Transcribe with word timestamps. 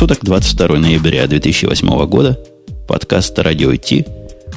суток, 0.00 0.20
22 0.22 0.78
ноября 0.78 1.26
2008 1.26 2.06
года. 2.06 2.40
Подкаст 2.88 3.38
«Радио 3.38 3.76
Ти». 3.76 4.06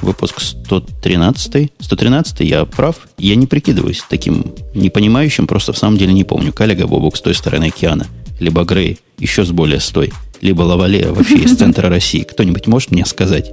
Выпуск 0.02 0.40
113. 0.40 1.70
113, 1.82 2.40
я 2.40 2.64
прав. 2.64 2.96
Я 3.18 3.36
не 3.36 3.46
прикидываюсь 3.46 4.02
таким 4.10 4.46
непонимающим, 4.74 5.46
просто 5.46 5.74
в 5.74 5.78
самом 5.78 5.98
деле 5.98 6.14
не 6.14 6.24
помню. 6.24 6.54
Коллега 6.54 6.88
Бобук 6.88 7.18
с 7.18 7.22
той 7.22 7.36
стороны 7.36 7.66
океана. 7.66 8.08
Либо 8.40 8.64
Грей, 8.64 9.00
еще 9.20 9.44
с 9.44 9.52
более 9.52 9.82
с 9.82 9.90
той. 9.90 10.14
Либо 10.40 10.62
Лавале 10.62 11.12
вообще 11.12 11.40
из 11.40 11.58
центра 11.58 11.90
России. 11.90 12.24
Кто-нибудь 12.24 12.68
может 12.68 12.92
мне 12.92 13.06
сказать? 13.06 13.52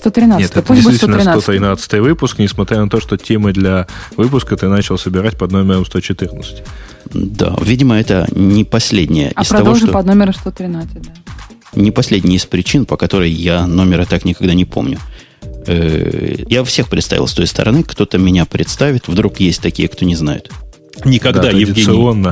113. 0.00 0.40
Нет, 0.40 0.50
это 0.50 0.62
Пусть 0.62 0.82
действительно 0.82 1.20
113. 1.20 1.42
113 1.42 2.00
выпуск, 2.00 2.38
несмотря 2.38 2.80
на 2.82 2.88
то, 2.88 3.00
что 3.00 3.16
темы 3.16 3.52
для 3.52 3.86
выпуска 4.16 4.56
ты 4.56 4.68
начал 4.68 4.98
собирать 4.98 5.36
под 5.36 5.52
номером 5.52 5.84
114. 5.86 6.62
Да, 7.12 7.56
видимо, 7.62 7.98
это 7.98 8.26
не 8.34 8.64
последняя 8.64 9.32
А 9.34 9.42
из 9.42 9.48
того, 9.48 9.74
что... 9.74 9.88
под 9.88 10.06
номером 10.06 10.34
113, 10.34 11.02
да. 11.02 11.12
не 11.74 11.90
последняя 11.90 12.36
из 12.36 12.46
причин, 12.46 12.86
по 12.86 12.96
которой 12.96 13.30
я 13.30 13.66
номера 13.66 14.04
так 14.04 14.24
никогда 14.24 14.54
не 14.54 14.64
помню. 14.64 14.98
Э, 15.66 16.36
Я 16.48 16.64
всех 16.64 16.88
представил 16.88 17.26
с 17.26 17.32
той 17.32 17.46
стороны, 17.46 17.82
кто-то 17.82 18.18
меня 18.18 18.44
представит. 18.46 19.08
Вдруг 19.08 19.40
есть 19.40 19.60
такие, 19.62 19.88
кто 19.88 20.04
не 20.04 20.16
знает. 20.16 20.50
Никогда, 21.04 21.42
Да, 21.42 21.50
Евгений. 21.50 21.82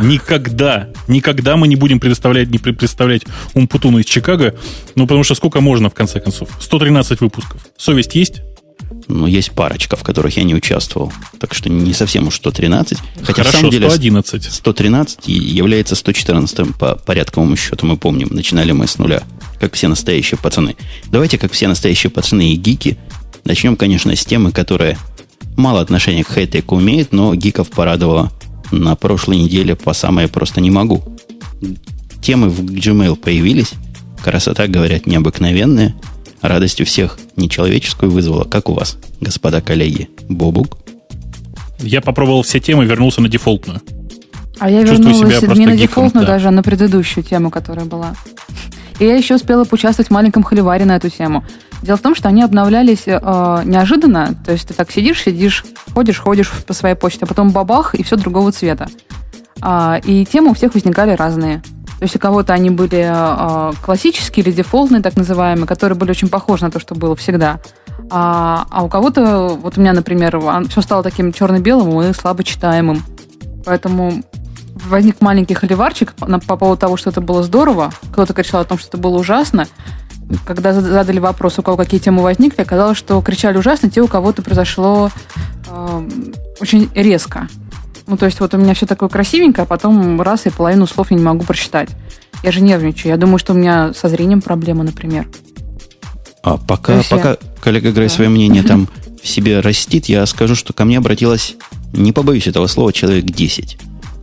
Никогда. 0.03 0.89
Никогда 1.07 1.57
мы 1.57 1.69
не 1.69 1.77
будем 1.77 2.01
предоставлять, 2.01 2.49
не 2.49 2.59
пре- 2.59 2.75
представлять 2.75 3.23
Умпутуна 3.55 3.99
из 3.99 4.07
Чикаго. 4.07 4.55
Ну, 4.95 5.07
потому 5.07 5.25
что 5.25 5.35
сколько 5.35 5.61
можно, 5.61 5.91
в 5.91 5.95
конце 5.95 6.21
концов? 6.21 6.49
113 6.61 7.21
выпусков. 7.21 7.61
Совесть 7.77 8.15
есть? 8.15 8.43
Но 9.07 9.27
есть 9.27 9.53
парочка, 9.53 9.97
в 9.97 10.03
которых 10.03 10.37
я 10.37 10.45
не 10.45 10.55
участвовал. 10.55 11.13
Так 11.41 11.55
что 11.55 11.69
не 11.71 11.93
совсем 11.93 12.27
уж 12.29 12.37
113. 12.37 12.99
Хотя 13.21 13.33
Хорошо, 13.33 13.49
на 13.49 13.53
самом 13.53 13.71
деле 13.71 13.89
111. 13.89 14.53
113 14.53 15.29
и 15.29 15.33
является 15.33 15.95
114 15.95 16.77
по 16.77 16.95
порядковому 16.97 17.57
счету. 17.57 17.87
Мы 17.87 17.97
помним, 17.97 18.29
начинали 18.31 18.73
мы 18.73 18.87
с 18.87 18.99
нуля. 18.99 19.23
Как 19.61 19.75
все 19.75 19.89
настоящие 19.89 20.39
пацаны. 20.39 20.77
Давайте, 21.11 21.39
как 21.39 21.53
все 21.53 21.69
настоящие 21.69 22.11
пацаны 22.11 22.53
и 22.53 22.57
гики, 22.57 22.99
начнем, 23.45 23.77
конечно, 23.77 24.15
с 24.15 24.25
темы, 24.25 24.53
которая 24.53 24.99
мало 25.57 25.81
отношения 25.81 26.25
к 26.25 26.29
хай-теку 26.29 26.81
имеет, 26.81 27.13
но 27.13 27.35
гиков 27.35 27.69
порадовала 27.71 28.31
на 28.71 28.97
прошлой 28.97 29.39
неделе 29.39 29.75
по 29.75 29.93
самое 29.93 30.29
просто 30.29 30.61
не 30.61 30.71
могу. 30.71 31.03
Темы 32.21 32.49
в 32.49 32.61
Gmail 32.61 33.17
появились. 33.17 33.73
Красота, 34.23 34.67
говорят, 34.67 35.07
необыкновенная. 35.07 35.95
Радость 36.41 36.81
у 36.81 36.85
всех 36.85 37.19
нечеловеческую 37.37 38.11
вызвала. 38.11 38.45
Как 38.45 38.69
у 38.69 38.75
вас, 38.75 38.99
господа 39.21 39.61
коллеги? 39.61 40.09
Бобук? 40.29 40.79
Я 41.81 42.01
попробовал 42.01 42.43
все 42.43 42.61
темы, 42.61 42.85
вернулся 42.85 43.21
на 43.21 43.29
дефолтную. 43.29 43.81
А 44.59 44.69
я 44.71 44.85
Чувствую 44.85 45.15
вернулась 45.15 45.39
себя 45.39 45.55
не 45.55 45.67
на 45.67 45.77
дефолтную 45.77 46.27
да. 46.27 46.33
даже, 46.35 46.49
а 46.49 46.51
на 46.51 46.63
предыдущую 46.63 47.25
тему, 47.25 47.51
которая 47.51 47.87
была. 47.87 48.15
И 48.99 49.05
я 49.05 49.17
еще 49.17 49.37
успела 49.37 49.65
поучаствовать 49.65 50.09
в 50.09 50.13
маленьком 50.13 50.43
холиваре 50.43 50.85
на 50.85 50.97
эту 50.97 51.09
тему. 51.09 51.45
Дело 51.83 51.97
в 51.97 52.03
том, 52.03 52.15
что 52.15 52.29
они 52.29 52.43
обновлялись 52.43 53.05
э, 53.07 53.13
неожиданно. 53.65 54.35
То 54.45 54.53
есть 54.53 54.69
ты 54.69 54.75
так 54.75 54.91
сидишь, 54.91 55.23
сидишь, 55.23 55.65
ходишь, 55.95 56.19
ходишь 56.19 56.51
по 56.51 56.73
своей 56.73 56.95
почте, 56.95 57.25
а 57.25 57.27
потом 57.27 57.51
бабах, 57.51 57.95
и 57.95 58.03
все 58.03 58.17
другого 58.17 58.51
цвета. 58.53 58.89
А, 59.61 60.01
и 60.05 60.25
темы 60.25 60.51
у 60.51 60.55
всех 60.55 60.75
возникали 60.75 61.13
разные. 61.13 61.63
То 61.99 62.05
есть 62.05 62.15
у 62.15 62.19
кого-то 62.19 62.53
они 62.53 62.71
были 62.71 63.09
э, 63.11 63.73
классические 63.85 64.45
или 64.45 64.53
дефолтные, 64.53 65.03
так 65.03 65.17
называемые, 65.17 65.67
которые 65.67 65.99
были 65.99 66.11
очень 66.11 66.29
похожи 66.29 66.65
на 66.65 66.71
то, 66.71 66.81
что 66.81 66.95
было 66.95 67.17
всегда. 67.17 67.61
А, 68.11 68.67
а 68.71 68.85
у 68.85 68.89
кого-то, 68.89 69.49
вот 69.61 69.77
у 69.77 69.81
меня, 69.81 69.93
например, 69.93 70.41
все 70.69 70.81
стало 70.81 71.03
таким 71.03 71.33
черно-белым 71.33 72.01
и 72.03 72.13
слабо 72.13 72.45
читаемым. 72.45 73.03
Поэтому 73.65 74.23
возник 74.89 75.21
маленький 75.21 75.55
холиварчик 75.55 76.15
по 76.15 76.57
поводу 76.57 76.79
того, 76.81 76.97
что 76.97 77.11
это 77.11 77.21
было 77.21 77.43
здорово. 77.43 77.93
Кто-то 78.13 78.33
кричал 78.35 78.61
о 78.61 78.65
том, 78.65 78.79
что 78.79 78.89
это 78.89 78.99
было 78.99 79.19
ужасно. 79.19 79.67
Когда 80.45 80.73
зад- 80.73 80.85
задали 80.85 81.19
вопрос, 81.21 81.59
у 81.59 81.63
кого 81.63 81.77
какие 81.77 82.01
темы 82.01 82.23
возникли, 82.23 82.61
оказалось, 82.63 82.99
что 82.99 83.21
кричали 83.23 83.57
ужасно 83.57 83.89
те, 83.91 84.03
у 84.03 84.09
кого 84.09 84.31
это 84.31 84.43
произошло 84.43 85.11
эм, 85.71 86.35
очень 86.61 86.91
резко. 86.95 87.49
Ну, 88.07 88.17
то 88.17 88.27
есть 88.27 88.41
вот 88.41 88.53
у 88.55 88.59
меня 88.59 88.75
все 88.75 88.87
такое 88.87 89.09
красивенькое, 89.09 89.65
а 89.65 89.67
потом 89.67 90.21
раз 90.21 90.47
и 90.47 90.51
половину 90.51 90.87
слов 90.87 91.11
я 91.11 91.17
не 91.17 91.23
могу 91.23 91.45
прочитать. 91.45 91.91
Я 92.43 92.53
же 92.53 92.61
нервничаю. 92.61 93.13
Я 93.13 93.17
думаю, 93.17 93.39
что 93.39 93.53
у 93.53 93.57
меня 93.57 93.93
со 93.95 94.09
зрением 94.09 94.41
проблема, 94.43 94.85
например. 94.85 95.29
А 96.43 96.57
пока, 96.57 97.03
пока 97.11 97.31
я- 97.31 97.39
коллега 97.61 97.91
Грей 97.93 98.09
Да. 98.09 98.15
свое 98.15 98.31
мнение 98.31 98.63
там 98.63 98.89
в 99.23 99.27
себе 99.27 99.61
растит, 99.61 100.07
я 100.07 100.25
скажу, 100.27 100.55
что 100.55 100.73
ко 100.73 100.85
мне 100.85 100.99
обратилось, 100.99 101.57
не 101.93 102.13
побоюсь 102.13 102.47
этого 102.47 102.67
слова, 102.67 102.93
человек 102.93 103.25
10. 103.25 103.79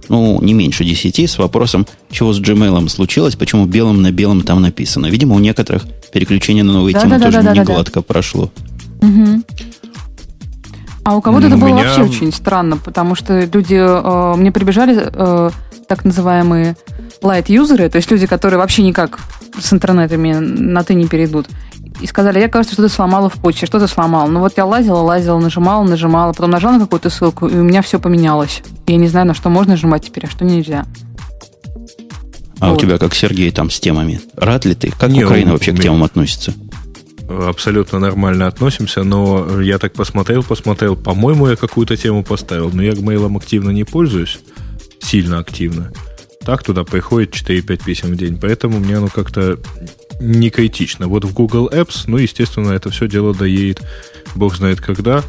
Ну, 0.10 0.40
не 0.42 0.54
меньше 0.54 0.84
10, 0.84 1.20
с 1.30 1.38
вопросом, 1.38 1.86
чего 2.12 2.34
с 2.34 2.40
Gmail 2.40 2.88
случилось, 2.90 3.36
почему 3.36 3.66
белым 3.66 4.02
на 4.02 4.12
белом 4.12 4.42
там 4.42 4.62
написано. 4.62 5.08
Видимо, 5.08 5.36
у 5.36 5.40
некоторых 5.40 5.86
переключение 6.14 6.64
на 6.64 6.74
новые 6.74 6.94
темы 6.94 7.20
тоже 7.20 7.38
Да-да-да-да-да-да. 7.38 7.60
не 7.62 7.66
гладко 7.66 8.02
прошло. 8.02 8.52
Мгм. 9.02 9.44
А 11.04 11.16
у 11.16 11.22
кого-то 11.22 11.48
Ну, 11.50 11.56
это 11.56 11.58
было 11.58 11.70
меня- 11.70 11.84
вообще 11.84 12.04
очень 12.04 12.34
странно, 12.34 12.78
потому 12.78 13.14
что 13.16 13.42
люди 13.42 13.76
э, 13.76 14.36
мне 14.38 14.52
прибежали 14.52 14.98
э, 15.12 15.50
так 15.88 16.04
называемые 16.04 16.76
лайт-юзеры, 17.22 17.90
то 17.90 17.98
есть 17.98 18.10
люди, 18.10 18.26
которые 18.26 18.58
вообще 18.60 18.82
никак 18.82 19.20
с 19.60 19.72
интернетами 19.72 20.34
на 20.34 20.84
ты 20.84 20.96
не 20.96 21.06
перейдут. 21.06 21.48
И 22.02 22.08
сказали, 22.08 22.40
я, 22.40 22.50
кажется, 22.50 22.74
что-то 22.74 22.94
сломала 22.94 23.30
в 23.30 23.36
почте, 23.36 23.66
что-то 23.66 23.88
сломал. 23.88 24.28
Ну 24.28 24.42
вот 24.42 24.54
я 24.58 24.66
лазила, 24.66 25.00
лазила, 25.00 25.40
нажимала, 25.40 25.84
нажимала, 25.84 26.34
потом 26.34 26.52
нажала 26.52 26.74
на 26.74 26.80
какую-то 26.82 27.10
ссылку, 27.10 27.48
и 27.48 27.56
у 27.56 27.64
меня 27.64 27.82
все 27.82 28.00
поменялось. 28.00 28.62
Я 28.86 28.98
не 28.98 29.08
знаю, 29.08 29.28
на 29.28 29.34
что 29.34 29.50
можно 29.50 29.72
нажимать 29.72 30.06
теперь, 30.06 30.26
а 30.26 30.30
что 30.30 30.44
нельзя. 30.46 30.86
А 32.60 32.70
у 32.70 32.72
Вот. 32.72 32.82
тебя, 32.82 32.98
как 32.98 33.14
Сергей, 33.14 33.52
там 33.52 33.70
с 33.70 33.80
темами? 33.80 34.22
Рад 34.36 34.66
ли 34.66 34.76
ты? 34.76 34.92
Как 34.92 35.10
Не, 35.10 35.24
Украина 35.24 35.52
у 35.52 35.54
вообще 35.54 35.74
к 35.74 35.80
темам 35.82 36.04
относится? 36.04 36.54
Абсолютно 37.28 38.00
нормально 38.00 38.48
относимся, 38.48 39.04
но 39.04 39.62
я 39.62 39.78
так 39.80 39.94
посмотрел, 39.94 40.44
посмотрел. 40.44 40.96
По-моему, 40.96 41.48
я 41.48 41.56
какую-то 41.56 41.98
тему 41.98 42.24
поставил, 42.24 42.70
но 42.72 42.84
я 42.84 42.94
гмейлом 42.94 43.38
активно 43.38 43.72
не 43.72 43.84
пользуюсь. 43.84 44.40
Сильно 45.02 45.40
активно. 45.40 45.92
Так 46.46 46.64
туда 46.64 46.84
приходит 46.84 47.34
4-5 47.34 47.84
писем 47.84 48.10
в 48.12 48.16
день, 48.16 48.40
поэтому 48.40 48.80
мне 48.80 48.98
оно 48.98 49.08
как-то 49.08 49.58
не 50.20 50.50
критично. 50.50 51.08
Вот 51.08 51.26
в 51.26 51.34
Google 51.34 51.70
Apps, 51.72 52.04
ну, 52.08 52.18
естественно, 52.18 52.72
это 52.72 52.90
все 52.90 53.08
дело 53.08 53.34
доедет 53.34 53.82
бог 54.36 54.56
знает 54.56 54.82
когда. 54.82 55.24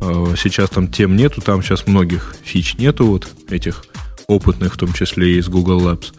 Э, 0.00 0.34
Сейчас 0.36 0.70
там 0.70 0.88
тем 0.88 1.16
нету, 1.16 1.40
там 1.40 1.62
сейчас 1.62 1.86
многих 1.86 2.34
фич 2.42 2.74
нету, 2.76 3.06
вот 3.06 3.28
этих 3.48 3.84
опытных, 4.26 4.74
в 4.74 4.78
том 4.78 4.92
числе 4.92 5.34
и 5.34 5.38
из 5.38 5.48
Google 5.48 5.80
Labs. 5.88 6.12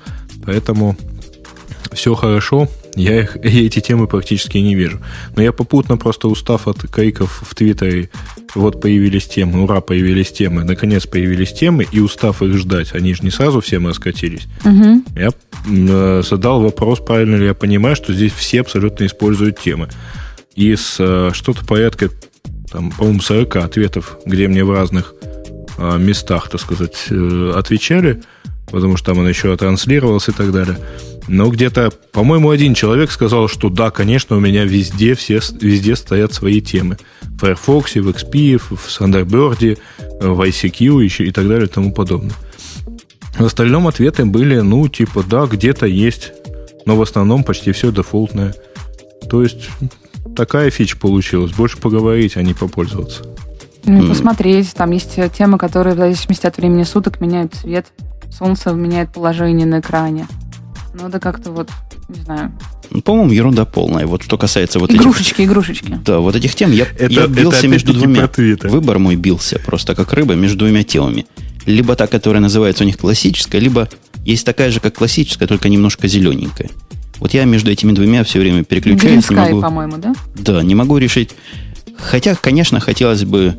Поэтому 0.45 0.97
все 1.91 2.15
хорошо, 2.15 2.67
я, 2.95 3.21
их, 3.21 3.37
я 3.43 3.65
эти 3.65 3.79
темы 3.79 4.07
практически 4.07 4.57
не 4.57 4.75
вижу. 4.75 4.99
Но 5.35 5.41
я 5.41 5.51
попутно 5.51 5.97
просто 5.97 6.27
устав 6.27 6.67
от 6.67 6.81
криков 6.89 7.43
в 7.45 7.55
Твиттере, 7.55 8.09
вот 8.55 8.81
появились 8.81 9.27
темы, 9.27 9.63
ура, 9.63 9.81
появились 9.81 10.31
темы, 10.31 10.63
наконец 10.63 11.05
появились 11.05 11.53
темы, 11.53 11.87
и 11.89 11.99
устав 11.99 12.41
их 12.41 12.57
ждать, 12.57 12.93
они 12.93 13.13
же 13.13 13.23
не 13.23 13.31
сразу 13.31 13.61
всем 13.61 13.87
раскатились. 13.87 14.47
Мгм. 14.63 15.05
Я 15.15 15.29
э, 15.67 16.23
задал 16.27 16.61
вопрос, 16.61 16.99
правильно 16.99 17.35
ли 17.37 17.45
я 17.45 17.53
понимаю, 17.53 17.95
что 17.95 18.13
здесь 18.13 18.33
все 18.33 18.61
абсолютно 18.61 19.05
используют 19.05 19.59
темы. 19.59 19.89
Из 20.55 20.97
э, 20.99 21.31
что-то 21.33 21.65
порядка, 21.65 22.09
там, 22.71 22.91
по-моему, 22.91 23.21
40 23.21 23.55
ответов, 23.57 24.17
где 24.25 24.47
мне 24.47 24.65
в 24.65 24.71
разных 24.71 25.13
э, 25.77 25.97
местах, 25.97 26.49
так 26.49 26.59
сказать, 26.59 27.05
э, 27.09 27.53
отвечали, 27.55 28.21
потому 28.69 28.97
что 28.97 29.07
там 29.07 29.19
он 29.19 29.29
еще 29.29 29.55
транслировался 29.55 30.31
и 30.31 30.33
так 30.33 30.51
далее. 30.51 30.77
Но 31.31 31.47
где-то, 31.47 31.91
по-моему, 32.11 32.49
один 32.49 32.73
человек 32.73 33.09
сказал, 33.09 33.47
что 33.47 33.69
да, 33.69 33.89
конечно, 33.89 34.35
у 34.35 34.41
меня 34.41 34.65
везде, 34.65 35.15
все, 35.15 35.39
везде 35.61 35.95
стоят 35.95 36.33
свои 36.33 36.59
темы. 36.59 36.97
В 37.21 37.39
Firefox, 37.39 37.95
в 37.95 38.09
XP, 38.09 38.57
в 38.57 38.73
Thunderbird, 38.73 39.79
в 40.19 40.41
ICQ 40.41 41.01
еще 41.01 41.25
и 41.25 41.31
так 41.31 41.47
далее 41.47 41.67
и 41.67 41.69
тому 41.69 41.93
подобное. 41.93 42.35
В 43.39 43.45
остальном 43.45 43.87
ответы 43.87 44.25
были, 44.25 44.59
ну, 44.59 44.89
типа, 44.89 45.23
да, 45.23 45.45
где-то 45.45 45.85
есть, 45.85 46.33
но 46.85 46.97
в 46.97 47.01
основном 47.01 47.45
почти 47.45 47.71
все 47.71 47.93
дефолтное. 47.93 48.53
То 49.29 49.41
есть 49.41 49.69
такая 50.35 50.69
фича 50.69 50.97
получилась. 50.97 51.53
Больше 51.53 51.77
поговорить, 51.77 52.35
а 52.35 52.41
не 52.41 52.53
попользоваться. 52.53 53.23
Ну, 53.85 54.05
посмотреть. 54.05 54.73
Там 54.73 54.91
есть 54.91 55.17
э, 55.17 55.29
темы, 55.29 55.57
которые 55.57 55.95
в 55.95 55.97
зависимости 55.97 56.45
от 56.45 56.57
времени 56.57 56.83
суток 56.83 57.21
меняют 57.21 57.53
цвет. 57.53 57.85
Солнце 58.29 58.73
меняет 58.73 59.13
положение 59.13 59.65
на 59.65 59.79
экране. 59.79 60.27
Ну, 60.93 61.09
да 61.09 61.19
как-то 61.19 61.51
вот, 61.51 61.69
не 62.09 62.21
знаю. 62.21 62.51
Ну, 62.89 63.01
По-моему, 63.01 63.31
ерунда 63.31 63.65
полная. 63.65 64.05
Вот 64.05 64.23
что 64.23 64.37
касается 64.37 64.79
вот 64.79 64.89
этих... 64.89 65.01
Игрушечки, 65.01 65.41
игрушечки. 65.43 65.99
Да, 66.05 66.19
вот 66.19 66.35
этих 66.35 66.53
тем 66.55 66.71
я, 66.71 66.83
Это- 66.83 67.05
я 67.13 67.21
это 67.23 67.27
бился 67.31 67.67
между 67.67 67.91
опять-таки 67.91 68.13
двумя. 68.13 68.27
Твиттер. 68.27 68.69
Выбор 68.69 68.99
мой 68.99 69.15
бился 69.15 69.59
просто 69.59 69.95
как 69.95 70.11
рыба 70.13 70.33
между 70.35 70.57
двумя 70.59 70.83
темами. 70.83 71.25
Либо 71.65 71.95
та, 71.95 72.07
которая 72.07 72.41
называется 72.41 72.83
у 72.83 72.87
них 72.87 72.97
классическая, 72.97 73.59
либо 73.59 73.87
есть 74.25 74.45
такая 74.45 74.71
же, 74.71 74.79
как 74.79 74.95
классическая, 74.95 75.47
только 75.47 75.69
немножко 75.69 76.07
зелененькая. 76.07 76.69
Вот 77.19 77.33
я 77.33 77.45
между 77.45 77.71
этими 77.71 77.91
двумя 77.93 78.23
все 78.23 78.39
время 78.39 78.63
переключаюсь, 78.63 79.29
не 79.29 79.35
Green 79.35 79.37
Sky, 79.37 79.49
могу. 79.51 79.61
по-моему, 79.61 79.97
да? 79.97 80.13
Да, 80.35 80.63
не 80.63 80.73
могу 80.75 80.97
решить. 80.97 81.29
Хотя, 81.97 82.33
конечно, 82.35 82.79
хотелось 82.79 83.23
бы, 83.25 83.57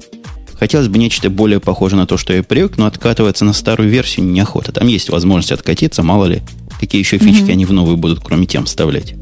хотелось 0.58 0.88
бы 0.88 0.98
нечто 0.98 1.30
более 1.30 1.60
похожее 1.60 2.00
на 2.00 2.06
то, 2.06 2.16
что 2.16 2.32
я 2.32 2.42
привык, 2.42 2.76
но 2.76 2.86
откатываться 2.86 3.44
на 3.44 3.52
старую 3.52 3.88
версию 3.88 4.26
неохота. 4.26 4.72
Там 4.72 4.88
есть 4.88 5.10
возможность 5.10 5.52
откатиться, 5.52 6.02
мало 6.02 6.24
ли, 6.26 6.42
какие 6.82 7.00
еще 7.00 7.16
фички 7.16 7.52
они 7.52 7.64
в 7.64 7.72
новые 7.72 7.96
будут, 7.96 8.18
кроме 8.24 8.44
тем, 8.46 8.64
вставлять. 8.64 9.14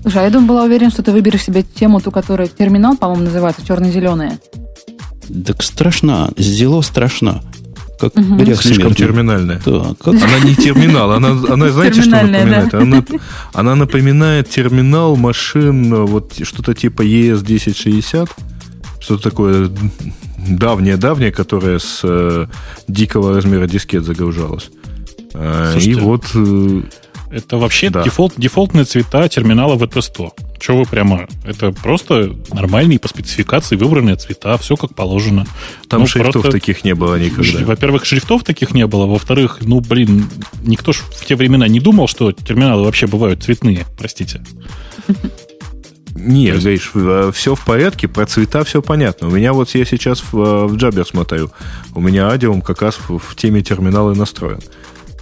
Слушай, 0.00 0.22
а 0.22 0.24
я 0.24 0.30
думаю, 0.30 0.48
была 0.48 0.64
уверена, 0.64 0.90
что 0.90 1.02
ты 1.02 1.12
выберешь 1.12 1.42
себе 1.42 1.62
тему, 1.62 2.00
ту, 2.00 2.10
которая 2.10 2.48
терминал, 2.48 2.96
по-моему, 2.96 3.24
называется, 3.24 3.66
черно-зеленая. 3.66 4.38
Так 5.46 5.62
страшна, 5.62 6.30
зело 6.38 6.80
страшно. 6.80 7.42
Как 8.00 8.16
угу. 8.16 8.36
грех 8.36 8.62
Слишком 8.62 8.94
смертный. 8.94 9.06
терминальная. 9.06 9.60
Да, 9.62 9.94
как- 10.02 10.14
Она 10.14 10.38
не 10.42 10.54
терминал, 10.54 11.12
она, 11.12 11.32
она 11.52 11.68
знаете, 11.68 12.00
что 12.00 12.12
напоминает? 12.12 12.70
да. 12.70 12.78
Она, 12.78 13.04
она 13.52 13.74
напоминает 13.74 14.48
терминал 14.48 15.16
машин, 15.16 16.06
вот 16.06 16.32
что-то 16.42 16.72
типа 16.72 17.02
ES1060, 17.02 18.30
что-то 19.00 19.22
такое 19.22 19.68
давнее-давнее, 20.48 21.30
которое 21.30 21.78
с 21.78 22.00
э, 22.04 22.46
дикого 22.88 23.34
размера 23.34 23.66
дискет 23.66 24.04
загружалось. 24.04 24.70
И 25.34 25.70
Слушайте, 25.72 26.00
вот 26.00 26.24
э, 26.34 26.82
Это 27.32 27.58
вообще 27.58 27.90
Да. 27.90 28.02
дефолт, 28.02 28.32
дефолтные 28.36 28.84
цвета 28.84 29.28
терминала 29.28 29.76
VT100. 29.76 30.30
Че 30.58 30.72
вы 30.76 30.84
прямо... 30.84 31.28
Это 31.44 31.70
просто 31.70 32.34
нормальные 32.52 32.98
по 32.98 33.06
спецификации 33.08 33.76
выбранные 33.76 34.16
цвета, 34.16 34.58
все 34.58 34.76
как 34.76 34.96
положено. 34.96 35.46
там 35.88 36.00
Ну, 36.00 36.06
шрифтов 36.08 36.32
просто- 36.42 36.50
таких 36.50 36.82
не 36.84 36.92
было 36.96 37.20
никогда. 37.20 37.64
Во-первых, 37.64 38.04
шрифтов 38.04 38.42
таких 38.42 38.74
не 38.74 38.84
было. 38.88 39.06
Во-вторых, 39.06 39.58
ну, 39.60 39.80
блин, 39.80 40.28
никто 40.64 40.92
ж 40.92 40.96
в 41.14 41.24
те 41.24 41.36
времена 41.36 41.68
не 41.68 41.78
думал, 41.78 42.08
что 42.08 42.32
терминалы 42.32 42.82
вообще 42.84 43.06
бывают 43.06 43.44
цветные, 43.44 43.86
простите. 43.96 44.42
Нет, 46.16 46.60
Гриш, 46.62 46.90
все 47.34 47.54
в 47.54 47.64
порядке, 47.64 48.08
про 48.08 48.26
цвета 48.26 48.64
все 48.64 48.82
понятно. 48.82 49.28
У 49.28 49.30
меня 49.30 49.52
вот 49.52 49.70
я 49.74 49.84
сейчас 49.84 50.20
в, 50.32 50.36
э, 50.38 50.66
в 50.66 50.74
Jabber 50.76 51.06
смотрю, 51.06 51.50
у 51.94 52.00
меня 52.00 52.28
адиум 52.28 52.60
как 52.60 52.82
раз 52.82 52.98
в, 53.08 53.18
в 53.18 53.36
теме 53.36 53.62
терминала 53.62 54.12
настроен. 54.14 54.60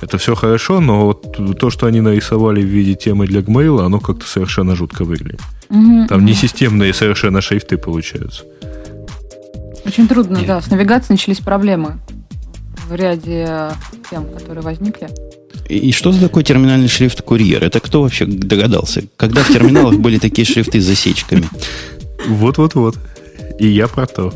Это 0.01 0.17
все 0.19 0.35
хорошо, 0.35 0.81
но 0.81 1.07
вот 1.07 1.59
то, 1.59 1.71
что 1.71 1.87
они 1.87 2.01
нарисовали 2.01 2.61
в 2.61 2.67
виде 2.67 2.95
темы 2.95 3.27
для 3.27 3.41
Gmail, 3.41 3.85
оно 3.85 4.01
как-то 4.01 4.27
совершенно 4.27 4.77
жутко 4.77 5.05
выглядит. 5.05 5.41
Мгм. 5.69 6.07
Там 6.07 6.25
не 6.25 6.35
системные 6.35 6.95
совершенно 6.95 7.41
шрифты 7.41 7.77
получаются. 7.77 8.45
Очень 9.85 10.07
трудно, 10.07 10.37
Нет. 10.37 10.47
да. 10.47 10.61
С 10.61 10.69
навигацией 10.71 11.15
начались 11.15 11.39
проблемы 11.39 11.99
в 12.89 12.95
ряде 12.95 13.71
тем, 14.11 14.27
которые 14.27 14.63
возникли. 14.63 15.09
И 15.69 15.79
и 15.79 15.93
что 15.93 16.13
за 16.13 16.21
такой 16.21 16.45
терминальный 16.45 16.89
шрифт 16.89 17.23
курьер? 17.23 17.65
Это 17.65 17.81
кто 17.81 18.03
вообще 18.03 18.27
догадался? 18.27 19.05
Когда 19.17 19.43
в 19.43 19.49
терминалах 19.49 19.99
были 19.99 20.19
такие 20.19 20.47
шрифты 20.47 20.81
с 20.81 20.85
засечками? 20.85 21.45
Вот-вот-вот. 22.27 22.97
И 23.59 23.67
я 23.67 23.89
про 23.89 24.07
то. 24.07 24.33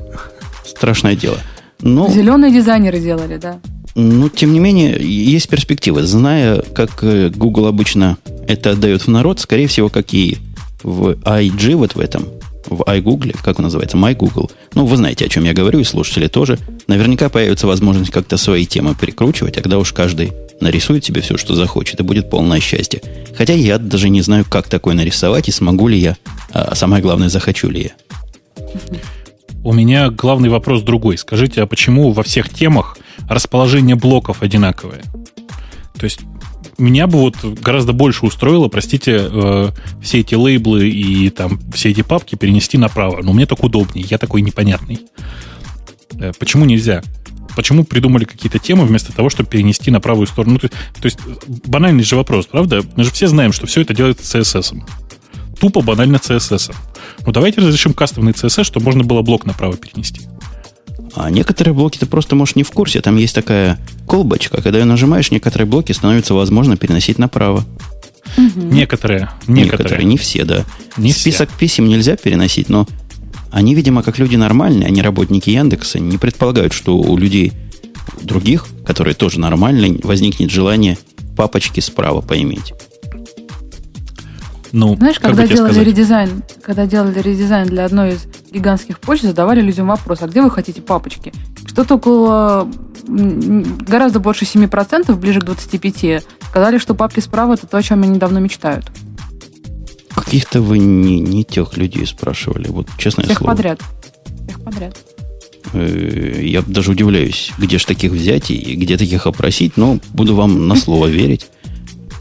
Страшное 0.65 1.15
дело. 1.15 1.39
Но, 1.81 2.09
Зеленые 2.09 2.53
дизайнеры 2.53 3.01
делали, 3.01 3.37
да. 3.37 3.61
Но, 3.95 4.29
тем 4.29 4.53
не 4.53 4.59
менее, 4.59 4.97
есть 5.01 5.49
перспективы. 5.49 6.03
Зная, 6.05 6.63
как 6.63 7.03
э, 7.03 7.31
Google 7.31 7.67
обычно 7.67 8.17
это 8.49 8.71
отдает 8.71 9.03
в 9.03 9.09
народ, 9.09 9.41
скорее 9.41 9.67
всего, 9.67 9.89
как 9.89 10.15
и 10.15 10.39
в 10.83 11.11
IG 11.13 11.77
вот 11.77 11.95
в 11.95 12.01
этом, 12.01 12.25
в 12.67 12.83
iGoogle, 12.83 13.37
как 13.43 13.59
он 13.59 13.65
называется, 13.65 13.97
MyGoogle. 13.97 14.51
Ну, 14.75 14.87
вы 14.87 14.97
знаете, 14.97 15.27
о 15.27 15.29
чем 15.29 15.45
я 15.45 15.53
говорю, 15.53 15.81
и 15.81 15.85
слушатели 15.85 16.27
тоже. 16.27 16.59
Наверняка 16.87 17.29
появится 17.29 17.67
возможность 17.67 18.11
как-то 18.11 18.37
свои 18.37 18.67
темы 18.67 18.95
перекручивать, 18.99 19.59
а 19.59 19.61
когда 19.61 19.79
уж 19.79 19.93
каждый 19.93 20.33
нарисует 20.61 21.05
себе 21.05 21.21
все, 21.21 21.37
что 21.37 21.55
захочет, 21.55 22.01
и 22.01 22.03
будет 22.03 22.31
полное 22.31 22.61
счастье. 22.61 23.03
Хотя 23.37 23.53
я 23.53 23.79
даже 23.79 24.09
не 24.09 24.23
знаю, 24.23 24.45
как 24.49 24.69
такое 24.69 24.95
нарисовать, 24.95 25.49
и 25.49 25.53
смогу 25.53 25.89
ли 25.89 25.99
я, 25.99 26.17
а 26.53 26.75
самое 26.75 27.03
главное, 27.03 27.29
захочу 27.29 27.69
ли 27.69 27.83
я. 27.83 27.91
У 29.65 29.73
меня 29.73 30.11
главный 30.11 30.49
вопрос 30.49 30.83
другой. 30.83 31.19
Скажите, 31.19 31.63
а 31.63 31.67
почему 31.67 32.13
во 32.13 32.23
всех 32.23 32.49
темах 32.49 32.99
расположение 33.35 33.97
блоков 33.97 34.43
одинаковое? 34.43 35.03
То 35.99 36.05
есть 36.05 36.21
меня 36.79 37.07
бы 37.07 37.19
вот 37.19 37.37
гораздо 37.45 37.93
больше 37.93 38.27
устроило, 38.27 38.69
простите, 38.69 39.29
э, 39.31 39.71
все 40.03 40.21
эти 40.21 40.35
лейблы 40.35 40.89
и 40.89 41.31
там 41.31 41.61
все 41.73 41.91
эти 41.91 42.03
папки 42.03 42.35
перенести 42.35 42.79
направо. 42.79 43.23
Но 43.23 43.33
мне 43.33 43.47
так 43.47 43.63
удобнее, 43.63 44.07
я 44.09 44.19
такой 44.19 44.43
непонятный. 44.43 45.01
Э, 46.15 46.33
почему 46.39 46.65
нельзя? 46.65 47.03
Почему 47.55 47.85
придумали 47.85 48.25
какие-то 48.25 48.59
темы 48.59 48.87
вместо 48.87 49.13
того, 49.13 49.29
чтобы 49.29 49.51
перенести 49.51 49.91
на 49.91 50.01
правую 50.01 50.27
сторону? 50.27 50.55
Ну, 50.55 50.59
то, 50.59 50.69
то 50.69 51.05
есть 51.05 51.19
банальный 51.67 52.03
же 52.03 52.17
вопрос, 52.17 52.47
правда? 52.47 52.83
Мы 52.97 53.05
же 53.05 53.11
все 53.11 53.27
знаем, 53.27 53.53
что 53.53 53.67
все 53.67 53.83
это 53.83 53.95
делается 53.95 54.39
CSS. 54.39 54.83
Тупо 55.61 55.83
банально 55.83 56.17
CSS. 56.17 56.75
Ну 57.25 57.33
давайте 57.33 57.61
разрешим 57.61 57.93
кастомный 57.93 58.33
CSS, 58.33 58.65
чтобы 58.65 58.87
можно 58.87 59.05
было 59.05 59.23
блок 59.23 59.45
направо 59.45 59.77
перенести. 59.77 60.23
А 61.15 61.31
некоторые 61.31 61.75
блоки 61.75 61.99
ты 61.99 62.07
просто, 62.07 62.35
можешь, 62.35 62.57
не 62.57 62.63
в 62.63 62.71
курсе. 62.71 63.01
Там 63.01 63.17
есть 63.17 63.35
такая 63.35 63.79
колбочка. 64.07 64.63
Когда 64.63 64.79
ее 64.79 64.85
нажимаешь, 64.85 65.31
некоторые 65.31 65.67
блоки 65.67 65.93
становится 65.93 66.35
возможно 66.35 66.77
переносить 66.77 67.19
направо. 67.19 67.65
Некоторые, 68.57 69.31
некоторые. 69.47 70.05
не 70.05 70.17
все, 70.17 70.45
да. 70.45 70.65
Не 70.97 71.13
Список 71.13 71.51
писем 71.51 71.87
нельзя 71.89 72.17
переносить, 72.17 72.69
но 72.69 72.87
они, 73.51 73.75
видимо, 73.75 74.03
как 74.03 74.19
люди 74.19 74.37
нормальные, 74.37 74.87
они 74.87 75.03
работники 75.03 75.51
Яндекса, 75.51 75.99
не 75.99 76.17
предполагают, 76.17 76.73
что 76.73 76.97
у 76.97 77.17
людей 77.19 77.53
других, 78.23 78.67
которые 78.87 79.15
тоже 79.15 79.39
нормальные, 79.39 80.01
возникнет 80.03 80.51
желание 80.51 80.97
папочки 81.37 81.81
справа 81.81 82.23
поиметь. 82.23 82.73
Ну, 84.73 84.97
Знаешь, 84.97 85.19
как 85.21 85.31
когда 85.33 85.47
делали 85.47 85.73
сказать? 85.73 85.87
редизайн, 85.89 86.43
когда 86.63 86.87
делали 86.87 87.21
редизайн 87.21 87.69
для 87.69 87.85
одной 87.85 88.15
из 88.15 88.27
гигантских 88.51 89.01
почт, 89.01 89.23
задавали 89.23 89.61
людям 89.61 89.89
вопрос, 89.89 90.23
а 90.23 90.27
где 90.29 90.41
вы 90.41 90.51
хотите 90.51 90.81
папочки? 90.81 91.33
Что-то 91.67 91.97
около 91.97 92.69
гораздо 93.07 94.19
больше 94.21 94.45
7%, 94.47 95.15
ближе 95.17 95.41
к 95.41 95.45
25%, 95.45 96.23
сказали, 96.49 96.79
что 96.79 96.95
папки 96.95 97.21
справа 97.21 97.55
это 97.55 97.67
то, 97.67 97.77
о 97.77 97.83
чем 97.83 98.03
они 98.03 98.19
давно 98.19 98.41
мечтают. 98.41 98.91
Каких-то 100.15 100.61
вы 100.63 100.79
не, 100.79 101.21
не 101.21 101.45
тех 101.45 101.77
людей 101.77 102.07
спрашивали. 102.07 102.69
Вот 102.69 102.89
честное 102.99 103.25
Всех 103.27 103.39
слово. 103.39 103.51
подряд. 103.53 103.81
Всех 104.47 104.63
подряд. 104.63 104.97
Э, 105.73 106.41
Я 106.43 106.63
даже 106.63 106.93
удивляюсь, 106.93 107.53
где 107.59 107.79
же 107.79 107.87
таких 107.87 108.13
взять 108.13 108.51
и 108.51 108.75
где 108.77 108.97
таких 108.97 109.27
опросить, 109.27 109.77
но 109.77 109.99
буду 110.13 110.35
вам 110.35 110.69
на 110.69 110.77
слово 110.77 111.07
верить, 111.07 111.47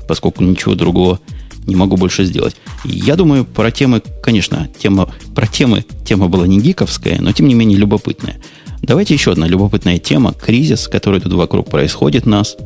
поскольку 0.08 0.44
ничего 0.44 0.76
другого 0.76 1.20
не 1.68 1.76
могу 1.76 1.98
больше 1.98 2.26
сделать. 2.26 2.56
Я 2.84 3.16
думаю, 3.16 3.46
про 3.46 3.72
темы, 3.72 4.02
конечно, 4.22 4.70
тема, 4.80 5.14
про 5.36 5.48
темы, 5.48 5.86
тема 6.06 6.28
была 6.28 6.48
не 6.48 6.60
гиковская, 6.60 7.20
но 7.22 7.32
тем 7.32 7.48
не 7.48 7.54
менее 7.54 7.78
любопытная. 7.78 8.38
Давайте 8.82 9.14
еще 9.14 9.32
одна 9.32 9.48
любопытная 9.48 10.00
тема. 10.00 10.34
Кризис, 10.34 10.88
который 10.88 11.20
тут 11.20 11.34
вокруг 11.34 11.70
происходит 11.70 12.26
нас. 12.26 12.58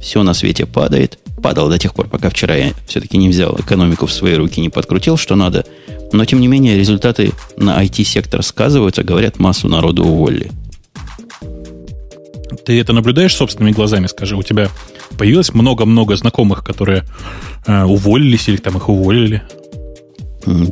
Все 0.00 0.22
на 0.22 0.34
свете 0.34 0.66
падает. 0.66 1.18
Падал 1.42 1.68
до 1.68 1.78
тех 1.78 1.94
пор, 1.94 2.08
пока 2.08 2.30
вчера 2.30 2.54
я 2.54 2.72
все-таки 2.86 3.16
не 3.16 3.28
взял 3.28 3.58
экономику 3.58 4.06
в 4.06 4.12
свои 4.12 4.34
руки, 4.34 4.60
не 4.60 4.68
подкрутил, 4.68 5.16
что 5.16 5.36
надо. 5.36 5.64
Но, 6.12 6.24
тем 6.24 6.40
не 6.40 6.48
менее, 6.48 6.76
результаты 6.76 7.32
на 7.56 7.82
IT-сектор 7.82 8.42
сказываются. 8.42 9.02
Говорят, 9.02 9.38
массу 9.38 9.68
народу 9.68 10.04
уволили. 10.04 10.52
Ты 12.64 12.78
это 12.80 12.92
наблюдаешь 12.92 13.34
собственными 13.34 13.72
глазами, 13.72 14.06
скажи, 14.06 14.36
у 14.36 14.42
тебя 14.42 14.70
появилось 15.14 15.54
много-много 15.54 16.16
знакомых, 16.16 16.64
которые 16.64 17.04
э, 17.66 17.84
уволились 17.84 18.48
или 18.48 18.56
там 18.56 18.76
их 18.76 18.88
уволили? 18.88 19.42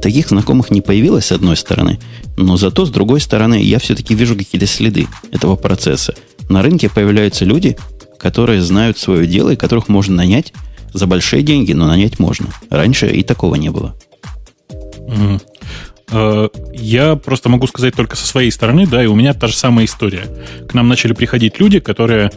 Таких 0.02 0.28
знакомых 0.28 0.70
не 0.70 0.82
появилось, 0.82 1.26
с 1.26 1.32
одной 1.32 1.56
стороны, 1.56 1.98
но 2.36 2.56
зато, 2.58 2.84
с 2.84 2.90
другой 2.90 3.20
стороны, 3.20 3.62
я 3.62 3.78
все-таки 3.78 4.14
вижу 4.14 4.36
какие-то 4.36 4.66
следы 4.66 5.06
этого 5.30 5.56
процесса. 5.56 6.14
На 6.50 6.62
рынке 6.62 6.90
появляются 6.90 7.46
люди, 7.46 7.78
которые 8.18 8.60
знают 8.60 8.98
свое 8.98 9.26
дело 9.26 9.50
и 9.50 9.56
которых 9.56 9.88
можно 9.88 10.16
нанять 10.16 10.52
за 10.92 11.06
большие 11.06 11.42
деньги, 11.42 11.72
но 11.72 11.86
нанять 11.86 12.18
можно. 12.18 12.48
Раньше 12.68 13.08
и 13.08 13.22
такого 13.22 13.54
не 13.54 13.70
было. 13.70 13.94
Э, 16.10 16.48
Я 16.72 17.16
просто 17.16 17.48
могу 17.48 17.66
сказать 17.66 17.94
только 17.94 18.16
со 18.16 18.26
своей 18.26 18.50
стороны, 18.50 18.86
да, 18.86 19.02
и 19.02 19.06
у 19.06 19.14
меня 19.14 19.34
та 19.34 19.46
же 19.46 19.54
самая 19.54 19.84
история. 19.86 20.26
К 20.68 20.74
нам 20.74 20.88
начали 20.88 21.12
приходить 21.12 21.58
люди, 21.60 21.80
которые 21.80 22.30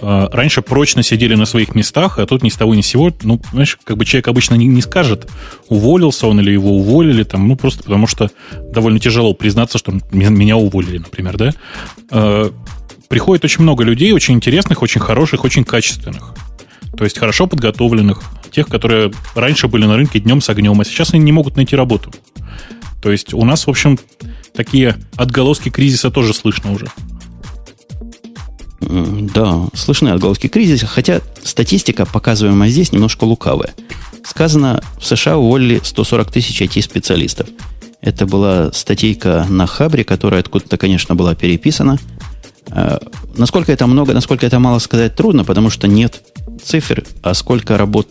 э, 0.00 0.28
раньше 0.32 0.62
прочно 0.62 1.02
сидели 1.02 1.34
на 1.34 1.46
своих 1.46 1.74
местах, 1.74 2.18
а 2.18 2.26
тут 2.26 2.42
ни 2.42 2.48
с 2.48 2.56
того 2.56 2.74
ни 2.74 2.80
с 2.80 2.86
сего, 2.86 3.12
ну, 3.22 3.40
знаешь, 3.52 3.78
как 3.84 3.96
бы 3.96 4.04
человек 4.04 4.28
обычно 4.28 4.54
не, 4.54 4.66
не 4.66 4.82
скажет, 4.82 5.28
уволился 5.68 6.26
он 6.26 6.40
или 6.40 6.50
его 6.50 6.72
уволили, 6.76 7.22
там, 7.24 7.48
ну, 7.48 7.56
просто 7.56 7.82
потому 7.84 8.06
что 8.06 8.30
довольно 8.72 8.98
тяжело 8.98 9.34
признаться, 9.34 9.78
что 9.78 9.92
меня 10.10 10.56
уволили, 10.56 10.98
например, 10.98 11.36
да. 11.36 11.52
Э, 12.10 12.50
Приходит 13.08 13.44
очень 13.44 13.62
много 13.62 13.84
людей, 13.84 14.10
очень 14.12 14.32
интересных, 14.32 14.80
очень 14.80 15.02
хороших, 15.02 15.44
очень 15.44 15.64
качественных. 15.64 16.32
То 16.96 17.04
есть 17.04 17.18
хорошо 17.18 17.46
подготовленных, 17.46 18.22
тех, 18.50 18.68
которые 18.68 19.12
раньше 19.34 19.68
были 19.68 19.84
на 19.84 19.96
рынке 19.96 20.18
днем 20.18 20.40
с 20.40 20.48
огнем, 20.48 20.80
а 20.80 20.84
сейчас 20.86 21.12
они 21.12 21.22
не 21.22 21.32
могут 21.32 21.56
найти 21.56 21.76
работу. 21.76 22.10
То 23.02 23.10
есть 23.10 23.34
у 23.34 23.44
нас, 23.44 23.66
в 23.66 23.70
общем, 23.70 23.98
такие 24.54 24.96
отголоски 25.16 25.68
кризиса 25.68 26.10
тоже 26.10 26.32
слышно 26.32 26.72
уже. 26.72 26.86
Да, 28.80 29.66
слышны 29.74 30.10
отголоски 30.10 30.46
кризиса, 30.46 30.86
хотя 30.86 31.20
статистика, 31.42 32.06
показываемая 32.06 32.70
здесь, 32.70 32.92
немножко 32.92 33.24
лукавая. 33.24 33.74
Сказано, 34.24 34.82
в 34.98 35.04
США 35.04 35.36
уволили 35.36 35.80
140 35.82 36.30
тысяч 36.30 36.62
IT-специалистов. 36.62 37.48
Это 38.00 38.26
была 38.26 38.72
статейка 38.72 39.46
на 39.48 39.66
Хабре, 39.66 40.04
которая 40.04 40.40
откуда-то, 40.40 40.76
конечно, 40.76 41.14
была 41.14 41.34
переписана. 41.34 41.98
Э, 42.68 42.98
Насколько 43.36 43.72
это 43.72 43.86
много, 43.86 44.12
насколько 44.12 44.46
это 44.46 44.58
мало 44.58 44.78
сказать 44.78 45.16
трудно, 45.16 45.44
потому 45.44 45.70
что 45.70 45.88
нет 45.88 46.22
цифр, 46.62 47.04
а 47.22 47.34
сколько 47.34 47.78
работ 47.78 48.08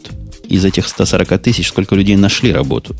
из 0.47 0.65
этих 0.65 0.87
140 0.87 1.41
тысяч, 1.41 1.67
сколько 1.67 1.95
людей 1.95 2.15
нашли 2.15 2.51
работу. 2.51 2.95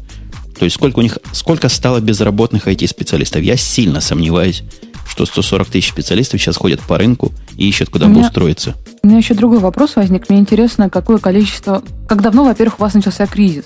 То 0.58 0.66
есть 0.66 0.76
сколько 0.76 1.00
у 1.00 1.02
них, 1.02 1.18
сколько 1.32 1.70
стало 1.70 2.00
безработных 2.00 2.68
IT-специалистов. 2.68 3.42
Я 3.42 3.58
сильно 3.58 4.02
сомневаюсь, 4.02 4.64
что 5.08 5.26
140 5.26 5.68
тысяч 5.70 5.90
специалистов 5.90 6.40
сейчас 6.42 6.56
ходят 6.58 6.80
по 6.82 6.98
рынку 6.98 7.32
и 7.58 7.68
ищут, 7.68 7.90
куда 7.90 8.06
У 8.06 8.10
бы 8.10 8.16
меня- 8.16 8.28
устроиться. 8.28 8.76
У 9.04 9.08
меня 9.08 9.18
еще 9.18 9.34
другой 9.34 9.60
вопрос 9.60 9.96
возник. 9.96 10.30
Мне 10.30 10.40
интересно, 10.40 10.90
какое 10.90 11.18
количество... 11.18 11.84
Как 12.08 12.22
давно, 12.22 12.44
во-первых, 12.46 12.80
у 12.80 12.84
вас 12.84 12.94
начался 12.94 13.26
кризис? 13.26 13.66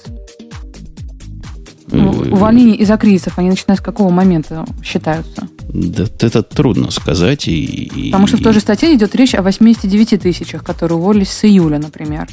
Увольнения 1.92 2.76
из-за 2.76 2.98
кризисов, 2.98 3.38
они 3.38 3.50
начинают 3.50 3.80
с 3.80 3.84
какого 3.84 4.10
момента 4.10 4.66
считаются? 4.84 5.48
Да, 5.70 6.06
это 6.20 6.42
трудно 6.42 6.90
сказать. 6.92 7.48
И, 7.48 7.64
и- 7.64 8.12
Потому 8.12 8.28
что 8.28 8.38
в 8.38 8.42
той 8.42 8.54
же 8.54 8.60
статье 8.60 8.94
идет 8.96 9.16
речь 9.16 9.36
о 9.36 9.42
89 9.44 10.18
тысячах, 10.22 10.64
которые 10.64 10.98
уволились 10.98 11.30
с 11.30 11.46
июля, 11.46 11.78
например. 11.78 12.28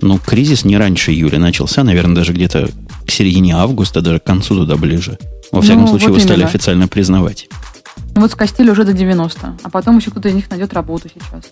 Ну, 0.00 0.18
кризис 0.18 0.64
не 0.64 0.76
раньше 0.76 1.12
июля 1.12 1.38
начался, 1.38 1.82
наверное, 1.82 2.14
даже 2.16 2.32
где-то 2.32 2.68
к 3.06 3.10
середине 3.10 3.54
августа, 3.56 4.00
даже 4.00 4.18
к 4.20 4.24
концу 4.24 4.56
туда 4.56 4.76
ближе. 4.76 5.18
Во 5.52 5.60
всяком 5.60 5.82
Ну, 5.82 5.88
случае, 5.88 6.08
вот 6.08 6.16
его 6.16 6.24
стали 6.24 6.38
именно. 6.40 6.48
официально 6.48 6.88
признавать. 6.88 7.48
Ну, 8.14 8.22
Вот 8.22 8.32
скостили 8.32 8.70
уже 8.70 8.84
до 8.84 8.92
90, 8.92 9.56
а 9.62 9.70
потом 9.70 9.98
еще 9.98 10.10
кто-то 10.10 10.28
из 10.28 10.34
них 10.34 10.50
найдет 10.50 10.72
работу 10.72 11.08
сейчас. 11.12 11.44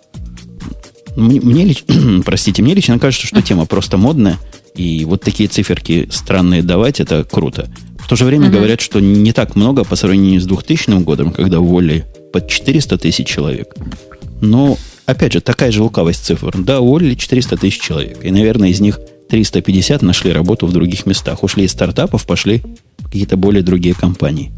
Мне, 1.16 1.40
мне 1.40 1.64
лич- 1.64 2.23
простите, 2.25 2.62
мне 2.62 2.75
лично 2.75 2.99
кажется, 2.99 3.26
что 3.26 3.42
тема 3.42 3.66
просто 3.66 3.97
модная, 3.99 4.38
и 4.75 5.04
вот 5.04 5.23
такие 5.23 5.49
циферки 5.49 6.09
странные 6.11 6.62
давать, 6.62 7.00
это 7.00 7.25
круто. 7.25 7.68
В 7.99 8.09
то 8.09 8.16
же 8.16 8.25
время 8.25 8.47
Мгм. 8.47 8.54
говорят, 8.56 8.80
что 8.80 9.00
не 9.00 9.32
так 9.32 9.54
много 9.56 9.85
по 9.85 9.94
сравнению 9.97 10.40
с 10.40 10.44
2000 10.47 11.02
годом, 11.02 11.30
когда 11.32 11.61
уволили 11.61 12.06
под 12.32 12.49
400 12.49 12.99
тысяч 12.99 13.26
человек. 13.28 13.75
Но, 14.40 14.76
опять 15.06 15.35
же, 15.35 15.40
такая 15.40 15.71
же 15.71 15.82
лукавость 15.82 16.25
цифр. 16.25 16.52
Да, 16.59 16.80
уволили 16.80 17.14
400 17.14 17.56
тысяч 17.59 17.80
человек, 17.80 18.25
и, 18.25 18.30
наверное, 18.30 18.71
из 18.71 18.80
них 18.80 18.99
350 19.32 20.02
нашли 20.02 20.30
работу 20.30 20.66
в 20.66 20.72
других 20.72 21.06
местах. 21.06 21.42
Ушли 21.42 21.64
из 21.64 21.72
стартапов, 21.72 22.26
пошли 22.26 22.62
в 22.98 23.04
какие-то 23.04 23.38
более 23.38 23.62
другие 23.62 23.94
компании. 23.94 24.52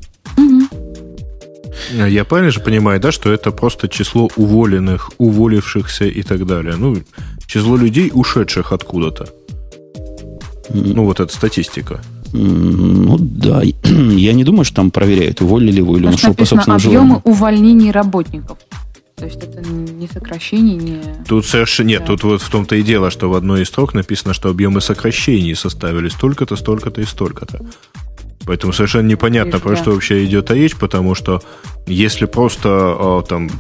Я 1.93 2.25
правильно 2.25 2.51
же 2.51 2.59
понимаю, 2.59 2.99
да, 2.99 3.13
что 3.13 3.33
это 3.33 3.53
просто 3.53 3.89
число 3.89 4.29
уволенных, 4.35 5.13
уволившихся 5.19 6.07
и 6.07 6.23
так 6.23 6.45
далее. 6.45 6.75
Ну, 6.77 6.97
число 7.47 7.77
людей, 7.77 8.11
ушедших 8.13 8.73
откуда-то. 8.73 9.29
Ну, 10.71 11.05
вот 11.05 11.21
эта 11.21 11.33
статистика. 11.33 12.01
Ну 12.33 13.17
да, 13.21 13.63
я 13.85 14.33
не 14.33 14.43
думаю, 14.43 14.65
что 14.65 14.75
там 14.75 14.91
проверяют, 14.91 15.41
уволили 15.41 15.71
ли 15.71 15.83
вы 15.83 15.99
или 15.99 16.07
он 16.07 16.13
Значит, 16.15 16.25
ушел 16.25 16.35
по 16.35 16.45
собственному 16.47 16.81
объемы 16.81 17.07
желанию. 17.07 17.21
увольнений 17.23 17.91
работников. 17.93 18.59
То 19.17 19.27
есть 19.27 19.43
это 19.43 19.61
не 19.63 20.09
сокращение, 20.09 20.77
не... 20.77 21.25
Тут 21.29 21.47
совершенно 21.47 21.89
нет, 21.89 22.01
Да. 22.01 22.07
тут 22.09 22.25
вот 22.25 22.43
в 22.43 22.51
том-то 22.51 22.75
и 22.77 22.83
дело, 22.83 23.11
что 23.11 23.31
в 23.31 23.35
одной 23.35 23.63
из 23.63 23.69
строк 23.69 23.95
написано, 23.95 24.35
что 24.35 24.49
объемы 24.49 24.81
сокращений 24.81 25.55
составили 25.55 26.09
столько-то, 26.09 26.57
столько-то 26.57 27.01
и 27.01 27.05
столько-то. 27.05 27.61
Поэтому 28.45 28.73
совершенно 28.73 29.07
непонятно, 29.07 29.61
про 29.61 29.71
да. 29.71 29.77
что 29.77 29.93
вообще 29.93 30.25
идет 30.25 30.51
речь, 30.51 30.77
потому 30.77 31.15
что 31.15 31.43
если 31.87 32.27
просто 32.27 32.69
а, 32.71 33.23
там 33.23 33.51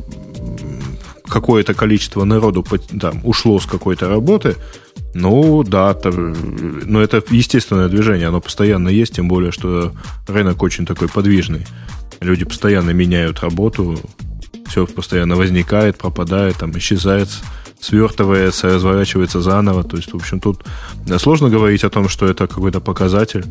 какое-то 1.27 1.73
количество 1.75 2.25
народу 2.25 2.67
там, 3.01 3.21
ушло 3.25 3.59
с 3.61 3.67
какой-то 3.67 4.09
работы, 4.09 4.57
ну 5.15 5.63
да, 5.63 5.95
то- 5.95 6.11
но 6.11 7.01
это 7.01 7.23
естественное 7.31 7.89
движение, 7.89 8.29
оно 8.29 8.41
постоянно 8.41 8.89
есть, 8.89 9.15
тем 9.15 9.29
более, 9.29 9.53
что 9.53 9.93
рынок 10.27 10.63
очень 10.63 10.85
такой 10.85 11.09
подвижный. 11.09 11.65
Люди 12.21 12.45
постоянно 12.45 12.91
меняют 12.91 13.41
работу, 13.41 13.99
все 14.69 14.87
постоянно 14.87 15.37
возникает, 15.37 15.99
пропадает, 15.99 16.57
там, 16.57 16.77
исчезает, 16.79 17.29
свертывается, 17.81 18.69
разворачивается 18.75 19.41
заново. 19.41 19.85
То 19.85 19.97
есть, 19.97 20.13
в 20.13 20.17
общем, 20.17 20.41
тут 20.41 20.65
да, 21.07 21.19
сложно 21.19 21.51
говорить 21.51 21.85
о 21.85 21.91
том, 21.91 22.09
что 22.09 22.27
это 22.27 22.47
какой-то 22.47 22.81
показатель. 22.81 23.45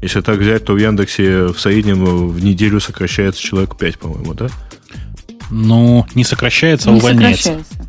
Если 0.00 0.20
так 0.20 0.38
взять, 0.38 0.64
то 0.64 0.72
в 0.74 0.78
Яндексе 0.78 1.46
в 1.46 1.58
среднем 1.58 2.28
в 2.28 2.42
неделю 2.42 2.80
сокращается 2.80 3.40
человек 3.42 3.76
5, 3.76 3.98
по-моему, 3.98 4.34
да? 4.34 4.48
Ну, 5.50 6.06
не 6.14 6.24
сокращается, 6.24 6.88
а 6.88 6.92
не 6.92 6.98
увольняется. 6.98 7.42
сокращается. 7.50 7.86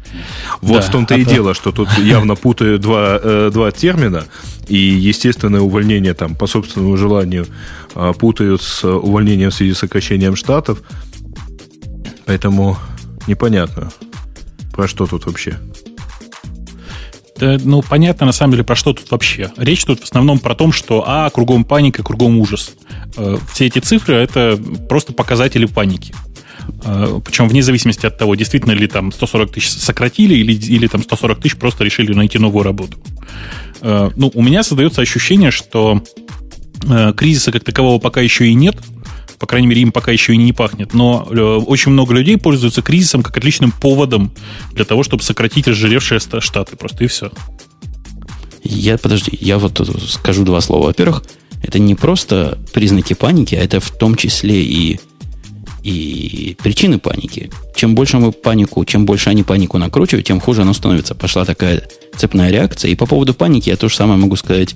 Вот 0.62 0.82
Да, 0.82 0.88
в 0.88 0.92
том-то 0.92 1.16
и 1.16 1.22
это- 1.22 1.30
дело, 1.30 1.54
что 1.54 1.72
тут 1.72 1.90
явно 1.98 2.36
путают 2.36 2.82
два, 2.82 3.20
э, 3.22 3.50
два 3.54 3.72
термина, 3.72 4.26
и 4.68 4.76
естественное 4.78 5.62
увольнение 5.62 6.14
там 6.14 6.36
по 6.36 6.48
собственному 6.48 6.98
желанию 6.98 7.46
а, 7.96 8.14
путают 8.14 8.62
с 8.62 8.84
увольнением 8.84 9.52
в 9.52 9.54
связи 9.54 9.74
с 9.74 9.80
сокращением 9.80 10.36
штатов. 10.36 10.80
Поэтому 12.26 12.78
непонятно, 13.28 13.92
про 14.74 14.88
что 14.88 15.06
тут 15.06 15.26
вообще. 15.26 15.60
Да, 17.38 17.58
ну, 17.64 17.82
понятно, 17.82 18.26
на 18.28 18.32
самом 18.32 18.52
деле, 18.54 18.64
про 18.64 18.76
что 18.76 18.94
тут 18.94 19.10
вообще. 19.12 19.52
Речь 19.58 19.84
тут 19.86 20.00
в 20.00 20.04
основном 20.04 20.40
про 20.40 20.56
том, 20.56 20.72
что, 20.72 21.04
а, 21.06 21.30
кругом 21.30 21.66
паника, 21.66 22.04
кругом 22.04 22.38
ужас. 22.38 22.74
Э, 23.18 23.38
Все 23.52 23.66
эти 23.66 23.80
цифры– 23.80 24.16
это 24.16 24.58
просто 24.88 25.14
показатели 25.14 25.66
паники. 25.66 26.14
Э, 26.86 27.20
Причем 27.26 27.50
вне 27.50 27.64
зависимости 27.64 28.06
от 28.06 28.18
того, 28.18 28.36
действительно 28.36 28.72
ли 28.74 28.88
там 28.88 29.12
140 29.12 29.52
тысяч 29.52 29.72
сократили 29.72 30.36
или, 30.36 30.54
или 30.54 30.88
там 30.88 31.02
140 31.04 31.42
тысяч 31.42 31.58
просто 31.58 31.84
решили 31.84 32.14
найти 32.14 32.38
новую 32.38 32.64
работу. 32.64 32.98
Э, 33.82 34.12
Ну, 34.16 34.32
у 34.34 34.42
меня 34.44 34.64
создается 34.64 35.02
ощущение, 35.02 35.52
что 35.52 36.02
кризиса 37.16 37.52
как 37.54 37.64
такового 37.64 37.98
пока 37.98 38.20
еще 38.22 38.48
и 38.48 38.54
нет, 38.54 38.76
по 39.44 39.48
крайней 39.48 39.68
мере, 39.68 39.82
им 39.82 39.92
пока 39.92 40.10
еще 40.14 40.34
и 40.34 40.38
не 40.38 40.54
пахнет, 40.54 40.94
но 40.94 41.28
э, 41.30 41.38
очень 41.38 41.92
много 41.92 42.14
людей 42.14 42.38
пользуются 42.38 42.82
кризисом 42.82 43.22
как 43.22 43.36
отличным 43.36 43.74
поводом 43.74 44.32
для 44.72 44.86
того, 44.86 45.04
чтобы 45.04 45.22
сократить 45.22 45.68
разжиревшие 45.68 46.22
штаты. 46.22 46.78
Просто 46.78 47.04
и 47.04 47.08
все. 47.08 47.30
Я, 48.64 48.98
подожди, 48.98 49.38
я 49.42 49.58
вот 49.58 49.74
тут 49.74 50.02
скажу 50.10 50.46
два 50.46 50.62
слова. 50.62 50.86
Во-первых, 50.86 51.26
это 51.62 51.78
не 51.78 51.94
просто 51.94 52.58
признаки 52.72 53.16
паники, 53.16 53.54
а 53.54 53.62
это 53.62 53.82
в 53.82 53.92
том 53.92 54.16
числе 54.16 54.64
и, 54.64 55.02
и 55.84 56.56
причины 56.64 56.98
паники. 56.98 57.52
Чем 57.76 57.96
больше 57.96 58.20
мы 58.20 58.32
панику, 58.32 58.86
чем 58.86 59.06
больше 59.06 59.30
они 59.30 59.44
панику 59.44 59.78
накручивают, 59.78 60.26
тем 60.26 60.40
хуже 60.40 60.62
оно 60.62 60.72
становится. 60.72 61.16
Пошла 61.16 61.44
такая 61.44 61.84
цепная 62.16 62.50
реакция. 62.50 62.92
И 62.92 62.96
по 62.96 63.08
поводу 63.08 63.34
паники 63.34 63.68
я 63.68 63.76
то 63.76 63.90
же 63.90 63.96
самое 63.98 64.18
могу 64.18 64.38
сказать 64.38 64.74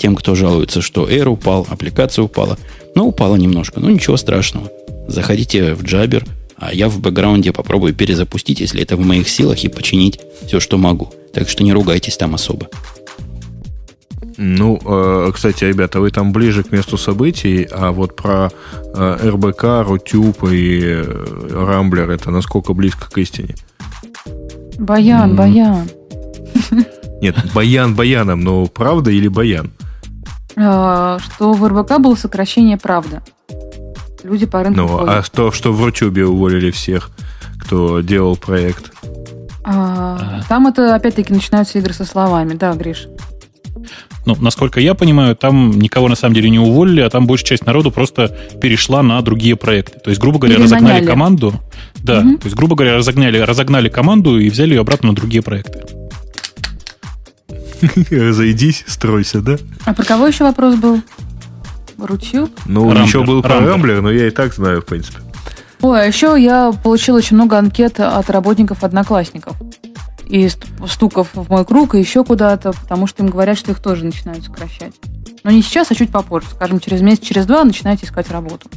тем, 0.00 0.16
кто 0.16 0.34
жалуется, 0.34 0.80
что 0.80 1.08
Air 1.08 1.28
упал, 1.28 1.66
аппликация 1.68 2.22
упала. 2.22 2.56
Ну, 2.94 3.06
упала 3.08 3.36
немножко, 3.36 3.80
ну 3.80 3.90
ничего 3.90 4.16
страшного. 4.16 4.70
Заходите 5.06 5.74
в 5.74 5.82
Jabber, 5.84 6.26
а 6.56 6.72
я 6.72 6.88
в 6.88 7.00
бэкграунде 7.00 7.52
попробую 7.52 7.94
перезапустить, 7.94 8.60
если 8.60 8.82
это 8.82 8.96
в 8.96 9.00
моих 9.00 9.28
силах, 9.28 9.62
и 9.62 9.68
починить 9.68 10.18
все, 10.46 10.58
что 10.58 10.78
могу. 10.78 11.12
Так 11.34 11.48
что 11.50 11.62
не 11.62 11.72
ругайтесь 11.74 12.16
там 12.16 12.34
особо. 12.34 12.68
Ну, 14.38 14.80
э, 14.82 15.32
кстати, 15.34 15.64
ребята, 15.64 16.00
вы 16.00 16.10
там 16.10 16.32
ближе 16.32 16.62
к 16.62 16.72
месту 16.72 16.96
событий, 16.96 17.68
а 17.70 17.92
вот 17.92 18.16
про 18.16 18.50
э, 18.94 19.18
РБК, 19.22 19.86
Рутюб 19.86 20.44
и 20.50 20.80
э, 20.82 21.48
Рамблер 21.52 22.10
это 22.10 22.30
насколько 22.30 22.72
близко 22.72 23.10
к 23.10 23.18
истине? 23.18 23.54
Баян, 24.78 25.30
М. 25.32 25.36
баян. 25.36 25.88
Нет, 27.20 27.36
баян 27.54 27.94
баяном, 27.94 28.40
но 28.40 28.64
правда 28.66 29.10
или 29.10 29.28
баян? 29.28 29.72
Э, 30.60 31.18
Что 31.20 31.52
в 31.52 31.66
РБК 31.66 31.98
было 31.98 32.14
сокращение 32.14 32.76
правда. 32.76 33.22
Люди 34.22 34.44
по 34.46 34.62
рынку 34.62 34.80
Ну, 34.80 34.88
ходят. 34.88 35.08
а 35.08 35.22
то, 35.34 35.50
что 35.50 35.72
в 35.72 35.82
Рутюбе 35.82 36.26
уволили 36.26 36.70
всех, 36.70 37.10
кто 37.58 38.00
делал 38.00 38.36
проект. 38.36 38.92
А, 39.64 40.40
Там 40.48 40.66
это 40.66 40.94
опять-таки 40.94 41.32
начинаются 41.32 41.78
игры 41.78 41.94
со 41.94 42.04
словами. 42.04 42.54
Да, 42.54 42.72
Гриш. 42.74 43.06
Ну, 44.26 44.36
насколько 44.38 44.78
я 44.80 44.94
понимаю, 44.94 45.34
там 45.34 45.70
никого 45.78 46.08
на 46.08 46.14
самом 46.16 46.34
деле 46.34 46.50
не 46.50 46.58
уволили, 46.58 47.00
а 47.00 47.08
там 47.08 47.26
большая 47.26 47.46
часть 47.48 47.64
народу 47.66 47.90
просто 47.90 48.28
перешла 48.60 49.02
на 49.02 49.20
другие 49.22 49.56
проекты. 49.56 49.98
То 49.98 50.10
есть, 50.10 50.20
грубо 50.20 50.38
говоря, 50.38 50.56
Или 50.56 50.64
разогнали 50.64 50.92
наняли. 50.94 51.06
команду. 51.06 51.54
Да, 52.02 52.20
Мгм. 52.20 52.36
то 52.38 52.44
есть, 52.46 52.56
грубо 52.56 52.76
говоря, 52.76 52.96
разогнали, 52.96 53.38
разогнали 53.38 53.88
команду 53.88 54.38
и 54.38 54.50
взяли 54.50 54.74
ее 54.74 54.80
обратно 54.82 55.08
на 55.10 55.14
другие 55.14 55.42
проекты. 55.42 55.80
Разойдись, 58.10 58.84
стройся, 58.86 59.40
да? 59.40 59.56
А 59.84 59.94
про 59.94 60.04
кого 60.04 60.26
еще 60.26 60.44
вопрос 60.44 60.76
был? 60.76 61.02
Рутюб? 61.98 62.50
Ну, 62.66 62.84
Рамблер, 62.86 63.04
еще 63.04 63.24
был 63.24 63.42
про 63.42 63.54
Рамблер. 63.54 63.70
Рамблер, 63.72 64.02
но 64.02 64.10
я 64.10 64.28
и 64.28 64.30
так 64.30 64.54
знаю, 64.54 64.80
в 64.80 64.86
принципе. 64.86 65.18
Ой, 65.82 66.02
а 66.02 66.04
еще 66.04 66.36
я 66.38 66.72
получила 66.72 67.18
очень 67.18 67.36
много 67.36 67.58
анкет 67.58 68.00
от 68.00 68.28
работников 68.30 68.84
одноклассников. 68.84 69.56
И 70.26 70.48
ст- 70.48 70.64
стуков 70.88 71.28
в 71.34 71.48
мой 71.50 71.64
круг, 71.64 71.94
и 71.94 71.98
еще 71.98 72.24
куда-то, 72.24 72.72
потому 72.72 73.06
что 73.06 73.22
им 73.22 73.30
говорят, 73.30 73.58
что 73.58 73.72
их 73.72 73.80
тоже 73.80 74.04
начинают 74.04 74.44
сокращать. 74.44 74.92
Но 75.42 75.50
не 75.50 75.62
сейчас, 75.62 75.90
а 75.90 75.94
чуть 75.94 76.10
попозже. 76.10 76.46
Скажем, 76.54 76.80
через 76.80 77.00
месяц, 77.00 77.22
через 77.24 77.46
два 77.46 77.64
начинаете 77.64 78.06
искать 78.06 78.30
работу. 78.30 78.68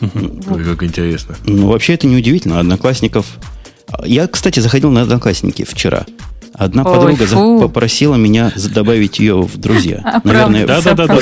Мгм. 0.00 0.40
Ой, 0.50 0.64
как 0.64 0.82
интересно. 0.82 1.36
Ну, 1.44 1.68
вообще 1.68 1.94
это 1.94 2.06
неудивительно. 2.06 2.58
Одноклассников... 2.58 3.26
Я, 4.04 4.26
кстати, 4.26 4.58
заходил 4.60 4.90
на 4.90 5.02
Одноклассники 5.02 5.64
вчера. 5.64 6.06
Одна 6.54 6.82
Ой, 6.84 6.94
подруга 6.94 7.26
фу. 7.26 7.60
попросила 7.60 8.14
меня 8.16 8.52
добавить 8.74 9.18
ее 9.18 9.42
в 9.42 9.56
друзья. 9.56 10.00
А, 10.12 10.20
Наверное? 10.24 10.66
Да, 10.66 10.80
да, 10.82 10.94
да, 10.94 11.06
да, 11.06 11.16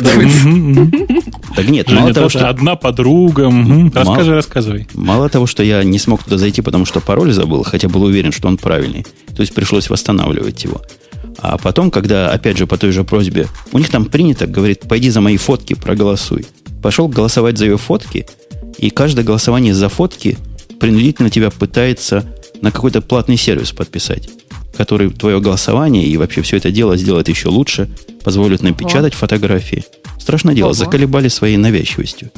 так 1.55 1.69
нет, 1.69 1.91
мало 1.91 2.13
того, 2.13 2.29
что... 2.29 2.49
одна 2.49 2.77
подруга. 2.77 3.53
Расскажи, 3.95 4.35
рассказывай. 4.35 4.89
Мало 4.95 5.29
того, 5.29 5.47
что 5.47 5.63
я 5.63 5.85
не 5.85 5.99
смог 5.99 6.25
туда 6.25 6.39
зайти, 6.39 6.61
потому 6.61 6.85
что 6.85 7.01
пароль 7.01 7.33
забыл, 7.33 7.63
хотя 7.63 7.89
был 7.89 8.03
уверен, 8.03 8.33
что 8.33 8.49
он 8.49 8.57
правильный. 8.57 9.07
То 9.35 9.43
есть 9.43 9.55
пришлось 9.55 9.89
восстанавливать 9.91 10.65
его. 10.65 10.83
А 11.39 11.57
потом, 11.59 11.91
когда, 11.91 12.31
опять 12.31 12.59
же, 12.59 12.67
по 12.67 12.77
той 12.77 12.93
же 12.93 13.05
просьбе, 13.05 13.47
у 13.73 13.79
них 13.79 13.89
там 13.91 14.07
принято, 14.07 14.47
говорит, 14.47 14.81
пойди 14.89 15.11
за 15.11 15.21
мои 15.21 15.37
фотки, 15.37 15.75
проголосуй. 15.75 16.47
Пошел 16.83 17.09
голосовать 17.09 17.59
за 17.59 17.67
ее 17.67 17.79
фотки, 17.79 18.27
и 18.79 18.91
каждое 18.91 19.25
голосование 19.25 19.75
за 19.75 19.89
фотки 19.89 20.39
принудительно 20.79 21.31
тебя 21.31 21.51
пытается 21.51 22.25
на 22.63 22.71
какой-то 22.71 23.01
платный 23.01 23.37
сервис 23.37 23.73
подписать, 23.73 24.29
который 24.77 25.11
твое 25.11 25.41
голосование 25.41 26.05
и 26.05 26.17
вообще 26.17 26.43
все 26.43 26.57
это 26.57 26.71
дело 26.71 26.97
сделает 26.97 27.29
еще 27.29 27.49
лучше, 27.49 27.89
позволит 28.25 28.63
напечатать 28.63 29.15
фотографии. 29.15 29.85
Страшное 30.19 30.55
дело, 30.55 30.69
Ого. 30.69 30.75
заколебали 30.75 31.29
своей 31.29 31.57
навязчивостью. 31.57 32.31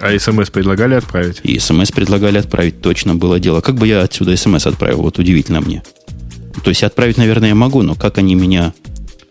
А 0.00 0.18
смс 0.18 0.50
предлагали 0.50 0.94
отправить? 0.94 1.40
И 1.44 1.58
смс 1.58 1.90
предлагали 1.92 2.38
отправить, 2.38 2.80
точно 2.80 3.14
было 3.14 3.38
дело. 3.38 3.60
Как 3.60 3.76
бы 3.76 3.86
я 3.86 4.02
отсюда 4.02 4.36
смс 4.36 4.66
отправил, 4.66 5.02
вот 5.02 5.18
удивительно 5.18 5.60
мне. 5.60 5.82
То 6.62 6.70
есть 6.70 6.82
отправить, 6.82 7.16
наверное, 7.16 7.50
я 7.50 7.54
могу, 7.54 7.82
но 7.82 7.94
как 7.94 8.18
они 8.18 8.34
меня 8.34 8.72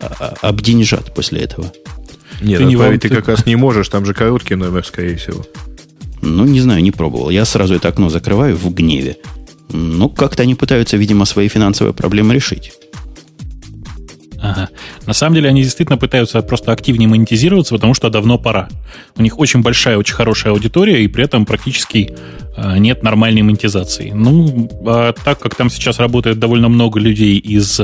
а, 0.00 0.34
а, 0.40 0.48
обденежат 0.48 1.14
после 1.14 1.40
этого? 1.40 1.72
Нет, 2.40 2.58
Ты 2.60 2.64
не 2.64 2.76
вам- 2.76 2.98
ты 2.98 3.08
ты- 3.08 3.14
как 3.14 3.28
раз 3.28 3.46
не 3.46 3.56
можешь, 3.56 3.88
там 3.88 4.04
же 4.04 4.14
короткий 4.14 4.54
номер, 4.54 4.84
скорее 4.84 5.16
всего. 5.16 5.44
Ну, 6.22 6.44
не 6.44 6.60
знаю, 6.60 6.82
не 6.82 6.90
пробовал. 6.90 7.30
Я 7.30 7.44
сразу 7.44 7.74
это 7.74 7.88
окно 7.88 8.08
закрываю 8.08 8.56
в 8.56 8.72
гневе. 8.72 9.18
Ну, 9.70 10.08
как-то 10.08 10.42
они 10.42 10.54
пытаются, 10.54 10.96
видимо, 10.96 11.24
свои 11.24 11.48
финансовые 11.48 11.94
проблемы 11.94 12.34
решить. 12.34 12.72
Ага. 14.40 14.68
На 15.06 15.14
самом 15.14 15.36
деле 15.36 15.48
они 15.48 15.62
действительно 15.62 15.96
пытаются 15.96 16.42
просто 16.42 16.70
активнее 16.70 17.08
монетизироваться, 17.08 17.74
потому 17.74 17.94
что 17.94 18.10
давно 18.10 18.36
пора. 18.36 18.68
У 19.16 19.22
них 19.22 19.38
очень 19.38 19.62
большая, 19.62 19.96
очень 19.96 20.14
хорошая 20.14 20.52
аудитория, 20.52 21.02
и 21.02 21.08
при 21.08 21.24
этом 21.24 21.46
практически 21.46 22.14
э, 22.56 22.78
нет 22.78 23.02
нормальной 23.02 23.40
монетизации. 23.40 24.12
Ну, 24.14 24.68
а 24.86 25.12
так 25.12 25.38
как 25.38 25.54
там 25.54 25.70
сейчас 25.70 25.98
работает 25.98 26.38
довольно 26.38 26.68
много 26.68 27.00
людей 27.00 27.38
из 27.38 27.80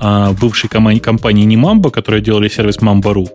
а, 0.00 0.32
бывшей 0.32 0.68
кома- 0.68 0.98
компании 1.00 1.46
Nimamba, 1.46 1.90
которые 1.90 2.22
делали 2.22 2.48
сервис 2.48 2.78
Mamba.ru, 2.78 3.28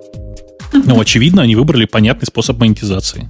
ну, 0.74 1.00
очевидно, 1.00 1.44
они 1.44 1.56
выбрали 1.56 1.86
понятный 1.86 2.26
способ 2.26 2.60
монетизации. 2.60 3.28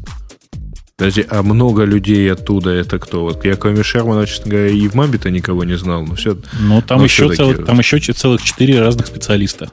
Подожди, 0.99 1.25
а 1.29 1.43
много 1.43 1.85
людей 1.85 2.29
оттуда 2.29 2.71
это 2.71 2.99
кто? 2.99 3.21
Вот 3.21 3.45
я 3.45 3.55
кроме 3.55 3.83
Шермана, 3.83 4.27
честно 4.27 4.51
говоря, 4.51 4.67
и 4.67 4.85
в 4.89 4.95
Мамбе-то 4.95 5.29
никого 5.29 5.63
не 5.63 5.77
знал. 5.77 6.05
Но 6.05 6.15
все, 6.15 6.37
Но 6.59 6.81
там, 6.81 6.97
Ну, 6.97 7.05
еще, 7.05 7.27
вот. 7.27 7.65
там 7.65 7.79
еще 7.79 7.99
целых 7.99 8.43
четыре 8.43 8.81
разных 8.81 9.07
специалиста. 9.07 9.71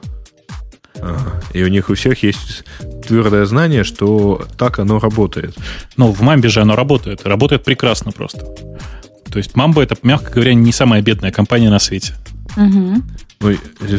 Ага. 1.01 1.43
И 1.53 1.65
у 1.65 1.67
них 1.67 1.91
у 1.91 1.95
всех 1.95 2.23
есть 2.23 2.65
твердое 3.09 3.45
знание, 3.45 3.83
что 3.83 4.47
так 4.57 4.79
оно 4.79 5.01
работает. 5.01 5.57
Но 5.97 6.13
в 6.13 6.21
Мамбе 6.21 6.49
же 6.49 6.61
оно 6.61 6.77
работает. 6.77 7.27
Работает 7.27 7.65
прекрасно 7.65 8.13
просто. 8.13 8.47
То 9.29 9.39
есть 9.39 9.57
Мамба 9.57 9.83
это, 9.83 9.97
мягко 10.05 10.31
говоря, 10.31 10.55
не 10.55 10.71
самая 10.71 11.03
бедная 11.03 11.33
компания 11.33 11.71
на 11.71 11.81
свете. 11.81 12.15
Ну, 13.41 13.53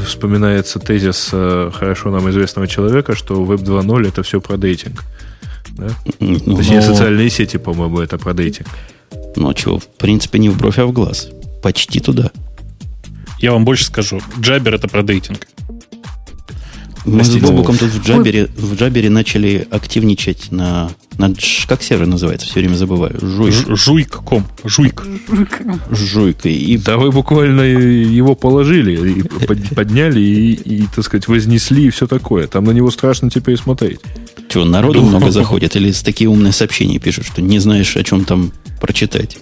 вспоминается 0.05 0.79
тезис 0.79 1.29
э, 1.33 1.71
хорошо 1.73 2.09
нам 2.09 2.29
известного 2.29 2.69
человека, 2.69 3.17
что 3.17 3.35
Web 3.35 3.63
2.0 3.65 4.07
это 4.07 4.23
все 4.23 4.39
про 4.39 4.55
дейтинг. 4.55 5.03
Да? 5.77 5.89
Ну, 6.19 6.57
Точнее, 6.57 6.77
Но- 6.77 6.81
социальные 6.81 7.29
сети, 7.29 7.57
по-моему, 7.57 7.99
это 7.99 8.17
про 8.17 8.33
дейтинг. 8.33 8.67
ну, 9.35 9.53
чего, 9.53 9.79
в 9.79 9.85
принципе, 9.87 10.39
не 10.39 10.49
в 10.49 10.57
бровь, 10.57 10.79
а 10.79 10.85
в 10.85 10.91
глаз. 10.91 11.29
Почти 11.61 11.99
туда. 11.99 12.31
Я 13.39 13.51
вам 13.51 13.65
больше 13.65 13.85
скажу. 13.85 14.19
Джабер 14.39 14.73
это 14.75 14.87
про 14.87 15.03
дейтинг. 15.03 15.47
Мы 17.07 17.23
с. 17.23 17.35
Бобуком 17.37 17.77
тут 17.77 17.89
в 17.89 18.05
Джабере, 18.05 18.47
в 18.57 18.75
Джабере 18.75 19.09
начали 19.09 19.67
активничать 19.71 20.51
на, 20.51 20.91
на 21.17 21.33
как 21.67 21.81
сервер 21.81 22.05
называется, 22.07 22.45
все 22.47 22.59
время 22.59 22.75
забываю. 22.75 23.17
Жуйк. 23.21 23.53
Ж- 23.53 23.75
Жуйк.ком. 23.75 24.45
Жуйк. 24.65 25.05
Жуйкой. 25.89 26.53
И 26.53 26.77
Да 26.77 26.97
вы 26.97 27.11
буквально 27.11 27.61
его 27.61 28.35
положили, 28.35 29.19
и 29.19 29.23
под- 29.23 29.69
подняли 29.75 30.19
и, 30.19 30.51
и, 30.53 30.87
так 30.93 31.05
сказать, 31.05 31.27
вознесли 31.27 31.85
и 31.87 31.89
все 31.89 32.07
такое. 32.07 32.47
Там 32.47 32.65
на 32.65 32.71
него 32.71 32.91
страшно 32.91 33.29
теперь 33.29 33.57
смотреть. 33.57 33.99
что, 34.49 34.65
народу 34.65 35.01
Да. 35.01 35.07
много 35.07 35.31
заходит? 35.31 35.75
Или 35.75 35.91
с 35.91 36.01
такие 36.03 36.29
умные 36.29 36.51
сообщения 36.53 36.99
пишут, 36.99 37.25
что 37.25 37.41
не 37.41 37.59
знаешь, 37.59 37.95
о 37.95 38.03
чем 38.03 38.25
там 38.25 38.51
прочитать? 38.81 39.37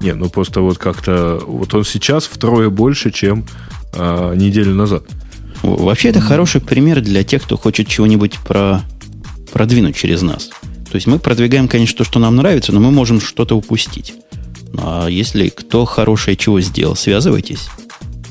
Не, 0.00 0.14
ну 0.14 0.28
просто 0.28 0.60
вот 0.60 0.78
как-то... 0.78 1.40
Вот 1.46 1.72
он 1.74 1.84
сейчас 1.84 2.24
втрое 2.24 2.70
больше, 2.70 3.10
чем 3.12 3.46
а, 3.94 4.34
неделю 4.34 4.74
назад. 4.74 5.04
Во- 5.62 5.76
Вообще, 5.76 6.08
это 6.08 6.20
хороший 6.20 6.60
пример 6.60 7.00
для 7.00 7.24
тех, 7.24 7.42
кто 7.42 7.56
хочет 7.56 7.88
чего-нибудь 7.88 8.38
про, 8.46 8.82
продвинуть 9.52 9.96
через 9.96 10.22
нас. 10.22 10.50
То 10.90 10.96
есть 10.96 11.06
мы 11.06 11.18
продвигаем, 11.18 11.68
конечно, 11.68 11.98
то, 11.98 12.04
что 12.04 12.18
нам 12.18 12.36
нравится, 12.36 12.72
но 12.72 12.80
мы 12.80 12.90
можем 12.90 13.20
что-то 13.20 13.56
упустить. 13.56 14.14
Ну, 14.72 14.82
а 14.84 15.08
если 15.08 15.48
кто 15.48 15.84
хорошее 15.84 16.36
чего 16.36 16.60
сделал, 16.60 16.96
связывайтесь. 16.96 17.68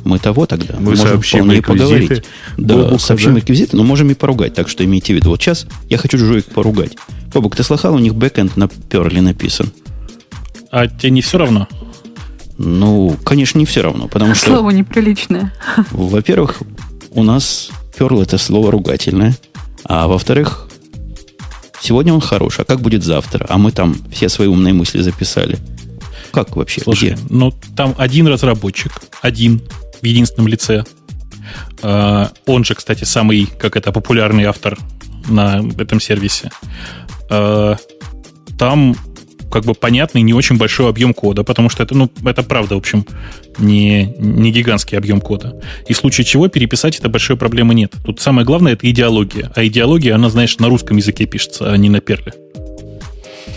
Мы 0.04 0.18
того 0.20 0.46
тогда. 0.48 0.76
Мы 0.78 0.92
можем 0.92 1.08
сообщим 1.08 1.40
вполне 1.40 1.58
реквизиты 1.58 1.84
поговорить. 1.86 2.24
Да, 2.58 2.76
Бобука, 2.76 2.98
сообщим 2.98 3.34
да? 3.34 3.40
реквизиты, 3.40 3.78
но 3.78 3.84
можем 3.84 4.10
и 4.10 4.14
поругать. 4.16 4.56
Так 4.56 4.68
что 4.68 4.84
имейте 4.84 5.14
в 5.14 5.16
виду. 5.16 5.30
Вот 5.30 5.42
сейчас 5.42 5.68
я 5.90 5.98
хочу 5.98 6.18
Жуик 6.18 6.46
поругать. 6.46 6.98
Бобук, 7.34 7.56
ты 7.56 7.64
слыхал, 7.64 7.94
у 7.94 8.00
них 8.00 8.16
бэкэнд 8.16 8.58
на 8.58 8.68
Перли 8.68 9.20
написан? 9.20 9.72
А 10.72 10.88
тебе 10.88 11.12
не 11.12 11.22
все 11.22 11.38
равно? 11.38 11.68
Ну, 12.58 13.16
конечно, 13.24 13.60
не 13.60 13.66
все 13.66 13.82
равно, 13.82 14.08
потому 14.08 14.34
что... 14.36 14.48
Слово 14.48 14.72
неприличное. 14.72 15.54
Во-первых, 15.92 16.62
у 17.12 17.24
нас 17.24 17.70
перл 17.98 18.22
это 18.22 18.38
слово 18.38 18.72
ругательное. 18.72 19.36
А 19.84 20.08
во-вторых, 20.08 20.70
сегодня 21.82 22.14
он 22.14 22.22
хорош, 22.22 22.60
а 22.60 22.64
как 22.64 22.82
будет 22.82 23.04
завтра? 23.04 23.46
А 23.50 23.58
мы 23.58 23.72
там 23.72 23.98
все 24.12 24.30
свои 24.30 24.48
умные 24.48 24.74
мысли 24.74 25.02
записали. 25.02 25.58
Как 26.32 26.56
вообще? 26.56 26.82
Слушай, 26.82 27.12
Где? 27.14 27.20
ну 27.30 27.54
там 27.76 27.94
один 27.98 28.28
разработчик, 28.28 28.92
один 29.22 29.62
в 30.02 30.06
единственном 30.06 30.48
лице. 30.48 30.86
А, 31.82 32.32
он 32.46 32.64
же, 32.64 32.76
кстати, 32.76 33.04
самый, 33.04 33.46
как 33.46 33.76
это, 33.76 33.92
популярный 33.92 34.46
автор 34.46 34.78
на 35.28 35.62
этом 35.78 36.00
сервисе. 36.00 36.52
А, 37.30 37.76
там 38.58 38.96
как 39.52 39.66
бы 39.66 39.74
понятный 39.74 40.22
не 40.22 40.34
очень 40.34 40.58
большой 40.58 40.90
объем 40.90 41.14
кода, 41.14 41.44
потому 41.44 41.70
что 41.70 41.84
это, 41.84 41.96
ну, 41.96 42.10
это 42.26 42.42
правда, 42.42 42.76
в 42.76 42.80
общем, 42.80 43.06
не, 43.58 44.16
не 44.18 44.52
гигантский 44.52 44.98
объем 44.98 45.22
кода. 45.22 45.62
И 45.88 45.94
в 45.94 45.98
случае 45.98 46.26
чего 46.26 46.48
переписать 46.48 46.98
это 46.98 47.10
большой 47.10 47.38
проблемы 47.38 47.76
нет. 47.76 47.94
Тут 48.04 48.20
самое 48.20 48.46
главное 48.46 48.74
это 48.74 48.90
идеология. 48.90 49.52
А 49.56 49.66
идеология, 49.66 50.16
она, 50.16 50.30
знаешь, 50.30 50.58
на 50.58 50.70
русском 50.70 50.98
языке 50.98 51.26
пишется, 51.26 51.72
а 51.72 51.78
не 51.78 51.90
на 51.90 52.00
перле. 52.00 52.34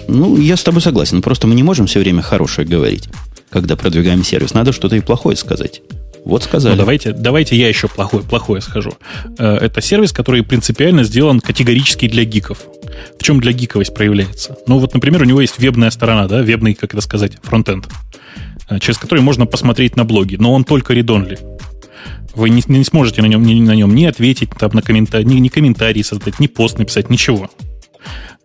Ну, 0.09 0.37
я 0.39 0.57
с 0.57 0.63
тобой 0.63 0.83
согласен. 0.83 1.23
Просто 1.23 1.47
мы 1.47 1.55
не 1.55 1.63
можем 1.63 1.87
все 1.87 2.01
время 2.01 2.23
хорошее 2.23 2.67
говорить, 2.67 3.09
когда 3.51 3.77
продвигаем 3.77 4.23
сервис. 4.25 4.53
Надо 4.53 4.73
что-то 4.73 4.97
и 4.97 5.01
плохое 5.01 5.37
сказать. 5.37 5.81
Вот 6.25 6.43
сказали. 6.43 6.73
Ну, 6.73 6.79
давайте, 6.79 7.13
давайте 7.13 7.57
я 7.57 7.69
еще 7.69 7.87
плохое, 7.89 8.23
плохое 8.25 8.63
скажу. 8.63 8.93
Э, 9.39 9.57
Это 9.57 9.81
сервис, 9.83 10.13
который 10.13 10.43
принципиально 10.43 11.05
сделан 11.05 11.41
категорически 11.41 12.09
для 12.09 12.25
гиков. 12.25 12.59
В 13.19 13.23
чем 13.23 13.41
для 13.41 13.53
гиковость 13.53 13.95
проявляется? 13.95 14.57
Ну, 14.67 14.79
вот, 14.79 14.95
например, 14.95 15.23
у 15.23 15.25
него 15.27 15.41
есть 15.41 15.59
вебная 15.59 15.91
сторона, 15.91 16.27
да, 16.27 16.41
вебный, 16.43 16.75
как 16.75 16.95
это 16.95 17.03
сказать, 17.03 17.33
фронтенд, 17.43 17.87
э, 18.71 18.79
через 18.79 18.99
который 18.99 19.21
можно 19.21 19.45
посмотреть 19.47 19.97
на 19.97 20.05
блоги, 20.05 20.37
но 20.37 20.53
он 20.55 20.65
только 20.65 20.95
редонли. 20.95 21.39
Вы 22.35 22.51
не, 22.51 22.63
не 22.67 22.85
сможете 22.85 23.23
на 23.23 23.27
нем, 23.27 23.43
ни, 23.45 23.61
на 23.61 23.75
нем 23.75 23.95
ни 23.95 24.07
ответить 24.07 24.51
там, 24.59 24.71
на 24.73 24.83
комментарий, 24.83 25.25
ни, 25.27 25.35
ни 25.35 25.49
комментарий 25.49 26.03
создать, 26.03 26.41
ни 26.41 26.47
пост 26.47 26.79
написать, 26.79 27.11
ничего. 27.11 27.51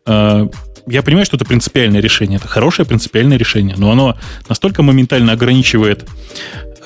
Э, 0.05 0.47
Я 0.85 1.01
понимаю, 1.01 1.25
что 1.25 1.37
это 1.37 1.45
принципиальное 1.45 2.01
решение. 2.01 2.37
Это 2.37 2.47
хорошее 2.47 2.85
принципиальное 2.85 3.37
решение, 3.37 3.75
но 3.77 3.91
оно 3.91 4.17
настолько 4.49 4.83
моментально 4.83 5.31
ограничивает 5.33 6.05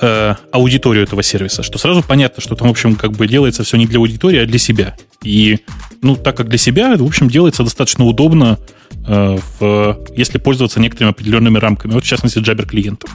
э, 0.04 0.34
аудиторию 0.52 1.04
этого 1.04 1.22
сервиса, 1.22 1.62
что 1.62 1.78
сразу 1.78 2.02
понятно, 2.02 2.42
что 2.42 2.54
там, 2.54 2.68
в 2.68 2.70
общем, 2.70 2.94
как 2.94 3.12
бы 3.12 3.26
делается 3.26 3.64
все 3.64 3.76
не 3.76 3.86
для 3.86 3.98
аудитории, 3.98 4.40
а 4.40 4.46
для 4.46 4.58
себя. 4.58 4.96
И, 5.22 5.60
ну, 6.02 6.16
так 6.16 6.36
как 6.36 6.48
для 6.48 6.58
себя, 6.58 6.94
в 6.96 7.04
общем, 7.04 7.28
делается 7.28 7.62
достаточно 7.62 8.04
удобно, 8.04 8.58
э, 9.06 9.38
в, 9.58 9.98
если 10.14 10.38
пользоваться 10.38 10.80
некоторыми 10.80 11.12
определенными 11.12 11.58
рамками. 11.58 11.92
Вот, 11.92 12.04
в 12.04 12.06
частности, 12.06 12.38
Jabber 12.38 12.66
клиентом. 12.66 13.10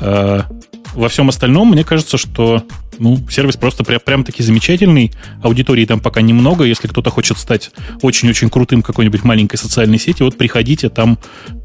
Э, 0.00 0.42
во 0.94 1.08
всем 1.08 1.28
остальном, 1.28 1.70
мне 1.70 1.84
кажется, 1.84 2.16
что 2.16 2.62
ну, 2.98 3.18
сервис 3.30 3.56
просто 3.56 3.84
прям, 3.84 4.00
прям 4.00 4.24
таки 4.24 4.42
замечательный. 4.42 5.12
Аудитории 5.42 5.84
там 5.84 6.00
пока 6.00 6.20
немного. 6.20 6.64
Если 6.64 6.88
кто-то 6.88 7.10
хочет 7.10 7.38
стать 7.38 7.70
очень-очень 8.02 8.50
крутым 8.50 8.82
какой-нибудь 8.82 9.24
маленькой 9.24 9.56
социальной 9.56 9.98
сети, 9.98 10.22
вот 10.22 10.36
приходите, 10.36 10.88
там 10.88 11.18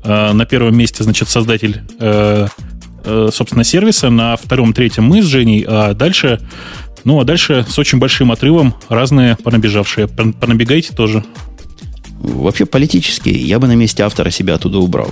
э, 0.03 0.33
на 0.33 0.45
первом 0.45 0.77
месте, 0.77 1.03
значит, 1.03 1.29
создатель 1.29 1.81
э, 1.99 2.47
собственно, 3.03 3.63
сервиса, 3.63 4.09
на 4.09 4.35
втором, 4.37 4.73
третьем 4.73 5.05
мы 5.05 5.21
с 5.21 5.25
Женей, 5.25 5.65
а 5.67 5.93
дальше, 5.93 6.39
ну, 7.03 7.19
а 7.19 7.25
дальше 7.25 7.65
с 7.67 7.77
очень 7.79 7.99
большим 7.99 8.31
отрывом 8.31 8.75
разные 8.89 9.37
понабежавшие. 9.43 10.07
Пон- 10.07 10.33
Понабегайте 10.33 10.93
тоже. 10.93 11.23
Вообще 12.19 12.65
политически 12.65 13.29
я 13.29 13.59
бы 13.59 13.67
на 13.67 13.75
месте 13.75 14.03
автора 14.03 14.29
себя 14.29 14.55
оттуда 14.55 14.77
убрал. 14.77 15.11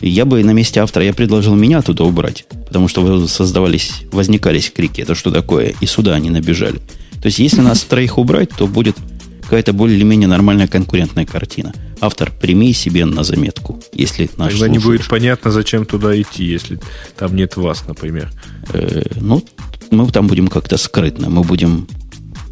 Я 0.00 0.24
бы 0.26 0.44
на 0.44 0.50
месте 0.50 0.80
автора, 0.80 1.04
я 1.04 1.14
предложил 1.14 1.54
меня 1.54 1.78
оттуда 1.78 2.04
убрать, 2.04 2.44
потому 2.66 2.86
что 2.86 3.26
создавались, 3.26 4.02
возникались 4.12 4.70
крики, 4.70 5.00
это 5.00 5.14
что 5.14 5.30
такое, 5.30 5.74
и 5.80 5.86
сюда 5.86 6.14
они 6.14 6.28
набежали. 6.30 6.80
То 7.22 7.26
есть, 7.26 7.38
если 7.38 7.62
нас 7.62 7.82
троих 7.82 8.18
убрать, 8.18 8.50
то 8.50 8.66
будет 8.66 8.96
какая-то 9.46 9.72
более-менее 9.72 10.28
нормальная 10.28 10.66
конкурентная 10.68 11.24
картина. 11.24 11.72
автор, 12.00 12.30
прими 12.30 12.72
себе 12.72 13.04
на 13.06 13.22
заметку, 13.24 13.80
если 13.92 14.28
наш 14.36 14.52
Тогда 14.52 14.68
не 14.68 14.78
слушаешь. 14.78 15.00
будет 15.02 15.08
понятно, 15.08 15.50
зачем 15.50 15.86
туда 15.86 16.20
идти, 16.20 16.44
если 16.44 16.78
там 17.16 17.34
нет 17.36 17.56
вас, 17.56 17.86
например. 17.86 18.30
Э, 18.72 19.02
ну, 19.20 19.42
мы 19.90 20.10
там 20.10 20.26
будем 20.26 20.48
как-то 20.48 20.76
скрытно, 20.76 21.30
мы 21.30 21.42
будем 21.42 21.86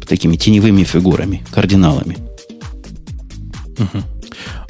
такими 0.07 0.35
теневыми 0.37 0.83
фигурами, 0.83 1.43
кардиналами. 1.51 2.17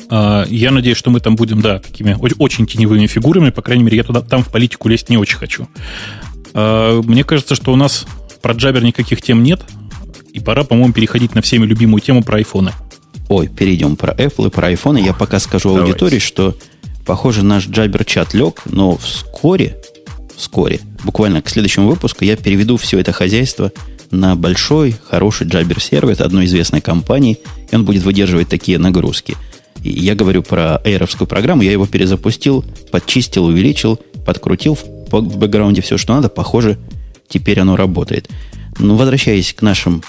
А, 0.10 0.46
Я 0.50 0.72
надеюсь, 0.72 0.98
что 0.98 1.10
мы 1.10 1.20
там 1.20 1.36
будем, 1.36 1.62
да, 1.62 1.80
такими 1.80 2.18
очень 2.40 2.66
теневыми 2.68 3.08
фигурами. 3.08 3.50
По 3.50 3.62
крайней 3.62 3.84
мере, 3.84 3.98
я 3.98 4.04
туда, 4.04 4.22
там 4.22 4.44
в 4.44 4.50
политику 4.50 4.88
лезть 4.90 5.10
не 5.10 5.18
очень 5.18 5.38
хочу. 5.38 5.68
А, 6.54 7.02
Мне 7.02 7.24
кажется, 7.24 7.56
что 7.56 7.74
у 7.74 7.76
нас 7.76 8.06
про 8.42 8.54
джабер 8.54 8.84
никаких 8.84 9.22
тем 9.22 9.44
нет. 9.44 9.62
И 10.36 10.42
пора, 10.42 10.66
по-моему, 10.66 10.92
переходить 10.92 11.34
на 11.34 11.42
всеми 11.42 11.66
любимую 11.66 12.02
тему 12.02 12.22
про 12.22 12.38
айфоны. 12.38 12.74
Ой, 13.30 13.48
перейдем 13.48 13.96
про 13.96 14.14
Apple 14.14 14.48
и 14.48 14.50
про 14.50 14.70
iPhone. 14.70 15.02
Я 15.02 15.14
пока 15.14 15.40
скажу 15.40 15.70
Давайте. 15.70 15.92
аудитории, 15.92 16.20
что, 16.20 16.58
похоже, 17.06 17.44
наш 17.44 17.70
джабер-чат 17.70 18.34
лег, 18.34 18.62
но 18.66 18.98
вскоре, 18.98 19.78
вскоре, 20.36 20.82
буквально 21.06 21.42
к 21.42 21.48
следующему 21.48 21.88
выпуску, 21.88 22.26
я 22.26 22.36
переведу 22.36 22.76
все 22.76 23.00
это 23.00 23.14
хозяйство 23.14 23.72
на 24.12 24.36
большой, 24.36 24.98
хороший 25.08 25.48
джабер-сервер 25.48 26.22
одной 26.22 26.46
известной 26.46 26.82
компании, 26.82 27.40
и 27.72 27.76
он 27.76 27.86
будет 27.86 28.04
выдерживать 28.04 28.50
такие 28.50 28.78
нагрузки. 28.78 29.38
И 29.84 29.90
я 29.90 30.16
говорю 30.16 30.44
про 30.44 30.82
эйровскую 30.84 31.30
программу, 31.30 31.62
я 31.62 31.72
его 31.72 31.88
перезапустил, 31.88 32.66
подчистил, 32.92 33.46
увеличил, 33.46 34.02
подкрутил 34.26 34.76
в, 34.76 35.22
бэкграунде 35.22 35.82
все, 35.82 35.98
что 35.98 36.14
надо. 36.14 36.28
Похоже, 36.28 36.78
теперь 37.30 37.62
оно 37.62 37.78
работает. 37.78 38.30
Но 38.78 38.98
возвращаясь 38.98 39.54
к 39.54 39.62
нашим 39.62 40.04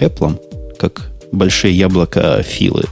Apple, 0.00 0.40
как 0.78 1.10
большие 1.32 1.76
яблоко 1.76 2.42
филы, 2.42 2.84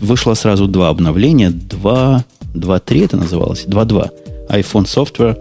вышло 0.00 0.34
сразу 0.34 0.66
два 0.66 0.88
обновления. 0.88 1.50
2, 1.50 2.24
2.3 2.54 3.04
это 3.04 3.16
называлось? 3.16 3.64
2.2. 3.66 4.10
iPhone 4.50 4.84
Software. 4.84 5.36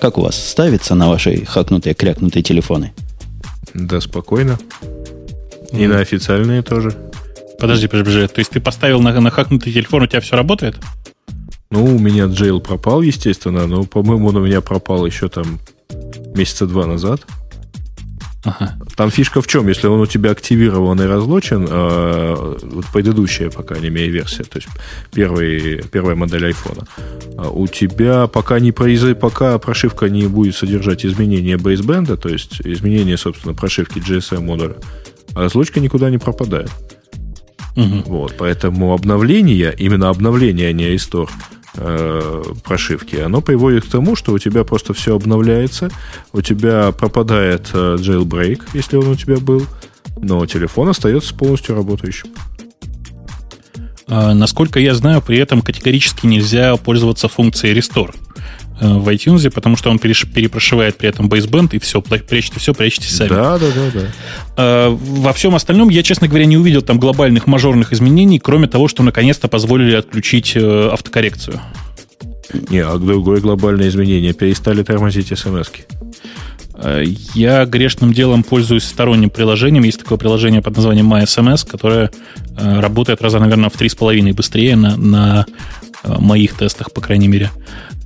Как 0.00 0.18
у 0.18 0.22
вас 0.22 0.36
ставится 0.36 0.94
на 0.94 1.08
ваши 1.08 1.44
хакнутые, 1.44 1.94
крякнутые 1.94 2.42
телефоны? 2.42 2.92
Да, 3.74 4.00
спокойно. 4.00 4.58
И 5.72 5.86
на 5.86 6.00
официальные 6.00 6.62
тоже. 6.62 6.94
Подожди, 7.58 7.86
подожди, 7.88 8.10
подожди. 8.10 8.34
То 8.34 8.38
есть 8.38 8.50
ты 8.50 8.60
поставил 8.60 9.00
на, 9.00 9.18
на 9.20 9.30
хакнутый 9.30 9.72
телефон, 9.72 10.02
у 10.02 10.06
тебя 10.06 10.20
все 10.20 10.36
работает? 10.36 10.76
Ну, 11.70 11.84
у 11.84 11.98
меня 11.98 12.26
джейл 12.26 12.60
пропал, 12.60 13.02
естественно, 13.02 13.66
но, 13.66 13.84
по-моему, 13.84 14.28
он 14.28 14.36
у 14.36 14.46
меня 14.46 14.60
пропал 14.60 15.04
еще 15.04 15.28
там 15.28 15.58
месяца 16.34 16.66
два 16.66 16.86
назад. 16.86 17.22
Ага. 18.46 18.78
Там 18.94 19.10
фишка 19.10 19.42
в 19.42 19.46
чем? 19.46 19.68
Если 19.68 19.88
он 19.88 20.00
у 20.00 20.06
тебя 20.06 20.30
активирован 20.30 21.00
и 21.00 21.04
разлочен, 21.04 21.66
э, 21.68 22.56
вот 22.62 22.86
предыдущая, 22.92 23.50
по 23.50 23.62
крайней 23.62 23.90
мере, 23.90 24.08
версия, 24.08 24.44
то 24.44 24.58
есть 24.58 24.68
первый, 25.12 25.82
первая 25.90 26.14
модель 26.14 26.46
айфона, 26.46 26.86
а 27.36 27.50
у 27.50 27.66
тебя 27.66 28.28
пока, 28.28 28.60
не 28.60 28.70
произойдет, 28.70 29.18
пока 29.18 29.58
прошивка 29.58 30.08
не 30.08 30.28
будет 30.28 30.54
содержать 30.54 31.04
изменения 31.04 31.56
бейсбенда, 31.56 32.16
то 32.16 32.28
есть 32.28 32.60
изменения, 32.62 33.16
собственно, 33.16 33.52
прошивки 33.52 33.98
GSM 33.98 34.40
модуля, 34.40 34.76
а 35.34 35.40
разлочка 35.40 35.80
никуда 35.80 36.08
не 36.08 36.18
пропадает. 36.18 36.70
Мгм. 37.74 38.04
Вот, 38.06 38.34
поэтому 38.38 38.94
обновление, 38.94 39.74
именно 39.76 40.08
обновление, 40.08 40.68
а 40.68 40.72
не 40.72 40.88
рестор 40.88 41.28
э, 41.76 42.42
прошивки, 42.64 43.16
оно 43.16 43.40
приводит 43.40 43.84
к 43.84 43.88
тому, 43.88 44.16
что 44.16 44.32
у 44.32 44.38
тебя 44.38 44.64
просто 44.64 44.94
все 44.94 45.14
обновляется, 45.14 45.90
у 46.32 46.40
тебя 46.40 46.92
пропадает 46.92 47.70
э, 47.72 47.96
jailbreak, 47.98 48.62
если 48.74 48.96
он 48.96 49.08
у 49.08 49.14
тебя 49.14 49.36
был, 49.38 49.64
но 50.16 50.44
телефон 50.46 50.88
остается 50.88 51.34
полностью 51.34 51.74
работающим. 51.74 52.30
А, 54.08 54.34
Насколько 54.34 54.80
я 54.80 54.94
знаю, 54.94 55.22
при 55.22 55.38
этом 55.38 55.62
категорически 55.62 56.26
нельзя 56.26 56.76
пользоваться 56.76 57.28
функцией 57.28 57.78
Restore 57.78 58.14
в 58.80 59.08
iTunes, 59.08 59.50
потому 59.50 59.76
что 59.76 59.90
он 59.90 59.98
перепрошивает 59.98 60.96
при 60.96 61.08
этом 61.08 61.28
baseband, 61.28 61.70
и 61.72 61.78
все, 61.78 62.02
прячьте 62.02 62.60
все, 62.60 62.74
прячьте 62.74 63.08
сами. 63.08 63.28
Да, 63.28 63.58
да, 63.58 63.66
да, 63.74 63.90
да. 63.94 64.00
А, 64.56 64.90
Во 64.90 65.32
всем 65.32 65.54
остальном 65.54 65.88
я, 65.88 66.02
честно 66.02 66.28
говоря, 66.28 66.46
не 66.46 66.56
увидел 66.56 66.82
там 66.82 66.98
глобальных 66.98 67.46
мажорных 67.46 67.92
изменений, 67.92 68.38
кроме 68.38 68.68
того, 68.68 68.88
что 68.88 69.02
наконец-то 69.02 69.48
позволили 69.48 69.94
отключить 69.94 70.52
э, 70.56 70.88
автокоррекцию. 70.92 71.60
Не, 72.70 72.80
а 72.80 72.96
другое 72.98 73.40
глобальное 73.40 73.88
изменение. 73.88 74.32
Перестали 74.32 74.82
тормозить 74.82 75.28
смс 75.28 75.68
-ки. 75.68 75.82
Э, 76.78 77.02
Я 77.34 77.64
грешным 77.64 78.12
делом 78.12 78.42
пользуюсь 78.42 78.84
сторонним 78.84 79.30
приложением. 79.30 79.84
Есть 79.84 80.00
такое 80.00 80.18
приложение 80.18 80.62
под 80.62 80.76
названием 80.76 81.12
MySMS, 81.12 81.68
которое 81.68 82.10
э, 82.56 82.80
работает 82.80 83.22
раза, 83.22 83.38
наверное, 83.38 83.70
в 83.70 83.76
три 83.76 83.88
с 83.88 83.94
половиной 83.94 84.32
быстрее 84.32 84.76
на, 84.76 84.96
на 84.96 85.46
э, 86.04 86.14
моих 86.18 86.54
тестах, 86.54 86.92
по 86.92 87.00
крайней 87.00 87.28
мере. 87.28 87.50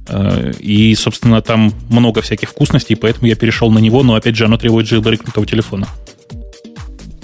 Э, 0.08 0.52
И, 0.58 0.94
собственно, 0.94 1.40
там 1.42 1.72
много 1.88 2.20
всяких 2.22 2.50
вкусностей, 2.50 2.96
поэтому 2.96 3.26
я 3.26 3.36
перешел 3.36 3.70
на 3.70 3.78
него, 3.78 4.02
но, 4.02 4.14
опять 4.14 4.36
же, 4.36 4.44
оно 4.44 4.56
требует 4.56 4.90
jailbreakнутого 4.90 5.46
телефона. 5.46 5.86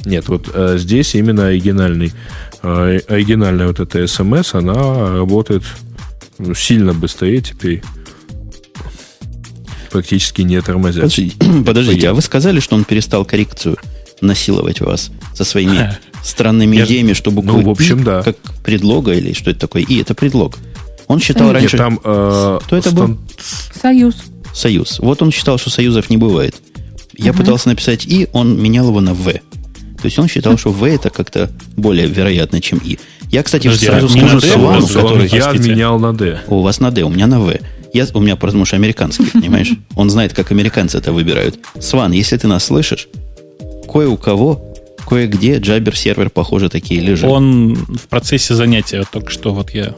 Нет, 0.05 0.29
вот 0.29 0.49
э, 0.55 0.77
здесь 0.79 1.15
именно 1.17 1.47
оригинальный, 1.49 2.13
э, 2.63 3.01
оригинальная 3.09 3.67
вот 3.67 3.81
эта 3.81 4.07
смс, 4.07 4.55
она 4.55 4.75
работает 5.17 5.65
ну, 6.39 6.55
сильно 6.55 6.93
быстрее 6.95 7.41
теперь. 7.41 7.83
Практически 9.91 10.43
не 10.43 10.61
тормозя. 10.61 11.01
Подождите, 11.03 11.37
подождите, 11.65 12.09
а 12.11 12.15
вы 12.15 12.21
сказали, 12.23 12.61
что 12.61 12.77
он 12.77 12.85
перестал 12.85 13.25
коррекцию 13.25 13.79
насиловать 14.21 14.81
вас 14.81 15.11
со 15.35 15.45
своими 15.45 15.97
странными 16.23 16.77
Я- 16.77 16.85
идеями, 16.85 17.13
что 17.13 17.31
Ну, 17.31 17.63
в 17.63 17.69
общем, 17.69 18.03
да. 18.05 18.23
как 18.23 18.37
предлога 18.65 19.13
или 19.13 19.33
что 19.33 19.51
это 19.51 19.61
такое? 19.61 19.83
И 19.83 20.01
это 20.01 20.15
предлог. 20.15 20.59
Он 21.09 21.21
считал 21.21 21.47
Нет, 21.49 21.55
Нет, 21.55 21.63
раньше 21.63 21.77
там 21.77 22.01
э, 22.03 22.59
Кто 22.65 22.77
это 22.77 22.91
был? 22.91 23.03
стан- 23.05 23.19
Союз. 23.81 24.17
союз. 24.55 24.99
Вот 25.01 25.23
он 25.23 25.31
считал, 25.31 25.59
что 25.59 25.71
союзов 25.71 26.11
не 26.11 26.17
бывает. 26.17 26.57
Я 27.17 27.33
пытался 27.33 27.69
написать 27.69 28.07
И, 28.07 28.29
он 28.33 28.61
менял 28.61 28.89
его 28.89 29.01
на 29.01 29.15
В. 29.15 29.25
То 29.33 30.05
есть 30.05 30.19
он 30.19 30.29
считал, 30.29 30.59
что 30.59 30.71
В 30.71 30.85
это 30.85 31.11
как-то 31.11 31.51
более 31.77 32.07
вероятно, 32.07 32.61
чем 32.61 32.79
И. 32.85 32.99
Я, 33.31 33.43
кстати, 33.43 33.65
Подожди, 33.65 33.87
сразу 33.87 34.07
а 34.07 34.09
скажу 34.11 34.41
Свану, 34.41 34.87
который... 34.87 35.29
я 35.29 35.45
простите. 35.49 35.71
менял 35.71 35.99
на 35.99 36.13
D. 36.13 36.41
У 36.49 36.61
вас 36.61 36.81
на 36.81 36.91
D, 36.91 37.03
у 37.03 37.09
меня 37.09 37.27
на 37.27 37.41
В. 37.41 37.53
Я, 37.93 38.07
у 38.15 38.21
меня, 38.21 38.37
потому 38.37 38.65
что 38.67 38.77
американский, 38.77 39.25
понимаешь? 39.33 39.73
Он 39.95 40.11
знает, 40.11 40.33
как 40.35 40.51
американцы 40.53 40.99
это 40.99 41.13
выбирают. 41.13 41.59
Сван, 41.81 42.13
если 42.13 42.37
ты 42.37 42.47
нас 42.47 42.65
слышишь, 42.65 43.09
кое 43.91 44.09
у 44.09 44.17
кого, 44.17 44.75
кое-где 45.09 45.59
джабер-сервер, 45.59 46.31
похоже, 46.31 46.69
такие 46.69 47.01
лежат. 47.01 47.31
Он 47.31 47.75
в 47.75 48.09
процессе 48.09 48.55
занятия 48.55 49.05
только 49.11 49.31
что 49.31 49.55
вот 49.55 49.71
я... 49.71 49.95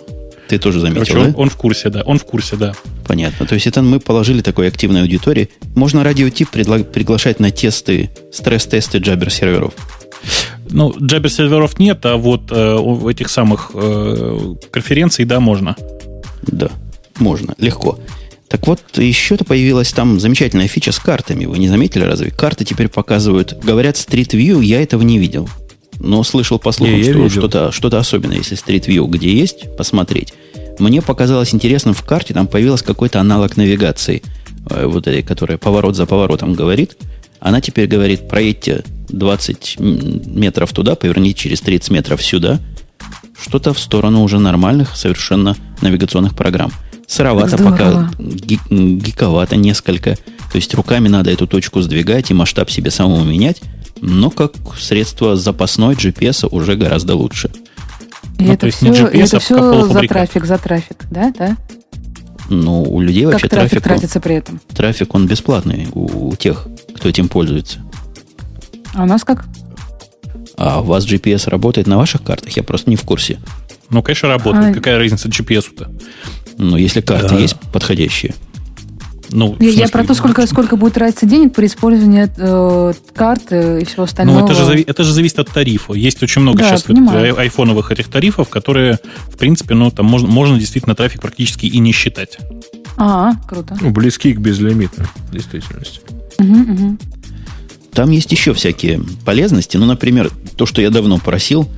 Ты 0.49 0.59
тоже 0.59 0.81
заметил, 0.81 1.05
Короче, 1.07 1.31
да? 1.33 1.39
он 1.39 1.51
в 1.51 1.57
курсе, 1.57 1.91
да. 1.91 2.03
Он 2.03 2.19
в 2.19 2.25
курсе, 2.25 2.57
да. 2.57 2.75
Понятно. 3.07 3.47
То 3.47 3.55
есть 3.55 3.67
это 3.67 3.83
мы 3.83 4.01
положили 4.01 4.41
такой 4.41 4.69
активной 4.69 5.03
аудитории. 5.03 5.51
Можно 5.75 6.03
радиотип 6.03 6.49
предла- 6.51 6.85
приглашать 6.85 7.39
на 7.39 7.51
тесты, 7.51 8.11
стресс-тесты 8.33 8.99
джабер-серверов. 8.99 9.75
Ну, 10.71 10.95
джабер 11.01 11.31
серверов 11.31 11.79
нет, 11.79 12.05
а 12.05 12.17
вот 12.17 12.51
э, 12.51 12.75
у 12.75 13.09
этих 13.09 13.29
самых 13.31 13.71
э, 13.75 14.55
конференций, 14.71 15.25
да, 15.25 15.41
можно. 15.41 15.77
Да, 16.43 16.71
можно, 17.19 17.55
легко. 17.59 17.99
Так 18.49 18.67
вот, 18.67 18.81
еще-то 18.97 19.45
появилась 19.45 19.93
там 19.93 20.19
замечательная 20.19 20.69
фича 20.69 20.93
с 20.93 20.99
картами. 20.99 21.45
Вы 21.45 21.59
не 21.59 21.69
заметили 21.69 22.03
разве? 22.05 22.31
Карты 22.31 22.65
теперь 22.65 22.89
показывают, 22.89 23.59
говорят, 23.63 23.97
Street 23.97 24.31
View, 24.31 24.63
я 24.65 24.83
этого 24.83 25.03
не 25.03 25.19
видел. 25.19 25.49
Но 26.01 26.23
слышал 26.23 26.59
по 26.59 26.73
слухам, 26.73 27.03
что 27.03 27.29
что-то, 27.29 27.73
что-то 27.73 27.99
особенное, 27.99 28.37
если 28.39 28.57
Street 28.57 28.87
View 28.87 29.07
где 29.09 29.33
есть, 29.33 29.77
посмотреть. 29.77 30.33
Мне 30.79 31.03
показалось 31.03 31.55
интересным 31.55 31.95
в 31.95 32.03
карте, 32.03 32.35
там 32.35 32.47
появился 32.47 32.85
какой-то 32.85 33.21
аналог 33.21 33.57
навигации, 33.57 34.23
э, 34.71 34.87
вот 34.87 35.07
этой, 35.09 35.23
которая 35.23 35.59
поворот 35.59 35.97
за 35.97 36.07
поворотом 36.07 36.55
говорит. 36.55 36.97
Она 37.41 37.61
теперь 37.61 37.89
говорит, 37.89 38.29
проедьте 38.29 38.85
20 39.09 39.77
м, 39.79 40.23
метров 40.41 40.73
туда, 40.73 40.95
поверните 40.95 41.39
через 41.39 41.61
30 41.61 41.91
метров 41.91 42.23
сюда. 42.23 42.61
Что-то 43.41 43.73
в 43.73 43.79
сторону 43.79 44.23
уже 44.23 44.39
нормальных 44.39 44.97
совершенно 44.97 45.57
навигационных 45.81 46.37
программ. 46.37 46.73
Сыровато 47.07 47.57
Здорово. 47.57 47.71
пока, 47.71 48.11
гиковато 48.71 49.57
несколько. 49.57 50.17
То 50.53 50.57
есть 50.57 50.75
руками 50.75 51.09
надо 51.09 51.31
эту 51.31 51.47
точку 51.47 51.81
сдвигать 51.81 52.31
и 52.31 52.35
масштаб 52.35 52.71
себе 52.71 52.91
самому 52.91 53.25
менять. 53.25 53.63
Но 54.01 54.31
как 54.31 54.53
средство 54.79 55.37
запасной 55.37 55.95
GPS 55.95 56.47
уже 56.51 56.77
гораздо 56.77 57.15
лучше. 57.17 57.51
И 58.39 58.43
Ну, 58.43 58.47
то 58.49 58.53
это 58.53 58.67
есть 58.67 58.83
не 58.83 58.93
все, 58.93 59.05
GPS, 59.07 59.13
и 59.13 59.19
это 59.19 59.37
а 59.37 59.41
все 59.41 59.85
за 59.87 60.01
трафик, 60.03 60.45
за 60.45 60.59
трафик, 60.59 60.97
да, 61.11 61.33
да? 61.37 61.57
Ну, 62.49 62.83
у 62.83 63.01
людей 63.01 63.25
Как 63.25 63.33
вообще 63.33 63.49
трафик 63.49 63.71
трафик, 63.71 63.87
он- 63.87 63.93
тратится 63.95 64.21
при 64.21 64.35
этом? 64.37 64.61
трафик, 64.75 65.15
он 65.15 65.27
бесплатный 65.27 65.89
у, 65.93 66.29
у 66.31 66.37
тех, 66.37 66.67
кто 66.95 67.09
этим 67.09 67.29
пользуется. 67.29 67.81
А 68.95 69.03
у 69.03 69.07
нас 69.07 69.25
как? 69.25 69.45
А 70.57 70.81
у 70.81 70.85
вас 70.85 71.05
GPS 71.05 71.49
работает 71.51 71.87
на 71.87 71.99
ваших 71.99 72.23
картах? 72.23 72.57
Я 72.57 72.63
просто 72.63 72.89
не 72.91 72.97
в 72.97 73.03
курсе. 73.03 73.39
Ну, 73.91 74.03
конечно, 74.03 74.29
работает. 74.29 74.71
А- 74.71 74.75
Какая 74.75 74.99
разница 74.99 75.29
GPS-то? 75.29 75.91
Но 76.57 76.77
если 76.79 77.01
карты 77.01 77.29
Да. 77.31 77.39
есть 77.39 77.57
подходящие. 77.73 78.35
Ну, 79.31 79.53
я, 79.53 79.57
смысле, 79.57 79.81
я 79.81 79.89
про 79.89 80.05
то, 80.05 80.15
сколько, 80.15 80.47
сколько 80.47 80.77
будет 80.77 80.95
тратиться 80.95 81.27
денег 81.27 81.55
при 81.55 81.67
использовании 81.67 82.29
э, 82.37 82.93
карты 83.15 83.81
и 83.83 83.85
всего 83.85 84.05
остального. 84.05 84.41
Ну, 84.41 84.47
это 84.47 84.55
же, 84.55 84.81
это 84.81 85.05
же 85.05 85.13
зависит 85.13 85.39
от 85.39 85.51
тарифа. 85.51 85.93
Есть 85.95 86.23
очень 86.23 86.43
много 86.43 86.59
да, 86.59 86.77
сейчас 86.77 86.89
ай- 86.89 87.33
айфоновых 87.33 87.91
этих 87.91 88.09
тарифов, 88.09 88.49
которые, 88.49 88.99
в 89.29 89.37
принципе, 89.37 89.75
ну, 89.75 89.91
там 89.91 90.07
можно, 90.07 90.29
можно 90.29 90.59
действительно 90.59 90.95
трафик 90.95 91.21
практически 91.21 91.67
и 91.67 91.79
не 91.79 91.93
считать. 91.93 92.39
А, 92.97 93.33
круто. 93.47 93.77
Ну, 93.81 93.91
близки 93.91 94.33
к 94.33 94.39
безлимитной 94.39 95.07
действительности. 95.33 96.01
Угу, 96.39 96.73
угу. 96.73 96.99
Там 97.93 98.11
есть 98.11 98.31
еще 98.33 98.55
всякие 98.55 99.01
полезности. 99.25 99.77
Ну, 99.77 99.87
например, 99.87 100.31
то, 100.57 100.67
что 100.67 100.81
я 100.81 100.91
давно 100.91 101.19
просил, 101.19 101.69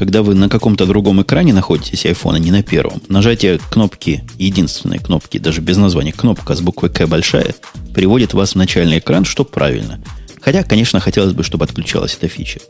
когда 0.00 0.22
вы 0.22 0.34
на 0.34 0.48
каком-то 0.48 0.86
другом 0.86 1.20
экране 1.20 1.52
находитесь 1.52 2.06
айфона, 2.06 2.36
не 2.36 2.50
на 2.50 2.62
первом, 2.62 3.02
нажатие 3.08 3.60
кнопки, 3.70 4.24
единственной 4.38 4.96
кнопки, 4.96 5.36
даже 5.36 5.60
без 5.60 5.76
названия, 5.76 6.10
кнопка 6.10 6.54
с 6.54 6.62
буквой 6.62 6.88
К 6.88 7.06
большая, 7.06 7.54
приводит 7.94 8.32
вас 8.32 8.52
в 8.52 8.54
начальный 8.54 9.00
экран, 9.00 9.26
что 9.26 9.44
правильно. 9.44 10.00
Хотя, 10.40 10.62
конечно, 10.62 11.00
хотелось 11.00 11.34
бы, 11.34 11.44
чтобы 11.44 11.66
отключалась 11.66 12.16
эта 12.18 12.28
фича. 12.28 12.60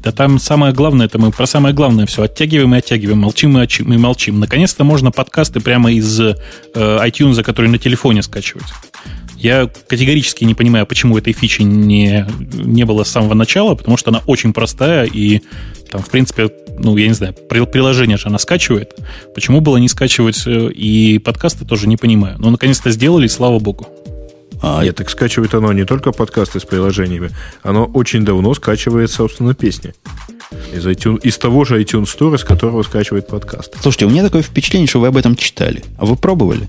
Да 0.00 0.12
там 0.12 0.38
самое 0.38 0.72
главное, 0.72 1.06
это 1.06 1.18
мы 1.18 1.32
про 1.32 1.48
самое 1.48 1.74
главное 1.74 2.06
все 2.06 2.22
оттягиваем 2.22 2.72
и 2.76 2.78
оттягиваем, 2.78 3.18
молчим 3.18 3.58
и, 3.58 3.66
и 3.66 3.98
молчим. 3.98 4.38
Наконец-то 4.38 4.84
можно 4.84 5.10
подкасты 5.10 5.58
прямо 5.58 5.90
из 5.90 6.20
э, 6.20 6.36
iTunes, 6.76 7.42
который 7.42 7.68
на 7.68 7.78
телефоне 7.78 8.22
скачивать. 8.22 8.66
Я 9.44 9.68
категорически 9.88 10.42
не 10.44 10.54
понимаю, 10.54 10.86
почему 10.86 11.18
этой 11.18 11.34
фичи 11.34 11.60
не, 11.60 12.26
не 12.54 12.84
было 12.86 13.04
с 13.04 13.10
самого 13.10 13.34
начала, 13.34 13.74
потому 13.74 13.98
что 13.98 14.08
она 14.08 14.22
очень 14.24 14.54
простая, 14.54 15.04
и 15.04 15.42
там, 15.90 16.00
в 16.00 16.08
принципе, 16.08 16.50
ну, 16.78 16.96
я 16.96 17.08
не 17.08 17.12
знаю, 17.12 17.34
приложение 17.34 18.16
же 18.16 18.28
она 18.28 18.38
скачивает. 18.38 18.98
Почему 19.34 19.60
было 19.60 19.76
не 19.76 19.90
скачивать 19.90 20.46
э, 20.46 20.70
и 20.70 21.18
подкасты, 21.18 21.66
тоже 21.66 21.88
не 21.88 21.98
понимаю. 21.98 22.36
Но 22.38 22.48
наконец-то 22.48 22.90
сделали, 22.90 23.26
слава 23.26 23.58
богу. 23.58 23.86
А, 24.62 24.82
Нет, 24.82 24.96
так 24.96 25.10
скачивает 25.10 25.52
оно 25.52 25.74
не 25.74 25.84
только 25.84 26.12
подкасты 26.12 26.58
с 26.58 26.64
приложениями, 26.64 27.28
оно 27.62 27.84
очень 27.84 28.24
давно 28.24 28.54
скачивает, 28.54 29.10
собственно, 29.10 29.54
песни. 29.54 29.92
Из, 30.74 30.86
iTunes, 30.86 31.20
из 31.20 31.36
того 31.36 31.66
же 31.66 31.78
iTunes 31.82 32.06
Store, 32.06 32.38
с 32.38 32.44
которого 32.44 32.82
скачивает 32.82 33.26
подкаст. 33.26 33.76
Слушайте, 33.82 34.06
у 34.06 34.08
меня 34.08 34.22
такое 34.22 34.40
впечатление, 34.40 34.88
что 34.88 35.00
вы 35.00 35.08
об 35.08 35.18
этом 35.18 35.36
читали. 35.36 35.84
А 35.98 36.06
вы 36.06 36.16
пробовали? 36.16 36.66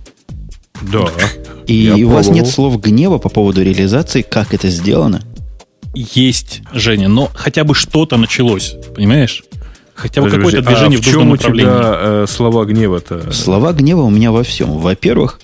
Да. 0.82 1.08
И 1.68 2.04
у 2.04 2.10
вас 2.10 2.30
нет 2.30 2.48
слов 2.48 2.80
гнева 2.80 3.18
по 3.18 3.30
поводу 3.30 3.64
реализации, 3.64 4.22
как 4.22 4.54
это 4.54 4.70
сделано? 4.70 5.22
Есть, 5.94 6.62
Женя, 6.74 7.08
но 7.08 7.32
хотя 7.34 7.64
бы 7.64 7.74
что-то 7.74 8.18
началось, 8.18 8.76
понимаешь? 8.94 9.44
Хотя 9.94 10.22
бы 10.22 10.30
какое-то 10.30 10.62
движение 10.62 11.00
а 11.00 11.02
в, 11.02 11.06
в 11.06 11.08
нужном 11.08 11.30
направлении. 11.30 11.72
у 11.72 11.78
тебя 11.78 11.94
э, 11.96 12.26
слова 12.28 12.66
гнева-то? 12.66 13.32
Слова 13.32 13.72
гнева 13.72 14.02
у 14.02 14.10
меня 14.10 14.34
во 14.34 14.44
всем. 14.44 14.78
Во-первых, 14.78 15.40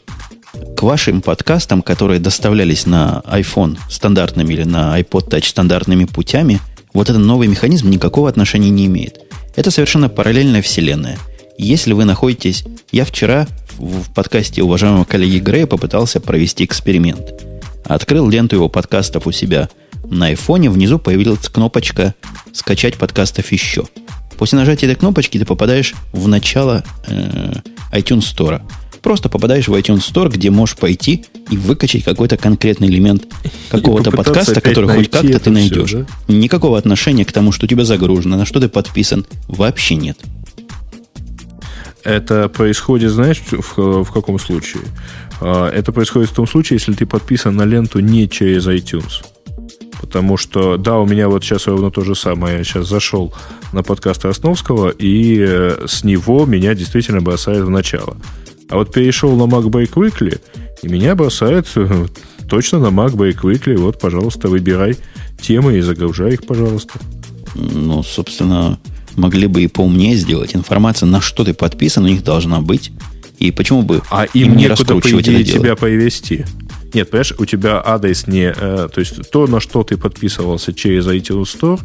к 0.75 0.83
вашим 0.83 1.21
подкастам, 1.21 1.81
которые 1.81 2.19
доставлялись 2.19 2.85
на 2.85 3.23
iPhone 3.25 3.77
стандартными 3.89 4.53
или 4.53 4.63
на 4.63 4.99
iPod 4.99 5.29
Touch 5.29 5.45
стандартными 5.45 6.03
путями, 6.03 6.59
вот 6.93 7.09
этот 7.09 7.21
новый 7.21 7.47
механизм 7.47 7.89
никакого 7.89 8.27
отношения 8.27 8.69
не 8.69 8.87
имеет. 8.87 9.21
Это 9.55 9.71
совершенно 9.71 10.09
параллельная 10.09 10.61
вселенная. 10.61 11.17
Если 11.57 11.93
вы 11.93 12.03
находитесь... 12.03 12.65
Я 12.91 13.05
вчера 13.05 13.47
в 13.81 14.11
подкасте 14.13 14.61
уважаемого 14.61 15.05
коллеги 15.05 15.39
Грея 15.39 15.65
попытался 15.65 16.19
провести 16.19 16.63
эксперимент. 16.65 17.43
Открыл 17.85 18.29
ленту 18.29 18.55
его 18.55 18.69
подкастов 18.69 19.25
у 19.25 19.31
себя 19.31 19.69
на 20.03 20.27
айфоне, 20.27 20.69
внизу 20.69 20.99
появилась 20.99 21.49
кнопочка 21.49 22.13
«Скачать 22.53 22.95
подкастов 22.95 23.51
еще». 23.51 23.85
После 24.37 24.57
нажатия 24.59 24.89
этой 24.89 24.99
кнопочки 24.99 25.37
ты 25.37 25.45
попадаешь 25.45 25.93
в 26.13 26.27
начало 26.27 26.83
э, 27.07 27.53
iTunes 27.91 28.21
Store. 28.21 28.61
Просто 29.01 29.29
попадаешь 29.29 29.67
в 29.67 29.73
iTunes 29.73 30.01
Store, 30.07 30.31
где 30.31 30.51
можешь 30.51 30.75
пойти 30.75 31.25
и 31.49 31.57
выкачать 31.57 32.03
какой-то 32.03 32.37
конкретный 32.37 32.87
элемент 32.87 33.23
какого-то 33.69 34.11
подкаста, 34.11 34.61
который 34.61 34.89
хоть 34.89 35.09
как-то 35.09 35.39
ты 35.39 35.49
найдешь. 35.49 35.89
Все, 35.89 36.05
да? 36.27 36.33
Никакого 36.33 36.77
отношения 36.77 37.25
к 37.25 37.31
тому, 37.31 37.51
что 37.51 37.65
у 37.65 37.67
тебя 37.67 37.83
загружено, 37.83 38.37
на 38.37 38.45
что 38.45 38.59
ты 38.59 38.69
подписан, 38.69 39.25
вообще 39.47 39.95
нет. 39.95 40.19
Это 42.03 42.49
происходит, 42.49 43.11
знаешь, 43.11 43.41
в, 43.51 44.03
в 44.03 44.11
каком 44.11 44.39
случае? 44.39 44.83
А, 45.39 45.69
это 45.69 45.91
происходит 45.91 46.29
в 46.29 46.35
том 46.35 46.47
случае, 46.47 46.77
если 46.77 46.93
ты 46.93 47.05
подписан 47.05 47.55
на 47.55 47.65
ленту 47.65 47.99
не 47.99 48.27
через 48.29 48.67
iTunes. 48.67 49.23
Потому 49.99 50.35
что, 50.35 50.77
да, 50.77 50.97
у 50.97 51.05
меня 51.05 51.29
вот 51.29 51.43
сейчас 51.43 51.67
ровно 51.67 51.91
то 51.91 52.01
же 52.01 52.15
самое. 52.15 52.57
Я 52.57 52.63
сейчас 52.63 52.87
зашел 52.87 53.33
на 53.71 53.83
подкаст 53.83 54.25
Росновского, 54.25 54.89
и 54.89 55.37
э, 55.39 55.85
с 55.87 56.03
него 56.03 56.45
меня 56.45 56.73
действительно 56.73 57.21
бросает 57.21 57.63
в 57.63 57.69
начало. 57.69 58.17
А 58.69 58.77
вот 58.77 58.91
перешел 58.91 59.35
на 59.35 59.43
MacBreak 59.43 59.93
Weekly, 59.93 60.41
и 60.81 60.87
меня 60.87 61.15
бросает 61.15 61.67
э, 61.75 62.07
точно 62.49 62.79
на 62.79 62.87
MacBreak 62.87 63.41
Weekly. 63.41 63.77
Вот, 63.77 63.99
пожалуйста, 63.99 64.47
выбирай 64.47 64.97
темы 65.39 65.77
и 65.77 65.81
загружай 65.81 66.33
их, 66.33 66.45
пожалуйста. 66.45 66.99
Ну, 67.55 68.01
собственно, 68.01 68.79
могли 69.21 69.47
бы 69.47 69.61
и 69.61 69.67
поумнее 69.67 70.15
сделать. 70.15 70.55
Информация, 70.55 71.07
на 71.07 71.21
что 71.21 71.43
ты 71.43 71.53
подписан, 71.53 72.03
у 72.03 72.07
них 72.07 72.23
должна 72.23 72.59
быть. 72.61 72.91
И 73.39 73.51
почему 73.51 73.81
бы 73.81 74.01
а 74.09 74.25
им, 74.25 74.51
им 74.51 74.57
не 74.57 74.67
раскручивать 74.67 75.25
по 75.25 75.31
идее, 75.31 75.41
это 75.41 75.51
дело? 75.51 75.59
тебя 75.59 75.75
повести? 75.75 76.45
Нет, 76.93 77.09
понимаешь, 77.09 77.33
у 77.37 77.45
тебя 77.45 77.81
адрес 77.83 78.27
не... 78.27 78.53
Э, 78.55 78.89
то 78.93 78.99
есть 78.99 79.31
то, 79.31 79.47
на 79.47 79.59
что 79.59 79.83
ты 79.83 79.97
подписывался 79.97 80.73
через 80.73 81.07
iTunes 81.07 81.43
Store, 81.43 81.79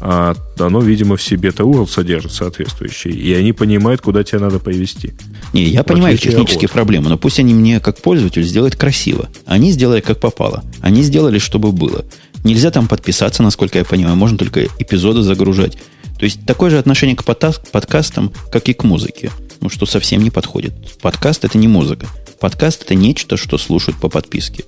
а, 0.00 0.34
оно, 0.58 0.80
видимо, 0.80 1.16
в 1.16 1.22
себе-то 1.22 1.64
URL 1.64 1.88
содержит 1.88 2.32
соответствующий. 2.32 3.12
И 3.12 3.32
они 3.34 3.52
понимают, 3.52 4.00
куда 4.00 4.24
тебе 4.24 4.40
надо 4.40 4.58
повести. 4.58 5.14
Не, 5.52 5.64
я 5.64 5.84
понимаю 5.84 6.18
технические 6.18 6.66
от. 6.66 6.72
проблемы, 6.72 7.08
но 7.08 7.18
пусть 7.18 7.38
они 7.38 7.54
мне, 7.54 7.80
как 7.80 8.00
пользователь, 8.00 8.42
сделают 8.42 8.76
красиво. 8.76 9.28
Они 9.46 9.70
сделали, 9.72 10.00
как 10.00 10.20
попало. 10.20 10.64
Они 10.80 11.02
сделали, 11.02 11.38
чтобы 11.38 11.72
было. 11.72 12.04
Нельзя 12.44 12.70
там 12.70 12.88
подписаться, 12.88 13.42
насколько 13.42 13.78
я 13.78 13.84
понимаю. 13.84 14.16
Можно 14.16 14.38
только 14.38 14.66
эпизоды 14.78 15.22
загружать. 15.22 15.78
То 16.18 16.24
есть 16.24 16.46
такое 16.46 16.70
же 16.70 16.78
отношение 16.78 17.16
к 17.16 17.24
подкастам, 17.24 18.32
как 18.50 18.68
и 18.68 18.72
к 18.72 18.84
музыке. 18.84 19.30
Ну, 19.60 19.68
что 19.68 19.86
совсем 19.86 20.22
не 20.22 20.30
подходит. 20.30 20.98
Подкаст 21.00 21.44
это 21.44 21.58
не 21.58 21.68
музыка. 21.68 22.06
Подкаст 22.40 22.84
это 22.84 22.94
нечто, 22.94 23.36
что 23.36 23.58
слушают 23.58 24.00
по 24.00 24.08
подписке. 24.08 24.64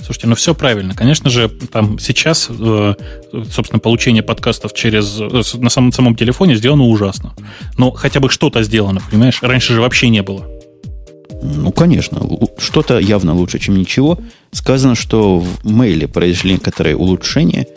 Слушайте, 0.00 0.28
ну 0.28 0.34
все 0.34 0.54
правильно. 0.54 0.94
Конечно 0.94 1.30
же, 1.30 1.48
там 1.48 1.98
сейчас, 1.98 2.48
э, 2.48 2.94
собственно, 3.50 3.80
получение 3.80 4.22
подкастов 4.22 4.72
через 4.72 5.18
э, 5.18 5.58
на 5.58 5.70
самом, 5.70 5.92
самом 5.92 6.14
телефоне 6.14 6.56
сделано 6.56 6.84
ужасно. 6.84 7.34
Но 7.76 7.90
хотя 7.90 8.20
бы 8.20 8.30
что-то 8.30 8.62
сделано, 8.62 9.00
понимаешь? 9.10 9.42
Раньше 9.42 9.74
же 9.74 9.80
вообще 9.80 10.08
не 10.08 10.22
было. 10.22 10.46
Ну, 11.42 11.72
конечно. 11.72 12.20
Что-то 12.58 12.98
явно 12.98 13.34
лучше, 13.34 13.58
чем 13.58 13.76
ничего. 13.76 14.18
Сказано, 14.52 14.94
что 14.94 15.40
в 15.40 15.68
мейле 15.68 16.06
произошли 16.06 16.52
некоторые 16.52 16.96
улучшения– 16.96 17.66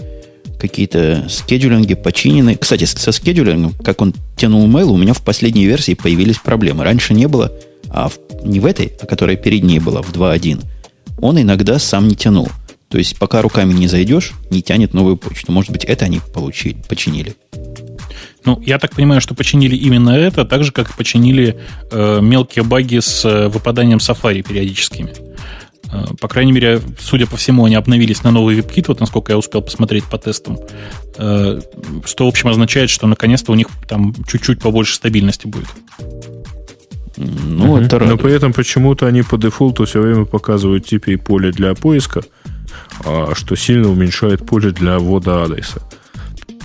какие-то 0.59 1.25
скедулинги 1.29 1.95
починены. 1.95 2.55
Кстати, 2.55 2.83
со 2.85 3.11
скедулингом, 3.11 3.73
как 3.83 4.01
он 4.01 4.13
тянул 4.35 4.67
mail, 4.67 4.85
у 4.85 4.97
меня 4.97 5.13
в 5.13 5.21
последней 5.23 5.65
версии 5.65 5.93
появились 5.93 6.37
проблемы. 6.37 6.83
Раньше 6.83 7.13
не 7.13 7.27
было, 7.27 7.51
а 7.89 8.09
в, 8.09 8.19
не 8.43 8.59
в 8.59 8.65
этой, 8.65 8.91
а 9.01 9.05
которая 9.05 9.35
перед 9.35 9.63
ней 9.63 9.79
была, 9.79 10.01
в 10.01 10.11
2.1, 10.11 10.63
он 11.19 11.41
иногда 11.41 11.79
сам 11.79 12.07
не 12.07 12.15
тянул. 12.15 12.49
То 12.89 12.97
есть, 12.97 13.17
пока 13.17 13.41
руками 13.41 13.71
не 13.73 13.87
зайдешь, 13.87 14.33
не 14.49 14.61
тянет 14.61 14.93
новую 14.93 15.15
почту. 15.15 15.51
Может 15.51 15.71
быть, 15.71 15.85
это 15.85 16.05
они 16.05 16.21
получили, 16.33 16.77
починили. 16.87 17.35
Ну, 18.45 18.59
я 18.65 18.79
так 18.79 18.95
понимаю, 18.95 19.21
что 19.21 19.35
починили 19.35 19.75
именно 19.75 20.11
это, 20.11 20.45
так 20.45 20.63
же, 20.63 20.71
как 20.71 20.95
починили 20.95 21.59
э, 21.91 22.19
мелкие 22.21 22.63
баги 22.63 22.99
с 22.99 23.23
э, 23.25 23.47
выпаданием 23.47 23.99
Safari 23.99 24.41
периодическими. 24.41 25.13
Э, 25.91 26.05
по 26.19 26.27
крайней 26.27 26.51
мере, 26.51 26.81
судя 26.99 27.25
по 27.27 27.37
всему, 27.37 27.65
они 27.65 27.75
обновились 27.75 28.23
на 28.23 28.31
новый 28.31 28.59
WebKit, 28.59 28.85
вот 28.87 28.99
насколько 28.99 29.31
я 29.31 29.37
успел 29.37 29.61
посмотреть 29.61 30.05
по 30.05 30.17
тестам, 30.17 30.57
э, 31.17 31.59
что, 32.05 32.25
в 32.25 32.27
общем, 32.27 32.49
означает, 32.49 32.89
что 32.89 33.07
наконец-то 33.07 33.51
у 33.51 33.55
них 33.55 33.67
там 33.87 34.13
чуть-чуть 34.27 34.59
побольше 34.59 34.95
стабильности 34.95 35.47
будет. 35.47 35.67
Ну, 37.17 37.73
угу. 37.73 37.81
это 37.81 37.99
Но 37.99 38.17
при 38.17 38.33
этом 38.33 38.53
почему-то 38.53 39.07
они 39.07 39.23
по 39.23 39.37
дефолту 39.37 39.85
все 39.85 40.01
время 40.01 40.25
показывают 40.25 40.85
теперь 40.85 41.17
поле 41.17 41.51
для 41.51 41.73
поиска, 41.73 42.21
а 43.03 43.33
что 43.35 43.55
сильно 43.55 43.89
уменьшает 43.89 44.45
поле 44.45 44.71
для 44.71 44.99
ввода 44.99 45.43
адреса. 45.43 45.81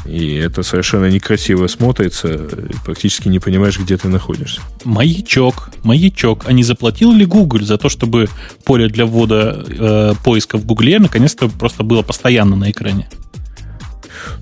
И 0.04 0.34
это 0.34 0.62
совершенно 0.62 1.06
некрасиво 1.06 1.66
смотрится, 1.66 2.48
практически 2.84 3.28
не 3.28 3.38
понимаешь, 3.38 3.78
где 3.78 3.96
ты 3.96 4.08
находишься. 4.08 4.60
Маячок, 4.84 5.70
маячок. 5.82 6.44
А 6.46 6.52
не 6.52 6.62
заплатил 6.62 7.12
ли 7.12 7.24
Google 7.24 7.62
за 7.62 7.78
то, 7.78 7.88
чтобы 7.88 8.28
поле 8.64 8.88
для 8.88 9.06
ввода 9.06 9.64
э, 9.66 10.12
поиска 10.22 10.58
в 10.58 10.66
Гугле 10.66 10.98
наконец-то 10.98 11.48
просто 11.48 11.84
было 11.84 12.02
постоянно 12.02 12.54
на 12.54 12.70
экране? 12.70 13.08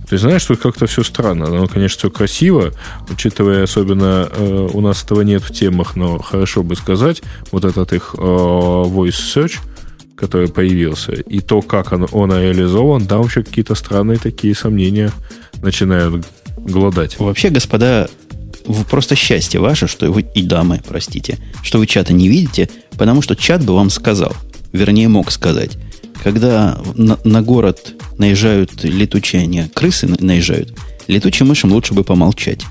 Ты 0.08 0.18
знаешь, 0.18 0.42
что 0.42 0.56
как-то 0.56 0.86
все 0.86 1.02
странно. 1.04 1.46
Оно, 1.46 1.66
конечно, 1.68 1.98
все 1.98 2.10
красиво, 2.10 2.72
учитывая 3.08 3.62
особенно 3.62 4.28
э, 4.30 4.68
у 4.72 4.80
нас 4.80 5.04
этого 5.04 5.22
нет 5.22 5.42
в 5.42 5.52
темах, 5.52 5.96
но 5.96 6.18
хорошо 6.18 6.62
бы 6.62 6.76
сказать, 6.76 7.22
вот 7.50 7.64
этот 7.64 7.92
их 7.92 8.14
э, 8.18 8.20
voice 8.20 9.10
search, 9.10 9.58
который 10.16 10.48
появился, 10.48 11.12
и 11.12 11.40
то, 11.40 11.62
как 11.62 11.92
он, 11.92 12.06
он 12.12 12.32
реализован, 12.32 13.06
да, 13.06 13.18
вообще 13.18 13.42
какие-то 13.42 13.74
странные 13.74 14.18
такие 14.18 14.54
сомнения 14.54 15.10
начинают 15.62 16.26
голодать. 16.58 17.18
Вообще, 17.18 17.48
господа, 17.48 18.08
просто 18.90 19.14
счастье 19.14 19.60
ваше, 19.60 19.86
что 19.86 20.10
вы, 20.12 20.22
и 20.34 20.42
дамы, 20.42 20.80
простите, 20.86 21.38
что 21.62 21.78
вы 21.78 21.86
чата 21.86 22.12
не 22.12 22.28
видите, 22.28 22.68
Потому 22.96 23.22
что 23.22 23.34
чат 23.34 23.64
бы 23.64 23.74
вам 23.74 23.90
сказал, 23.90 24.34
вернее 24.72 25.08
мог 25.08 25.30
сказать, 25.30 25.72
когда 26.22 26.78
на, 26.94 27.18
на 27.24 27.42
город 27.42 27.94
наезжают 28.18 28.84
летучие, 28.84 29.46
не 29.46 29.68
крысы 29.68 30.06
наезжают, 30.06 30.76
летучим 31.08 31.48
мышам 31.48 31.72
лучше 31.72 31.94
бы 31.94 32.04
помолчать. 32.04 32.62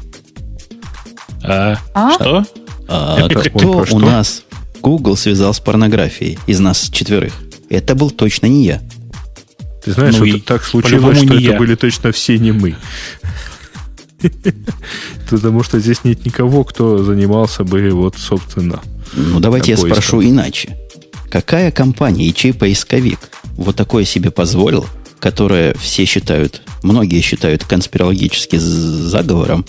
А, 1.44 1.78
А? 1.94 2.14
Что? 2.14 2.46
А 2.88 3.24
Ой, 3.24 3.30
кто 3.30 3.86
что? 3.86 3.96
у 3.96 4.00
нас 4.00 4.44
Google 4.82 5.16
связал 5.16 5.54
с 5.54 5.60
порнографией 5.60 6.38
из 6.46 6.60
нас 6.60 6.90
четверых? 6.90 7.34
Это 7.70 7.96
был 7.96 8.12
точно 8.12 8.46
не 8.48 8.66
я. 8.66 8.82
Ты 9.84 9.94
знаешь, 9.94 10.16
Ну 10.16 10.20
вот 10.20 10.28
и 10.28 10.40
так 10.40 10.64
случилось, 10.64 11.18
что 11.18 11.34
это 11.34 11.38
я. 11.38 11.58
были 11.58 11.76
точно 11.76 12.12
все 12.12 12.38
не 12.38 12.52
мы. 12.52 12.76
Потому 15.30 15.64
что 15.64 15.80
здесь 15.80 16.04
нет 16.04 16.26
никого, 16.26 16.64
кто 16.64 17.04
занимался 17.04 17.64
бы 17.64 17.90
вот, 17.92 18.16
собственно. 18.18 18.82
Ну, 19.14 19.40
давайте 19.40 19.72
я 19.72 19.78
спрошу 19.78 20.22
иначе. 20.22 20.78
Какая 21.30 21.72
компания 21.72 22.28
и 22.28 22.34
чей 22.34 22.54
поисковик 22.54 23.20
вот 23.56 23.76
такое 23.76 24.06
себе 24.06 24.32
позволил, 24.32 24.86
которое 25.20 25.74
все 25.76 26.06
считают, 26.06 26.62
многие 26.84 27.22
считают 27.22 27.64
конспирологически 27.64 28.58
заговором, 28.58 29.66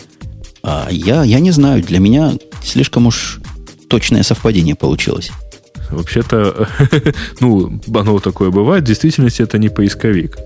а 0.62 0.88
я, 0.90 1.22
я 1.25 1.40
не 1.40 1.51
знаю, 1.51 1.83
для 1.83 1.98
меня 1.98 2.35
слишком 2.62 3.07
уж 3.07 3.40
точное 3.88 4.22
совпадение 4.22 4.75
получилось. 4.75 5.31
Вообще-то, 5.92 6.68
ну, 7.40 7.81
оно 7.94 8.18
такое 8.18 8.50
бывает. 8.50 8.85
В 8.85 8.87
действительности 8.87 9.42
это 9.42 9.59
не 9.59 9.68
поисковик. 9.68 10.38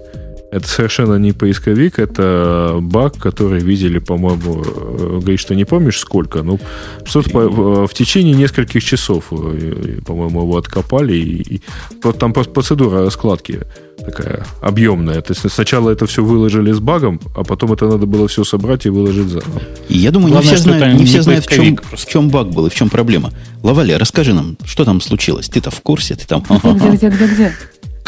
Это 0.53 0.69
совершенно 0.69 1.17
не 1.19 1.33
поисковик, 1.33 1.99
это 1.99 2.79
баг, 2.81 3.17
который 3.19 3.61
видели, 3.61 3.99
по-моему, 3.99 4.63
э, 4.65 5.19
говорит, 5.21 5.41
что 5.41 5.55
не 5.57 5.65
помнишь 5.65 5.99
сколько, 5.99 6.43
ну, 6.45 6.61
что-то 7.05 7.31
по- 7.31 7.87
в 7.89 7.93
течение 7.95 8.35
нескольких 8.35 8.85
часов, 8.85 9.25
э, 9.33 9.99
по-моему, 10.07 10.43
его 10.43 10.57
откопали, 10.57 11.15
и, 11.17 11.55
и 11.57 11.61
вот 12.03 12.19
там 12.19 12.31
пос- 12.33 12.49
процедура 12.53 13.05
раскладки 13.05 13.63
такая 13.99 14.47
объемная. 14.63 15.21
То 15.21 15.33
есть 15.33 15.51
сначала 15.53 15.91
это 15.91 16.07
все 16.07 16.23
выложили 16.23 16.71
с 16.71 16.79
багом, 16.79 17.21
а 17.37 17.43
потом 17.43 17.73
это 17.73 17.87
надо 17.89 18.07
было 18.07 18.29
все 18.29 18.45
собрать 18.45 18.87
и 18.87 18.89
выложить 18.91 19.27
заново. 19.29 19.61
Я 19.89 20.13
думаю, 20.13 20.31
Главное, 20.33 20.51
не 20.53 20.57
все 20.57 20.63
знают, 20.63 20.95
не 20.95 21.01
не 21.01 21.07
все 21.07 21.23
знают 21.23 21.45
в, 21.47 21.49
чем, 21.51 21.77
просто. 21.77 22.07
в 22.07 22.11
чем 22.11 22.29
баг 22.31 22.49
был 22.51 22.67
и 22.67 22.71
в 22.71 22.75
чем 22.75 22.89
проблема. 22.89 23.33
Лаваля, 23.65 23.99
расскажи 23.99 24.33
нам, 24.33 24.57
что 24.65 24.85
там 24.85 25.01
случилось? 25.01 25.49
Ты-то 25.49 25.71
в 25.73 25.81
курсе? 25.81 26.15
Ты 26.15 26.25
там... 26.27 26.45
Где, 26.63 26.91
где, 26.91 27.09
где, 27.09 27.27
где? 27.27 27.53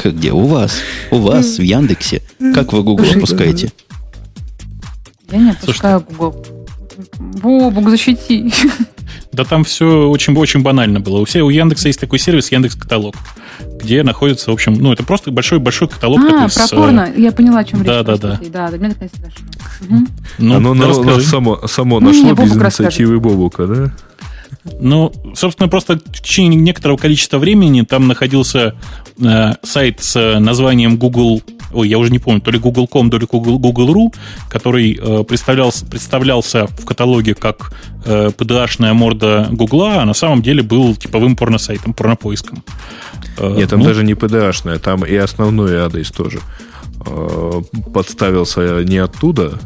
Как 0.00 0.14
где? 0.14 0.30
У 0.32 0.46
вас. 0.46 0.78
У 1.11 1.18
вас, 1.18 1.58
в 1.58 1.62
Яндексе. 1.62 2.22
Как 2.54 2.72
вы 2.72 2.82
Google 2.84 3.04
опускаете? 3.16 3.72
Я 5.30 5.38
не 5.38 5.50
отпускаю 5.50 6.04
Google. 6.08 6.46
Бобук, 7.18 7.90
защити. 7.90 8.52
Да 9.32 9.44
там 9.44 9.62
все 9.64 10.08
очень, 10.08 10.37
очень 10.37 10.62
банально 10.62 11.00
было. 11.00 11.18
У, 11.18 11.24
всех, 11.24 11.44
у 11.44 11.50
Яндекса 11.50 11.88
есть 11.88 12.00
такой 12.00 12.18
сервис 12.18 12.50
Яндекс 12.50 12.74
Каталог, 12.76 13.14
где 13.80 14.02
находится, 14.02 14.50
в 14.50 14.54
общем, 14.54 14.74
ну, 14.74 14.92
это 14.92 15.04
просто 15.04 15.30
большой-большой 15.30 15.88
каталог 15.88 16.20
А, 16.20 16.22
такой 16.24 16.38
про 16.40 16.48
с, 16.48 16.72
э, 16.72 16.76
порно. 16.76 17.12
Я 17.16 17.30
поняла, 17.32 17.61
о 17.61 17.64
чем 17.64 17.84
да, 17.84 17.98
речь. 17.98 18.06
да, 18.06 18.16
простите. 18.16 18.50
Да, 18.50 18.70
до 18.70 18.78
меня 18.78 18.88
наконец 18.88 19.12
дошло. 19.12 19.44
Мгм. 19.88 20.08
Ну, 20.38 20.54
Оно 20.56 20.74
да 20.74 20.88
на- 20.88 21.20
само, 21.20 21.66
само 21.68 22.00
Ну, 22.00 22.11
не, 22.11 22.22
нашло 22.22 22.44
без 22.44 22.52
инициативы 22.56 23.20
Бобука, 23.20 23.66
да? 23.66 23.92
Ну, 24.80 25.12
собственно, 25.34 25.68
просто 25.68 25.98
в 25.98 26.20
течение 26.20 26.61
некоторого 26.61 26.96
количества 26.96 27.38
времени 27.38 27.82
там 27.82 28.08
находился 28.08 28.74
сайт 29.62 30.02
с 30.02 30.16
э, 30.16 30.38
названием 30.38 30.96
Google, 30.96 31.42
ой, 31.72 31.88
я 31.88 31.98
уже 31.98 32.11
не 32.11 32.18
помню, 32.18 32.40
то 32.40 32.50
ли 32.50 32.59
Google.com, 32.59 33.11
то 33.11 33.18
ли 33.18 33.26
Google, 33.31 33.59
Google.ru, 33.59 34.14
который 34.48 34.98
э, 35.00 35.24
представлялся, 35.24 35.85
представлялся 35.87 36.66
в 36.66 36.85
каталоге 36.85 37.35
как 37.35 37.72
э, 38.04 38.28
PDA-шная 38.28 38.92
морда 38.92 39.48
Гугла, 39.50 40.02
а 40.02 40.04
на 40.04 40.14
самом 40.14 40.42
деле 40.42 40.62
был 40.62 40.94
типовым 40.94 41.37
порносайтом, 41.37 41.94
порнопоиском. 41.94 42.62
Э, 43.38 43.54
Нет, 43.57 43.70
там 43.70 43.81
ну, 43.81 43.87
даже 43.87 44.04
не 44.04 44.14
PDA-шная, 44.14 44.78
там 44.78 45.04
и 45.04 45.14
основной 45.16 45.78
адрес 45.78 46.11
тоже 46.11 46.40
э, 47.04 47.62
подставился 47.92 48.85
не 48.85 48.98
оттуда. 48.98 49.59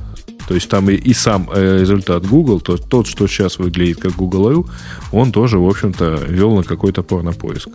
То 0.48 0.54
есть 0.54 0.68
там 0.68 0.90
и, 0.90 0.94
и 0.94 1.14
сам 1.14 1.48
э, 1.54 1.78
результат 1.80 2.26
Google, 2.26 2.60
то, 2.60 2.76
тот, 2.76 3.06
что 3.06 3.26
сейчас 3.26 3.58
выглядит 3.58 4.00
как 4.00 4.12
Google.ru, 4.12 4.68
он 5.12 5.30
тоже, 5.30 5.58
в 5.58 5.68
общем-то, 5.68 6.20
вел 6.28 6.56
на 6.56 6.62
какой-то 6.62 7.02
порнопоиск. 7.02 7.68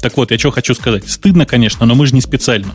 Так 0.00 0.16
вот, 0.16 0.30
я 0.30 0.38
что 0.38 0.50
хочу 0.50 0.74
сказать. 0.74 1.08
Стыдно, 1.08 1.44
конечно, 1.46 1.86
но 1.86 1.94
мы 1.94 2.06
же 2.06 2.14
не 2.14 2.20
специально. 2.20 2.74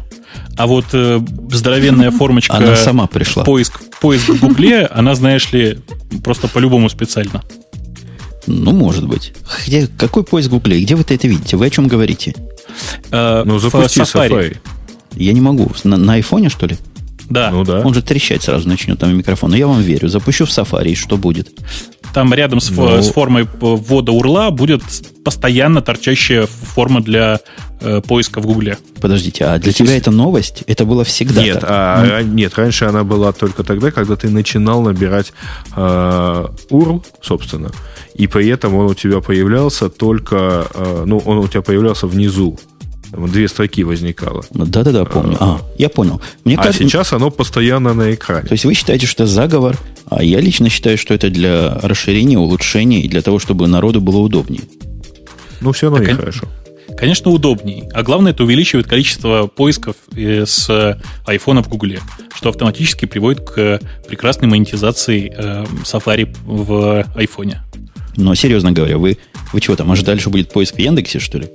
А 0.58 0.68
вот 0.68 0.86
э, 0.94 1.20
здоровенная 1.52 2.12
формочка 2.12 2.56
Она 2.56 2.76
сама 2.76 3.08
пришла. 3.08 3.44
поиск, 3.44 3.82
поиск 4.02 4.30
в 4.30 4.40
Гугле, 4.40 4.86
она, 4.92 5.16
знаешь 5.16 5.52
ли, 5.52 5.80
просто 6.24 6.48
по-любому 6.48 6.90
специально. 6.90 7.44
Ну, 8.46 8.72
может 8.74 9.08
быть. 9.08 9.34
Где, 9.66 9.88
какой 9.88 10.24
поиск 10.24 10.50
в 10.50 10.52
Гугле? 10.52 10.82
Где 10.82 10.96
вы 10.96 11.04
это 11.08 11.28
видите? 11.28 11.56
Вы 11.56 11.68
о 11.68 11.70
чем 11.70 11.88
говорите? 11.88 12.36
Э, 13.12 13.44
Ну, 13.46 13.56
в 13.56 13.62
запусти 13.62 14.02
Safari. 14.02 14.30
Safari. 14.30 14.58
Я 15.16 15.34
не 15.34 15.42
могу. 15.42 15.72
На, 15.84 15.96
на 15.98 16.14
айфоне, 16.14 16.50
что 16.50 16.66
ли? 16.66 16.78
Да, 17.30 17.52
Ну 17.52 17.64
да. 17.64 17.80
Он 17.82 17.94
же 17.94 18.02
трещать 18.02 18.44
сразу 18.44 18.68
начнет 18.68 19.00
там 19.00 19.16
микрофон. 19.16 19.52
Но 19.52 19.56
я 19.56 19.68
вам 19.68 19.82
верю. 19.82 20.10
Запущу 20.10 20.46
в 20.46 20.50
Safari, 20.50 20.90
и 20.92 20.96
что 20.96 21.18
будет? 21.18 21.52
Там 22.14 22.34
рядом 22.34 22.60
с, 22.60 22.70
Ну. 22.70 23.02
с 23.02 23.10
формой 23.12 23.48
ввода 23.60 24.12
урла 24.12 24.50
будет 24.52 24.82
постоянно 25.26 25.82
торчащая 25.82 26.46
форма 26.48 27.02
для 27.02 27.40
э, 27.82 28.02
поиска 28.02 28.40
в 28.40 28.46
Гугле. 28.46 28.78
Подождите, 29.02 29.46
а 29.46 29.58
для 29.60 29.74
тебя 29.74 29.98
это 29.98 30.12
новость? 30.12 30.64
Это 30.68 30.86
было 30.86 31.04
всегда 31.04 31.42
Нет, 31.44 31.60
так? 31.60 31.70
а, 31.70 32.06
ра- 32.06 32.24
нет, 32.24 32.56
раньше 32.56 32.86
она 32.86 33.04
была 33.04 33.32
только 33.34 33.64
тогда, 33.64 33.92
когда 33.92 34.16
ты 34.16 34.30
начинал 34.30 34.82
набирать 34.82 35.34
э, 35.76 36.46
URL, 36.70 37.04
собственно, 37.22 37.72
и 38.16 38.28
при 38.28 38.48
этом 38.48 38.76
он 38.76 38.86
у 38.86 38.94
тебя 38.94 39.20
появлялся 39.20 39.90
только, 39.90 40.68
э, 40.74 41.04
ну, 41.06 41.18
он 41.26 41.40
у 41.40 41.48
тебя 41.48 41.62
появлялся 41.62 42.08
внизу. 42.08 42.58
Там 43.14 43.30
две 43.30 43.48
строки 43.48 43.84
возникало. 43.84 44.44
Да-да-да, 44.52 45.06
помню. 45.06 45.38
А, 45.40 45.62
я 45.78 45.90
понял. 45.90 46.20
Мне 46.44 46.56
А 46.56 46.64
кажется, 46.64 46.84
сейчас 46.84 47.14
оно 47.14 47.30
постоянно 47.30 47.94
на 47.94 48.14
экране. 48.14 48.48
То 48.48 48.54
есть 48.54 48.66
вы 48.66 48.74
считаете, 48.74 49.06
что 49.06 49.24
это 49.24 49.32
заговор, 49.32 49.78
а 50.10 50.24
я 50.24 50.40
лично 50.40 50.70
считаю, 50.70 50.98
что 50.98 51.14
это 51.14 51.30
для 51.30 51.76
расширения, 51.84 52.40
улучшения 52.40 53.02
и 53.02 53.08
для 53.08 53.22
того, 53.22 53.38
чтобы 53.38 53.68
народу 53.68 54.02
было 54.02 54.18
удобнее. 54.18 54.64
Ну, 55.62 55.72
все 55.74 55.88
равно 55.88 56.00
Так, 56.00 56.08
не 56.08 56.14
кон- 56.14 56.20
хорошо. 56.22 56.48
Конечно, 56.98 57.32
удобней. 57.32 57.84
А 57.94 58.04
главное, 58.04 58.32
это 58.34 58.44
увеличивает 58.44 58.88
количество 58.88 59.48
поисков 59.48 59.96
э, 60.16 60.46
с 60.46 60.70
э, 60.70 61.00
айфона 61.26 61.64
в 61.64 61.70
Гугле, 61.70 62.02
что 62.36 62.50
автоматически 62.50 63.06
приводит 63.06 63.42
к 63.42 63.58
э, 63.58 63.80
прекрасной 64.08 64.48
монетизации 64.48 65.32
Safari 65.84 66.36
в 66.46 67.06
айфоне. 67.16 67.62
Но 68.16 68.36
серьезно 68.36 68.72
говоря, 68.72 68.98
вы, 68.98 69.18
вы 69.52 69.62
чего 69.62 69.76
там, 69.76 69.92
ожидали, 69.92 70.20
что 70.20 70.30
будет 70.30 70.52
поиск 70.52 70.76
в 70.76 70.80
Яндексе, 70.80 71.20
что 71.20 71.40
ли? 71.40 71.50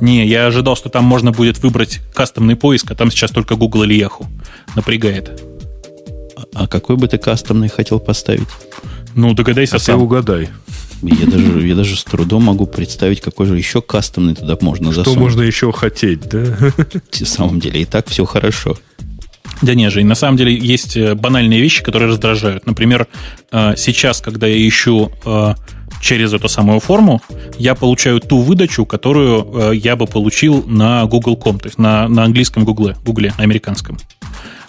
Не, 0.00 0.26
я 0.26 0.46
ожидал, 0.46 0.76
что 0.76 0.88
там 0.88 1.04
можно 1.04 1.32
будет 1.32 1.58
выбрать 1.62 2.00
кастомный 2.14 2.56
поиск, 2.56 2.90
а 2.90 2.94
там 2.94 3.10
сейчас 3.10 3.30
только 3.30 3.56
Google 3.56 3.82
или 3.84 3.96
Yahoo. 3.98 4.26
Напрягает. 4.74 5.40
А, 6.36 6.44
а 6.64 6.66
какой 6.66 6.96
бы 6.96 7.08
ты 7.08 7.18
кастомный 7.18 7.68
хотел 7.68 8.00
поставить? 8.00 8.48
Ну, 9.14 9.34
догадайся 9.34 9.76
А 9.76 9.78
ты 9.78 9.84
сам. 9.86 10.02
угадай, 10.02 10.48
Я 11.02 11.26
даже, 11.26 11.66
я 11.66 11.74
даже 11.74 11.96
с 11.96 12.04
трудом 12.04 12.44
могу 12.44 12.66
представить, 12.66 13.20
какой 13.20 13.46
же 13.46 13.56
еще 13.58 13.82
кастомный 13.82 14.34
туда 14.34 14.56
можно 14.60 14.92
что 14.92 15.02
засунуть. 15.02 15.20
можно 15.20 15.42
еще 15.42 15.72
хотеть, 15.72 16.20
да? 16.28 16.38
На 17.20 17.26
самом 17.26 17.60
деле, 17.60 17.82
и 17.82 17.84
так 17.84 18.08
все 18.08 18.24
хорошо. 18.24 18.78
Да 19.60 19.74
не, 19.74 19.90
Жень, 19.90 20.06
на 20.06 20.14
самом 20.14 20.36
деле 20.36 20.54
есть 20.56 20.96
э, 20.96 21.16
банальные 21.16 21.60
вещи, 21.60 21.82
которые 21.82 22.08
раздражают. 22.10 22.64
Например, 22.66 23.08
э, 23.50 23.74
сейчас, 23.76 24.20
когда 24.20 24.46
я 24.46 24.68
ищу 24.68 25.10
э, 25.24 25.54
через 26.00 26.32
эту 26.32 26.48
самую 26.48 26.80
форму, 26.80 27.20
я 27.58 27.74
получаю 27.74 28.20
ту 28.20 28.38
выдачу, 28.40 28.86
которую 28.86 29.70
э, 29.72 29.76
я 29.76 29.96
бы 29.96 30.06
получил 30.06 30.64
на 30.66 31.04
Google.com, 31.06 31.58
то 31.60 31.66
есть 31.68 31.78
на, 31.78 32.08
на 32.08 32.24
английском 32.24 32.64
Гугле, 32.64 32.96
Гугле, 33.04 33.34
на 33.36 33.44
американском. 33.44 33.98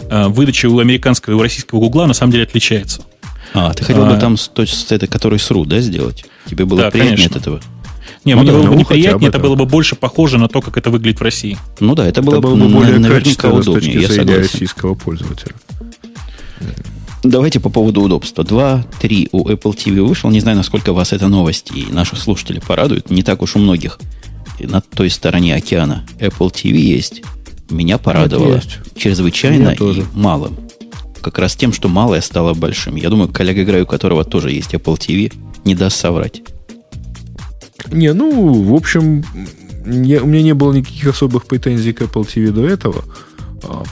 Э, 0.08 0.26
Выдача 0.28 0.66
у 0.68 0.78
американского 0.78 1.34
и 1.34 1.36
у 1.36 1.42
российского 1.42 1.78
Гугла 1.80 2.06
на 2.06 2.14
самом 2.14 2.32
деле 2.32 2.44
отличается. 2.44 3.02
А, 3.54 3.72
ты 3.72 3.84
хотел 3.84 4.04
А. 4.06 4.10
бы 4.14 4.16
там 4.20 4.36
с, 4.36 4.48
той- 4.48 4.66
с 4.66 4.90
этой, 4.92 5.08
который 5.08 5.38
сру, 5.38 5.64
да, 5.64 5.80
сделать? 5.80 6.24
Тебе 6.48 6.64
было 6.64 6.82
Да, 6.82 6.90
приятнее 6.90 7.16
конечно. 7.16 7.36
от 7.36 7.42
этого? 7.42 7.60
Не, 8.24 8.34
Ну 8.34 8.42
мне 8.42 8.50
да, 8.52 8.58
было 8.58 8.66
бы 8.66 8.74
ну, 8.74 8.80
неприятнее, 8.80 9.28
это 9.28 9.38
было 9.38 9.54
бы 9.54 9.64
больше 9.66 9.96
похоже 9.96 10.36
на 10.38 10.48
то, 10.48 10.60
как 10.60 10.76
это 10.76 10.90
выглядит 10.90 11.20
в 11.20 11.22
России. 11.22 11.56
Ну 11.80 11.94
да, 11.94 12.06
это 12.06 12.22
было, 12.22 12.34
Это 12.34 12.42
было 12.42 12.54
бы 12.56 12.68
более 12.68 12.98
наверняка 12.98 13.50
удобнее, 13.50 14.02
я 14.02 14.08
согласен. 14.08 14.36
российского 14.42 14.94
пользователя. 14.94 15.54
Давайте 17.22 17.60
по 17.60 17.68
поводу 17.68 18.00
удобства. 18.02 18.42
2.3 18.42 19.28
у 19.32 19.48
Apple 19.48 19.74
TV 19.76 20.02
вышел. 20.02 20.30
Не 20.30 20.40
знаю, 20.40 20.56
насколько 20.56 20.92
вас 20.92 21.12
эта 21.12 21.28
новость 21.28 21.70
и 21.74 21.92
наших 21.92 22.18
слушателей 22.18 22.60
порадует. 22.60 23.10
Не 23.10 23.22
так 23.22 23.42
уж 23.42 23.56
у 23.56 23.58
многих 23.58 23.98
и 24.58 24.66
на 24.66 24.80
той 24.80 25.10
стороне 25.10 25.54
океана 25.54 26.06
Apple 26.18 26.50
TV 26.52 26.76
есть. 26.76 27.22
Меня 27.70 27.98
порадовало 27.98 28.56
есть. 28.56 28.78
чрезвычайно 28.96 29.60
Меня 29.60 29.72
и 29.72 29.76
тоже. 29.76 30.06
малым. 30.14 30.56
Как 31.20 31.38
раз 31.38 31.54
тем, 31.56 31.72
что 31.74 31.88
малое 31.88 32.20
стало 32.22 32.54
большим. 32.54 32.96
Я 32.96 33.10
думаю, 33.10 33.28
коллега 33.28 33.64
Грай, 33.64 33.82
у 33.82 33.86
которого 33.86 34.24
тоже 34.24 34.50
есть 34.52 34.72
Apple 34.74 34.96
TV, 34.98 35.32
не 35.64 35.74
даст 35.74 35.98
соврать. 35.98 36.42
Не, 37.92 38.12
ну, 38.14 38.52
в 38.64 38.74
общем, 38.74 39.24
не- 39.84 40.20
у 40.20 40.26
меня 40.26 40.42
не 40.42 40.54
было 40.54 40.72
никаких 40.72 41.06
особых 41.08 41.46
претензий 41.46 41.92
к 41.92 42.02
Apple 42.02 42.26
TV 42.26 42.50
до 42.50 42.66
этого, 42.66 43.04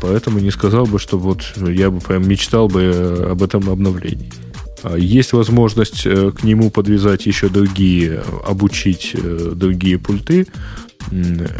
поэтому 0.00 0.38
не 0.38 0.50
сказал 0.50 0.86
бы, 0.86 0.98
что 0.98 1.18
вот 1.18 1.42
я 1.56 1.90
бы 1.90 2.00
прям 2.00 2.28
мечтал 2.28 2.68
бы 2.68 2.82
э, 2.82 3.30
об 3.32 3.42
этом 3.42 3.68
обновлении. 3.70 4.30
А, 4.82 4.96
есть 4.96 5.32
возможность 5.32 6.06
э, 6.06 6.32
к 6.32 6.44
нему 6.44 6.70
подвязать 6.70 7.26
еще 7.26 7.48
другие, 7.48 8.22
обучить 8.46 9.12
э, 9.14 9.52
другие 9.54 9.98
пульты. 9.98 10.46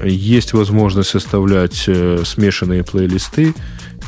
Есть 0.04 0.52
возможность 0.52 1.10
составлять 1.10 1.84
э, 1.86 2.22
смешанные 2.24 2.84
плейлисты 2.84 3.54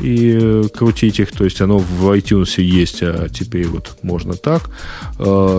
и 0.01 0.64
крутить 0.74 1.18
их. 1.18 1.32
То 1.32 1.44
есть 1.44 1.61
оно 1.61 1.78
в 1.78 2.11
iTunes 2.14 2.61
есть, 2.61 3.03
а 3.03 3.28
теперь 3.28 3.66
вот 3.66 3.96
можно 4.03 4.34
так. 4.34 4.70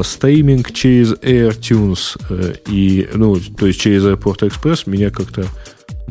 Стриминг 0.06 0.72
через 0.72 1.14
AirTunes 1.14 2.62
и, 2.68 3.10
ну, 3.14 3.38
то 3.40 3.68
есть 3.68 3.80
через 3.80 4.04
Airport 4.04 4.50
Express 4.50 4.90
меня 4.90 5.10
как-то 5.10 5.46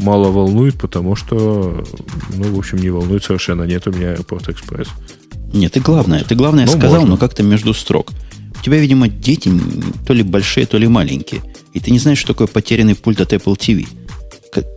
мало 0.01 0.30
волнует, 0.30 0.78
потому 0.78 1.16
что, 1.16 1.84
ну, 2.36 2.55
в 2.55 2.59
общем, 2.59 2.78
не 2.78 2.90
волнует 2.90 3.24
совершенно. 3.24 3.64
Нет 3.64 3.86
у 3.86 3.92
меня 3.92 4.14
Airport 4.14 4.55
Express. 4.55 4.88
Нет, 5.53 5.72
ты 5.72 5.80
главное, 5.80 6.24
ты 6.24 6.34
главное 6.34 6.66
ну, 6.66 6.72
сказал, 6.72 7.01
можно. 7.01 7.11
но 7.11 7.16
как-то 7.16 7.42
между 7.42 7.74
строк. 7.74 8.11
У 8.59 8.62
тебя, 8.62 8.78
видимо, 8.78 9.09
дети 9.09 9.51
то 10.07 10.12
ли 10.12 10.22
большие, 10.22 10.66
то 10.66 10.78
ли 10.78 10.86
маленькие. 10.86 11.42
И 11.72 11.80
ты 11.80 11.90
не 11.90 11.98
знаешь, 11.98 12.18
что 12.18 12.28
такое 12.28 12.46
потерянный 12.46 12.94
пульт 12.94 13.20
от 13.20 13.32
Apple 13.32 13.57
TV. 13.57 13.86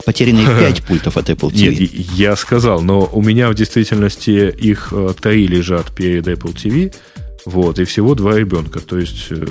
Потерянные 0.05 0.45
5 0.59 0.83
пультов 0.83 1.17
от 1.17 1.29
Apple 1.29 1.51
TV. 1.51 1.79
Нет, 1.79 1.91
я 2.15 2.35
сказал, 2.35 2.81
но 2.81 3.09
у 3.11 3.21
меня 3.21 3.49
в 3.49 3.55
действительности 3.55 4.49
их 4.49 4.89
э, 4.91 5.13
три 5.19 5.47
лежат 5.47 5.91
перед 5.93 6.27
Apple 6.27 6.53
TV. 6.53 6.93
Вот, 7.45 7.79
и 7.79 7.83
всего 7.83 8.15
два 8.15 8.37
ребенка. 8.37 8.79
То 8.79 8.97
есть, 8.97 9.27
э, 9.29 9.45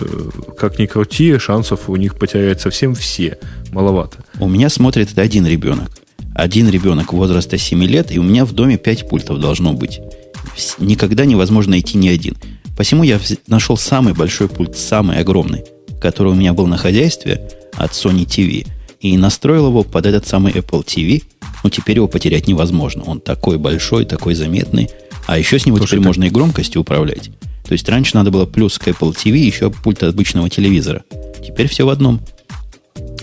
как 0.58 0.78
ни 0.78 0.86
крути, 0.86 1.36
шансов 1.38 1.88
у 1.88 1.96
них 1.96 2.18
потерять 2.18 2.60
совсем 2.60 2.94
все. 2.94 3.38
Маловато. 3.70 4.18
У 4.40 4.48
меня 4.48 4.68
смотрит 4.68 5.18
один 5.18 5.46
ребенок. 5.46 5.90
Один 6.34 6.70
ребенок 6.70 7.12
возраста 7.12 7.58
7 7.58 7.84
лет, 7.84 8.10
и 8.10 8.18
у 8.18 8.22
меня 8.22 8.46
в 8.46 8.52
доме 8.52 8.78
5 8.78 9.08
пультов 9.08 9.38
должно 9.38 9.74
быть 9.74 10.00
никогда 10.78 11.24
невозможно 11.24 11.72
найти 11.72 11.98
ни 11.98 12.08
один. 12.08 12.36
Посему 12.76 13.02
я 13.02 13.20
нашел 13.46 13.76
самый 13.76 14.14
большой 14.14 14.48
пульт, 14.48 14.76
самый 14.76 15.18
огромный, 15.18 15.64
который 16.00 16.32
у 16.32 16.34
меня 16.34 16.54
был 16.54 16.66
на 16.66 16.78
хозяйстве 16.78 17.48
от 17.74 17.92
Sony 17.92 18.24
TV, 18.24 18.66
и 19.00 19.16
настроил 19.18 19.68
его 19.68 19.82
под 19.82 20.06
этот 20.06 20.26
самый 20.26 20.52
Apple 20.52 20.84
TV. 20.84 21.22
Ну, 21.62 21.70
теперь 21.70 21.96
его 21.96 22.08
потерять 22.08 22.48
невозможно. 22.48 23.04
Он 23.04 23.20
такой 23.20 23.58
большой, 23.58 24.04
такой 24.04 24.34
заметный. 24.34 24.90
А 25.26 25.38
еще 25.38 25.58
с 25.58 25.66
него 25.66 25.76
Слушай, 25.76 25.90
теперь 25.90 26.00
так... 26.00 26.06
можно 26.06 26.24
и 26.24 26.30
громкостью 26.30 26.80
управлять. 26.80 27.30
То 27.64 27.72
есть 27.72 27.88
раньше 27.88 28.16
надо 28.16 28.30
было 28.30 28.46
плюс 28.46 28.78
к 28.78 28.88
Apple 28.88 29.14
TV 29.14 29.36
еще 29.36 29.70
пульт 29.70 30.02
обычного 30.02 30.50
телевизора. 30.50 31.04
Теперь 31.46 31.68
все 31.68 31.84
в 31.84 31.88
одном. 31.88 32.20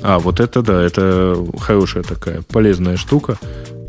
А, 0.01 0.19
вот 0.19 0.39
это 0.39 0.61
да, 0.61 0.81
это 0.81 1.35
хорошая 1.59 2.03
такая 2.03 2.41
полезная 2.41 2.97
штука. 2.97 3.37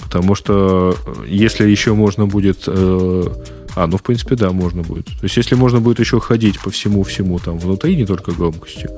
Потому 0.00 0.34
что 0.34 0.96
э, 1.06 1.26
если 1.28 1.68
еще 1.68 1.94
можно 1.94 2.26
будет... 2.26 2.64
Э, 2.66 3.24
а, 3.76 3.86
ну, 3.86 3.96
в 3.96 4.02
принципе, 4.02 4.34
да, 4.34 4.50
можно 4.50 4.82
будет. 4.82 5.06
То 5.06 5.22
есть, 5.22 5.36
если 5.36 5.54
можно 5.54 5.80
будет 5.80 6.00
еще 6.00 6.18
ходить 6.18 6.58
по 6.58 6.70
всему-всему 6.70 7.38
там 7.38 7.58
внутри, 7.58 7.94
не 7.94 8.04
только 8.04 8.32
громкостью, 8.32 8.90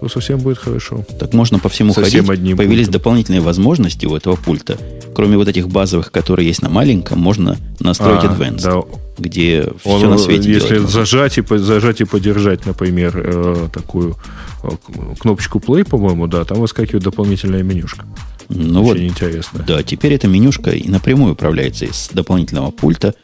то 0.00 0.08
совсем 0.08 0.38
будет 0.38 0.58
хорошо. 0.58 1.04
Так 1.18 1.34
можно 1.34 1.58
по 1.58 1.68
всему 1.68 1.92
совсем 1.92 2.26
ходить. 2.26 2.40
Одним 2.40 2.56
Появились 2.56 2.86
пультом. 2.86 3.00
дополнительные 3.00 3.40
возможности 3.40 4.06
у 4.06 4.14
этого 4.14 4.36
пульта. 4.36 4.78
Кроме 5.14 5.36
вот 5.36 5.48
этих 5.48 5.68
базовых, 5.68 6.12
которые 6.12 6.46
есть 6.46 6.62
на 6.62 6.68
маленьком, 6.68 7.18
можно 7.18 7.56
настроить 7.80 8.24
а, 8.24 8.26
Advanced. 8.28 8.62
Да. 8.62 8.82
Где 9.18 9.72
Он, 9.84 9.98
все 9.98 10.10
на 10.10 10.18
свете 10.18 10.52
Если 10.52 10.78
зажать 10.78 11.38
и, 11.38 11.42
зажать 11.56 12.00
и 12.00 12.04
подержать, 12.04 12.66
например, 12.66 13.12
э, 13.16 13.68
такую 13.72 14.16
э, 14.62 14.68
кнопочку 15.18 15.58
Play, 15.58 15.84
по-моему, 15.84 16.28
да, 16.28 16.44
там 16.44 16.60
выскакивает 16.60 17.02
дополнительная 17.02 17.64
менюшка. 17.64 18.04
Ну 18.48 18.84
Очень 18.84 19.08
вот, 19.08 19.10
интересно. 19.10 19.64
Да, 19.66 19.82
теперь 19.82 20.14
эта 20.14 20.28
менюшка 20.28 20.70
и 20.70 20.88
напрямую 20.88 21.32
управляется 21.32 21.84
из 21.84 22.08
дополнительного 22.12 22.70
пульта. 22.70 23.14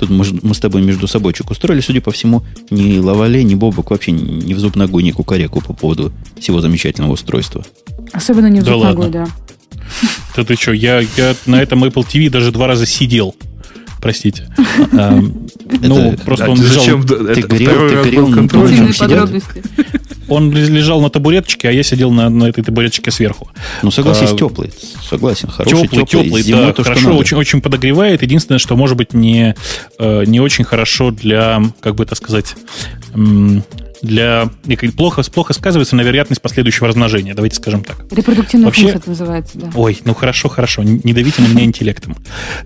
Тут 0.00 0.08
мы, 0.08 0.24
мы 0.40 0.54
с 0.54 0.58
тобой 0.58 0.80
между 0.80 1.06
собойчик 1.06 1.50
устроили, 1.50 1.82
судя 1.82 2.00
по 2.00 2.10
всему, 2.10 2.42
ни 2.70 2.96
Лавале, 2.96 3.44
ни 3.44 3.54
Бобок 3.54 3.90
вообще 3.90 4.12
ни 4.12 4.54
в 4.54 4.58
зуб 4.58 4.74
ногой, 4.74 5.02
ни 5.02 5.10
кукареку 5.10 5.60
по 5.60 5.74
поводу 5.74 6.10
всего 6.38 6.62
замечательного 6.62 7.12
устройства. 7.12 7.66
Особенно 8.10 8.46
не 8.46 8.60
в 8.60 8.64
зуб 8.64 8.80
да 8.80 8.88
ногой, 8.88 9.10
да. 9.10 9.28
Да 10.34 10.44
ты 10.44 10.54
что, 10.54 10.72
я, 10.72 11.00
я 11.18 11.36
на 11.44 11.60
этом 11.60 11.84
Apple 11.84 12.06
TV 12.06 12.30
даже 12.30 12.50
два 12.50 12.66
раза 12.66 12.86
сидел. 12.86 13.34
Простите. 14.00 14.48
А, 14.92 15.20
ну, 15.82 16.16
просто 16.24 16.48
он 16.48 16.58
лежал... 16.58 17.02
Ты 17.04 17.42
грел 17.42 18.28
на 18.28 18.36
контроль, 18.36 18.72
он 20.30 20.52
лежал 20.52 21.00
на 21.00 21.10
табуреточке, 21.10 21.68
а 21.68 21.72
я 21.72 21.82
сидел 21.82 22.10
на, 22.10 22.30
на 22.30 22.44
этой 22.44 22.64
табуреточке 22.64 23.10
сверху. 23.10 23.50
Ну, 23.82 23.90
согласись, 23.90 24.30
а, 24.32 24.36
теплый. 24.36 24.72
Согласен, 25.08 25.48
хороший, 25.48 25.88
теплый. 25.88 26.06
Теплый, 26.06 26.42
теплый 26.42 26.66
да, 26.66 26.72
то, 26.72 26.82
хорошо, 26.84 27.16
очень, 27.16 27.36
очень 27.36 27.60
подогревает. 27.60 28.22
Единственное, 28.22 28.58
что 28.58 28.76
может 28.76 28.96
быть 28.96 29.12
не, 29.12 29.54
э, 29.98 30.24
не 30.24 30.40
очень 30.40 30.64
хорошо 30.64 31.10
для, 31.10 31.60
как 31.80 31.96
бы 31.96 32.04
это 32.04 32.14
сказать, 32.14 32.54
для 34.02 34.50
плохо, 34.96 35.22
плохо 35.22 35.52
сказывается 35.52 35.96
на 35.96 36.02
вероятность 36.02 36.40
последующего 36.40 36.88
размножения, 36.88 37.34
давайте 37.34 37.56
скажем 37.56 37.84
так. 37.84 38.04
Репродуктивная 38.10 38.66
Вообще, 38.66 38.82
функция 38.82 38.98
это 39.00 39.10
называется, 39.10 39.58
да. 39.58 39.70
Ой, 39.74 39.98
ну 40.04 40.14
хорошо, 40.14 40.48
хорошо, 40.48 40.82
не 40.82 41.12
давите 41.12 41.42
на 41.42 41.48
меня 41.48 41.64
интеллектом. 41.64 42.16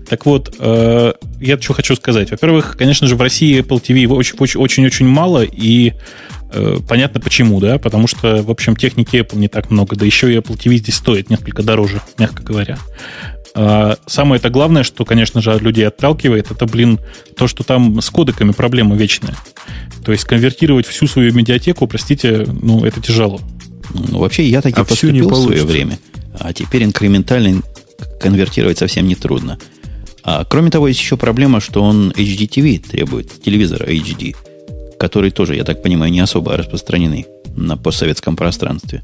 Так 0.07 0.25
вот, 0.25 0.55
э, 0.59 1.13
я 1.39 1.59
что 1.59 1.73
хочу 1.73 1.95
сказать. 1.95 2.31
Во-первых, 2.31 2.77
конечно 2.77 3.07
же, 3.07 3.15
в 3.15 3.21
России 3.21 3.59
Apple 3.59 3.81
TV 3.81 4.07
очень-очень 4.07 5.07
мало, 5.07 5.43
и 5.43 5.93
понятно 6.87 7.19
почему, 7.19 7.59
да, 7.59 7.77
потому 7.77 8.07
что, 8.07 8.43
в 8.43 8.51
общем, 8.51 8.75
техники 8.75 9.17
Apple 9.17 9.37
не 9.37 9.47
так 9.47 9.71
много, 9.71 9.95
да 9.95 10.05
еще 10.05 10.33
и 10.33 10.37
Apple 10.37 10.57
TV 10.57 10.77
здесь 10.77 10.95
стоит 10.95 11.29
несколько 11.29 11.63
дороже, 11.63 12.01
мягко 12.17 12.43
говоря. 12.43 12.77
А 13.57 13.97
самое 14.05 14.39
это 14.39 14.49
главное, 14.49 14.83
что, 14.83 15.05
конечно 15.05 15.41
же, 15.41 15.57
людей 15.59 15.87
отталкивает, 15.87 16.51
это, 16.51 16.65
блин, 16.65 16.99
то, 17.37 17.47
что 17.47 17.63
там 17.63 18.01
с 18.01 18.09
кодеками 18.09 18.51
проблема 18.51 18.95
вечная. 18.95 19.35
То 20.03 20.11
есть 20.11 20.25
конвертировать 20.25 20.85
всю 20.85 21.07
свою 21.07 21.33
медиатеку, 21.33 21.87
простите, 21.87 22.45
ну, 22.61 22.83
это 22.83 23.01
тяжело. 23.01 23.39
Ну, 23.93 24.19
вообще, 24.19 24.47
я 24.47 24.61
так 24.61 24.77
и 24.77 24.81
а 24.81 24.83
поступил 24.83 25.29
в 25.29 25.35
свое 25.35 25.63
время. 25.63 25.97
А 26.37 26.51
теперь 26.53 26.83
инкрементально 26.83 27.61
конвертировать 28.19 28.77
совсем 28.77 29.07
не 29.07 29.15
трудно. 29.15 29.57
А, 30.23 30.43
кроме 30.43 30.69
того, 30.69 30.89
есть 30.89 30.99
еще 30.99 31.15
проблема, 31.15 31.61
что 31.61 31.81
он 31.81 32.11
HDTV 32.11 32.89
требует, 32.89 33.41
телевизора 33.41 33.85
HD 33.85 34.35
которые 34.99 35.31
тоже, 35.31 35.55
я 35.55 35.63
так 35.63 35.81
понимаю, 35.81 36.11
не 36.11 36.19
особо 36.19 36.55
распространены 36.57 37.25
на 37.55 37.77
постсоветском 37.77 38.35
пространстве. 38.35 39.03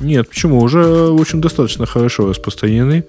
Нет, 0.00 0.28
почему? 0.30 0.60
Уже, 0.60 1.08
общем, 1.08 1.40
достаточно 1.40 1.84
хорошо 1.84 2.28
распространены. 2.28 3.04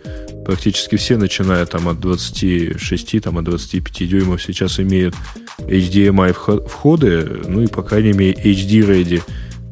Практически 0.45 0.97
все, 0.97 1.18
начиная 1.18 1.66
там 1.66 1.88
от 1.88 1.99
26, 1.99 3.22
там, 3.22 3.38
от 3.38 3.45
25 3.45 4.10
дюймов, 4.10 4.41
сейчас 4.41 4.80
имеют 4.80 5.16
HDMI 5.60 6.68
входы, 6.68 7.41
ну 7.47 7.62
и, 7.62 7.68
по 7.68 7.82
крайней 7.82 8.14
мере, 8.14 8.34
HD-ready 8.34 9.22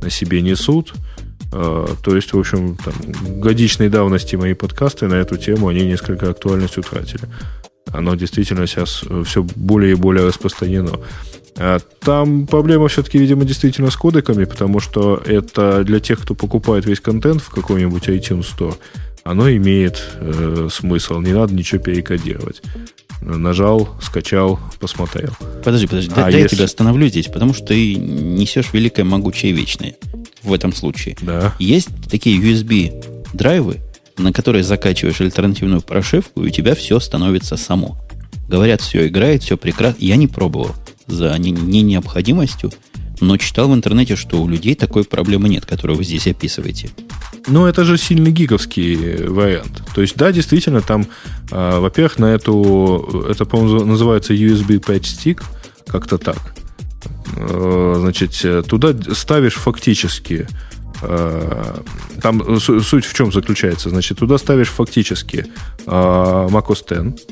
на 0.02 0.10
себе 0.10 0.42
несут. 0.42 0.94
А, 1.52 1.94
то 2.02 2.16
есть, 2.16 2.32
в 2.32 2.40
общем, 2.40 2.78
там, 2.78 2.94
годичной 3.42 3.90
давности 3.90 4.36
мои 4.36 4.54
подкасты 4.54 5.08
на 5.08 5.16
эту 5.16 5.38
тему, 5.38 5.68
они 5.68 5.82
несколько 5.82 6.30
актуальность 6.30 6.78
утратили. 6.78 7.24
Оно 7.88 8.16
действительно 8.16 8.68
сейчас 8.68 9.04
все 9.26 9.44
более 9.44 9.92
и 9.92 9.96
более 9.96 10.26
распространено. 10.26 11.00
А 11.58 11.80
там 12.00 12.48
проблема 12.48 12.88
все-таки, 12.88 13.18
видимо, 13.18 13.44
действительно 13.44 13.92
с 13.92 13.96
кодеками, 13.96 14.46
потому 14.46 14.80
что 14.80 15.22
это 15.26 15.84
для 15.84 16.00
тех, 16.00 16.22
кто 16.22 16.34
покупает 16.34 16.86
весь 16.86 17.02
контент 17.02 17.42
в 17.42 17.50
каком-нибудь 17.50 18.08
iTunes 18.08 18.46
Store, 18.56 18.76
оно 19.24 19.52
имеет 19.52 20.02
э, 20.16 20.70
смысл, 20.72 21.20
не 21.20 21.34
надо 21.34 21.54
ничего 21.54 21.82
перекодировать. 21.82 22.62
Нажал, 23.22 23.90
скачал, 24.02 24.60
посмотрел. 24.80 25.32
Подожди, 25.64 25.88
подожди, 25.88 26.12
а 26.14 26.16
да, 26.16 26.28
если... 26.30 26.40
я 26.40 26.48
тебя 26.48 26.66
остановлю 26.66 27.08
здесь, 27.10 27.28
потому 27.28 27.54
что 27.54 27.68
ты 27.68 27.96
несешь 27.96 28.72
великое, 28.72 29.04
могучее, 29.04 29.52
вечное 29.52 29.96
в 30.42 30.54
этом 30.54 30.74
случае. 30.74 31.18
Да. 31.22 31.54
Есть 31.60 31.90
такие 32.10 32.40
USB 32.40 33.06
драйвы, 33.34 33.82
на 34.20 34.34
которые 34.34 34.64
закачиваешь 34.64 35.22
альтернативную 35.22 35.82
прошивку, 35.82 36.44
и 36.44 36.48
у 36.48 36.50
тебя 36.50 36.76
все 36.76 37.00
становится 37.00 37.58
само. 37.58 37.98
Говорят, 38.48 38.82
все 38.82 39.08
играет, 39.08 39.44
все 39.44 39.58
прекрасно. 39.58 39.98
Я 40.00 40.16
не 40.16 40.28
пробовал 40.28 40.76
за 41.08 41.36
не, 41.38 41.52
не 41.52 41.82
необходимостью, 41.82 42.72
но 43.22 43.38
читал 43.38 43.70
в 43.70 43.74
интернете, 43.74 44.16
что 44.16 44.42
у 44.42 44.48
людей 44.48 44.76
такой 44.76 45.04
проблемы 45.04 45.50
нет, 45.50 45.66
которую 45.66 45.98
вы 45.98 46.04
здесь 46.04 46.28
описываете. 46.28 46.90
Ну, 47.48 47.66
это 47.66 47.84
же 47.84 47.98
сильно 47.98 48.30
гиковский 48.30 49.26
вариант. 49.26 49.84
То 49.96 50.02
есть, 50.02 50.16
да, 50.16 50.32
действительно, 50.32 50.82
там, 50.82 51.08
э, 51.52 51.80
во-первых, 51.80 52.20
на 52.20 52.26
эту, 52.26 53.26
это, 53.30 53.46
по-моему, 53.46 53.86
называется 53.86 54.34
USB 54.34 54.80
Patch 54.80 55.02
Stick, 55.02 55.44
как-то 55.88 56.18
так. 56.18 56.56
Э, 57.36 57.96
значит, 58.00 58.68
туда 58.68 58.96
ставишь 59.14 59.56
фактически 59.56 60.48
э, 60.48 60.69
там 61.02 62.60
суть 62.60 63.06
в 63.06 63.14
чем 63.14 63.32
заключается? 63.32 63.90
Значит, 63.90 64.20
туда 64.20 64.38
ставишь 64.38 64.70
фактически 64.70 65.46
э, 65.86 65.90
macOS 65.90 67.14
X, 67.14 67.24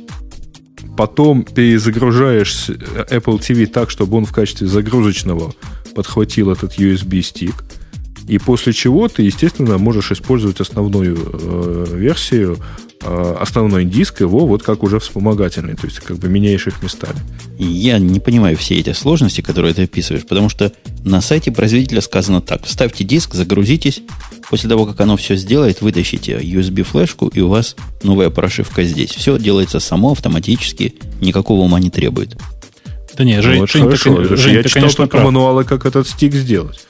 потом 0.96 1.44
перезагружаешь 1.44 2.70
Apple 2.70 3.40
TV 3.40 3.68
так, 3.68 3.90
чтобы 3.90 4.18
он 4.18 4.26
в 4.26 4.32
качестве 4.32 4.68
загрузочного 4.68 5.54
подхватил 5.96 6.52
этот 6.52 6.78
USB-стик. 6.78 7.64
И 8.28 8.40
после 8.40 8.74
чего 8.74 9.08
ты, 9.08 9.24
естественно, 9.24 9.78
можешь 9.78 10.12
использовать 10.12 10.60
основную 10.60 11.18
э, 11.18 11.86
версию, 11.94 12.58
э, 12.58 12.87
основной 13.04 13.86
диск 13.86 14.22
его 14.22 14.46
вот 14.46 14.64
как 14.64 14.84
уже 14.84 15.00
вспомогательный, 15.00 15.76
то 15.76 15.86
есть 15.86 16.00
как 16.00 16.18
бы 16.18 16.28
меняешь 16.30 16.68
их 16.68 16.82
местами. 16.82 17.20
Я 17.58 18.00
не 18.00 18.20
понимаю 18.20 18.58
все 18.58 18.76
эти 18.76 18.94
сложности, 18.94 19.42
которые 19.42 19.74
ты 19.74 19.84
описываешь, 19.84 20.26
потому 20.26 20.50
что 20.50 20.72
на 21.04 21.22
сайте 21.22 21.52
производителя 21.52 22.02
сказано 22.02 22.42
так. 22.42 22.66
Вставьте 22.66 23.04
диск, 23.04 23.34
загрузитесь, 23.34 24.02
после 24.50 24.70
того, 24.70 24.86
как 24.86 25.00
оно 25.02 25.18
все 25.18 25.36
сделает, 25.36 25.82
вытащите 25.82 26.38
USB-флешку, 26.38 27.30
и 27.34 27.42
у 27.42 27.50
вас 27.50 27.76
новая 28.04 28.30
прошивка 28.30 28.84
здесь. 28.84 29.12
Все 29.12 29.38
делается 29.38 29.80
само, 29.80 30.12
автоматически, 30.12 30.96
никакого 31.22 31.62
ума 31.62 31.80
не 31.80 31.90
требует. 31.90 32.38
Да 33.16 33.24
не, 33.24 33.42
Жень, 33.42 33.62
ну, 33.62 33.68
Жень, 33.68 33.84
хорошо. 33.84 34.24
ты, 34.24 34.38
Жень, 34.38 34.54
я 34.54 34.64
ты, 34.64 34.70
читал 34.70 34.82
конечно, 34.84 34.98
только 35.04 35.18
прав. 35.18 35.26
мануалы, 35.26 35.64
как 35.64 35.86
этот 35.86 36.08
стик 36.08 36.34
сделать. 36.36 36.87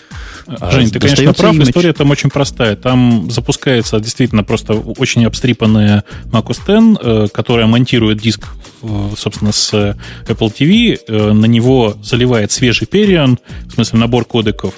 А 0.47 0.71
Жень, 0.71 0.89
ты, 0.89 0.99
конечно, 0.99 1.33
прав. 1.33 1.53
имидж. 1.55 1.69
История 1.69 1.93
там 1.93 2.09
очень 2.11 2.29
простая. 2.29 2.75
Там 2.75 3.29
запускается 3.29 3.99
действительно 3.99 4.43
просто 4.43 4.73
очень 4.73 5.25
обстрипанная 5.25 6.03
Mac 6.31 6.45
OS 6.47 6.93
X, 6.93 6.99
э, 7.03 7.27
которая 7.33 7.67
монтирует 7.67 8.19
диск, 8.19 8.47
э, 8.81 9.09
собственно, 9.17 9.51
с 9.51 9.73
Apple 9.73 10.53
TV. 10.57 10.99
э, 11.07 11.31
На 11.33 11.45
него 11.45 11.97
заливает 12.01 12.51
свежий 12.51 12.87
Perion, 12.87 13.37
в 13.65 13.73
смысле 13.73 13.99
набор 13.99 14.23
кодеков. 14.25 14.75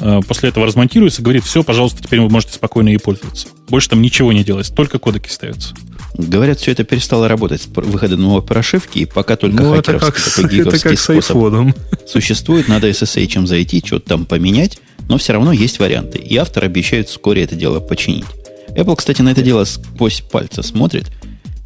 Э, 0.00 0.20
После 0.26 0.48
этого 0.48 0.66
размонтируется, 0.66 1.20
говорит, 1.22 1.44
все, 1.44 1.62
пожалуйста, 1.62 2.02
теперь 2.02 2.20
вы 2.20 2.30
можете 2.30 2.54
спокойно 2.54 2.88
ей 2.88 2.98
пользоваться. 2.98 3.48
Больше 3.68 3.90
там 3.90 4.00
ничего 4.02 4.32
не 4.32 4.42
делается, 4.44 4.72
только 4.74 4.98
кодеки 4.98 5.28
ставятся. 5.28 5.74
Говорят, 6.16 6.58
все 6.58 6.72
это 6.72 6.84
перестало 6.84 7.26
работать 7.28 7.62
с 7.62 7.66
выходом 7.66 8.20
новой 8.20 8.42
прошивки, 8.42 8.98
и 9.00 9.04
пока 9.06 9.36
только 9.36 9.62
Ну, 9.62 9.74
это 9.74 9.98
хакеровский 9.98 10.12
как, 10.12 10.18
с- 10.18 10.34
такой 10.34 10.58
это 10.60 10.78
как 10.78 10.98
с 10.98 11.10
айфоном. 11.10 11.74
существует, 12.06 12.68
надо 12.68 12.88
SSH 12.88 13.46
зайти, 13.46 13.82
что-то 13.84 14.08
там 14.10 14.24
поменять, 14.26 14.78
но 15.12 15.18
все 15.18 15.34
равно 15.34 15.52
есть 15.52 15.78
варианты. 15.78 16.18
И 16.18 16.38
автор 16.38 16.64
обещает 16.64 17.06
вскоре 17.06 17.42
это 17.42 17.54
дело 17.54 17.80
починить. 17.80 18.24
Apple, 18.68 18.96
кстати, 18.96 19.20
на 19.20 19.28
это 19.28 19.42
дело 19.42 19.64
сквозь 19.64 20.22
пальцы 20.22 20.62
смотрит. 20.62 21.12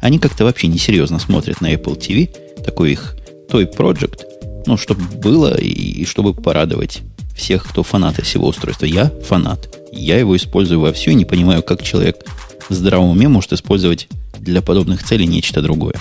Они 0.01 0.19
как-то 0.19 0.43
вообще 0.43 0.67
несерьезно 0.67 1.17
смотрят 1.17 1.61
на 1.61 1.73
Apple 1.73 1.97
TV, 1.97 2.29
такой 2.65 2.91
их 2.91 3.15
той 3.49 3.63
project, 3.63 4.23
ну, 4.65 4.75
чтобы 4.75 5.03
было 5.03 5.57
и, 5.57 5.69
и 5.69 6.05
чтобы 6.05 6.33
порадовать 6.33 6.99
всех, 7.37 7.63
кто 7.65 7.83
фанаты 7.83 8.21
всего 8.21 8.49
устройства. 8.49 8.85
Я 8.85 9.13
фанат. 9.25 9.73
Я 9.93 10.19
его 10.19 10.35
использую 10.35 10.81
во 10.81 10.91
все 10.91 11.11
и 11.11 11.15
не 11.15 11.23
понимаю, 11.23 11.63
как 11.63 11.81
человек 11.81 12.25
в 12.67 12.73
здравом 12.73 13.11
уме 13.11 13.29
может 13.29 13.53
использовать 13.53 14.09
для 14.39 14.61
подобных 14.61 15.05
целей 15.05 15.25
нечто 15.25 15.61
другое. 15.61 15.95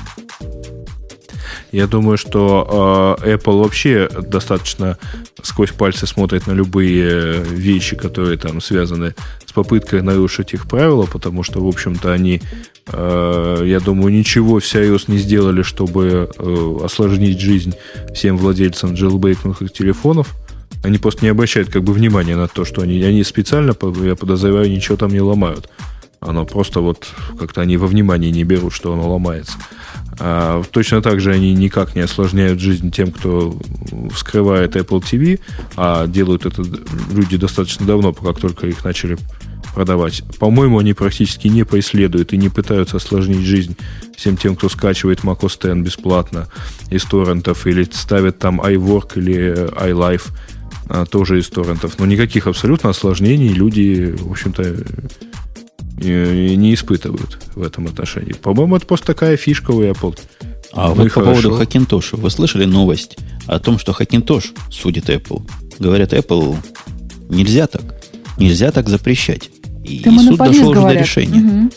Я 1.72 1.86
думаю, 1.86 2.16
что 2.16 3.18
э, 3.22 3.34
Apple 3.34 3.62
вообще 3.62 4.08
достаточно 4.08 4.98
сквозь 5.42 5.72
пальцы 5.72 6.06
смотрит 6.06 6.46
на 6.46 6.52
любые 6.52 7.42
вещи, 7.42 7.96
которые 7.96 8.38
там 8.38 8.60
связаны 8.60 9.14
с 9.44 9.52
попыткой 9.52 10.02
нарушить 10.02 10.54
их 10.54 10.68
правила, 10.68 11.06
потому 11.06 11.42
что, 11.42 11.60
в 11.60 11.68
общем-то, 11.68 12.12
они, 12.12 12.40
э, 12.86 13.62
я 13.66 13.80
думаю, 13.80 14.12
ничего 14.12 14.60
всерьез 14.60 15.08
не 15.08 15.18
сделали, 15.18 15.62
чтобы 15.62 16.30
э, 16.38 16.76
осложнить 16.84 17.40
жизнь 17.40 17.74
всем 18.14 18.38
владельцам 18.38 18.94
jailbreakнутых 18.94 19.68
телефонов. 19.70 20.34
Они 20.84 20.98
просто 20.98 21.24
не 21.24 21.30
обращают 21.30 21.70
как 21.70 21.82
бы 21.82 21.92
внимания 21.92 22.36
на 22.36 22.48
то, 22.48 22.64
что 22.64 22.82
они, 22.82 23.02
они 23.02 23.24
специально, 23.24 23.74
я 24.04 24.14
подозреваю, 24.14 24.70
ничего 24.70 24.96
там 24.96 25.10
не 25.10 25.20
ломают. 25.20 25.68
Оно 26.26 26.44
просто 26.44 26.80
вот 26.80 27.06
как-то 27.38 27.60
они 27.60 27.76
во 27.76 27.86
внимание 27.86 28.30
не 28.30 28.44
берут, 28.44 28.72
что 28.72 28.92
оно 28.92 29.10
ломается. 29.10 29.54
А, 30.18 30.62
точно 30.70 31.02
так 31.02 31.20
же 31.20 31.32
они 31.32 31.52
никак 31.54 31.94
не 31.94 32.02
осложняют 32.02 32.60
жизнь 32.60 32.90
тем, 32.90 33.12
кто 33.12 33.56
вскрывает 34.12 34.76
Apple 34.76 35.02
TV, 35.02 35.40
а 35.76 36.06
делают 36.06 36.46
это 36.46 36.62
люди 37.10 37.36
достаточно 37.36 37.86
давно, 37.86 38.12
как 38.12 38.38
только 38.38 38.66
их 38.66 38.84
начали 38.84 39.18
продавать. 39.74 40.22
По-моему, 40.38 40.78
они 40.78 40.94
практически 40.94 41.48
не 41.48 41.64
преследуют 41.64 42.32
и 42.32 42.38
не 42.38 42.48
пытаются 42.48 42.96
осложнить 42.96 43.44
жизнь 43.44 43.76
всем 44.16 44.36
тем, 44.38 44.56
кто 44.56 44.70
скачивает 44.70 45.20
Mac 45.20 45.40
OS 45.40 45.70
X 45.70 45.84
бесплатно 45.84 46.48
из 46.88 47.04
торрентов 47.04 47.66
или 47.66 47.86
ставит 47.92 48.38
там 48.38 48.60
iWork 48.60 49.12
или 49.16 49.68
iLife 49.68 50.32
а, 50.88 51.04
тоже 51.04 51.40
из 51.40 51.48
торрентов. 51.50 51.98
Но 51.98 52.06
никаких 52.06 52.46
абсолютно 52.46 52.88
осложнений 52.90 53.52
люди, 53.52 54.14
в 54.18 54.30
общем-то, 54.30 54.76
не, 55.98 56.74
испытывают 56.74 57.38
в 57.54 57.62
этом 57.62 57.86
отношении. 57.86 58.32
По-моему, 58.32 58.76
это 58.76 58.86
просто 58.86 59.06
такая 59.08 59.36
фишка 59.36 59.70
у 59.70 59.82
Apple. 59.82 60.18
А 60.72 60.88
Ну 60.88 60.94
вот 60.94 61.04
по 61.04 61.10
хорошо. 61.10 61.30
поводу 61.30 61.50
Хакинтоша. 61.56 62.16
Вы 62.16 62.30
слышали 62.30 62.64
новость 62.66 63.16
о 63.46 63.58
том, 63.58 63.78
что 63.78 63.92
Хакинтош 63.92 64.52
судит 64.70 65.08
Apple? 65.08 65.48
Говорят, 65.78 66.12
Apple 66.12 66.56
нельзя 67.30 67.66
так. 67.66 67.82
Нельзя 68.38 68.70
так 68.72 68.88
запрещать. 68.88 69.50
И, 69.84 70.00
Ты 70.00 70.14
и 70.14 70.18
суд 70.18 70.36
дошел 70.38 70.68
уже 70.68 70.74
до 70.74 70.80
говорят. 70.80 71.02
решения. 71.02 71.38
Мгм. 71.40 71.70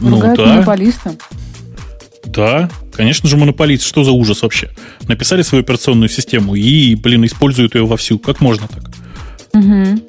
Ну 0.00 0.10
Ругают 0.16 0.36
да. 0.38 0.46
монополиста. 0.46 1.16
Да, 2.26 2.70
конечно 2.92 3.28
же, 3.28 3.36
монополист. 3.36 3.84
Что 3.84 4.04
за 4.04 4.12
ужас 4.12 4.42
вообще? 4.42 4.70
Написали 5.08 5.42
свою 5.42 5.62
операционную 5.64 6.08
систему 6.08 6.54
и, 6.54 6.94
блин, 6.94 7.24
используют 7.26 7.74
ее 7.74 7.84
вовсю. 7.86 8.18
Как 8.18 8.40
можно 8.40 8.68
так? 8.68 8.90
Мгм. 9.54 10.02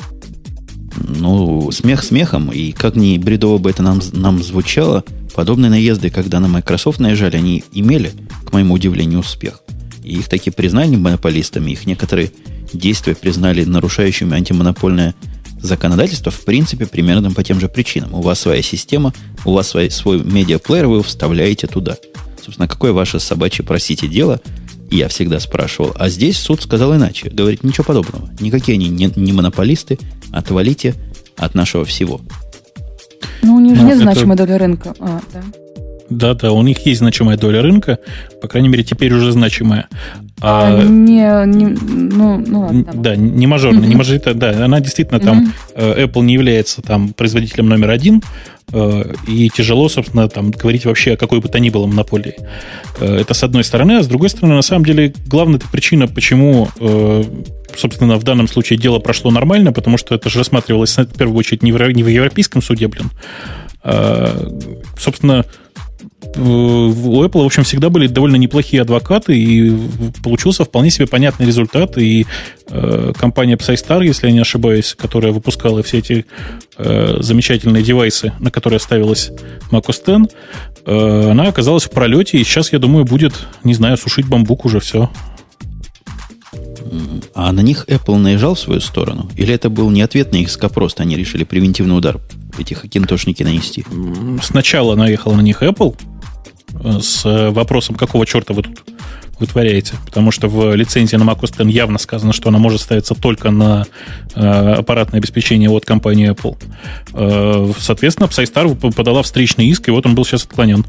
Ну, 0.96 1.72
смех 1.72 2.04
смехом, 2.04 2.52
и 2.52 2.72
как 2.72 2.96
ни 2.96 3.18
бредово 3.18 3.58
бы 3.58 3.70
это 3.70 3.84
нам, 3.84 4.02
нам 4.12 4.44
звучало, 4.44 5.04
подобные 5.34 5.70
наезды, 5.70 6.10
когда 6.10 6.40
на 6.40 6.48
Microsoft 6.48 7.00
наезжали, 7.00 7.38
они 7.38 7.64
имели, 7.72 8.12
к 8.46 8.54
моему 8.54 8.76
удивлению, 8.76 9.20
успех. 9.20 9.62
И 10.04 10.18
их 10.18 10.30
таки 10.30 10.52
признали 10.52 10.96
монополистами, 10.96 11.72
их 11.72 11.86
некоторые 11.86 12.32
действия 12.74 13.16
признали 13.16 13.64
нарушающими 13.64 14.36
антимонопольное 14.36 15.16
законодательство, 15.62 16.32
в 16.32 16.42
принципе, 16.42 16.86
примерно 16.86 17.32
по 17.32 17.44
тем 17.44 17.60
же 17.60 17.70
причинам. 17.70 18.14
У 18.14 18.22
вас 18.22 18.40
своя 18.40 18.62
система, 18.62 19.14
у 19.46 19.54
вас 19.54 19.70
свой, 19.70 19.90
свой 19.90 20.22
медиаплеер, 20.22 20.88
вы 20.88 21.02
вставляете 21.02 21.68
туда. 21.68 21.98
Собственно, 22.44 22.68
какое 22.68 22.92
ваше 22.92 23.20
собачье, 23.20 23.64
простите, 23.64 24.08
дело, 24.08 24.42
я 24.96 25.08
всегда 25.08 25.40
спрашивал. 25.40 25.94
А 25.98 26.10
здесь 26.10 26.38
суд 26.38 26.62
сказал 26.62 26.96
иначе. 26.96 27.30
Говорит, 27.30 27.64
ничего 27.64 27.84
подобного. 27.86 28.30
Никакие 28.40 28.76
они 28.76 28.90
не, 28.90 29.12
не 29.16 29.34
монополисты. 29.34 29.98
Отвалите 30.32 30.96
от 31.38 31.56
нашего 31.56 31.86
всего. 31.86 32.22
Ну, 33.42 33.56
у 33.56 33.60
них 33.60 33.76
же 33.76 33.82
Ну, 33.82 33.88
нет 33.88 33.96
это- 33.98 34.04
значимой 34.06 34.38
доли 34.38 34.54
рынка. 34.54 34.94
А, 35.00 35.20
да. 35.34 35.42
Да-да, 36.10 36.52
у 36.52 36.62
них 36.62 36.86
есть 36.86 37.00
значимая 37.00 37.38
доля 37.38 37.62
рынка, 37.62 37.98
по 38.42 38.48
крайней 38.48 38.68
мере, 38.70 38.84
теперь 38.84 39.12
уже 39.14 39.32
значимая. 39.32 39.88
А, 40.42 40.78
А 40.78 40.84
не, 40.84 41.22
не- 41.48 41.66
ну, 41.66 42.38
ну 42.46 42.60
ладно. 42.62 42.84
да. 42.84 42.92
да, 42.94 43.16
не 43.16 43.48
мажорная, 43.48 43.82
не 43.82 43.88
Мгм. 43.88 43.98
мажоритарная, 44.00 44.54
да, 44.54 44.66
она 44.66 44.80
действительно 44.80 45.20
там, 45.20 45.54
э, 45.76 46.06
Apple 46.06 46.24
не 46.24 46.34
является 46.34 46.82
там 46.82 47.14
производителем 47.14 47.70
номер 47.70 47.90
один, 47.92 48.22
и 49.28 49.50
тяжело, 49.50 49.90
собственно, 49.90 50.28
там 50.30 50.52
говорить 50.52 50.86
вообще 50.86 51.14
о 51.14 51.18
какой 51.18 51.40
бы 51.40 51.50
то 51.50 51.60
ни 51.60 51.70
было 51.70 51.86
монополии. 51.86 52.36
Э, 53.00 53.18
Это 53.22 53.34
с 53.34 53.44
одной 53.44 53.64
стороны, 53.64 53.98
а 53.98 54.04
с 54.04 54.08
другой 54.08 54.30
стороны, 54.30 54.56
на 54.56 54.62
самом 54.62 54.86
деле, 54.86 55.14
главная 55.28 55.60
причина, 55.72 56.08
почему, 56.08 56.70
э, 56.80 57.24
собственно, 57.76 58.18
в 58.18 58.24
данном 58.24 58.48
случае 58.48 58.80
дело 58.80 59.00
прошло 59.00 59.32
нормально, 59.32 59.74
потому 59.74 59.98
что 59.98 60.16
это 60.16 60.30
же 60.30 60.40
рассматривалось 60.40 60.98
в 60.98 61.18
первую 61.18 61.38
очередь 61.38 61.64
не 61.64 61.72
в, 61.72 61.92
не 61.92 62.04
в 62.04 62.08
Европейском 62.08 62.62
суде, 62.62 62.88
блин, 62.88 63.12
собственно, 64.98 65.46
э, 65.46 65.63
у 66.36 67.24
Apple, 67.24 67.44
в 67.44 67.46
общем, 67.46 67.64
всегда 67.64 67.90
были 67.90 68.08
довольно 68.08 68.38
неплохие 68.38 68.82
адвокаты, 68.82 69.38
и 69.38 69.72
получился 70.24 70.66
вполне 70.66 70.90
себе 70.90 71.08
понятный 71.08 71.46
результат. 71.46 71.98
И 71.98 72.26
э, 72.70 73.14
компания 73.18 73.56
PsyStar, 73.56 74.04
если 74.04 74.28
я 74.28 74.34
не 74.34 74.40
ошибаюсь, 74.40 74.96
которая 74.98 75.32
выпускала 75.32 75.84
все 75.84 76.00
эти 76.00 76.26
э, 76.78 77.18
замечательные 77.20 77.84
девайсы, 77.84 78.34
на 78.40 78.52
которые 78.52 78.80
ставилась 78.80 79.32
macOS 79.72 80.26
X, 80.26 80.34
э, 80.86 81.30
она 81.32 81.48
оказалась 81.48 81.84
в 81.84 81.92
пролете, 81.92 82.38
и 82.38 82.44
сейчас, 82.44 82.74
я 82.74 82.80
думаю, 82.80 83.06
будет, 83.06 83.34
не 83.64 83.74
знаю, 83.74 83.98
сушить 83.98 84.28
бамбук 84.28 84.66
уже 84.66 84.80
все. 84.80 85.10
А 87.34 87.52
на 87.52 87.62
них 87.62 87.86
Apple 87.88 88.18
наезжал 88.18 88.56
в 88.56 88.60
свою 88.60 88.82
сторону? 88.82 89.30
Или 89.36 89.54
это 89.54 89.70
был 89.70 89.90
не 89.90 90.02
ответ 90.02 90.32
на 90.32 90.38
их 90.38 90.52
ска, 90.52 90.70
просто 90.70 91.04
они 91.04 91.16
решили 91.16 91.44
превентивный 91.44 91.98
удар 91.98 92.20
эти 92.58 92.74
хакинтошники 92.74 93.44
нанести? 93.44 93.86
Сначала 94.42 94.96
наехала 94.96 95.36
на 95.36 95.42
них 95.42 95.64
Apple 95.64 95.96
э, 96.84 97.00
с 97.02 97.26
э, 97.26 97.50
вопросом, 97.50 97.96
какого 97.96 98.26
черта 98.26 98.54
вы 98.54 98.64
тут 98.64 98.84
вытворяете. 99.40 99.96
Потому 100.06 100.32
что 100.32 100.48
в 100.48 100.76
лицензии 100.76 101.16
на 101.16 101.24
macOS 101.24 101.64
X 101.64 101.74
явно 101.74 101.98
сказано, 101.98 102.34
что 102.34 102.50
она 102.50 102.60
может 102.60 102.82
ставиться 102.82 103.16
только 103.16 103.52
на 103.52 103.86
э, 104.36 104.40
аппаратное 104.40 105.20
обеспечение 105.20 105.70
от 105.70 105.86
компании 105.86 106.32
Apple. 106.32 106.58
Э, 107.14 107.72
соответственно, 107.78 108.28
PsyStar 108.28 108.94
подала 108.94 109.24
встречный 109.24 109.68
иск, 109.68 109.88
и 109.88 109.92
вот 109.92 110.06
он 110.06 110.16
был 110.16 110.26
сейчас 110.26 110.44
отклонен. 110.44 110.86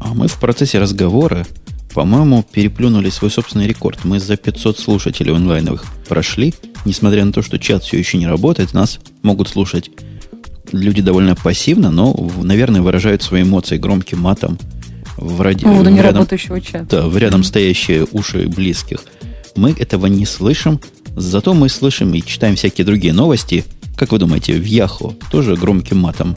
А 0.00 0.14
мы 0.14 0.28
в 0.28 0.38
процессе 0.38 0.78
разговора, 0.78 1.46
по-моему, 1.98 2.44
переплюнули 2.44 3.10
свой 3.10 3.28
собственный 3.28 3.66
рекорд. 3.66 4.04
Мы 4.04 4.20
за 4.20 4.36
500 4.36 4.78
слушателей 4.78 5.34
онлайновых 5.34 5.84
прошли, 6.08 6.54
несмотря 6.84 7.24
на 7.24 7.32
то, 7.32 7.42
что 7.42 7.58
чат 7.58 7.82
все 7.82 7.98
еще 7.98 8.18
не 8.18 8.28
работает, 8.28 8.72
нас 8.72 9.00
могут 9.22 9.48
слушать 9.48 9.90
люди 10.70 11.02
довольно 11.02 11.34
пассивно, 11.34 11.90
но, 11.90 12.14
наверное, 12.40 12.82
выражают 12.82 13.24
свои 13.24 13.42
эмоции 13.42 13.78
громким 13.78 14.20
матом 14.20 14.60
в, 15.16 15.40
ради... 15.40 15.64
По 15.64 15.70
поводу 15.70 15.90
неработающего 15.90 16.60
чата. 16.60 16.86
да, 16.88 17.08
в 17.08 17.18
рядом 17.18 17.42
стоящие 17.42 18.06
уши 18.12 18.46
близких. 18.46 19.00
Мы 19.56 19.72
этого 19.72 20.06
не 20.06 20.24
слышим, 20.24 20.80
Зато 21.16 21.52
мы 21.52 21.68
слышим 21.68 22.14
и 22.14 22.22
читаем 22.22 22.54
всякие 22.54 22.84
другие 22.84 23.12
новости. 23.12 23.64
Как 23.96 24.12
вы 24.12 24.20
думаете, 24.20 24.52
в 24.52 24.64
Яху 24.64 25.16
тоже 25.32 25.56
громким 25.56 25.98
матом 25.98 26.36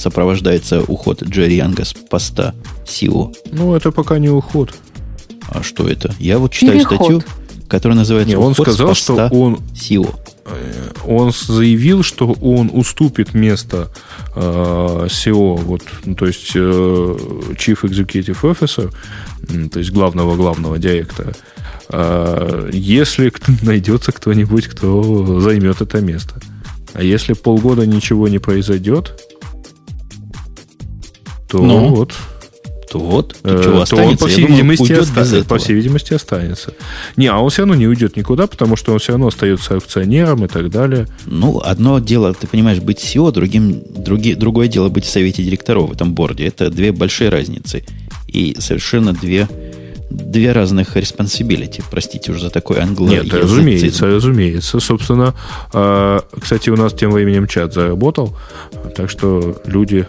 сопровождается 0.00 0.82
уход 0.82 1.22
Джерри 1.22 1.56
Янга 1.56 1.84
с 1.84 1.92
поста 1.92 2.54
SEO? 2.86 3.34
Ну, 3.52 3.74
это 3.74 3.92
пока 3.92 4.18
не 4.18 4.30
уход. 4.30 4.74
А 5.48 5.62
что 5.62 5.86
это? 5.86 6.14
Я 6.18 6.38
вот 6.38 6.52
читаю 6.52 6.78
Переход. 6.78 6.96
статью, 6.96 7.22
которая 7.68 7.98
называется 7.98 8.30
Не, 8.30 8.36
он 8.36 8.52
«Уход 8.52 8.68
с 8.68 8.72
сказал, 8.72 8.94
что 8.94 9.16
поста 9.16 9.36
он 9.36 9.60
SEO». 9.74 10.14
он 11.06 11.32
заявил, 11.32 12.02
что 12.02 12.32
он 12.40 12.70
уступит 12.72 13.34
место 13.34 13.90
э, 14.34 14.40
SEO, 14.40 15.56
вот, 15.56 15.82
ну, 16.04 16.14
то 16.14 16.26
есть 16.26 16.52
э, 16.54 16.58
Chief 16.58 17.80
Executive 17.82 18.40
Officer, 18.42 18.92
то 19.68 19.78
есть 19.78 19.92
главного-главного 19.92 20.78
директора, 20.78 21.34
э, 21.88 22.70
если 22.72 23.32
найдется 23.62 24.12
кто-нибудь, 24.12 24.66
кто 24.68 25.40
займет 25.40 25.80
это 25.82 26.00
место. 26.00 26.40
А 26.94 27.02
если 27.02 27.34
полгода 27.34 27.86
ничего 27.86 28.26
не 28.28 28.38
произойдет, 28.38 29.29
то 31.50 31.58
Ну. 31.62 31.88
вот 31.94 32.12
То 32.90 32.98
вот, 32.98 33.36
Э, 33.44 33.54
тут 33.54 33.62
чего 33.62 33.62
то 33.62 33.76
он, 33.76 33.82
останется, 33.82 34.24
по 34.24 34.28
всей, 34.28 34.40
думаю, 34.42 34.56
видимости, 34.56 34.82
уйдет 34.82 35.16
оста- 35.16 35.44
по 35.44 35.58
всей 35.58 35.74
видимости, 35.74 36.12
останется. 36.14 36.72
Не, 37.16 37.28
а 37.28 37.38
он 37.38 37.48
все 37.50 37.62
равно 37.62 37.76
не 37.76 37.86
уйдет 37.86 38.16
никуда, 38.16 38.48
потому 38.48 38.74
что 38.74 38.92
он 38.92 38.98
все 38.98 39.12
равно 39.12 39.28
остается 39.28 39.76
акционером 39.76 40.44
и 40.44 40.48
так 40.48 40.70
далее. 40.70 41.06
Ну, 41.26 41.60
одно 41.64 42.00
дело, 42.00 42.34
ты 42.34 42.48
понимаешь, 42.48 42.80
быть 42.80 42.98
SEO, 42.98 43.30
другим, 43.30 43.80
други- 43.96 44.34
другое 44.34 44.66
дело 44.66 44.88
быть 44.88 45.04
в 45.04 45.08
совете 45.08 45.44
директоров 45.44 45.88
в 45.90 45.92
этом 45.92 46.14
борде. 46.14 46.46
Это 46.46 46.68
две 46.68 46.90
большие 46.90 47.30
разницы. 47.30 47.84
И 48.26 48.56
совершенно 48.58 49.12
две, 49.12 49.46
две 50.10 50.50
разных 50.50 50.96
responsibility. 50.96 51.84
Простите 51.92 52.32
уже 52.32 52.40
за 52.40 52.50
такой 52.50 52.80
англоязычный. 52.80 53.24
Нет, 53.38 53.44
разумеется, 53.44 54.06
разумеется. 54.06 54.80
Собственно, 54.80 55.34
э, 55.72 56.20
кстати, 56.40 56.70
у 56.70 56.76
нас 56.76 56.92
тем 56.92 57.12
временем 57.12 57.46
чат 57.46 57.72
заработал, 57.72 58.36
так 58.96 59.08
что 59.10 59.62
люди 59.64 60.06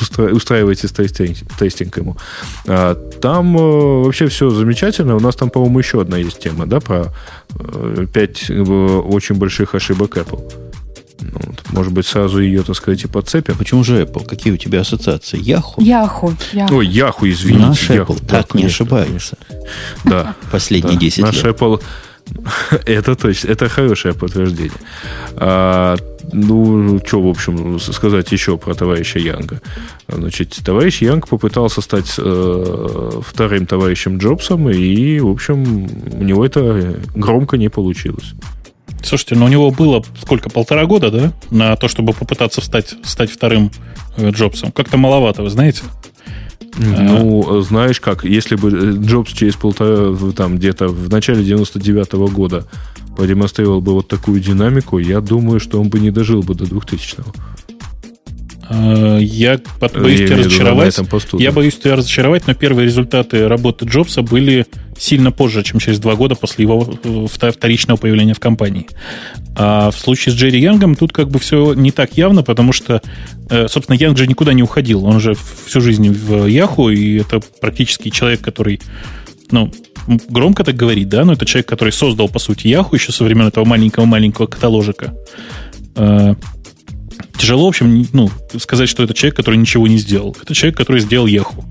устра- 0.00 0.32
устраивайтесь 0.32 0.90
тестинг, 0.92 1.36
тестинг 1.58 1.96
ему. 1.98 2.16
А, 2.66 2.94
Там 3.20 3.56
э, 3.56 4.02
вообще 4.04 4.26
все 4.28 4.50
замечательно. 4.50 5.16
У 5.16 5.20
нас 5.20 5.36
там, 5.36 5.50
по-моему, 5.50 5.78
еще 5.78 6.00
одна 6.00 6.16
есть 6.16 6.40
тема, 6.40 6.66
да, 6.66 6.80
про 6.80 7.12
э, 7.58 8.06
пять 8.12 8.50
э, 8.50 8.60
очень 8.62 9.36
больших 9.36 9.74
ошибок 9.74 10.16
Apple. 10.16 10.52
Ну, 11.20 11.30
вот, 11.46 11.62
может 11.70 11.92
быть, 11.92 12.06
сразу 12.06 12.40
ее, 12.40 12.62
так 12.62 12.74
сказать, 12.74 13.04
и 13.04 13.06
подцепим. 13.06 13.56
Почему 13.56 13.84
же 13.84 14.02
Apple? 14.02 14.26
Какие 14.26 14.54
у 14.54 14.56
тебя 14.56 14.80
ассоциации? 14.80 15.38
Яху? 15.40 15.80
Яху. 15.80 16.34
Яху. 16.52 16.76
Ой, 16.76 16.86
Яху, 16.88 17.28
извините. 17.28 17.64
Наш 17.66 17.90
Яху. 17.90 18.12
Apple 18.14 18.20
Да, 18.22 18.28
так 18.42 18.54
не 18.54 18.62
конечно, 18.62 18.84
ошибается. 18.84 19.38
Да. 20.04 20.34
Последние 20.50 20.94
Да, 20.94 21.00
10 21.00 21.22
Наш 21.22 21.36
лет. 21.44 21.56
Apple... 21.56 21.80
это 22.86 23.14
точно, 23.14 23.48
это 23.48 23.68
хорошее 23.68 24.14
подтверждение. 24.14 24.72
А, 25.36 25.96
ну, 26.32 27.00
что, 27.04 27.22
в 27.22 27.28
общем, 27.28 27.78
сказать 27.78 28.32
еще 28.32 28.56
про 28.56 28.74
товарища 28.74 29.18
Янга. 29.18 29.60
Значит, 30.08 30.58
товарищ 30.64 31.02
Янг 31.02 31.28
попытался 31.28 31.80
стать 31.80 32.14
э, 32.18 33.20
вторым 33.26 33.66
товарищем 33.66 34.18
Джобсом, 34.18 34.70
и, 34.70 35.20
в 35.20 35.28
общем, 35.28 35.88
у 36.12 36.22
него 36.22 36.44
это 36.44 37.00
громко 37.14 37.56
не 37.56 37.68
получилось. 37.68 38.34
Слушайте, 39.02 39.34
ну 39.34 39.46
у 39.46 39.48
него 39.48 39.70
было 39.70 40.04
сколько, 40.20 40.48
полтора 40.48 40.86
года, 40.86 41.10
да, 41.10 41.32
на 41.50 41.76
то, 41.76 41.88
чтобы 41.88 42.12
попытаться 42.12 42.60
стать, 42.60 42.94
стать 43.04 43.30
вторым 43.30 43.70
э, 44.16 44.30
Джобсом. 44.30 44.72
Как-то 44.72 44.96
маловато, 44.96 45.42
вы 45.42 45.50
знаете? 45.50 45.82
Ну, 46.78 47.60
знаешь 47.60 48.00
как, 48.00 48.24
если 48.24 48.56
бы 48.56 48.70
э, 48.70 48.92
Джобс 49.04 49.32
через 49.32 49.56
полтора, 49.56 50.16
там, 50.32 50.56
где-то 50.56 50.88
в 50.88 51.10
начале 51.10 51.44
99 51.44 52.12
года 52.32 52.66
продемонстрировал 53.16 53.80
бы 53.80 53.92
вот 53.92 54.08
такую 54.08 54.40
динамику, 54.40 54.98
я 54.98 55.20
думаю, 55.20 55.60
что 55.60 55.80
он 55.80 55.88
бы 55.88 56.00
не 56.00 56.10
дожил 56.10 56.42
бы 56.42 56.54
до 56.54 56.64
2000-го. 56.64 57.32
Э, 58.70 59.18
Я 59.20 59.60
боюсь 59.80 60.20
Я 60.20 60.26
тебя 60.26 60.36
разочаровать. 60.38 61.08
посту, 61.10 61.38
Я 61.38 61.50
да. 61.50 61.56
боюсь 61.56 61.76
тебя 61.78 61.96
разочаровать, 61.96 62.46
но 62.46 62.54
первые 62.54 62.86
результаты 62.86 63.48
работы 63.48 63.84
Джобса 63.84 64.22
были 64.22 64.66
сильно 64.98 65.32
позже, 65.32 65.62
чем 65.62 65.78
через 65.80 65.98
два 65.98 66.14
года 66.14 66.34
после 66.36 66.62
его 66.64 66.82
э, 67.02 67.08
вто- 67.26 67.50
вторичного 67.52 67.98
появления 67.98 68.34
в 68.34 68.40
компании. 68.40 68.86
А 69.56 69.90
в 69.90 69.98
случае 69.98 70.32
с 70.32 70.36
Джерри 70.36 70.60
Янгом 70.60 70.94
тут 70.94 71.12
как 71.12 71.28
бы 71.28 71.38
все 71.38 71.74
не 71.74 71.90
так 71.90 72.16
явно, 72.16 72.42
потому 72.42 72.72
что, 72.72 73.02
э, 73.50 73.68
собственно, 73.68 73.96
Янг 73.96 74.16
же 74.16 74.26
никуда 74.26 74.52
не 74.54 74.62
уходил. 74.62 75.04
Он 75.04 75.20
же 75.20 75.34
всю 75.66 75.80
жизнь 75.80 76.08
в 76.10 76.46
Яху, 76.46 76.88
и 76.88 77.18
это 77.20 77.40
практически 77.60 78.08
человек, 78.10 78.40
который, 78.40 78.80
ну, 79.50 79.70
громко 80.06 80.64
так 80.64 80.76
говорит, 80.76 81.08
да, 81.08 81.24
но 81.24 81.34
это 81.34 81.46
человек, 81.46 81.68
который 81.68 81.92
создал, 81.92 82.28
по 82.28 82.38
сути, 82.38 82.68
Яху 82.68 82.94
еще 82.94 83.12
со 83.12 83.24
времен 83.24 83.46
этого 83.46 83.64
маленького-маленького 83.64 84.46
каталожика. 84.46 85.14
Э, 85.96 86.34
Тяжело, 87.38 87.64
в 87.64 87.68
общем, 87.68 88.06
ну, 88.12 88.30
сказать, 88.58 88.88
что 88.88 89.02
это 89.02 89.14
человек, 89.14 89.36
который 89.36 89.56
ничего 89.56 89.88
не 89.88 89.96
сделал. 89.98 90.36
Это 90.40 90.54
человек, 90.54 90.76
который 90.76 91.00
сделал 91.00 91.26
Яху. 91.26 91.64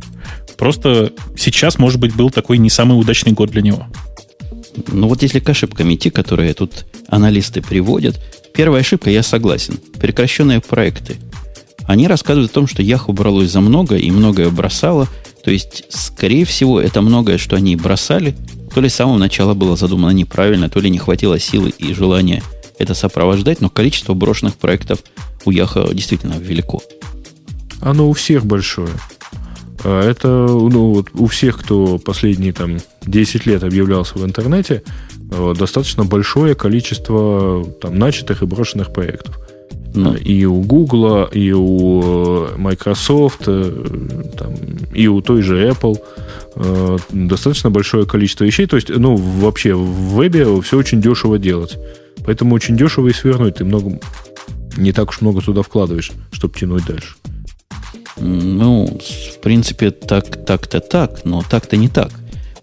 Просто 0.58 1.14
сейчас, 1.38 1.80
может 1.80 2.00
быть, 2.00 2.14
был 2.14 2.30
такой 2.30 2.58
не 2.58 2.70
самый 2.70 3.00
удачный 3.00 3.32
год 3.32 3.52
для 3.52 3.62
него. 3.62 3.88
Ну 4.88 5.08
вот 5.08 5.22
если 5.22 5.40
к 5.40 5.50
ошибкам 5.50 5.94
идти, 5.94 6.10
которые 6.10 6.54
тут 6.54 6.86
аналисты 7.08 7.62
приводят, 7.62 8.20
первая 8.54 8.82
ошибка, 8.82 9.10
я 9.10 9.24
согласен. 9.24 9.80
Прекращенные 10.00 10.60
проекты. 10.60 11.18
Они 11.86 12.08
рассказывают 12.08 12.52
о 12.52 12.54
том, 12.54 12.68
что 12.68 12.82
Яху 12.82 13.12
бралось 13.14 13.50
за 13.50 13.62
много 13.62 13.96
и 13.96 14.12
многое 14.12 14.50
бросало. 14.50 15.08
То 15.44 15.52
есть, 15.52 15.86
скорее 15.90 16.46
всего, 16.46 16.80
это 16.80 17.02
многое, 17.02 17.38
что 17.38 17.56
они 17.56 17.76
бросали, 17.76 18.36
то 18.74 18.82
ли 18.82 18.90
с 18.90 18.96
самого 18.96 19.18
начала 19.18 19.54
было 19.54 19.76
задумано 19.76 20.12
неправильно, 20.12 20.70
то 20.70 20.80
ли 20.80 20.90
не 20.90 20.98
хватило 20.98 21.40
силы 21.40 21.74
и 21.78 21.94
желания 21.94 22.42
это 22.82 22.94
сопровождать, 22.94 23.62
но 23.62 23.70
количество 23.70 24.14
брошенных 24.14 24.56
проектов 24.56 25.00
у 25.46 25.52
Яха 25.52 25.88
действительно 25.94 26.34
велико. 26.34 26.82
Оно 27.80 28.10
у 28.10 28.14
всех 28.14 28.46
большое. 28.46 28.90
А 29.84 30.10
Это 30.10 30.28
ну, 30.28 30.94
вот 30.94 31.10
у 31.14 31.28
всех, 31.28 31.60
кто 31.60 31.98
последние 31.98 32.54
там, 32.54 32.78
10 33.04 33.46
лет 33.46 33.64
объявлялся 33.64 34.18
в 34.18 34.26
интернете, 34.26 34.84
э, 35.32 35.54
достаточно 35.58 36.06
большое 36.06 36.56
количество 36.56 37.66
там, 37.82 37.98
начатых 37.98 38.44
и 38.44 38.46
брошенных 38.46 38.94
проектов. 38.94 39.40
Ну, 39.94 40.16
И 40.16 40.46
у 40.46 40.62
Google, 40.62 41.26
и 41.26 41.52
у 41.52 42.02
э, 42.02 42.56
Microsoft, 42.58 43.42
э, 43.48 43.72
там, 44.38 44.54
и 44.94 45.08
у 45.08 45.22
той 45.22 45.42
же 45.42 45.68
Apple 45.68 46.00
э, 46.56 46.98
достаточно 47.12 47.70
большое 47.70 48.06
количество 48.06 48.46
вещей. 48.46 48.68
То 48.68 48.78
есть, 48.78 48.90
ну, 48.90 49.16
вообще 49.16 49.74
в 49.74 50.16
вебе 50.16 50.62
все 50.62 50.78
очень 50.78 51.02
дешево 51.02 51.38
делать. 51.38 51.78
Поэтому 52.26 52.56
очень 52.56 52.78
дешево 52.78 53.10
и 53.10 53.14
свернуть. 53.14 53.56
Ты 53.56 53.66
много, 53.66 54.00
не 54.78 54.94
так 54.94 55.10
уж 55.10 55.22
много 55.22 55.42
туда 55.42 55.62
вкладываешь, 55.62 56.12
чтобы 56.32 56.58
тянуть 56.58 56.86
дальше. 56.86 57.16
Ну, 58.18 59.00
в 59.34 59.42
принципе, 59.42 59.92
так, 59.92 60.46
так-то 60.46 60.80
так, 60.80 61.26
но 61.26 61.44
так-то 61.50 61.76
не 61.76 61.90
так. 61.90 62.12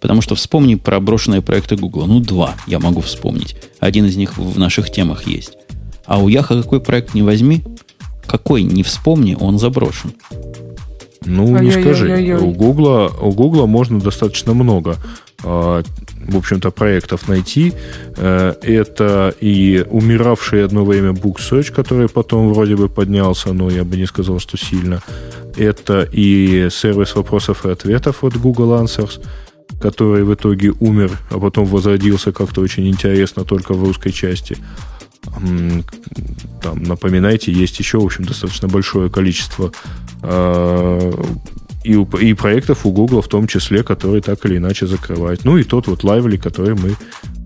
Потому 0.01 0.22
что 0.22 0.35
вспомни 0.35 0.76
про 0.76 1.01
брошенные 1.01 1.43
проекты 1.43 1.76
Google. 1.76 2.07
Ну, 2.07 2.20
два 2.20 2.55
я 2.66 2.79
могу 2.79 3.01
вспомнить. 3.01 3.57
Один 3.81 4.07
из 4.07 4.16
них 4.16 4.39
в 4.39 4.59
наших 4.59 4.91
темах 4.91 5.26
есть. 5.26 5.59
А 6.09 6.19
у 6.19 6.29
Яха 6.29 6.61
какой 6.63 6.81
проект 6.81 7.15
не 7.15 7.23
возьми, 7.23 7.63
какой 8.27 8.63
не 8.63 8.83
вспомни, 8.83 9.37
он 9.39 9.59
заброшен. 9.59 10.13
Ну, 11.25 11.47
не 11.49 11.69
Ой-ой-ой-ой-ой. 11.69 11.83
скажи. 11.83 12.39
У 12.41 12.51
Гугла, 12.53 13.13
у 13.21 13.33
Гугла 13.33 13.67
можно 13.67 14.01
достаточно 14.01 14.55
много, 14.55 14.97
а, 15.45 15.83
в 16.29 16.37
общем-то, 16.37 16.71
проектов 16.71 17.29
найти. 17.29 17.75
Э, 18.17 18.55
Это 18.63 19.35
и 19.41 19.85
умиравший 19.91 20.65
одно 20.65 20.85
время 20.85 21.11
Book 21.11 21.37
Search, 21.37 21.73
который 21.73 22.09
потом 22.09 22.53
вроде 22.53 22.77
бы 22.77 22.89
поднялся, 22.89 23.53
но 23.53 23.69
я 23.71 23.85
бы 23.85 23.97
не 23.99 24.07
сказал, 24.07 24.39
что 24.39 24.57
сильно. 24.57 25.03
Это 25.57 26.09
и 26.11 26.69
сервис 26.71 27.15
вопросов 27.17 27.67
и 27.67 27.71
ответов 27.71 28.25
от 28.25 28.37
Google 28.39 28.73
Answers, 28.83 29.21
который 29.81 30.25
в 30.25 30.33
итоге 30.33 30.73
умер, 30.81 31.11
а 31.31 31.39
потом 31.39 31.67
возродился 31.67 32.33
как-то 32.33 32.63
очень 32.63 32.89
интересно 32.89 33.45
только 33.45 33.75
в 33.75 33.85
русской 33.85 34.13
части. 34.13 34.57
Там, 36.62 36.83
напоминайте, 36.83 37.53
есть 37.53 37.79
еще, 37.79 37.99
в 37.99 38.05
общем, 38.05 38.25
достаточно 38.25 38.69
большое 38.69 39.11
количество 39.11 39.73
э, 40.23 41.12
и, 41.85 41.93
и 41.93 42.35
проектов 42.35 42.87
у 42.87 42.93
Google 42.93 43.23
в 43.23 43.29
том 43.29 43.47
числе, 43.47 43.83
которые 43.83 44.23
так 44.23 44.45
или 44.47 44.57
иначе 44.57 44.87
закрывают. 44.87 45.45
Ну 45.45 45.57
и 45.59 45.64
тот 45.64 45.87
вот 45.87 46.05
Lively, 46.05 46.39
который 46.39 46.75
мы 46.75 46.97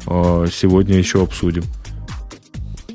э, 0.07 0.47
сегодня 0.53 0.97
еще 0.97 1.23
обсудим. 1.23 1.65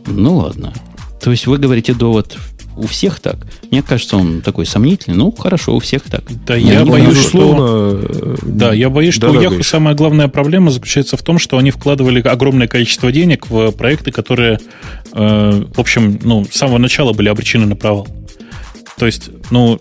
Ну, 0.07 0.37
ладно. 0.37 0.73
То 1.21 1.31
есть 1.31 1.47
вы 1.47 1.57
говорите 1.57 1.93
довод 1.93 2.37
у 2.77 2.87
всех 2.87 3.19
так? 3.19 3.37
Мне 3.71 3.81
кажется, 3.81 4.17
он 4.17 4.41
такой 4.41 4.65
сомнительный. 4.65 5.17
Ну, 5.17 5.31
хорошо, 5.31 5.75
у 5.75 5.79
всех 5.79 6.03
так. 6.03 6.23
Да, 6.45 6.55
Я 6.55 6.79
я 6.79 6.85
боюсь, 6.85 7.17
что... 7.17 7.37
Безусловно, 7.39 7.99
э, 8.09 8.35
Да, 8.43 8.73
я 8.73 8.89
боюсь, 8.89 9.13
что 9.15 9.29
у 9.29 9.33
да-да, 9.33 9.43
Яху 9.43 9.55
Гриш. 9.55 9.67
самая 9.67 9.95
главная 9.95 10.27
проблема 10.27 10.71
заключается 10.71 11.17
в 11.17 11.23
том, 11.23 11.39
что 11.39 11.57
они 11.57 11.71
вкладывали 11.71 12.21
огромное 12.21 12.67
количество 12.67 13.11
денег 13.11 13.49
в 13.49 13.71
проекты, 13.71 14.11
которые, 14.11 14.59
э, 15.13 15.63
в 15.75 15.79
общем, 15.79 16.19
ну, 16.23 16.45
с 16.45 16.55
самого 16.55 16.77
начала 16.77 17.13
были 17.13 17.29
обречены 17.29 17.65
на 17.65 17.75
провал. 17.75 18.07
То 18.97 19.05
есть, 19.05 19.29
ну, 19.51 19.79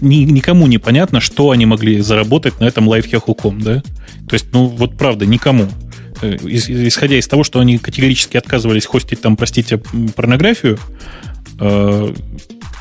ни- 0.00 0.22
никому 0.24 0.66
не 0.68 0.78
понятно, 0.78 1.20
что 1.20 1.50
они 1.50 1.66
могли 1.66 2.00
заработать 2.00 2.60
на 2.60 2.64
этом 2.64 2.86
лайфхакуком, 2.86 3.60
да? 3.60 3.82
То 4.28 4.34
есть, 4.34 4.46
ну, 4.52 4.66
вот 4.66 4.96
правда, 4.96 5.26
никому. 5.26 5.66
э, 6.22 6.36
исходя 6.44 7.16
из 7.18 7.26
того, 7.26 7.44
что 7.44 7.60
они 7.60 7.78
категорически 7.78 8.36
отказывались 8.36 8.84
хостить 8.86 9.20
там, 9.22 9.36
простите, 9.36 9.78
порнографию, 10.14 10.78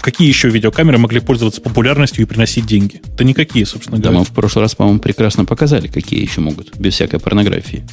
какие 0.01 0.27
еще 0.27 0.49
видеокамеры 0.49 0.97
могли 0.97 1.19
пользоваться 1.19 1.61
популярностью 1.61 2.23
и 2.23 2.25
приносить 2.25 2.65
деньги? 2.65 3.01
Да 3.17 3.23
никакие, 3.23 3.65
собственно 3.65 3.97
говоря. 3.97 4.13
Да, 4.13 4.19
мы 4.19 4.25
в 4.25 4.31
прошлый 4.31 4.63
раз, 4.63 4.75
по-моему, 4.75 4.99
прекрасно 4.99 5.45
показали, 5.45 5.87
какие 5.87 6.21
еще 6.21 6.41
могут, 6.41 6.77
без 6.77 6.93
всякой 6.93 7.19
порнографии. 7.19 7.85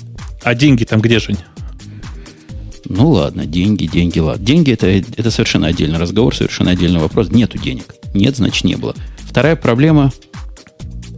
А 0.42 0.54
деньги 0.54 0.84
там 0.84 1.00
где, 1.00 1.18
Жень? 1.18 1.38
Ну 2.88 3.10
ладно, 3.10 3.46
деньги, 3.46 3.86
деньги, 3.86 4.20
ладно. 4.20 4.44
Деньги 4.44 4.72
это, 4.72 4.86
это 4.86 5.30
совершенно 5.30 5.66
отдельный 5.66 5.98
разговор, 5.98 6.34
совершенно 6.34 6.70
отдельный 6.70 7.00
вопрос. 7.00 7.30
Нету 7.30 7.58
денег. 7.58 7.94
Нет, 8.14 8.36
значит, 8.36 8.64
не 8.64 8.76
было. 8.76 8.94
Вторая 9.18 9.56
проблема. 9.56 10.12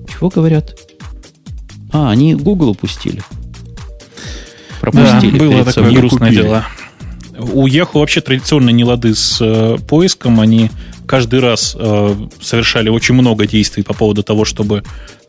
Чего 0.09 0.31
говорят? 0.31 0.79
А, 1.93 2.11
они 2.11 2.35
Google 2.35 2.71
упустили. 2.71 3.23
Пропустили. 4.81 5.39
Да, 5.39 5.45
было 5.45 5.64
такое 5.64 5.93
грустное 5.93 6.29
купили. 6.31 6.43
дело. 6.43 6.64
У 7.39 7.66
Yahoo 7.66 8.01
вообще 8.01 8.20
традиционно 8.20 8.70
не 8.70 8.84
лады 8.84 9.14
с 9.14 9.39
э, 9.41 9.76
поиском. 9.86 10.41
Они 10.41 10.70
каждый 11.07 11.41
раз 11.41 11.76
э, 11.78 12.14
совершали 12.41 12.89
очень 12.89 13.14
много 13.14 13.47
действий 13.47 13.84
по 13.84 13.95
поводу 13.95 14.22
того, 14.22 14.45
чтобы 14.45 14.82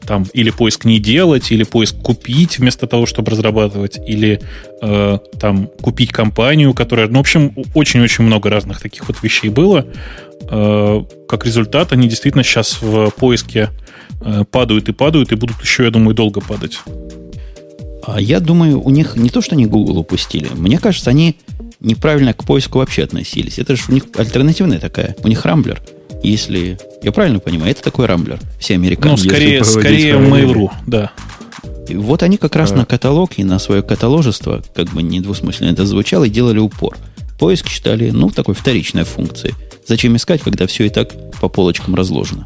там 0.06 0.26
или 0.34 0.50
поиск 0.50 0.86
не 0.86 1.00
делать, 1.00 1.52
или 1.52 1.64
поиск 1.64 1.98
купить 1.98 2.58
вместо 2.58 2.88
того, 2.88 3.06
чтобы 3.06 3.32
разрабатывать, 3.32 4.00
или 4.08 4.42
э, 4.82 5.20
там 5.40 5.68
купить 5.82 6.12
компанию, 6.12 6.74
которая, 6.74 7.08
ну, 7.08 7.18
в 7.18 7.22
общем, 7.22 7.54
очень-очень 7.76 8.24
много 8.24 8.50
разных 8.50 8.82
таких 8.82 9.08
вот 9.08 9.22
вещей 9.22 9.50
было. 9.50 9.86
Э, 10.50 11.04
как 11.28 11.46
результат, 11.46 11.94
они 11.94 12.08
действительно 12.08 12.44
сейчас 12.44 12.82
в 12.82 13.12
поиске 13.12 13.70
э, 14.22 14.46
падают 14.50 14.90
и 14.90 14.94
падают, 14.94 15.32
и 15.32 15.36
будут 15.36 15.62
еще, 15.62 15.84
я 15.84 15.92
думаю, 15.92 16.16
долго 16.16 16.42
падать. 16.42 16.80
А 18.04 18.20
я 18.20 18.40
думаю, 18.40 18.82
у 18.82 18.90
них 18.90 19.16
не 19.16 19.30
то, 19.30 19.42
что 19.42 19.56
они 19.56 19.66
Google 19.66 20.00
упустили. 20.00 20.50
Мне 20.56 20.80
кажется, 20.80 21.12
они 21.12 21.36
неправильно 21.80 22.34
к 22.34 22.44
поиску 22.44 22.80
вообще 22.80 23.04
относились. 23.04 23.60
Это 23.60 23.76
же 23.76 23.84
у 23.90 23.92
них 23.94 24.04
альтернативная 24.18 24.80
такая. 24.80 25.16
У 25.24 25.28
них 25.28 25.46
Рамблер. 25.46 25.82
Если 26.22 26.78
я 27.02 27.12
правильно 27.12 27.40
понимаю, 27.40 27.72
это 27.72 27.82
такой 27.82 28.06
Рамблер. 28.06 28.40
Все 28.60 28.74
американцы. 28.74 29.24
Ну, 29.24 29.30
скорее, 29.30 29.64
скорее 29.64 30.14
Mail.ru, 30.16 30.70
да. 30.86 31.12
И 31.88 31.96
вот 31.96 32.24
они 32.24 32.38
как 32.38 32.56
раз 32.56 32.72
а. 32.72 32.76
на 32.76 32.86
каталог 32.86 33.32
и 33.38 33.44
на 33.44 33.58
свое 33.58 33.82
каталожество, 33.82 34.62
как 34.76 34.90
бы 34.90 35.02
недвусмысленно 35.02 35.72
это 35.72 35.86
звучало, 35.86 36.26
и 36.26 36.30
делали 36.30 36.60
упор. 36.60 36.98
Поиск 37.40 37.68
считали, 37.68 38.12
ну, 38.12 38.30
такой 38.30 38.54
вторичной 38.54 39.06
функцией. 39.06 39.56
Зачем 39.88 40.16
искать, 40.16 40.42
когда 40.42 40.68
все 40.68 40.86
и 40.86 40.90
так 40.90 41.14
по 41.40 41.48
полочкам 41.48 41.96
разложено? 41.96 42.46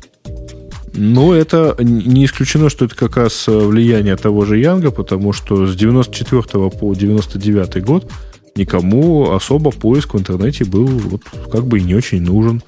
Ну, 0.94 1.34
это 1.34 1.76
не 1.80 2.26
исключено, 2.26 2.70
что 2.70 2.86
это 2.86 2.96
как 2.96 3.18
раз 3.18 3.48
влияние 3.48 4.16
того 4.16 4.46
же 4.46 4.60
Янга, 4.60 4.92
потому 4.92 5.34
что 5.34 5.66
с 5.66 5.76
94 5.76 6.70
по 6.70 6.94
99 6.94 7.84
год 7.84 8.12
никому 8.56 9.32
особо 9.32 9.72
поиск 9.72 10.14
в 10.14 10.20
интернете 10.20 10.66
был 10.66 10.86
вот 10.86 11.22
как 11.52 11.66
бы 11.66 11.80
и 11.80 11.84
не 11.84 11.96
очень 11.96 12.22
нужен. 12.22 12.62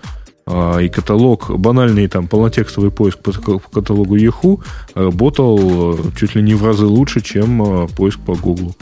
А, 0.48 0.78
и 0.78 0.90
каталог, 0.90 1.58
банальный 1.58 2.08
там 2.08 2.28
полнотекстовый 2.28 2.92
поиск 2.92 3.20
по 3.20 3.32
каталогу 3.32 4.16
Yahoo 4.16 4.62
работал 4.94 5.96
э, 5.96 5.98
чуть 6.18 6.36
ли 6.36 6.44
не 6.44 6.54
в 6.54 6.64
разы 6.64 6.86
лучше, 6.86 7.22
чем 7.22 7.64
э, 7.64 7.88
поиск 7.88 8.20
по 8.20 8.36
Google. 8.36 8.76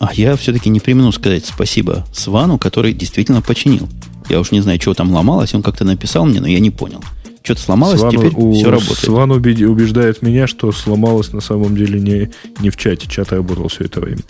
А 0.00 0.12
я 0.12 0.34
все-таки 0.34 0.68
не 0.70 0.80
примену 0.80 1.12
сказать 1.12 1.46
спасибо 1.46 2.04
Свану, 2.12 2.58
который 2.58 2.92
действительно 2.92 3.42
починил. 3.42 3.88
Я 4.28 4.40
уж 4.40 4.50
не 4.50 4.60
знаю, 4.60 4.80
что 4.80 4.94
там 4.94 5.12
ломалось, 5.12 5.54
он 5.54 5.62
как-то 5.62 5.84
написал 5.84 6.26
мне, 6.26 6.40
но 6.40 6.48
я 6.48 6.58
не 6.58 6.70
понял. 6.70 7.02
Что-то 7.44 7.60
сломалось, 7.60 8.00
Сван, 8.00 8.10
теперь 8.12 8.32
у, 8.34 8.52
все 8.52 8.70
работает. 8.70 8.98
Сван 8.98 9.30
убеждает 9.30 10.22
меня, 10.22 10.46
что 10.46 10.70
сломалось 10.72 11.32
на 11.32 11.40
самом 11.40 11.76
деле 11.76 12.00
не, 12.00 12.30
не 12.60 12.70
в 12.70 12.76
чате. 12.76 13.08
Чат 13.08 13.32
работал 13.32 13.68
все 13.68 13.84
это 13.84 14.00
время. 14.00 14.22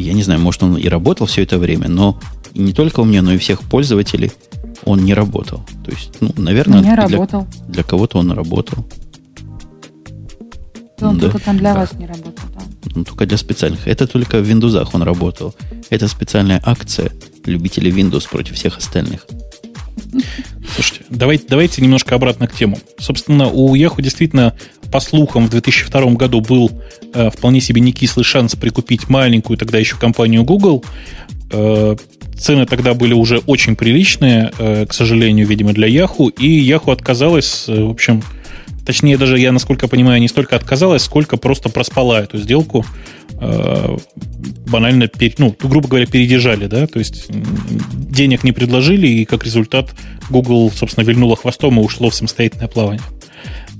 Я 0.00 0.12
не 0.12 0.22
знаю, 0.22 0.40
может, 0.40 0.62
он 0.62 0.76
и 0.76 0.88
работал 0.88 1.26
все 1.26 1.42
это 1.42 1.58
время, 1.58 1.88
но 1.88 2.20
не 2.54 2.72
только 2.72 3.00
у 3.00 3.04
меня, 3.04 3.22
но 3.22 3.32
и 3.32 3.38
всех 3.38 3.62
пользователей 3.62 4.32
он 4.84 5.04
не 5.04 5.14
работал. 5.14 5.64
То 5.84 5.90
есть, 5.90 6.20
ну, 6.20 6.32
наверное, 6.36 6.80
не 6.80 6.84
для, 6.84 6.96
работал. 6.96 7.46
для 7.68 7.82
кого-то 7.82 8.18
он 8.18 8.32
работал. 8.32 8.86
Он 11.00 11.18
да. 11.18 11.30
только 11.30 11.44
там 11.44 11.58
для 11.58 11.74
да. 11.74 11.80
вас 11.80 11.92
не 11.94 12.06
работал, 12.06 12.44
да. 12.54 12.62
Ну, 12.94 13.04
только 13.04 13.26
для 13.26 13.36
специальных. 13.36 13.86
Это 13.86 14.06
только 14.06 14.40
в 14.40 14.48
Windows 14.48 14.88
он 14.92 15.02
работал. 15.02 15.54
Это 15.90 16.08
специальная 16.08 16.62
акция 16.64 17.12
любителей 17.44 17.90
Windows 17.90 18.28
против 18.28 18.54
всех 18.54 18.78
остальных. 18.78 19.26
Слушайте, 20.74 21.04
давайте, 21.10 21.44
давайте 21.48 21.82
немножко 21.82 22.14
обратно 22.14 22.46
к 22.46 22.54
тему. 22.54 22.78
Собственно, 22.98 23.48
у 23.48 23.74
Yahoo 23.74 24.00
действительно, 24.00 24.54
по 24.96 25.00
слухам, 25.00 25.48
в 25.48 25.50
2002 25.50 26.12
году 26.12 26.40
был 26.40 26.70
э, 27.12 27.28
вполне 27.28 27.60
себе 27.60 27.82
не 27.82 27.92
кислый 27.92 28.24
шанс 28.24 28.56
прикупить 28.56 29.10
маленькую 29.10 29.58
тогда 29.58 29.76
еще 29.76 29.98
компанию 29.98 30.42
Google. 30.42 30.82
Э, 31.50 31.96
цены 32.38 32.64
тогда 32.64 32.94
были 32.94 33.12
уже 33.12 33.40
очень 33.40 33.76
приличные, 33.76 34.52
э, 34.58 34.86
к 34.86 34.94
сожалению, 34.94 35.46
видимо, 35.46 35.74
для 35.74 35.86
Yahoo, 35.86 36.30
и 36.30 36.66
Yahoo 36.66 36.94
отказалась, 36.94 37.66
э, 37.68 37.78
в 37.78 37.90
общем, 37.90 38.22
точнее, 38.86 39.18
даже 39.18 39.38
я, 39.38 39.52
насколько 39.52 39.86
понимаю, 39.86 40.18
не 40.18 40.28
столько 40.28 40.56
отказалась, 40.56 41.02
сколько 41.02 41.36
просто 41.36 41.68
проспала 41.68 42.22
эту 42.22 42.38
сделку, 42.38 42.86
банально, 43.38 45.10
ну, 45.36 45.54
грубо 45.60 45.88
говоря, 45.88 46.06
передержали, 46.06 46.68
да, 46.68 46.86
то 46.86 46.98
есть 46.98 47.26
денег 47.28 48.44
не 48.44 48.52
предложили, 48.52 49.06
и 49.06 49.24
как 49.26 49.44
результат 49.44 49.90
Google, 50.30 50.72
собственно, 50.74 51.04
вильнуло 51.04 51.36
хвостом 51.36 51.78
и 51.78 51.82
ушло 51.82 52.08
в 52.08 52.14
самостоятельное 52.14 52.68
плавание. 52.68 53.02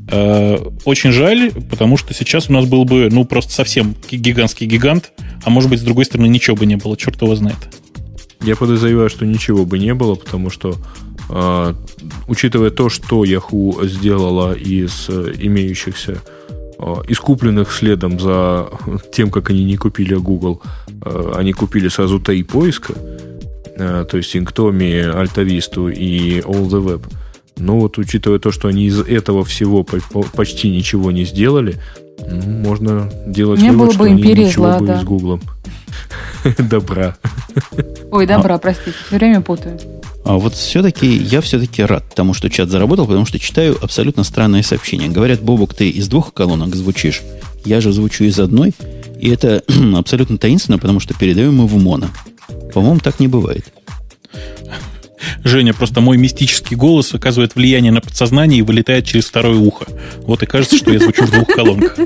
Очень 0.08 1.10
жаль, 1.10 1.50
потому 1.68 1.96
что 1.96 2.14
сейчас 2.14 2.48
у 2.48 2.52
нас 2.52 2.66
был 2.66 2.84
бы, 2.84 3.08
ну, 3.10 3.24
просто 3.24 3.52
совсем 3.52 3.94
гигантский 4.10 4.66
гигант, 4.66 5.10
а 5.44 5.50
может 5.50 5.68
быть, 5.68 5.80
с 5.80 5.82
другой 5.82 6.04
стороны, 6.04 6.28
ничего 6.28 6.56
бы 6.56 6.66
не 6.66 6.76
было, 6.76 6.96
черт 6.96 7.20
его 7.20 7.34
знает. 7.34 7.58
Я 8.42 8.54
подозреваю, 8.54 9.10
что 9.10 9.26
ничего 9.26 9.64
бы 9.64 9.78
не 9.78 9.94
было, 9.94 10.14
потому 10.14 10.50
что, 10.50 10.76
э, 11.30 11.74
учитывая 12.28 12.70
то, 12.70 12.88
что 12.88 13.24
Yahoo 13.24 13.86
сделала 13.88 14.52
из 14.52 15.06
э, 15.08 15.32
имеющихся, 15.40 16.18
э, 16.78 16.94
из 17.08 17.18
купленных 17.18 17.72
следом 17.72 18.20
за 18.20 18.68
тем, 19.12 19.30
как 19.30 19.50
они 19.50 19.64
не 19.64 19.76
купили 19.76 20.14
Google, 20.14 20.62
э, 21.04 21.32
они 21.34 21.52
купили 21.52 21.88
сразу 21.88 22.20
три 22.20 22.44
поиска, 22.44 22.94
э, 23.76 24.04
то 24.08 24.16
есть 24.16 24.36
Inktomi, 24.36 25.12
Altavista 25.12 25.92
и 25.92 26.40
All 26.40 26.68
the 26.68 26.84
Web. 26.84 27.02
Но 27.58 27.78
вот 27.78 27.98
учитывая 27.98 28.38
то, 28.38 28.50
что 28.50 28.68
они 28.68 28.86
из 28.86 29.00
этого 29.00 29.44
всего 29.44 29.84
почти 29.84 30.70
ничего 30.70 31.10
не 31.10 31.24
сделали, 31.24 31.76
ну, 32.28 32.40
можно 32.42 33.10
делать 33.26 33.60
не 33.60 33.70
вывод, 33.70 33.96
было 33.96 34.04
бы 34.04 34.10
империи 34.10 34.44
ничего 34.44 34.64
зла, 34.64 34.78
бы 34.78 34.86
да. 34.86 35.00
с 35.00 35.04
Гуглом. 35.04 35.40
Добра. 36.58 37.16
Ой, 38.10 38.26
добра, 38.26 38.56
а, 38.56 38.58
простите, 38.58 38.96
все 39.06 39.16
время 39.16 39.40
путаю. 39.40 39.78
А 40.24 40.34
вот 40.34 40.54
все-таки, 40.54 41.06
я 41.06 41.40
все-таки 41.40 41.82
рад 41.82 42.04
тому, 42.14 42.34
что 42.34 42.50
чат 42.50 42.68
заработал, 42.68 43.06
потому 43.06 43.26
что 43.26 43.38
читаю 43.38 43.76
абсолютно 43.80 44.24
странное 44.24 44.62
сообщение. 44.62 45.08
Говорят, 45.08 45.40
Бобок, 45.40 45.72
ты 45.72 45.88
из 45.88 46.08
двух 46.08 46.34
колонок 46.34 46.74
звучишь, 46.74 47.22
я 47.64 47.80
же 47.80 47.92
звучу 47.92 48.24
из 48.24 48.38
одной, 48.38 48.74
и 49.20 49.30
это 49.30 49.62
абсолютно 49.96 50.36
таинственно, 50.36 50.78
потому 50.78 51.00
что 51.00 51.14
передаем 51.14 51.54
мы 51.54 51.66
в 51.66 51.82
моно. 51.82 52.08
По-моему, 52.74 53.00
так 53.00 53.20
не 53.20 53.28
бывает. 53.28 53.72
Женя, 55.44 55.74
просто 55.74 56.00
мой 56.00 56.16
мистический 56.16 56.76
голос 56.76 57.14
оказывает 57.14 57.54
влияние 57.54 57.92
на 57.92 58.00
подсознание 58.00 58.60
и 58.60 58.62
вылетает 58.62 59.06
через 59.06 59.26
второе 59.26 59.56
ухо. 59.56 59.86
Вот 60.22 60.42
и 60.42 60.46
кажется, 60.46 60.76
что 60.76 60.92
я 60.92 60.98
звучу 60.98 61.24
в 61.24 61.30
двух 61.30 61.48
колонках. 61.48 61.96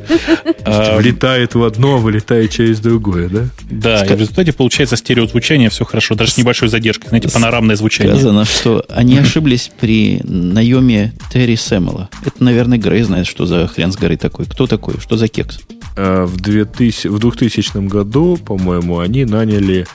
А, 0.65 0.97
влетает 0.99 1.55
в 1.55 1.63
одно, 1.63 1.95
а 1.95 1.99
вылетает 1.99 2.51
через 2.51 2.81
другое, 2.81 3.29
да? 3.29 3.49
Да, 3.71 4.05
и 4.05 4.15
в 4.15 4.21
результате 4.21 4.53
получается 4.53 4.97
стереозвучание, 4.97 5.71
все 5.71 5.85
хорошо, 5.85 6.15
даже 6.15 6.33
с 6.33 6.37
небольшой 6.39 6.69
задержкой, 6.69 7.09
знаете, 7.09 7.29
панорамное 7.29 7.77
звучание. 7.77 8.15
Сказано, 8.15 8.45
что 8.45 8.85
они 8.89 9.19
ошиблись 9.19 9.71
при 9.81 10.21
наеме 10.25 11.13
Терри 11.33 11.57
Сэммела. 11.57 12.09
Это, 12.25 12.43
наверное, 12.43 12.79
Грей 12.79 13.03
знает, 13.03 13.27
что 13.27 13.47
за 13.47 13.67
хрен 13.69 13.93
с 13.93 13.97
горы 13.97 14.17
такой. 14.17 14.47
Кто 14.47 14.67
такой? 14.67 14.95
Что 15.01 15.17
за 15.17 15.29
кекс? 15.29 15.61
А, 15.97 16.27
в, 16.27 16.37
2000, 16.37 17.09
в 17.09 17.19
2000 17.19 17.87
году, 17.89 18.37
по-моему, 18.37 18.99
они 18.99 19.25
наняли 19.25 19.87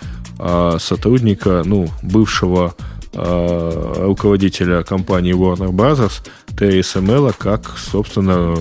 сотрудника, 0.80 1.64
ну, 1.66 1.88
бывшего 2.02 2.76
Э, 3.18 3.94
руководителя 4.06 4.84
компании 4.84 5.34
Warner 5.34 5.72
Bros. 5.72 6.12
Терри 6.60 6.82
Сэмела 6.82 7.34
как, 7.38 7.78
собственно, 7.78 8.58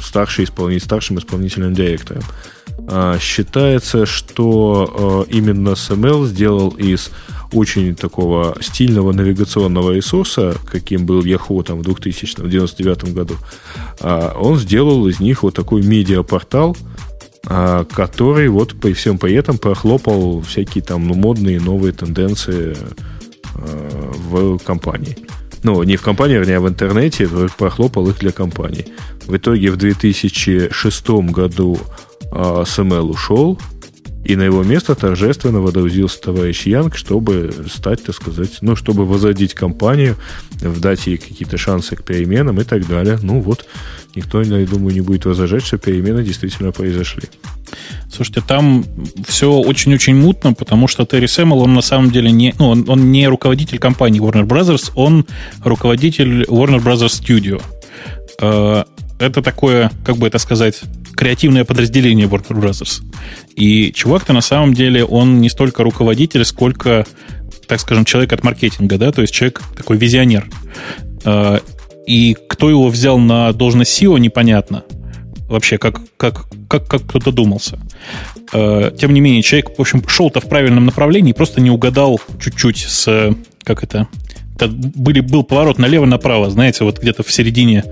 старший 0.00 0.44
исполнитель, 0.44 0.84
старшим 0.84 1.18
исполнительным 1.18 1.74
директором. 1.74 2.22
А, 2.88 3.18
считается, 3.18 4.04
что 4.04 5.26
э, 5.28 5.32
именно 5.34 5.74
Сэмел 5.74 6.26
сделал 6.26 6.70
из 6.70 7.10
очень 7.52 7.94
такого 7.94 8.56
стильного 8.60 9.12
навигационного 9.12 9.92
ресурса, 9.92 10.56
каким 10.70 11.06
был 11.06 11.22
Yahoo 11.22 11.62
там, 11.62 11.82
в 11.82 11.88
2000-99 11.88 13.12
году, 13.12 13.36
а, 14.00 14.36
он 14.38 14.58
сделал 14.58 15.06
из 15.08 15.20
них 15.20 15.42
вот 15.42 15.54
такой 15.54 15.82
медиапортал, 15.82 16.76
а, 17.46 17.84
который 17.84 18.48
вот 18.48 18.78
при 18.78 18.92
всем 18.92 19.18
при 19.18 19.34
этом 19.34 19.58
прохлопал 19.58 20.42
всякие 20.42 20.84
там 20.84 21.08
ну, 21.08 21.14
модные 21.14 21.60
новые 21.60 21.92
тенденции 21.92 22.76
в 23.60 24.58
компании. 24.58 25.16
Ну, 25.62 25.82
не 25.82 25.96
в 25.96 26.02
компании, 26.02 26.36
вернее, 26.38 26.56
а 26.56 26.60
в 26.60 26.68
интернете, 26.68 27.28
прохлопал 27.58 28.08
их 28.08 28.18
для 28.18 28.32
компании. 28.32 28.86
В 29.26 29.36
итоге 29.36 29.70
в 29.70 29.76
2006 29.76 31.10
году 31.10 31.78
SML 32.32 33.10
ушел, 33.10 33.58
И 34.24 34.36
на 34.36 34.42
его 34.42 34.62
место 34.62 34.94
торжественно 34.94 35.60
водоузился 35.60 36.20
товарищ 36.20 36.66
Янг, 36.66 36.96
чтобы 36.96 37.52
стать, 37.72 38.04
так 38.04 38.14
сказать, 38.14 38.58
ну, 38.60 38.76
чтобы 38.76 39.06
возродить 39.06 39.54
компанию, 39.54 40.16
дать 40.60 41.06
ей 41.06 41.16
какие-то 41.16 41.56
шансы 41.56 41.96
к 41.96 42.04
переменам 42.04 42.60
и 42.60 42.64
так 42.64 42.86
далее. 42.86 43.18
Ну 43.22 43.40
вот, 43.40 43.66
никто, 44.14 44.42
я 44.42 44.66
думаю, 44.66 44.94
не 44.94 45.00
будет 45.00 45.24
возражать, 45.24 45.64
что 45.64 45.78
перемены 45.78 46.22
действительно 46.22 46.72
произошли. 46.72 47.24
Слушайте, 48.12 48.42
там 48.46 48.84
все 49.26 49.52
очень-очень 49.52 50.14
мутно, 50.14 50.52
потому 50.52 50.88
что 50.88 51.04
Терри 51.06 51.26
Сэммел, 51.26 51.60
он 51.60 51.74
на 51.74 51.82
самом 51.82 52.10
деле 52.10 52.30
не, 52.30 52.54
ну, 52.58 52.68
он, 52.70 52.84
он 52.88 53.12
не 53.12 53.28
руководитель 53.28 53.78
компании 53.78 54.20
Warner 54.20 54.46
Brothers, 54.46 54.90
он 54.94 55.26
руководитель 55.62 56.42
Warner 56.44 56.82
Brothers 56.82 57.20
Studio. 57.20 57.62
Э, 58.40 58.84
это 59.18 59.42
такое, 59.42 59.90
как 60.04 60.16
бы 60.16 60.26
это 60.26 60.38
сказать, 60.38 60.80
креативное 61.14 61.64
подразделение 61.64 62.26
Warner 62.26 62.58
Brothers. 62.58 63.02
И 63.54 63.92
чувак-то 63.92 64.32
на 64.32 64.40
самом 64.40 64.74
деле, 64.74 65.04
он 65.04 65.40
не 65.40 65.50
столько 65.50 65.82
руководитель, 65.84 66.44
сколько, 66.44 67.06
так 67.66 67.80
скажем, 67.80 68.04
человек 68.04 68.32
от 68.32 68.42
маркетинга, 68.42 68.98
да, 68.98 69.12
то 69.12 69.20
есть 69.20 69.32
человек 69.32 69.62
такой 69.76 69.98
визионер. 69.98 70.48
И 72.06 72.36
кто 72.48 72.70
его 72.70 72.88
взял 72.88 73.18
на 73.18 73.52
должность 73.52 74.02
SEO, 74.02 74.18
непонятно. 74.18 74.84
Вообще, 75.48 75.78
как, 75.78 76.00
как, 76.16 76.46
как, 76.68 76.86
как 76.86 77.02
кто-то 77.06 77.32
думался. 77.32 77.78
Э, 78.52 78.92
тем 78.98 79.12
не 79.14 79.20
менее, 79.20 79.42
человек, 79.42 79.76
в 79.76 79.80
общем, 79.80 80.06
шел-то 80.06 80.40
в 80.40 80.48
правильном 80.48 80.86
направлении, 80.86 81.32
просто 81.32 81.60
не 81.60 81.70
угадал 81.70 82.20
чуть-чуть 82.40 82.78
с, 82.78 83.34
как 83.64 83.82
это, 83.82 84.08
это 84.54 84.68
были, 84.68 85.20
был 85.20 85.42
поворот 85.42 85.78
налево-направо, 85.78 86.50
знаете, 86.50 86.84
вот 86.84 87.00
где-то 87.00 87.22
в 87.22 87.32
середине 87.32 87.84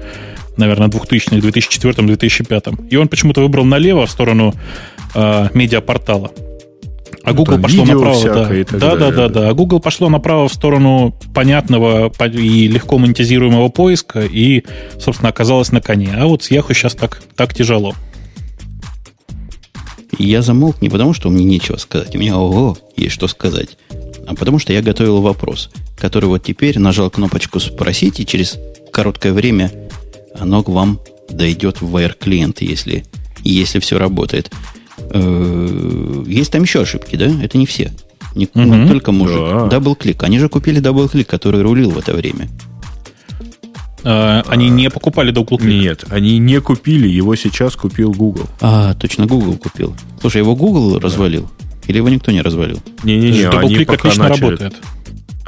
наверное, 0.58 0.88
2000-х, 0.88 1.36
2004-2005. 1.36 2.88
И 2.90 2.96
он 2.96 3.08
почему-то 3.08 3.40
выбрал 3.40 3.64
налево, 3.64 4.06
в 4.06 4.10
сторону 4.10 4.54
э, 5.14 5.48
медиапортала. 5.54 6.32
А 7.28 7.32
Google 7.32 7.58
пошло 7.58 7.84
направо, 7.84 8.24
да. 8.24 8.78
Да, 8.78 8.96
да, 8.96 9.10
да, 9.10 9.28
да. 9.28 9.48
А 9.48 9.54
Google 9.54 9.80
пошло 9.80 10.08
направо 10.08 10.48
в 10.48 10.52
сторону 10.52 11.14
понятного 11.34 12.12
и 12.26 12.68
легко 12.68 12.98
монетизируемого 12.98 13.68
поиска 13.68 14.20
и, 14.20 14.64
собственно, 14.98 15.28
оказалось 15.28 15.72
на 15.72 15.80
коне. 15.80 16.14
А 16.16 16.26
вот 16.26 16.42
с 16.42 16.50
Yahoo 16.50 16.72
сейчас 16.72 16.94
так, 16.94 17.22
так 17.36 17.54
тяжело. 17.54 17.94
Я 20.18 20.42
замолк 20.42 20.80
не 20.80 20.88
потому, 20.88 21.12
что 21.12 21.28
мне 21.28 21.44
нечего 21.44 21.76
сказать. 21.76 22.14
У 22.16 22.18
меня, 22.18 22.38
ого, 22.38 22.76
есть 22.96 23.14
что 23.14 23.28
сказать. 23.28 23.76
А 24.26 24.34
потому 24.34 24.58
что 24.58 24.72
я 24.72 24.82
готовил 24.82 25.20
вопрос, 25.20 25.70
который 25.96 26.26
вот 26.26 26.42
теперь 26.42 26.78
нажал 26.78 27.10
кнопочку 27.10 27.60
«Спросить», 27.60 28.20
и 28.20 28.26
через 28.26 28.58
короткое 28.92 29.32
время 29.32 29.70
оно 30.38 30.62
к 30.62 30.68
вам 30.68 31.00
дойдет 31.30 31.80
в 31.80 31.94
Wire 31.94 32.14
клиент, 32.18 32.62
если, 32.62 33.04
если 33.44 33.78
все 33.80 33.98
работает. 33.98 34.50
Э, 35.10 36.24
есть 36.26 36.52
там 36.52 36.62
еще 36.62 36.82
ошибки, 36.82 37.16
да? 37.16 37.30
Это 37.42 37.58
не 37.58 37.66
все. 37.66 37.92
Не, 38.34 38.46
угу. 38.46 38.62
не 38.62 38.88
только 38.88 39.12
мужик. 39.12 39.38
Да. 39.38 39.66
DoubleClick. 39.66 40.22
Они 40.22 40.38
же 40.38 40.48
купили 40.48 40.80
DoubleClick, 40.80 41.26
который 41.26 41.62
рулил 41.62 41.90
в 41.90 41.98
это 41.98 42.14
время. 42.14 42.48
А, 44.04 44.42
они 44.46 44.70
не 44.70 44.90
покупали 44.90 45.30
DoubleClick? 45.30 45.82
Нет, 45.82 46.04
они 46.10 46.38
не 46.38 46.60
купили, 46.60 47.08
его 47.08 47.34
сейчас 47.36 47.74
купил 47.74 48.12
Google. 48.12 48.46
А, 48.60 48.94
точно, 48.94 49.26
Google 49.26 49.56
купил. 49.56 49.94
Слушай, 50.20 50.38
его 50.38 50.54
Google 50.54 50.94
да. 50.94 51.00
развалил? 51.00 51.50
Или 51.86 51.96
его 51.96 52.08
никто 52.08 52.30
не 52.30 52.42
развалил? 52.42 52.80
Не-не-не, 53.02 53.48
они 53.48 53.84
пока 53.84 53.94
отлично 53.94 54.28
начали... 54.28 54.44
работает 54.44 54.74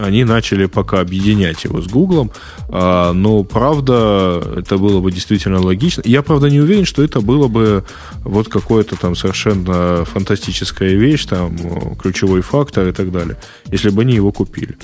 они 0.05 0.25
начали 0.25 0.67
пока 0.67 1.01
объединять 1.01 1.65
его 1.65 1.81
с 1.81 1.87
Гуглом, 1.87 2.31
а, 2.69 3.13
но 3.13 3.45
правда 3.45 4.43
это 4.57 4.79
было 4.79 5.01
бы 5.01 5.13
действительно 5.13 5.61
логично. 5.61 6.03
Я 6.05 6.23
правда 6.23 6.51
не 6.51 6.61
уверен, 6.61 6.85
что 6.85 7.03
это 7.03 7.21
было 7.21 7.49
бы 7.49 7.85
вот 8.25 8.49
какое-то 8.49 8.97
там 8.97 9.15
совершенно 9.15 10.05
фантастическая 10.05 10.95
вещь, 10.95 11.27
там 11.27 11.57
ключевой 11.97 12.41
фактор 12.41 12.89
и 12.89 12.93
так 12.93 13.11
далее, 13.11 13.37
если 13.71 13.91
бы 13.91 14.03
они 14.03 14.15
его 14.15 14.33
купили. 14.33 14.77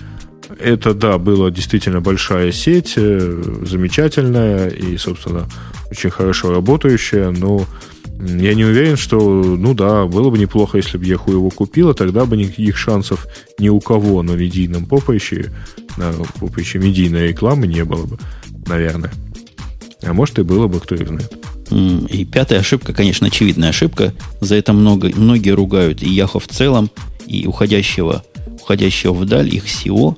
Это, 0.61 0.95
да, 0.95 1.19
была 1.19 1.51
действительно 1.51 2.01
большая 2.01 2.53
сеть, 2.53 2.95
э, 2.97 3.43
замечательная 3.62 4.69
и, 4.69 4.97
собственно, 4.97 5.47
очень 5.91 6.11
хорошо 6.11 6.53
работающая, 6.53 7.31
но 7.31 7.67
я 8.19 8.55
не 8.55 8.64
уверен, 8.64 8.97
что, 8.97 9.19
ну 9.19 9.75
да, 9.75 10.07
было 10.07 10.31
бы 10.31 10.39
неплохо, 10.39 10.79
если 10.79 10.97
бы 10.97 11.05
Yahoo 11.05 11.33
его 11.33 11.51
купила, 11.51 11.95
тогда 11.95 12.25
бы 12.25 12.37
никаких 12.37 12.77
шансов 12.77 13.27
ни 13.59 13.69
у 13.69 13.81
кого 13.81 14.23
на 14.23 14.33
медийном 14.33 14.87
поприще, 14.87 15.53
на 15.97 16.12
поприще 16.41 16.79
медийной 16.79 17.29
рекламы 17.29 17.67
не 17.67 17.85
было 17.85 18.07
бы, 18.07 18.19
наверное. 18.67 19.12
А 20.03 20.12
может 20.12 20.39
и 20.39 20.43
было 20.43 20.67
бы, 20.67 20.81
кто 20.81 20.95
их 20.95 21.09
знает. 21.09 21.33
И 22.11 22.25
пятая 22.25 22.61
ошибка, 22.61 22.93
конечно, 22.93 23.27
очевидная 23.27 23.71
ошибка. 23.71 24.14
За 24.41 24.55
это 24.55 24.73
много, 24.73 25.11
многие 25.14 25.51
ругают 25.51 26.03
и 26.03 26.09
Яхо 26.09 26.39
в 26.39 26.47
целом, 26.49 26.91
и 27.27 27.47
уходящего, 27.47 28.25
уходящего 28.62 29.12
вдаль 29.12 29.53
их 29.53 29.64
SEO 29.67 30.17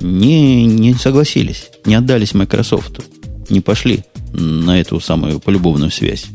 не, 0.00 0.66
не 0.66 0.94
согласились, 0.94 1.70
не 1.84 1.94
отдались 1.94 2.34
Microsoft, 2.34 3.00
не 3.48 3.60
пошли 3.60 4.04
на 4.32 4.80
эту 4.80 5.00
самую 5.00 5.40
полюбовную 5.40 5.90
связь. 5.90 6.26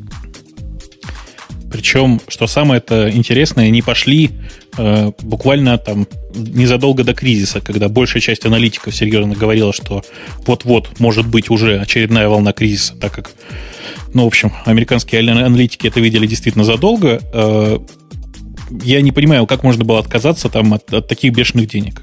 Причем, 1.72 2.22
что 2.28 2.48
самое 2.48 2.78
это 2.78 3.10
интересное, 3.10 3.70
не 3.70 3.82
пошли 3.82 4.32
э, 4.78 5.12
буквально 5.22 5.78
там 5.78 6.08
незадолго 6.34 7.04
до 7.04 7.14
кризиса, 7.14 7.62
когда 7.62 7.90
большая 7.90 8.22
часть 8.22 8.46
аналитиков 8.46 8.96
серьезно 8.96 9.36
говорила, 9.36 9.74
что 9.74 10.04
вот-вот 10.46 11.00
может 11.00 11.28
быть 11.28 11.50
уже 11.50 11.80
очередная 11.80 12.30
волна 12.30 12.54
кризиса, 12.54 12.96
так 12.96 13.14
как, 13.14 13.32
ну, 14.14 14.24
в 14.24 14.28
общем, 14.28 14.54
американские 14.66 15.22
аналитики 15.22 15.88
это 15.88 16.00
видели 16.00 16.28
действительно 16.28 16.64
задолго. 16.64 17.20
Э, 17.34 17.80
я 18.84 19.02
не 19.02 19.12
понимаю, 19.12 19.48
как 19.48 19.64
можно 19.64 19.84
было 19.84 20.00
отказаться 20.00 20.50
там 20.50 20.74
от, 20.74 20.94
от 20.94 21.08
таких 21.08 21.34
бешеных 21.34 21.68
денег. 21.68 22.02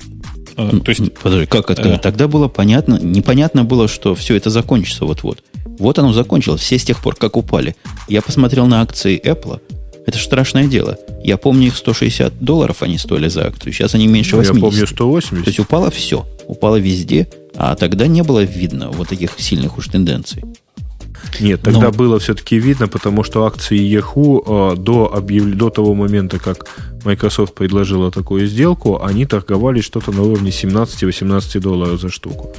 Э, 0.57 0.71
то 0.85 0.89
есть, 0.91 1.15
Подожди, 1.15 1.47
как 1.47 1.71
это? 1.71 1.83
Э, 1.83 1.99
Тогда 1.99 2.29
было 2.29 2.49
понятно, 2.49 2.99
непонятно 3.01 3.65
было, 3.65 3.89
что 3.89 4.15
все 4.15 4.37
это 4.37 4.51
закончится 4.51 5.05
вот-вот. 5.05 5.43
Вот 5.83 5.99
оно 5.99 6.13
закончилось, 6.13 6.61
все 6.61 6.79
с 6.79 6.85
тех 6.85 7.03
пор, 7.03 7.17
как 7.17 7.37
упали. 7.37 7.75
Я 8.07 8.23
посмотрел 8.23 8.67
на 8.67 8.83
акции 8.83 9.21
Apple. 9.21 9.61
Это 10.07 10.17
же 10.17 10.25
страшное 10.25 10.67
дело. 10.67 10.97
Я 11.25 11.37
помню, 11.37 11.67
их 11.67 11.77
160 11.77 12.39
долларов 12.39 12.83
они 12.83 12.99
стоили 12.99 13.29
за 13.29 13.49
акцию. 13.49 13.73
Сейчас 13.73 13.95
они 13.95 14.07
меньше 14.07 14.37
80. 14.37 14.55
Ну, 14.55 14.59
я 14.59 14.71
помню 14.71 14.87
180. 14.87 15.45
То 15.45 15.51
есть 15.51 15.59
упало 15.59 15.91
все. 15.91 16.25
Упало 16.47 16.77
везде. 16.77 17.29
А 17.57 17.75
тогда 17.75 18.07
не 18.07 18.23
было 18.23 18.45
видно 18.45 18.91
вот 18.91 19.09
таких 19.09 19.33
сильных 19.39 19.77
уж 19.77 19.89
тенденций. 19.89 20.43
Нет, 21.41 21.63
тогда 21.63 21.87
Но... 21.87 21.93
было 21.93 22.19
все-таки 22.19 22.59
видно, 22.59 22.87
потому 22.87 23.25
что 23.25 23.45
акции 23.45 23.79
Yahoo 23.79 24.75
э, 24.75 24.77
до, 24.77 25.13
объяв... 25.13 25.47
до 25.47 25.71
того 25.71 25.95
момента, 25.95 26.39
как 26.39 26.67
Microsoft 27.05 27.55
предложила 27.55 28.11
такую 28.11 28.47
сделку, 28.47 29.03
они 29.03 29.27
торговали 29.27 29.81
что-то 29.81 30.13
на 30.13 30.23
уровне 30.23 30.51
17-18 30.51 31.61
долларов 31.61 32.01
за 32.01 32.09
штуку. 32.09 32.53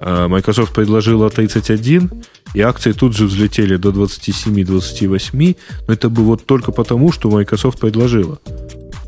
Э, 0.00 0.26
Microsoft 0.28 0.72
предложила 0.72 1.30
31, 1.30 2.10
и 2.54 2.60
акции 2.60 2.92
тут 2.92 3.14
же 3.16 3.26
взлетели 3.26 3.76
до 3.76 3.90
27-28, 3.90 5.56
но 5.86 5.92
это 5.92 6.08
было 6.08 6.24
вот 6.24 6.46
только 6.46 6.72
потому, 6.72 7.12
что 7.12 7.28
Microsoft 7.28 7.80
предложила. 7.80 8.38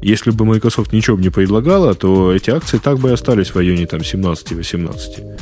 Если 0.03 0.31
бы 0.31 0.45
Microsoft 0.45 0.93
ничего 0.93 1.17
бы 1.17 1.23
не 1.23 1.31
предлагала, 1.31 1.95
то 1.95 2.33
эти 2.33 2.51
акции 2.51 2.79
так 2.79 2.99
бы 2.99 3.11
и 3.11 3.13
остались 3.13 3.49
в 3.49 3.57
районе 3.57 3.87
там 3.87 4.01
17-18. 4.01 5.39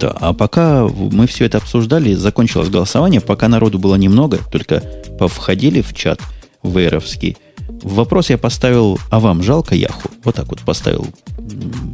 Да, 0.00 0.10
а 0.20 0.32
пока 0.32 0.86
мы 0.86 1.26
все 1.26 1.44
это 1.44 1.58
обсуждали, 1.58 2.14
закончилось 2.14 2.68
голосование, 2.68 3.20
пока 3.20 3.48
народу 3.48 3.78
было 3.78 3.96
немного, 3.96 4.38
только 4.50 4.82
повходили 5.18 5.82
в 5.82 5.92
чат 5.94 6.20
вейровский. 6.62 7.36
Вопрос 7.82 8.30
я 8.30 8.38
поставил, 8.38 8.98
а 9.10 9.20
вам 9.20 9.42
жалко 9.42 9.74
Яху? 9.74 10.10
Вот 10.24 10.36
так 10.36 10.48
вот 10.48 10.60
поставил, 10.60 11.06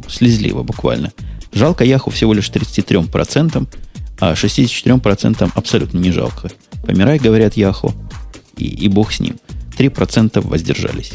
слезливо 0.07 0.63
буквально. 0.63 1.11
Жалко 1.51 1.83
Яху 1.83 2.09
всего 2.09 2.33
лишь 2.33 2.49
33%, 2.49 3.67
а 4.23 4.33
64% 4.35 5.51
абсолютно 5.53 5.97
не 5.97 6.11
жалко. 6.11 6.49
Помирай, 6.85 7.19
говорят 7.19 7.57
Яху, 7.57 7.93
и, 8.57 8.65
и 8.65 8.87
бог 8.87 9.11
с 9.11 9.19
ним. 9.19 9.35
3% 9.77 10.39
воздержались. 10.47 11.13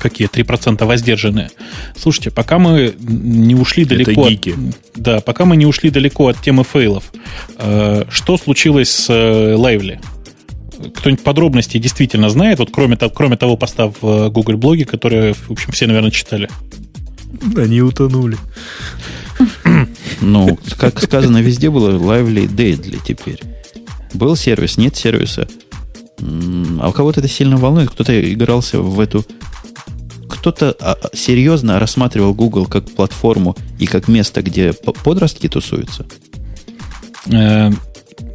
Какие 0.00 0.28
3% 0.28 0.84
воздержанные? 0.84 1.50
Слушайте, 1.96 2.30
пока 2.32 2.58
мы 2.58 2.94
не 2.98 3.54
ушли 3.54 3.84
далеко... 3.84 4.10
Это 4.10 4.30
гики. 4.30 4.50
От, 4.50 4.56
да, 4.96 5.20
пока 5.20 5.44
мы 5.44 5.56
не 5.56 5.66
ушли 5.66 5.90
далеко 5.90 6.26
от 6.28 6.40
темы 6.40 6.64
фейлов, 6.64 7.12
э, 7.58 8.04
что 8.10 8.36
случилось 8.36 8.90
с 8.90 9.10
э, 9.10 9.54
Lively? 9.54 10.00
Кто-нибудь 10.96 11.22
подробности 11.22 11.78
действительно 11.78 12.30
знает, 12.30 12.58
вот 12.58 12.70
кроме, 12.72 12.96
кроме 12.96 13.36
того 13.36 13.56
поста 13.56 13.88
в 13.88 13.96
э, 14.02 14.30
Google 14.30 14.56
блоге, 14.56 14.84
который, 14.84 15.34
в 15.34 15.50
общем, 15.50 15.72
все, 15.72 15.86
наверное, 15.86 16.10
читали? 16.10 16.48
Они 17.56 17.80
утонули. 17.80 18.38
Ну, 20.20 20.58
как 20.76 21.00
сказано, 21.00 21.38
везде 21.38 21.70
было 21.70 21.90
lively, 21.90 22.46
deadly 22.48 23.00
теперь. 23.04 23.40
Был 24.14 24.36
сервис, 24.36 24.76
нет 24.76 24.96
сервиса. 24.96 25.48
А 26.20 26.88
у 26.88 26.92
кого-то 26.92 27.20
это 27.20 27.28
сильно 27.28 27.56
волнует. 27.56 27.90
Кто-то 27.90 28.32
игрался 28.32 28.80
в 28.80 28.98
эту... 29.00 29.24
Кто-то 30.28 30.76
а, 30.80 30.96
а, 31.00 31.16
серьезно 31.16 31.78
рассматривал 31.78 32.34
Google 32.34 32.66
как 32.66 32.90
платформу 32.90 33.56
и 33.78 33.86
как 33.86 34.08
место, 34.08 34.42
где 34.42 34.72
подростки 34.72 35.48
тусуются? 35.48 36.06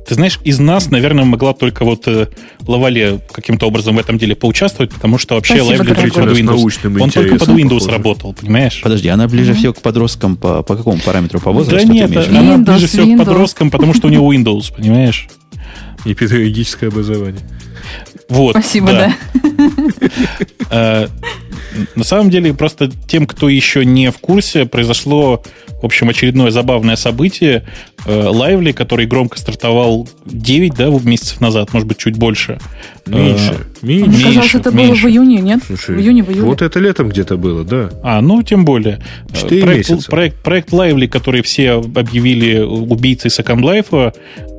Ты 0.08 0.16
знаешь, 0.16 0.40
из 0.44 0.60
нас, 0.60 0.90
наверное, 0.92 1.24
могла 1.24 1.54
только 1.54 1.86
вот 1.86 2.08
э, 2.08 2.28
Лавале 2.68 3.22
каким-то 3.32 3.68
образом 3.68 3.96
в 3.96 4.00
этом 4.00 4.18
деле 4.18 4.36
поучаствовать, 4.36 4.92
потому 4.94 5.18
что 5.18 5.36
вообще 5.36 5.64
Спасибо, 5.64 5.86
только 5.96 6.20
под. 6.20 6.38
Windows. 6.38 7.02
Он 7.02 7.10
только 7.10 7.36
под 7.38 7.50
Windows 7.50 7.90
работал, 7.90 8.34
понимаешь? 8.34 8.82
Подожди, 8.84 9.08
она 9.08 9.28
ближе 9.28 9.54
всего 9.54 9.74
к 9.74 9.82
подросткам 9.82 10.36
по, 10.36 10.62
по 10.62 10.76
какому 10.76 11.00
параметру? 11.00 11.40
По 11.40 11.52
возрасту? 11.52 11.88
Да 11.88 11.94
нет, 11.94 12.10
виду? 12.10 12.22
она 12.30 12.56
Windows, 12.56 12.66
ближе 12.66 12.88
всего 12.88 13.06
к 13.06 13.10
Windows. 13.10 13.18
подросткам, 13.18 13.72
потому 13.72 13.94
что 13.94 14.08
у 14.08 14.12
него 14.12 14.34
Windows, 14.34 14.74
понимаешь? 14.76 15.30
И 16.06 16.14
педагогическое 16.14 16.90
образование. 16.90 17.42
Вот. 18.30 18.52
Спасибо, 18.52 18.92
да. 18.92 19.16
Э, 20.70 21.08
На 21.96 22.04
самом 22.04 22.30
деле, 22.30 22.54
просто 22.54 22.92
тем, 23.08 23.26
кто 23.26 23.50
еще 23.50 23.86
не 23.86 24.12
в 24.12 24.18
курсе, 24.18 24.66
произошло, 24.66 25.44
в 25.84 25.86
общем, 25.86 26.08
очередное 26.08 26.50
забавное 26.50 26.96
событие. 26.96 27.66
Э, 28.06 28.30
Lively, 28.32 28.72
который 28.74 29.06
громко 29.06 29.38
стартовал 29.38 30.08
9 30.26 30.74
да, 30.76 30.88
месяцев 30.88 31.42
назад, 31.42 31.74
может 31.74 31.88
быть, 31.88 31.98
чуть 31.98 32.16
больше. 32.18 32.58
Меньше. 33.06 33.54
Э, 33.54 33.86
Мне 33.86 33.98
Меньше. 33.98 34.12
казалось, 34.24 34.36
меньше, 34.38 34.58
это 34.60 34.72
было 34.72 34.80
меньше. 34.86 35.08
в 35.08 35.10
июне, 35.10 35.42
нет? 35.42 35.60
Слушай, 35.68 35.96
в 35.96 36.00
июне, 36.00 36.24
в 36.24 36.30
июле. 36.30 36.44
вот 36.44 36.62
это 36.62 36.80
летом 36.80 37.10
где-то 37.10 37.36
было, 37.36 37.66
да. 37.66 37.90
А, 38.02 38.22
ну, 38.22 38.42
тем 38.44 38.64
более. 38.64 39.02
Э, 39.30 39.36
Четыре 39.36 39.64
проект, 39.64 39.90
месяца. 39.90 40.10
Проект, 40.10 40.38
проект 40.42 40.70
Lively, 40.72 41.08
который 41.10 41.42
все 41.42 41.72
объявили 41.74 42.60
убийцей 42.62 43.30
Second 43.30 43.60
Life, 43.62 44.14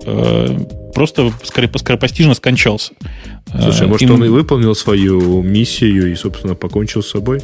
э, 0.07 0.59
просто 0.95 1.33
скоро- 1.43 1.71
скоропостижно 1.79 2.35
скончался. 2.35 2.93
Слушай, 3.51 3.87
Э, 3.87 3.89
может, 3.89 4.03
им- 4.03 4.15
он 4.15 4.25
и 4.25 4.29
выполнил 4.29 4.75
свою 4.75 5.43
миссию 5.43 6.13
и, 6.13 6.15
собственно, 6.17 6.55
покончил 6.55 7.03
с 7.03 7.11
собой? 7.11 7.41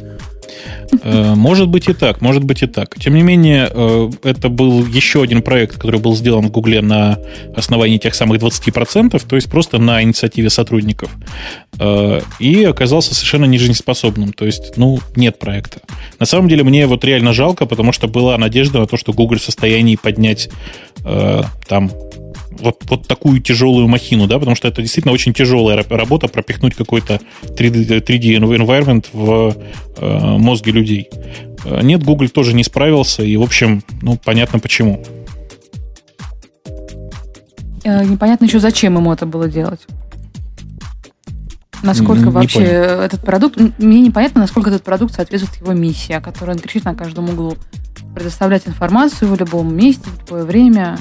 Э, 1.03 1.35
Может 1.35 1.67
быть 1.67 1.87
и 1.89 1.93
так, 1.93 2.21
может 2.21 2.43
быть 2.43 2.63
и 2.63 2.67
так. 2.67 2.95
Тем 2.99 3.15
не 3.15 3.23
менее, 3.23 3.69
э, 3.71 4.09
это 4.23 4.49
был 4.49 4.85
еще 4.85 5.23
один 5.23 5.41
проект, 5.41 5.75
который 5.75 5.99
был 5.99 6.15
сделан 6.15 6.47
в 6.47 6.51
Гугле 6.51 6.81
на 6.81 7.17
основании 7.55 7.97
тех 7.97 8.15
самых 8.15 8.39
20%, 8.39 9.25
то 9.25 9.35
есть 9.35 9.49
просто 9.49 9.77
на 9.77 10.01
инициативе 10.03 10.49
сотрудников. 10.49 11.11
Э, 11.79 12.21
И 12.39 12.63
оказался 12.63 13.15
совершенно 13.15 13.45
нежизнеспособным. 13.45 14.33
То 14.33 14.45
есть, 14.45 14.77
ну, 14.77 14.99
нет 15.15 15.39
проекта. 15.39 15.79
На 16.19 16.25
самом 16.25 16.47
деле, 16.47 16.63
мне 16.63 16.85
вот 16.87 17.03
реально 17.05 17.33
жалко, 17.33 17.65
потому 17.65 17.91
что 17.91 18.07
была 18.07 18.37
надежда 18.37 18.79
на 18.79 18.87
то, 18.87 18.97
что 18.97 19.13
Google 19.13 19.37
в 19.37 19.41
состоянии 19.41 19.95
поднять 19.95 20.49
там 21.67 21.91
вот, 22.61 22.83
вот 22.89 23.07
такую 23.07 23.41
тяжелую 23.41 23.87
махину, 23.87 24.27
да, 24.27 24.39
потому 24.39 24.55
что 24.55 24.67
это 24.67 24.81
действительно 24.81 25.13
очень 25.13 25.33
тяжелая 25.33 25.77
ра- 25.77 25.95
работа 25.97 26.27
пропихнуть 26.27 26.75
какой-то 26.75 27.19
3D, 27.43 28.03
3D 28.03 28.37
environment 28.39 29.05
в 29.13 29.55
э, 29.97 30.37
мозги 30.37 30.71
людей. 30.71 31.09
Э, 31.65 31.81
Нет, 31.81 32.03
Google 32.03 32.29
тоже 32.29 32.53
не 32.53 32.63
справился, 32.63 33.23
и, 33.23 33.35
в 33.37 33.41
общем, 33.43 33.83
ну, 34.01 34.17
понятно 34.23 34.59
почему. 34.59 35.03
Э, 37.83 38.03
Непонятно 38.03 38.45
еще, 38.45 38.59
зачем 38.59 38.95
ему 38.97 39.11
это 39.11 39.25
было 39.25 39.49
делать. 39.49 39.81
Насколько 41.83 42.25
Не 42.25 42.29
вообще 42.29 42.59
понял. 42.59 42.71
этот 43.01 43.21
продукт... 43.21 43.59
Мне 43.79 44.01
непонятно, 44.01 44.41
насколько 44.41 44.69
этот 44.69 44.83
продукт 44.83 45.15
соответствует 45.15 45.59
его 45.61 45.73
миссии, 45.73 46.13
о 46.13 46.21
которой 46.21 46.51
он 46.51 46.59
кричит 46.59 46.85
на 46.85 46.93
каждом 46.93 47.29
углу. 47.29 47.57
Предоставлять 48.13 48.67
информацию 48.67 49.31
в 49.33 49.39
любом 49.39 49.75
месте, 49.75 50.03
в 50.09 50.19
любое 50.21 50.43
время. 50.45 50.99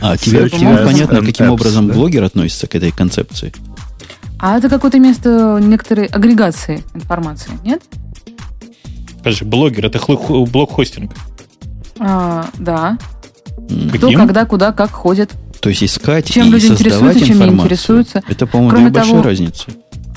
А 0.00 0.16
тебе, 0.16 0.48
тебе 0.48 0.76
понятно, 0.84 1.20
каким 1.24 1.46
apps, 1.46 1.50
образом 1.50 1.88
да? 1.88 1.94
блогер 1.94 2.24
относится 2.24 2.66
к 2.66 2.74
этой 2.74 2.90
концепции? 2.90 3.52
А 4.38 4.56
это 4.56 4.68
какое-то 4.70 4.98
место 4.98 5.58
некоторой 5.62 6.06
агрегации 6.06 6.82
информации, 6.94 7.50
нет? 7.64 7.82
Подожди, 9.18 9.44
блогер, 9.44 9.86
это 9.86 9.98
хло- 9.98 10.16
хо- 10.16 10.46
блог-хостинг. 10.46 11.12
А, 11.98 12.48
да. 12.58 12.96
М, 13.68 13.90
Кто, 13.90 14.06
Каким? 14.06 14.20
когда, 14.20 14.46
куда, 14.46 14.72
как 14.72 14.90
ходит. 14.92 15.30
То 15.60 15.68
есть 15.68 15.82
искать 15.84 16.24
Чем 16.26 16.46
и 16.46 16.50
люди 16.52 16.68
создавать 16.68 16.80
интересуются, 17.16 17.18
чем 17.20 17.28
не 17.28 17.32
информацию. 17.34 17.64
интересуются. 17.66 18.22
Это, 18.26 18.46
по-моему, 18.46 18.70
Кроме 18.70 18.90
того- 18.90 19.22
разницы. 19.22 19.66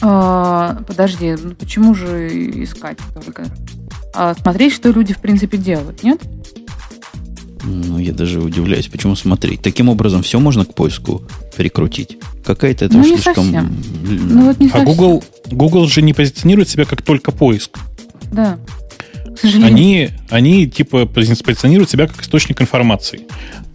А, 0.01 0.77
подожди, 0.87 1.35
ну 1.41 1.51
почему 1.55 1.93
же 1.93 2.29
искать 2.63 2.97
только? 3.13 3.45
А, 4.15 4.33
смотреть, 4.35 4.73
что 4.73 4.89
люди 4.91 5.13
в 5.13 5.19
принципе 5.19 5.57
делают, 5.57 6.03
нет? 6.03 6.21
Ну, 7.63 7.97
я 7.97 8.11
даже 8.11 8.41
удивляюсь, 8.41 8.87
почему 8.87 9.15
смотреть. 9.15 9.61
Таким 9.61 9.89
образом, 9.89 10.21
все 10.21 10.39
можно 10.39 10.65
к 10.65 10.73
поиску 10.75 11.23
прикрутить. 11.55 12.17
Какая-то 12.45 12.85
это 12.85 12.97
Ну, 12.97 13.03
не 13.03 13.17
слишком... 13.17 13.45
совсем. 13.45 13.75
Ну 14.03 14.45
вот 14.47 14.59
не 14.59 14.67
А 14.67 14.71
совсем. 14.71 14.85
Google, 14.85 15.23
Google 15.49 15.87
же 15.87 16.01
не 16.01 16.13
позиционирует 16.13 16.67
себя 16.69 16.83
как 16.85 17.01
только 17.01 17.31
поиск. 17.31 17.77
Да. 18.31 18.57
К 19.35 19.39
сожалению. 19.39 19.67
Они, 19.73 20.09
они 20.29 20.67
типа 20.67 21.03
пози- 21.03 21.41
позиционируют 21.43 21.89
себя 21.89 22.07
как 22.07 22.21
источник 22.21 22.61
информации. 22.61 23.21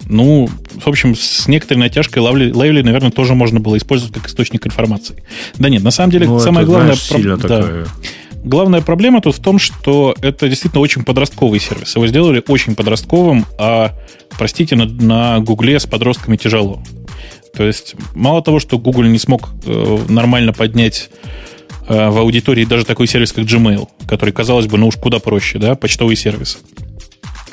Ну, 0.04 0.48
в 0.74 0.86
общем, 0.88 1.14
с 1.16 1.48
некоторой 1.48 1.80
натяжкой 1.80 2.22
Lively, 2.22 2.52
Lively, 2.52 2.82
наверное, 2.82 3.10
тоже 3.10 3.34
можно 3.34 3.58
было 3.60 3.76
использовать 3.76 4.14
как 4.14 4.26
источник 4.28 4.66
информации. 4.66 5.22
Да 5.56 5.68
нет, 5.68 5.82
на 5.82 5.90
самом 5.90 6.10
деле, 6.12 6.26
Ну, 6.26 6.38
самое 6.40 6.62
это, 6.64 6.70
главное... 6.70 6.94
знаешь, 6.94 7.02
сильно 7.02 7.36
да. 7.36 7.48
такая... 7.48 7.86
Главная 8.48 8.80
проблема 8.80 9.20
тут 9.20 9.36
в 9.36 9.40
том, 9.40 9.58
что 9.58 10.16
это 10.22 10.48
действительно 10.48 10.80
очень 10.80 11.04
подростковый 11.04 11.60
сервис. 11.60 11.94
Его 11.94 12.06
сделали 12.06 12.42
очень 12.48 12.74
подростковым, 12.74 13.44
а, 13.58 13.92
простите, 14.38 14.74
на, 14.74 14.86
на 14.86 15.38
Гугле 15.40 15.78
с 15.78 15.84
подростками 15.84 16.38
тяжело. 16.38 16.82
То 17.54 17.64
есть, 17.64 17.94
мало 18.14 18.42
того, 18.42 18.58
что 18.58 18.78
Google 18.78 19.02
не 19.02 19.18
смог 19.18 19.50
э, 19.66 19.98
нормально 20.08 20.54
поднять 20.54 21.10
э, 21.88 22.08
в 22.08 22.16
аудитории 22.16 22.64
даже 22.64 22.86
такой 22.86 23.06
сервис, 23.06 23.34
как 23.34 23.44
Gmail, 23.44 23.86
который, 24.08 24.32
казалось 24.32 24.66
бы, 24.66 24.78
ну 24.78 24.86
уж 24.86 24.96
куда 24.96 25.18
проще, 25.18 25.58
да, 25.58 25.74
почтовый 25.74 26.16
сервис. 26.16 26.58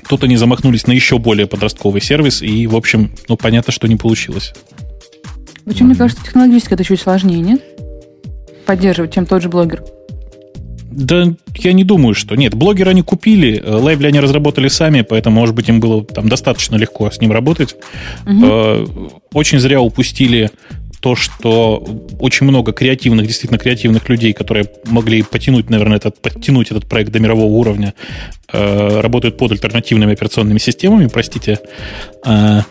Тут 0.07 0.23
они 0.23 0.37
замахнулись 0.37 0.87
на 0.87 0.93
еще 0.93 1.17
более 1.17 1.45
подростковый 1.45 1.99
сервис, 1.99 2.41
и, 2.41 2.67
в 2.67 2.75
общем, 2.75 3.11
ну, 3.27 3.35
понятно, 3.35 3.73
что 3.73 3.89
не 3.89 3.97
получилось. 3.97 4.53
Причем, 5.65 5.87
мне 5.87 5.95
кажется, 5.95 6.23
технологически 6.23 6.73
это 6.73 6.85
чуть 6.85 7.01
сложнее, 7.01 7.41
нет? 7.41 7.61
Поддерживать, 8.65 9.13
чем 9.13 9.25
тот 9.25 9.41
же 9.41 9.49
блогер. 9.49 9.83
Да, 10.95 11.33
я 11.57 11.73
не 11.73 11.83
думаю, 11.83 12.15
что... 12.15 12.35
Нет, 12.35 12.53
блогера 12.53 12.91
они 12.91 13.01
купили, 13.01 13.61
э, 13.61 13.75
лейбли 13.75 14.07
они 14.07 14.19
разработали 14.21 14.69
сами, 14.69 15.01
поэтому, 15.01 15.39
может 15.39 15.53
быть, 15.53 15.67
им 15.67 15.79
было 15.81 16.05
там 16.05 16.29
достаточно 16.29 16.77
легко 16.77 17.11
с 17.11 17.19
ним 17.19 17.31
работать. 17.31 17.75
Э, 18.25 18.85
Очень 19.33 19.59
зря 19.59 19.81
упустили 19.81 20.51
то, 21.01 21.15
что 21.15 21.85
очень 22.19 22.47
много 22.47 22.71
креативных, 22.71 23.27
действительно 23.27 23.59
креативных 23.59 24.09
людей, 24.09 24.33
которые 24.33 24.67
могли 24.85 25.21
потянуть, 25.21 25.69
наверное, 25.69 25.97
этот, 25.97 26.19
подтянуть 26.19 26.71
этот 26.71 26.87
проект 26.87 27.11
до 27.11 27.19
мирового 27.19 27.51
уровня, 27.51 27.93
э, 28.51 29.01
работают 29.01 29.37
под 29.37 29.51
альтернативными 29.51 30.13
операционными 30.13 30.59
системами, 30.59 31.07
простите, 31.07 31.59
э, 32.25 32.61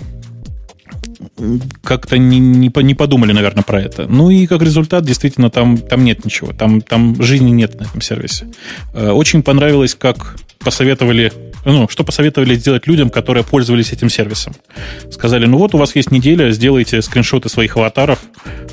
как-то 1.82 2.18
не, 2.18 2.38
не, 2.38 2.70
не 2.82 2.94
подумали, 2.94 3.32
наверное, 3.32 3.62
про 3.62 3.80
это. 3.80 4.06
Ну 4.06 4.30
и 4.30 4.46
как 4.46 4.62
результат, 4.62 5.04
действительно, 5.04 5.50
там, 5.50 5.78
там 5.78 6.04
нет 6.04 6.24
ничего. 6.24 6.52
Там, 6.52 6.80
там 6.80 7.20
жизни 7.22 7.50
нет 7.50 7.78
на 7.78 7.84
этом 7.84 8.00
сервисе. 8.00 8.46
Э, 8.94 9.10
Очень 9.10 9.42
понравилось, 9.42 9.94
как 9.94 10.36
посоветовали, 10.58 11.32
ну, 11.64 11.88
что 11.88 12.04
посоветовали 12.04 12.54
сделать 12.54 12.86
людям, 12.86 13.10
которые 13.10 13.44
пользовались 13.44 13.92
этим 13.92 14.08
сервисом. 14.08 14.54
Сказали, 15.10 15.46
ну 15.46 15.58
вот 15.58 15.74
у 15.74 15.78
вас 15.78 15.94
есть 15.94 16.10
неделя, 16.10 16.50
сделайте 16.52 17.02
скриншоты 17.02 17.48
своих 17.48 17.76
аватаров, 17.76 18.18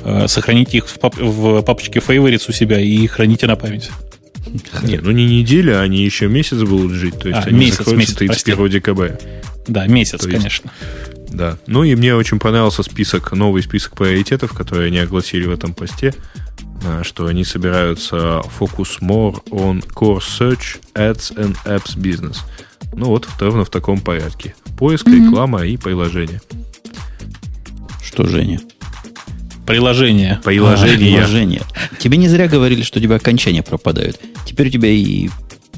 э, 0.04 0.26
сохраните 0.28 0.78
их 0.78 0.88
в, 0.88 0.98
пап- 0.98 1.18
в 1.20 1.62
папочке 1.62 1.98
Favorites 2.00 2.44
у 2.48 2.52
себя 2.52 2.80
и 2.80 3.06
храните 3.06 3.46
на 3.46 3.56
память. 3.56 3.90
Не, 4.82 4.96
ну 4.98 5.10
не 5.12 5.24
неделя, 5.26 5.80
они 5.80 6.02
еще 6.02 6.26
месяц 6.28 6.58
будут 6.58 6.92
жить. 6.92 7.18
То 7.18 7.28
есть 7.28 7.40
А, 7.46 7.48
они 7.48 7.58
месяц, 7.58 7.86
месяц, 7.86 8.14
31 8.14 8.68
декабря. 8.68 9.18
Да, 9.68 9.86
месяц, 9.86 10.20
То 10.20 10.26
есть- 10.28 10.38
конечно. 10.38 10.70
Да. 11.32 11.56
Ну 11.66 11.82
и 11.82 11.94
мне 11.94 12.14
очень 12.14 12.38
понравился 12.38 12.82
список, 12.82 13.32
новый 13.32 13.62
список 13.62 13.96
приоритетов, 13.96 14.52
которые 14.52 14.88
они 14.88 14.98
огласили 14.98 15.46
в 15.46 15.50
этом 15.50 15.72
посте, 15.74 16.14
а, 16.84 17.02
что 17.04 17.26
они 17.26 17.44
собираются 17.44 18.42
focus 18.60 19.00
more 19.00 19.42
on 19.50 19.82
core 19.94 20.20
search, 20.20 20.80
ads 20.94 21.34
and 21.36 21.56
apps 21.64 21.96
business. 21.96 22.38
Ну 22.94 23.06
вот 23.06 23.26
ровно 23.40 23.64
в 23.64 23.70
таком 23.70 24.00
порядке. 24.00 24.54
Поиск, 24.78 25.06
Мгм. 25.06 25.26
реклама 25.28 25.64
и 25.64 25.76
приложение. 25.76 26.40
Что, 28.02 28.26
Женя? 28.26 28.60
Приложение. 29.66 30.38
А, 30.40 30.44
Приложение. 30.44 31.16
приложение. 31.16 31.62
Тебе 31.98 32.18
не 32.18 32.28
зря 32.28 32.48
говорили, 32.48 32.82
что 32.82 32.98
у 32.98 33.02
тебя 33.02 33.16
окончания 33.16 33.62
пропадают. 33.62 34.20
Теперь 34.44 34.66
у 34.68 34.70
тебя 34.70 34.88
и 34.90 35.30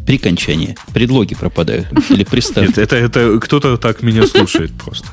прикончания, 0.06 0.76
предлоги 0.92 1.34
пропадают. 1.34 1.88
Или 2.10 2.24
приставки. 2.24 2.68
Нет, 2.68 2.78
это, 2.78 2.96
это 2.96 3.38
кто-то 3.40 3.76
так 3.76 4.02
меня 4.02 4.26
слушает 4.26 4.72
просто. 4.72 5.06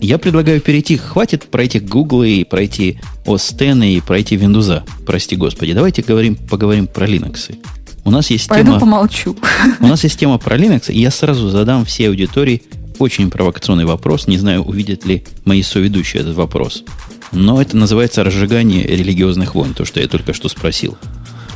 Я 0.00 0.18
предлагаю 0.18 0.60
перейти, 0.60 0.96
хватит 0.96 1.44
пройти 1.44 1.80
Google 1.80 2.24
и 2.24 2.44
пройти 2.44 3.00
OS 3.26 3.54
X 3.54 3.84
и 3.84 4.00
пройти 4.00 4.36
Windows. 4.36 4.82
Прости 5.06 5.36
господи. 5.36 5.72
Давайте 5.72 6.02
говорим, 6.02 6.36
поговорим 6.36 6.86
про 6.86 7.06
Linux. 7.06 7.56
У 8.04 8.10
нас 8.10 8.30
есть 8.30 8.48
Пойду 8.48 8.66
тема... 8.66 8.80
помолчу. 8.80 9.36
У 9.80 9.86
нас 9.86 10.04
есть 10.04 10.18
тема 10.18 10.38
про 10.38 10.56
Linux, 10.56 10.92
и 10.92 11.00
я 11.00 11.10
сразу 11.10 11.48
задам 11.48 11.84
всей 11.84 12.08
аудитории 12.08 12.62
очень 12.98 13.30
провокационный 13.30 13.86
вопрос. 13.86 14.26
Не 14.26 14.38
знаю, 14.38 14.62
увидят 14.62 15.04
ли 15.06 15.24
мои 15.44 15.62
соведущие 15.62 16.22
этот 16.22 16.36
вопрос. 16.36 16.84
Но 17.32 17.60
это 17.60 17.76
называется 17.76 18.22
разжигание 18.22 18.86
религиозных 18.86 19.54
войн, 19.54 19.74
то, 19.74 19.84
что 19.84 20.00
я 20.00 20.06
только 20.06 20.34
что 20.34 20.48
спросил. 20.48 20.96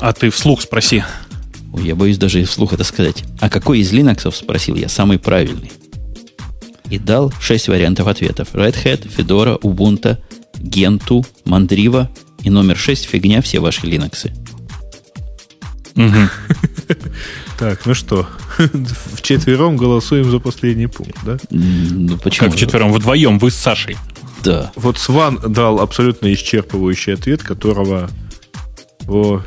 А 0.01 0.13
ты 0.13 0.31
вслух 0.31 0.63
спроси. 0.63 1.05
Ой, 1.73 1.87
я 1.87 1.95
боюсь 1.95 2.19
даже 2.19 2.45
вслух 2.45 2.73
это 2.73 2.85
сказать. 2.85 3.25
А 3.41 3.51
какой 3.51 3.81
из 3.81 3.93
Linux, 3.93 4.31
спросил 4.33 4.75
я, 4.77 4.89
самый 4.89 5.19
правильный? 5.19 5.71
и 6.91 6.99
дал 6.99 7.33
6 7.41 7.69
вариантов 7.69 8.07
ответов. 8.07 8.55
Red 8.55 8.77
Hat, 8.85 9.09
Fedora, 9.15 9.59
Ubuntu, 9.61 10.17
Gentoo, 10.57 11.25
Mandriva 11.45 12.09
и 12.43 12.51
номер 12.51 12.77
6 12.77 13.05
фигня 13.05 13.43
все 13.43 13.61
ваши 13.61 13.87
Linux. 13.87 14.31
Так, 17.59 17.85
ну 17.87 17.95
что, 17.95 18.29
в 18.57 19.21
четвером 19.21 19.77
голосуем 19.77 20.31
за 20.31 20.39
последний 20.39 20.87
пункт, 20.87 21.19
да? 21.25 21.39
Ну, 21.51 22.17
почему? 22.19 22.47
Как 22.47 22.57
вчетвером? 22.57 22.93
Вдвоем, 22.93 23.41
вы 23.41 23.51
с 23.51 23.57
Сашей. 23.57 23.97
Да. 24.45 24.71
Вот 24.77 24.97
Сван 24.97 25.41
дал 25.45 25.81
абсолютно 25.81 26.33
исчерпывающий 26.33 27.15
ответ, 27.15 27.43
которого 27.43 28.09
о, 29.09 29.43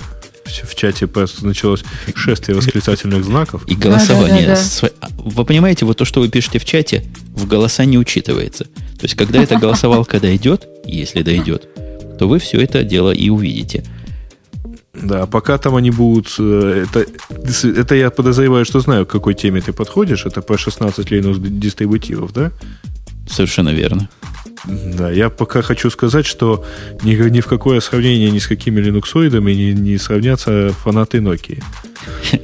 в 0.45 0.75
чате 0.75 1.07
просто 1.07 1.45
началось 1.45 1.83
шествие 2.15 2.55
восклицательных 2.55 3.23
знаков. 3.23 3.63
И 3.67 3.75
голосование. 3.75 4.47
Да, 4.47 4.55
да, 4.55 4.89
да, 5.01 5.07
Вы 5.17 5.45
понимаете, 5.45 5.85
вот 5.85 5.97
то, 5.97 6.05
что 6.05 6.19
вы 6.21 6.29
пишете 6.29 6.59
в 6.59 6.65
чате, 6.65 7.05
в 7.35 7.47
голоса 7.47 7.85
не 7.85 7.97
учитывается. 7.97 8.65
То 8.65 9.03
есть, 9.03 9.15
когда 9.15 9.41
эта 9.41 9.57
голосовалка 9.57 10.19
дойдет, 10.19 10.67
если 10.85 11.21
дойдет, 11.21 11.67
то 12.19 12.27
вы 12.27 12.39
все 12.39 12.59
это 12.61 12.83
дело 12.83 13.11
и 13.11 13.29
увидите. 13.29 13.83
Да, 14.93 15.25
пока 15.25 15.57
там 15.57 15.75
они 15.75 15.89
будут... 15.89 16.35
э, 16.37 16.85
Это, 16.87 17.05
это 17.67 17.95
я 17.95 18.09
подозреваю, 18.09 18.65
что 18.65 18.79
знаю, 18.81 19.05
к 19.05 19.09
какой 19.09 19.33
теме 19.33 19.61
ты 19.61 19.73
подходишь. 19.73 20.25
Это 20.25 20.41
по 20.41 20.57
16 20.57 21.07
Linux 21.07 21.39
дистрибутивов, 21.39 22.33
да? 22.33 22.51
Совершенно 23.27 23.69
верно. 23.69 24.09
Да, 24.66 25.09
я 25.12 25.30
пока 25.30 25.62
хочу 25.62 25.89
сказать, 25.89 26.26
что 26.26 26.66
ни, 27.03 27.16
ни 27.30 27.41
в 27.41 27.47
какое 27.47 27.80
сравнение 27.80 28.32
ни 28.32 28.39
с 28.39 28.47
какими 28.47 28.80
линуксоидами 28.80 29.51
не, 29.53 29.74
не 29.74 29.97
сравнятся 29.97 30.74
фанаты 30.84 31.18
Nokia. 31.18 31.64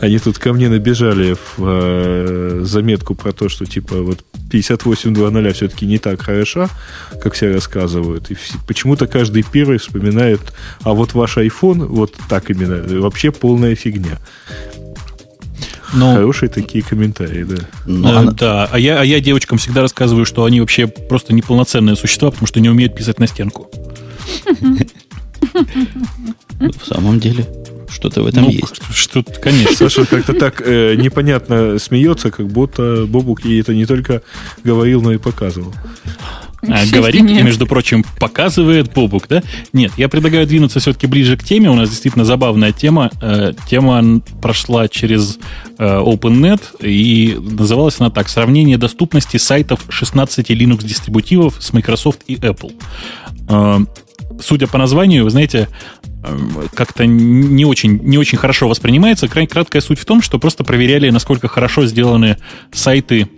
Они 0.00 0.18
тут 0.18 0.38
ко 0.38 0.52
мне 0.52 0.68
набежали 0.68 1.34
в 1.34 1.58
э, 1.58 2.60
заметку 2.64 3.14
про 3.14 3.30
то, 3.32 3.48
что 3.48 3.66
типа 3.66 4.02
вот 4.02 4.24
58.2.0 4.50 5.52
все-таки 5.52 5.86
не 5.86 5.98
так 5.98 6.20
хороша, 6.22 6.68
как 7.22 7.34
все 7.34 7.52
рассказывают. 7.52 8.30
И 8.32 8.36
почему-то 8.66 9.06
каждый 9.06 9.44
первый 9.44 9.78
вспоминает, 9.78 10.40
а 10.82 10.92
вот 10.92 11.14
ваш 11.14 11.36
iPhone, 11.36 11.86
вот 11.86 12.14
так 12.28 12.50
именно, 12.50 12.82
вообще 13.00 13.30
полная 13.30 13.76
фигня. 13.76 14.18
Ну, 15.92 16.14
Хорошие 16.14 16.48
такие 16.48 16.82
комментарии, 16.82 17.44
да. 17.44 17.56
Но 17.86 18.12
э, 18.12 18.16
она- 18.16 18.32
Да, 18.32 18.68
а 18.70 18.78
я, 18.78 19.00
а 19.00 19.04
я 19.04 19.20
девочкам 19.20 19.58
всегда 19.58 19.82
рассказываю, 19.82 20.24
что 20.24 20.44
они 20.44 20.60
вообще 20.60 20.86
просто 20.86 21.34
неполноценные 21.34 21.96
существа, 21.96 22.30
потому 22.30 22.46
что 22.46 22.60
не 22.60 22.70
умеют 22.70 22.94
писать 22.96 23.18
на 23.18 23.26
стенку. 23.26 23.70
в 26.60 26.86
самом 26.86 27.20
деле 27.20 27.46
что-то 27.90 28.22
в 28.22 28.26
этом 28.26 28.44
Ну, 28.44 28.50
есть. 28.50 28.82
Что, 28.94 29.22
конечно. 29.42 29.74
Саша 29.76 30.06
как-то 30.06 30.32
так 30.32 30.62
э, 30.64 30.94
непонятно 30.94 31.78
смеется, 31.78 32.30
как 32.30 32.46
будто 32.46 33.04
Бобук 33.06 33.44
ей 33.44 33.60
это 33.60 33.74
не 33.74 33.84
только 33.84 34.22
говорил, 34.64 35.02
но 35.02 35.12
и 35.12 35.18
показывал. 35.18 35.74
А, 36.68 36.86
говорит 36.86 37.28
и, 37.28 37.42
между 37.42 37.66
прочим, 37.66 38.04
показывает 38.20 38.92
Бобук, 38.92 39.26
да? 39.28 39.42
Нет, 39.72 39.92
я 39.96 40.08
предлагаю 40.08 40.46
двинуться 40.46 40.78
все-таки 40.78 41.08
ближе 41.08 41.36
к 41.36 41.42
теме. 41.42 41.68
У 41.68 41.74
нас 41.74 41.90
действительно 41.90 42.24
забавная 42.24 42.72
тема. 42.72 43.10
Э, 43.20 43.52
Тема 43.68 44.20
прошла 44.40 44.88
через 44.88 45.38
э, 45.78 45.84
OpenNet, 45.84 46.60
и 46.80 47.36
называлась 47.40 47.96
она 47.98 48.10
так. 48.10 48.28
Сравнение 48.28 48.78
доступности 48.78 49.38
сайтов 49.38 49.80
16 49.88 50.50
Linux-дистрибутивов 50.50 51.56
с 51.58 51.72
Microsoft 51.72 52.20
и 52.28 52.36
Apple. 52.36 52.72
Э, 53.48 53.80
Судя 54.40 54.66
по 54.66 54.78
названию, 54.78 55.24
вы 55.24 55.30
знаете, 55.30 55.68
как-то 56.74 57.06
не 57.06 57.64
очень, 57.64 57.98
не 58.02 58.18
очень 58.18 58.38
хорошо 58.38 58.68
воспринимается. 58.68 59.28
Крайне 59.28 59.48
краткая 59.48 59.82
суть 59.82 59.98
в 59.98 60.04
том, 60.04 60.22
что 60.22 60.38
просто 60.38 60.64
проверяли, 60.64 61.10
насколько 61.10 61.48
хорошо 61.48 61.86
сделаны 61.86 62.38
сайты 62.72 63.28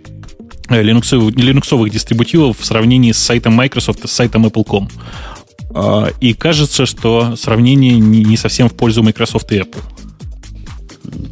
линуксовых, 0.69 1.35
линуксовых 1.35 1.91
дистрибутивов 1.91 2.59
в 2.59 2.65
сравнении 2.65 3.11
с 3.11 3.17
сайтом 3.17 3.53
Microsoft 3.53 4.03
и 4.05 4.07
с 4.07 4.11
сайтом 4.11 4.45
Apple.com. 4.45 4.89
А, 5.71 6.09
И 6.21 6.33
кажется, 6.33 6.85
что 6.85 7.35
сравнение 7.35 7.97
не 7.99 8.37
совсем 8.37 8.69
в 8.69 8.73
пользу 8.75 9.03
Microsoft 9.03 9.51
и 9.51 9.57
Apple. 9.59 9.81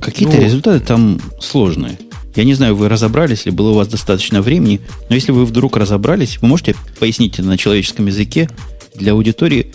Какие-то 0.01 0.35
Ну- 0.37 0.43
результаты 0.43 0.79
там 0.79 1.19
сложные. 1.39 1.97
Я 2.35 2.43
не 2.45 2.53
знаю, 2.55 2.75
вы 2.75 2.89
разобрались 2.89 3.45
ли, 3.45 3.51
было 3.51 3.71
у 3.71 3.73
вас 3.75 3.87
достаточно 3.87 4.41
времени, 4.41 4.81
но 5.07 5.15
если 5.15 5.31
вы 5.31 5.45
вдруг 5.45 5.77
разобрались, 5.77 6.39
вы 6.41 6.47
можете 6.47 6.75
пояснить 6.99 7.37
на 7.39 7.57
человеческом 7.57 8.07
языке 8.07 8.49
для 8.95 9.11
аудитории, 9.13 9.71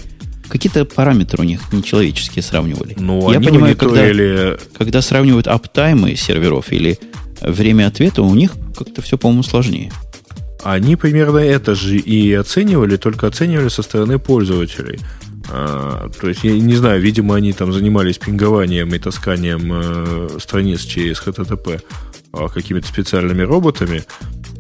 какие-то 0.49 0.85
параметры 0.85 1.43
у 1.43 1.47
них 1.47 1.61
нечеловеческие 1.73 2.43
сравнивали. 2.43 2.97
Ну, 2.99 3.31
Я 3.31 3.39
они 3.39 3.47
понимаю, 3.47 3.77
когда, 3.77 3.95
мониторили 4.03 4.59
когда 4.77 5.03
сравнивают 5.03 5.47
аптаймы 5.47 6.17
серверов 6.17 6.73
или 6.73 6.99
время 7.41 7.86
ответа, 7.86 8.22
у 8.22 8.34
них 8.34 8.53
как-то 8.76 9.03
все, 9.03 9.18
по-моему, 9.18 9.43
сложнее. 9.43 9.93
Они 10.62 10.97
примерно 10.97 11.39
это 11.39 11.74
же 11.74 11.97
и 11.97 12.32
оценивали, 12.34 12.97
только 12.97 13.26
оценивали 13.26 13.68
со 13.68 13.82
стороны 13.82 14.18
пользователей. 14.18 14.99
А, 15.51 16.11
то 16.20 16.28
есть, 16.28 16.45
я 16.45 16.53
не 16.53 16.74
знаю, 16.74 17.01
видимо, 17.01 17.36
они 17.36 17.53
там 17.53 17.72
занимались 17.72 18.18
пингованием 18.18 18.93
и 18.95 18.99
тасканием 18.99 19.70
э, 19.72 20.39
страниц 20.41 20.82
через 20.82 21.22
HTTP 21.22 21.80
а, 22.32 22.49
какими-то 22.49 22.86
специальными 22.86 23.43
роботами. 23.43 24.05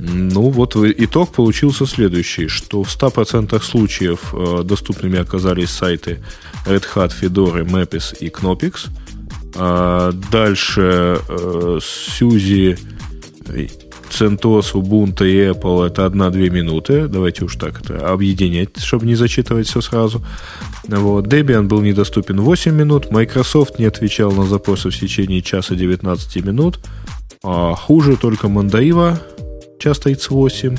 Ну, 0.00 0.48
вот 0.50 0.76
итог 0.76 1.32
получился 1.32 1.84
следующий, 1.84 2.48
что 2.48 2.84
в 2.84 2.88
100% 2.88 3.60
случаев 3.62 4.32
э, 4.32 4.62
доступными 4.64 5.18
оказались 5.18 5.70
сайты 5.70 6.22
Red 6.64 6.84
Hat, 6.94 7.12
Fedora, 7.20 7.68
Mapis 7.68 8.16
и 8.18 8.28
Knopix. 8.28 8.88
А, 9.56 10.12
дальше 10.30 11.18
э, 11.28 11.78
Сьюзи, 11.82 12.76
CentOS, 14.10 14.72
Ubuntu 14.74 15.26
и 15.26 15.50
Apple 15.50 15.86
это 15.86 16.06
1-2 16.06 16.50
минуты. 16.50 17.08
Давайте 17.08 17.44
уж 17.44 17.56
так 17.56 17.80
это 17.80 18.10
объединять, 18.10 18.78
чтобы 18.78 19.06
не 19.06 19.14
зачитывать 19.14 19.66
все 19.66 19.80
сразу. 19.80 20.24
Вот. 20.84 21.26
Debian 21.26 21.64
был 21.64 21.80
недоступен 21.80 22.40
8 22.40 22.74
минут. 22.74 23.10
Microsoft 23.10 23.78
не 23.78 23.84
отвечал 23.84 24.32
на 24.32 24.44
запросы 24.44 24.90
в 24.90 24.98
течение 24.98 25.42
часа 25.42 25.74
19 25.74 26.44
минут. 26.44 26.80
А 27.44 27.74
хуже 27.74 28.16
только 28.16 28.48
Mandaiva, 28.48 29.18
час 29.78 29.98
38, 29.98 30.76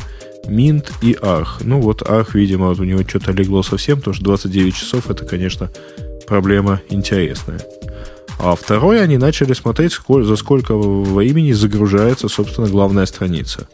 Mint 0.47 0.91
и 1.01 1.13
Arch. 1.13 1.61
Ну 1.61 1.79
вот 1.79 2.01
Arch, 2.01 2.31
видимо, 2.33 2.67
вот 2.69 2.79
у 2.79 2.83
него 2.83 3.01
что-то 3.07 3.31
легло 3.31 3.63
совсем, 3.63 3.99
потому 3.99 4.13
что 4.13 4.25
29 4.25 4.75
часов 4.75 5.09
это, 5.09 5.25
конечно, 5.25 5.69
проблема 6.27 6.81
интересная. 6.89 7.61
А 8.39 8.55
второе, 8.55 9.01
они 9.03 9.17
начали 9.17 9.53
смотреть, 9.53 9.91
сколь- 9.91 10.23
за 10.23 10.37
сколько 10.37 10.73
во 10.73 11.23
имени 11.23 11.51
загружается, 11.51 12.29
собственно, 12.29 12.67
главная 12.67 13.05
страница. 13.05 13.67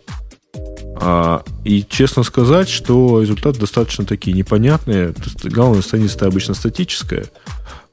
А, 0.97 1.43
и 1.63 1.85
честно 1.87 2.23
сказать, 2.23 2.67
что 2.67 3.21
результат 3.21 3.59
достаточно 3.59 4.05
такие 4.05 4.35
непонятные. 4.35 5.13
Главная 5.43 5.83
страница 5.83 6.25
обычно 6.25 6.55
статическая. 6.55 7.25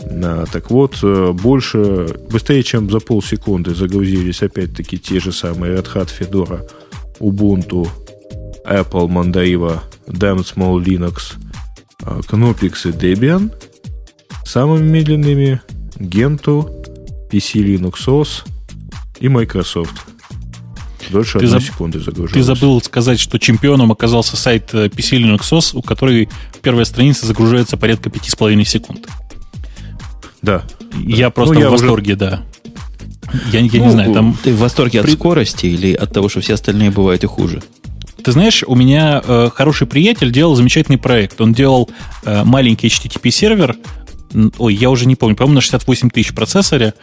А, 0.00 0.46
так 0.50 0.70
вот, 0.70 0.98
э, 1.02 1.32
больше, 1.32 2.06
быстрее, 2.30 2.62
чем 2.62 2.90
за 2.90 3.00
полсекунды 3.00 3.74
загрузились 3.74 4.42
опять-таки 4.42 4.98
те 4.98 5.20
же 5.20 5.32
самые 5.32 5.74
Red 5.74 5.92
Hat, 5.92 6.08
Fedora, 6.18 6.66
Ubuntu, 7.18 7.86
Apple, 8.64 9.08
Mandaiva, 9.08 9.80
Damn 10.06 10.38
Small 10.38 10.82
Linux, 10.82 11.34
а, 12.02 12.20
Knopix 12.20 12.88
и 12.88 12.92
Debian. 12.92 13.52
Самыми 14.44 14.88
медленными 14.88 15.60
Gentoo, 15.98 16.68
PC 17.30 17.62
Linux 17.64 18.06
OS 18.06 18.44
и 19.20 19.28
Microsoft. 19.28 19.94
Дольше 21.10 21.38
Ты 21.40 21.46
одной 21.46 21.60
заб- 21.60 21.64
секунды 21.64 21.98
загружалось. 22.00 22.32
Ты 22.32 22.42
забыл 22.42 22.80
сказать, 22.80 23.18
что 23.20 23.38
чемпионом 23.38 23.92
оказался 23.92 24.36
сайт 24.36 24.70
э, 24.72 24.86
PC 24.86 25.18
Linux 25.18 25.40
OS, 25.52 25.70
у 25.76 25.82
которой 25.82 26.28
первая 26.62 26.84
страница 26.84 27.26
загружается 27.26 27.76
порядка 27.76 28.08
5,5 28.08 28.64
секунд. 28.64 29.06
Да. 30.40 30.62
Я 31.04 31.30
просто 31.30 31.54
Ну, 31.54 31.60
я 31.60 31.70
в 31.70 31.74
уже- 31.74 31.84
восторге, 31.84 32.16
да. 32.16 32.42
Я, 33.52 33.60
я 33.60 33.68
Ну, 33.80 33.84
не 33.86 33.90
знаю, 33.90 34.12
там... 34.12 34.36
Ты 34.42 34.52
в 34.54 34.58
восторге 34.58 35.00
от 35.00 35.06
При- 35.06 35.12
скорости 35.14 35.66
или 35.66 35.92
от 35.92 36.12
того, 36.12 36.28
что 36.28 36.40
все 36.40 36.54
остальные 36.54 36.90
бывают 36.90 37.24
и 37.24 37.26
хуже? 37.26 37.62
Ты 38.22 38.30
знаешь, 38.32 38.62
у 38.66 38.74
меня 38.74 39.20
э, 39.24 39.50
хороший 39.54 39.86
приятель 39.86 40.30
делал 40.30 40.54
замечательный 40.54 40.98
проект. 40.98 41.40
Он 41.40 41.52
делал 41.52 41.90
э, 42.24 42.44
маленький 42.44 42.86
HTTP-сервер, 42.88 43.76
ой, 44.58 44.74
я 44.74 44.90
уже 44.90 45.06
не 45.06 45.16
помню, 45.16 45.36
по-моему, 45.36 45.56
на 45.56 45.60
68 45.60 46.10
тысяч 46.10 46.34
процессоре. 46.34 46.94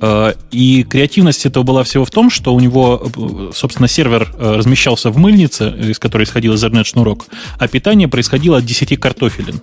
Э, 0.00 0.34
и 0.50 0.84
креативность 0.84 1.46
этого 1.46 1.64
была 1.64 1.84
всего 1.84 2.04
в 2.04 2.10
том, 2.10 2.30
что 2.30 2.54
у 2.54 2.60
него, 2.60 3.02
э, 3.16 3.50
собственно, 3.54 3.88
сервер 3.88 4.32
э, 4.36 4.56
размещался 4.56 5.10
в 5.10 5.18
мыльнице, 5.18 5.74
из 5.90 5.98
которой 5.98 6.24
исходил 6.24 6.54
Ethernet-шнурок, 6.54 7.26
а 7.58 7.68
питание 7.68 8.08
происходило 8.08 8.58
от 8.58 8.64
10 8.64 8.98
картофелин. 8.98 9.60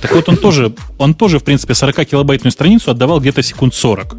Так 0.00 0.14
вот, 0.14 0.28
он 0.28 0.36
тоже, 0.36 0.72
он 0.98 1.14
тоже, 1.14 1.38
в 1.38 1.44
принципе, 1.44 1.74
40-килобайтную 1.74 2.50
страницу 2.50 2.90
отдавал 2.90 3.20
где-то 3.20 3.42
секунд 3.42 3.74
40. 3.74 4.16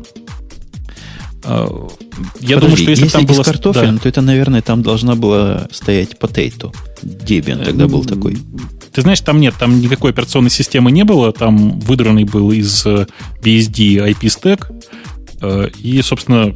Э, 1.43 1.67
Я 2.39 2.57
думаю, 2.57 2.71
Подожди, 2.71 2.83
что 2.83 2.91
если, 2.91 3.07
там 3.07 3.25
из 3.25 3.35
было... 3.35 3.43
картофеля, 3.43 3.91
да. 3.93 3.97
то 3.99 4.09
это, 4.09 4.21
наверное, 4.21 4.61
там 4.61 4.81
должна 4.81 5.15
была 5.15 5.67
стоять 5.71 6.15
potato. 6.19 6.73
Debian 7.01 7.63
тогда 7.63 7.87
был 7.87 8.03
такой. 8.03 8.37
Ты 8.91 9.01
знаешь, 9.01 9.21
там 9.21 9.39
нет, 9.39 9.55
там 9.59 9.79
никакой 9.79 10.11
операционной 10.11 10.49
системы 10.49 10.91
не 10.91 11.03
было, 11.03 11.31
там 11.31 11.79
выдранный 11.79 12.23
был 12.23 12.51
из 12.51 12.85
э, 12.85 13.07
BSD 13.41 14.11
IP 14.11 14.29
стек, 14.29 14.71
э, 15.41 15.69
и, 15.77 16.01
собственно, 16.01 16.53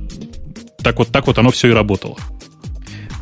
так 0.82 1.00
вот, 1.00 1.10
так 1.10 1.28
вот 1.28 1.38
оно 1.38 1.52
все 1.52 1.70
и 1.70 1.72
работало. 1.72 2.18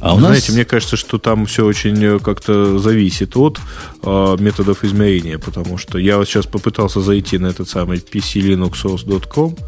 А 0.02 0.16
у 0.16 0.20
Знаете, 0.20 0.48
нас... 0.48 0.56
мне 0.56 0.66
кажется, 0.66 0.98
что 0.98 1.20
там 1.20 1.46
все 1.46 1.64
очень 1.64 2.04
э, 2.04 2.20
как-то 2.20 2.80
зависит 2.80 3.38
от 3.38 3.60
э, 4.02 4.38
методов 4.40 4.84
измерения, 4.84 5.38
потому 5.38 5.78
что 5.78 6.00
я 6.00 6.18
вот 6.18 6.28
сейчас 6.28 6.48
попытался 6.48 7.02
зайти 7.02 7.38
на 7.38 7.48
этот 7.48 7.70
самый 7.70 8.00
pclinuxsource.com, 8.00 9.56
а 9.60 9.64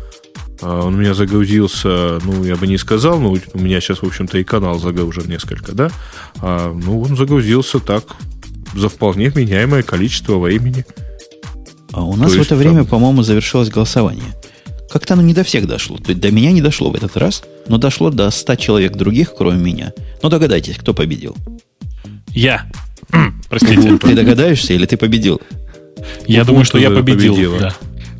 он 0.65 0.95
у 0.95 0.97
меня 0.97 1.13
загрузился, 1.13 2.19
ну, 2.23 2.43
я 2.43 2.55
бы 2.55 2.67
не 2.67 2.77
сказал, 2.77 3.19
но 3.19 3.31
у 3.31 3.59
меня 3.59 3.81
сейчас, 3.81 3.99
в 3.99 4.03
общем-то, 4.05 4.37
и 4.37 4.43
канал 4.43 4.79
загружен 4.79 5.27
несколько, 5.27 5.73
да? 5.73 5.89
А, 6.39 6.73
ну, 6.73 7.01
он 7.01 7.15
загрузился 7.15 7.79
так, 7.79 8.03
за 8.75 8.89
вполне 8.89 9.29
вменяемое 9.29 9.83
количество 9.83 10.37
времени. 10.37 10.85
А 11.91 12.03
у 12.03 12.15
нас 12.15 12.31
То 12.31 12.35
в 12.35 12.37
есть 12.39 12.47
это 12.47 12.55
время, 12.55 12.77
там- 12.77 12.87
по-моему, 12.87 13.23
завершилось 13.23 13.69
голосование. 13.69 14.33
Как-то 14.89 15.13
оно 15.15 15.23
не 15.23 15.33
до 15.33 15.43
всех 15.43 15.67
дошло. 15.67 15.97
То 15.97 16.09
есть 16.09 16.21
до 16.21 16.31
меня 16.31 16.51
не 16.51 16.61
дошло 16.61 16.91
в 16.91 16.95
этот 16.95 17.17
раз, 17.17 17.43
но 17.67 17.77
дошло 17.77 18.09
до 18.09 18.29
100 18.29 18.55
человек 18.55 18.95
других, 18.95 19.33
кроме 19.35 19.57
меня. 19.57 19.93
Ну, 20.21 20.29
догадайтесь, 20.29 20.77
кто 20.77 20.93
победил. 20.93 21.35
Я. 22.29 22.69
Простите. 23.49 23.97
Ты 23.97 24.15
догадаешься 24.15 24.73
или 24.73 24.85
ты 24.85 24.97
победил? 24.97 25.41
Я 26.27 26.43
думаю, 26.43 26.65
что 26.65 26.77
я 26.77 26.89
победил. 26.89 27.33
победила. 27.33 27.59
да. 27.59 27.75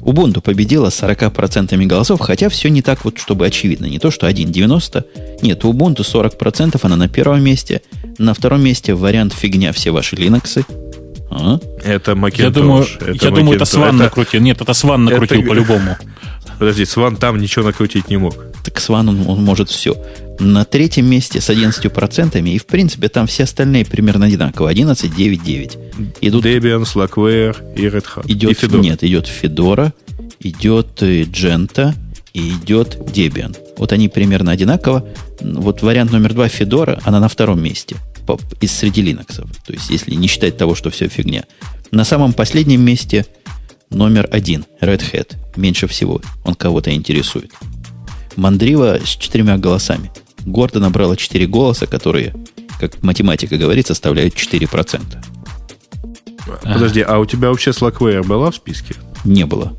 Ubuntu 0.06 0.42
победила 0.42 0.90
с 0.90 1.02
40% 1.02 1.86
голосов, 1.86 2.20
хотя 2.20 2.50
все 2.50 2.70
не 2.70 2.82
так 2.82 3.06
вот, 3.06 3.18
чтобы 3.20 3.46
очевидно. 3.46 3.86
Не 3.86 4.00
то, 4.00 4.12
что 4.12 4.28
1,90. 4.28 5.04
Нет, 5.42 5.64
у 5.66 5.72
Ubuntu 5.74 6.02
40%, 6.02 6.80
она 6.82 6.96
на 6.96 7.08
первом 7.08 7.42
месте. 7.44 7.82
На 8.18 8.34
втором 8.34 8.64
месте 8.64 8.94
вариант 8.94 9.34
фигня 9.34 9.72
все 9.72 9.92
ваши 9.92 10.16
Linux. 10.16 10.66
А? 11.32 11.60
Это 11.84 12.12
Macintosh. 12.12 12.42
Я 12.42 12.50
думаю, 12.50 12.84
это 12.84 13.26
я 13.26 13.32
думаю, 13.32 13.56
это. 13.56 13.66
Сван 13.66 13.96
Это- 13.96 14.04
накрутил. 14.04 14.42
Нет, 14.42 14.62
это 14.62 14.74
Сван 14.74 15.06
накрутил 15.06 15.40
это- 15.40 15.50
по-любому. 15.50 15.98
Подожди, 16.60 16.86
Сван 16.86 17.16
там 17.16 17.40
ничего 17.40 17.66
накрутить 17.66 18.10
не 18.10 18.18
мог. 18.18 18.36
Так 18.64 18.80
Сван, 18.80 19.10
он, 19.10 19.28
он 19.28 19.44
может 19.44 19.70
все. 19.70 19.96
На 20.40 20.66
третьем 20.66 21.06
месте 21.06 21.40
с 21.40 21.50
11%, 21.50 22.42
и, 22.50 22.58
в 22.58 22.66
принципе, 22.66 23.08
там 23.10 23.28
все 23.28 23.44
остальные 23.44 23.86
примерно 23.86 24.26
одинаково. 24.26 24.70
11, 24.70 25.16
9, 25.16 25.44
9. 25.44 25.78
Идут, 26.22 26.46
Debian, 26.46 26.84
Slackware 26.84 27.56
и 27.76 27.86
Red 27.86 28.06
Hat. 28.16 28.26
и 28.28 28.34
идет, 28.34 28.62
Fedora. 28.62 28.80
нет, 28.80 29.04
идет 29.04 29.28
Fedora, 29.28 29.94
идет 30.40 31.02
э, 31.02 31.24
Genta 31.24 31.94
и 32.34 32.50
идет 32.50 32.96
Debian. 32.96 33.56
Вот 33.78 33.94
они 33.94 34.10
примерно 34.10 34.52
одинаково. 34.52 35.08
Вот 35.42 35.82
вариант 35.82 36.12
номер 36.12 36.34
два 36.34 36.48
Fedora, 36.48 37.00
она 37.04 37.20
на 37.20 37.28
втором 37.28 37.62
месте 37.62 37.96
из 38.62 38.72
среди 38.72 39.04
Linux. 39.04 39.46
То 39.66 39.74
есть, 39.74 39.90
если 39.90 40.16
не 40.16 40.28
считать 40.28 40.58
того, 40.58 40.76
что 40.76 40.90
все 40.90 41.08
фигня. 41.08 41.44
На 41.92 42.06
самом 42.06 42.34
последнем 42.34 42.82
месте 42.82 43.26
номер 43.90 44.28
один 44.32 44.66
Red 44.82 45.02
Hat. 45.12 45.36
Меньше 45.56 45.88
всего 45.88 46.22
он 46.44 46.56
кого-то 46.56 46.94
интересует. 46.94 47.52
Мандрива 48.36 49.00
с 49.04 49.10
четырьмя 49.10 49.58
голосами. 49.58 50.12
Гордо 50.46 50.80
набрала 50.80 51.16
четыре 51.16 51.48
голоса, 51.48 51.88
которые, 51.88 52.34
как 52.80 53.02
математика 53.04 53.58
говорит, 53.58 53.88
составляют 53.88 54.36
4%. 54.36 55.02
Подожди, 56.64 57.02
а 57.02 57.20
у 57.20 57.26
тебя 57.26 57.50
вообще 57.50 57.72
Slackware 57.72 58.26
была 58.26 58.52
в 58.52 58.56
списке? 58.56 58.96
Не 59.24 59.46
было. 59.46 59.78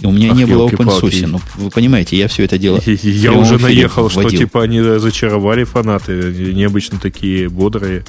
И 0.00 0.06
у 0.06 0.12
меня 0.12 0.30
Ах, 0.30 0.36
не 0.36 0.44
было 0.44 0.68
ёлки-палки. 0.68 1.06
OpenSUSE. 1.06 1.26
Ну, 1.26 1.40
вы 1.56 1.70
понимаете, 1.70 2.16
я 2.16 2.28
все 2.28 2.44
это 2.44 2.56
дело... 2.58 2.80
Я 2.86 3.32
уже 3.32 3.58
наехал, 3.58 4.08
что 4.08 4.20
вводил. 4.20 4.40
типа 4.40 4.62
они 4.62 4.80
зачаровали 4.80 5.64
фанаты, 5.64 6.12
необычно 6.54 7.00
такие 7.00 7.48
бодрые. 7.48 8.04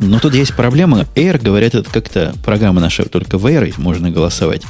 Но 0.00 0.18
тут 0.18 0.34
есть 0.34 0.54
проблема. 0.54 1.06
Air, 1.14 1.42
говорят, 1.42 1.74
это 1.74 1.88
как-то 1.90 2.34
программа 2.44 2.80
наша 2.80 3.04
только 3.04 3.38
в 3.38 3.46
Air 3.46 3.72
можно 3.78 4.10
голосовать. 4.10 4.62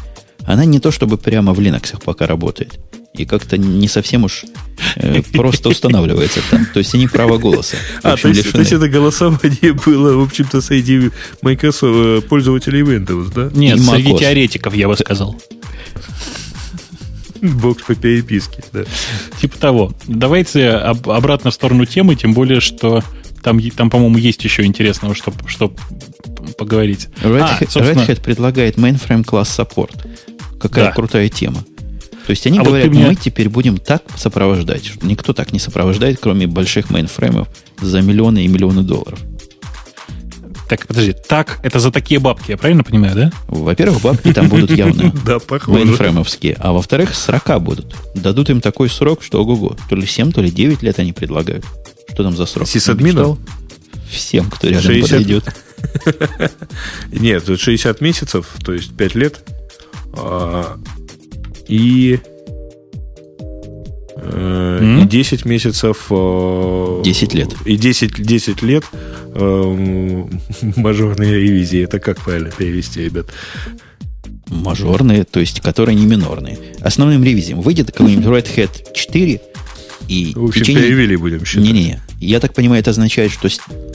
Она 0.46 0.64
не 0.64 0.78
то 0.78 0.90
чтобы 0.90 1.16
прямо 1.16 1.52
в 1.54 1.60
Linux 1.60 1.94
пока 2.04 2.26
работает. 2.26 2.78
И 3.16 3.24
как-то 3.26 3.56
не 3.56 3.86
совсем 3.86 4.24
уж 4.24 4.44
э, 4.96 5.22
просто 5.32 5.68
устанавливается 5.68 6.40
там. 6.50 6.66
То 6.66 6.80
есть 6.80 6.94
они 6.94 7.06
права 7.06 7.38
голоса. 7.38 7.76
А, 8.02 8.16
то 8.16 8.28
есть, 8.28 8.42
то 8.42 8.46
лишены. 8.48 8.60
есть 8.62 8.72
это 8.72 8.88
голосование 8.88 9.72
было, 9.72 10.16
в 10.16 10.22
общем-то, 10.22 10.60
среди 10.60 11.10
Microsoft, 11.40 11.94
э, 11.96 12.20
пользователей 12.28 12.82
Windows, 12.82 13.32
да? 13.32 13.50
Нет, 13.54 13.80
среди 13.80 14.16
теоретиков, 14.18 14.74
я 14.74 14.88
бы 14.88 14.96
сказал. 14.96 15.40
Бокс 17.40 17.82
по 17.82 17.94
переписке, 17.94 18.64
да. 18.72 18.84
Типа 19.40 19.58
того. 19.58 19.92
Давайте 20.06 20.70
об- 20.70 21.10
обратно 21.10 21.50
в 21.50 21.54
сторону 21.54 21.84
темы, 21.84 22.16
тем 22.16 22.32
более, 22.32 22.60
что 22.60 23.02
там, 23.42 23.60
там 23.70 23.90
по-моему, 23.90 24.16
есть 24.16 24.42
еще 24.44 24.64
интересного, 24.64 25.14
что, 25.14 25.32
что 25.46 25.72
поговорить. 26.56 27.08
Red, 27.22 27.40
А, 27.42 27.58
Hat, 27.60 27.70
собственно, 27.70 28.00
Red 28.00 28.08
Hat 28.08 28.22
предлагает 28.22 28.76
mainframe 28.76 29.24
класс 29.24 29.56
support. 29.56 29.92
Какая 30.68 30.86
Да. 30.86 30.92
крутая 30.92 31.28
тема. 31.28 31.62
То 32.26 32.30
есть 32.30 32.46
они 32.46 32.58
А 32.58 32.62
вот 32.62 32.68
говорят, 32.68 32.86
ты 32.88 32.90
мне- 32.94 33.06
мы 33.08 33.14
теперь 33.16 33.50
будем 33.50 33.76
так 33.76 34.02
сопровождать. 34.16 34.86
что 34.86 35.06
Никто 35.06 35.34
так 35.34 35.52
не 35.52 35.58
сопровождает, 35.58 36.18
кроме 36.20 36.46
больших 36.46 36.88
мейнфреймов 36.88 37.48
за 37.82 38.00
миллионы 38.00 38.44
и 38.46 38.48
миллионы 38.48 38.82
долларов. 38.82 39.18
Так, 40.70 40.86
подожди, 40.86 41.14
так, 41.28 41.60
это 41.62 41.78
за 41.78 41.90
такие 41.90 42.18
бабки, 42.18 42.50
я 42.52 42.56
правильно 42.56 42.82
понимаю, 42.82 43.14
да? 43.14 43.32
Во-первых, 43.48 44.00
бабки 44.00 44.32
там 44.32 44.48
будут 44.48 44.70
явно 44.70 45.12
Да, 45.26 45.38
мейнфреймовские. 45.66 46.56
А 46.58 46.72
во-вторых, 46.72 47.14
срока 47.14 47.58
будут. 47.58 47.94
Дадут 48.14 48.48
им 48.48 48.62
такой 48.62 48.88
срок, 48.88 49.22
что 49.22 49.42
ого-го. 49.42 49.76
То 49.90 49.94
ли 49.96 50.06
7, 50.06 50.32
то 50.32 50.40
ли 50.40 50.50
9 50.50 50.82
лет 50.82 50.98
они 50.98 51.12
предлагают. 51.12 51.66
Что 52.10 52.22
там 52.22 52.34
за 52.34 52.46
срок? 52.46 52.66
Сисадминам? 52.66 53.36
Читал? 53.36 53.38
Всем, 54.10 54.50
кто 54.50 54.68
рядом 54.68 54.82
60. 54.84 55.10
подойдет. 55.10 55.44
Нет, 57.12 57.44
тут 57.44 57.60
60 57.60 58.00
месяцев, 58.00 58.46
то 58.64 58.72
есть 58.72 58.96
5 58.96 59.14
лет. 59.14 59.40
А, 60.16 60.76
и... 61.68 62.18
э? 64.16 65.00
И 65.02 65.06
10 65.06 65.44
месяцев... 65.44 66.06
э, 66.10 67.02
10 67.04 67.34
лет. 67.34 67.54
И 67.64 67.76
10, 67.76 68.22
10 68.22 68.62
лет 68.62 68.84
э, 69.34 70.24
мажорные 70.76 71.34
ревизии. 71.38 71.82
Это 71.82 71.98
как 71.98 72.20
правильно 72.20 72.50
перевести, 72.50 73.02
ребят? 73.04 73.26
Мажорные, 74.48 75.24
то 75.24 75.40
есть 75.40 75.60
которые 75.60 75.96
не 75.96 76.06
минорные. 76.06 76.58
Основным 76.80 77.24
ревизиям 77.24 77.60
выйдет 77.60 77.92
какой-нибудь 77.92 78.24
Red 78.26 78.56
Hat 78.56 78.92
4 78.92 79.40
и 80.08 80.32
В 80.34 80.44
общем, 80.44 80.62
течение- 80.62 80.82
перевели 80.82 81.16
будем 81.16 81.44
считать. 81.44 81.64
Не-не-не. 81.64 82.00
Я 82.20 82.40
так 82.40 82.52
понимаю, 82.54 82.80
это 82.80 82.90
означает, 82.90 83.32
что 83.32 83.48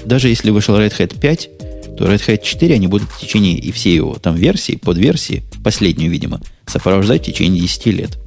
даже 0.05 0.27
если 0.27 0.49
вышел 0.49 0.75
Red 0.75 0.97
Hat 0.97 1.17
5, 1.19 1.49
то 1.97 2.05
Red 2.05 2.21
Hat 2.27 2.41
4 2.43 2.75
они 2.75 2.87
будут 2.87 3.09
в 3.09 3.19
течение 3.19 3.57
и 3.57 3.71
все 3.71 3.93
его 3.93 4.15
там 4.15 4.35
версии, 4.35 4.75
подверсии, 4.75 5.43
последнюю, 5.63 6.11
видимо, 6.11 6.41
сопровождать 6.65 7.21
в 7.21 7.25
течение 7.25 7.61
10 7.61 7.85
лет. 7.87 8.17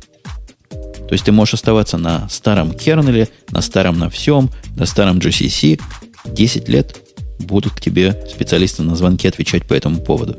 То 0.70 1.14
есть 1.14 1.24
ты 1.24 1.32
можешь 1.32 1.54
оставаться 1.54 1.98
на 1.98 2.28
старом 2.30 2.72
кернеле, 2.72 3.28
на 3.50 3.60
старом 3.60 3.98
на 3.98 4.08
всем, 4.08 4.50
на 4.76 4.86
старом 4.86 5.18
GCC. 5.18 5.80
10 6.24 6.68
лет 6.68 6.96
будут 7.40 7.74
к 7.74 7.80
тебе 7.80 8.18
специалисты 8.32 8.82
на 8.82 8.94
звонки 8.96 9.26
отвечать 9.28 9.64
по 9.66 9.74
этому 9.74 10.00
поводу. 10.00 10.36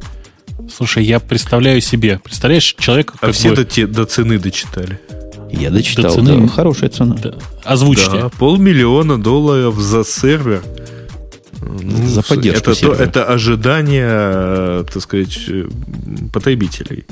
Слушай, 0.75 1.03
я 1.03 1.19
представляю 1.19 1.81
себе. 1.81 2.19
Представляешь, 2.23 2.75
человек 2.79 3.13
А 3.21 3.31
все 3.31 3.49
бы- 3.49 3.57
до, 3.57 3.65
те- 3.65 3.85
до 3.87 4.05
цены 4.05 4.39
дочитали. 4.39 4.99
Я 5.51 5.69
дочитал, 5.69 6.15
До 6.15 6.21
цены- 6.21 6.41
да, 6.41 6.47
хорошая 6.47 6.89
цена. 6.89 7.15
Да. 7.21 7.35
Озвучьте. 7.63 8.09
Да, 8.09 8.29
полмиллиона 8.29 9.21
долларов 9.21 9.77
за 9.77 10.03
сервер. 10.03 10.63
Ну, 11.63 12.07
За 12.07 12.21
поддержку 12.21 12.71
это, 12.71 12.81
то- 12.81 12.93
это 12.93 13.25
ожидание, 13.25 14.07
э, 14.09 14.83
так 14.91 15.01
сказать, 15.03 15.37
э, 15.47 15.67
потребителей. 16.31 17.05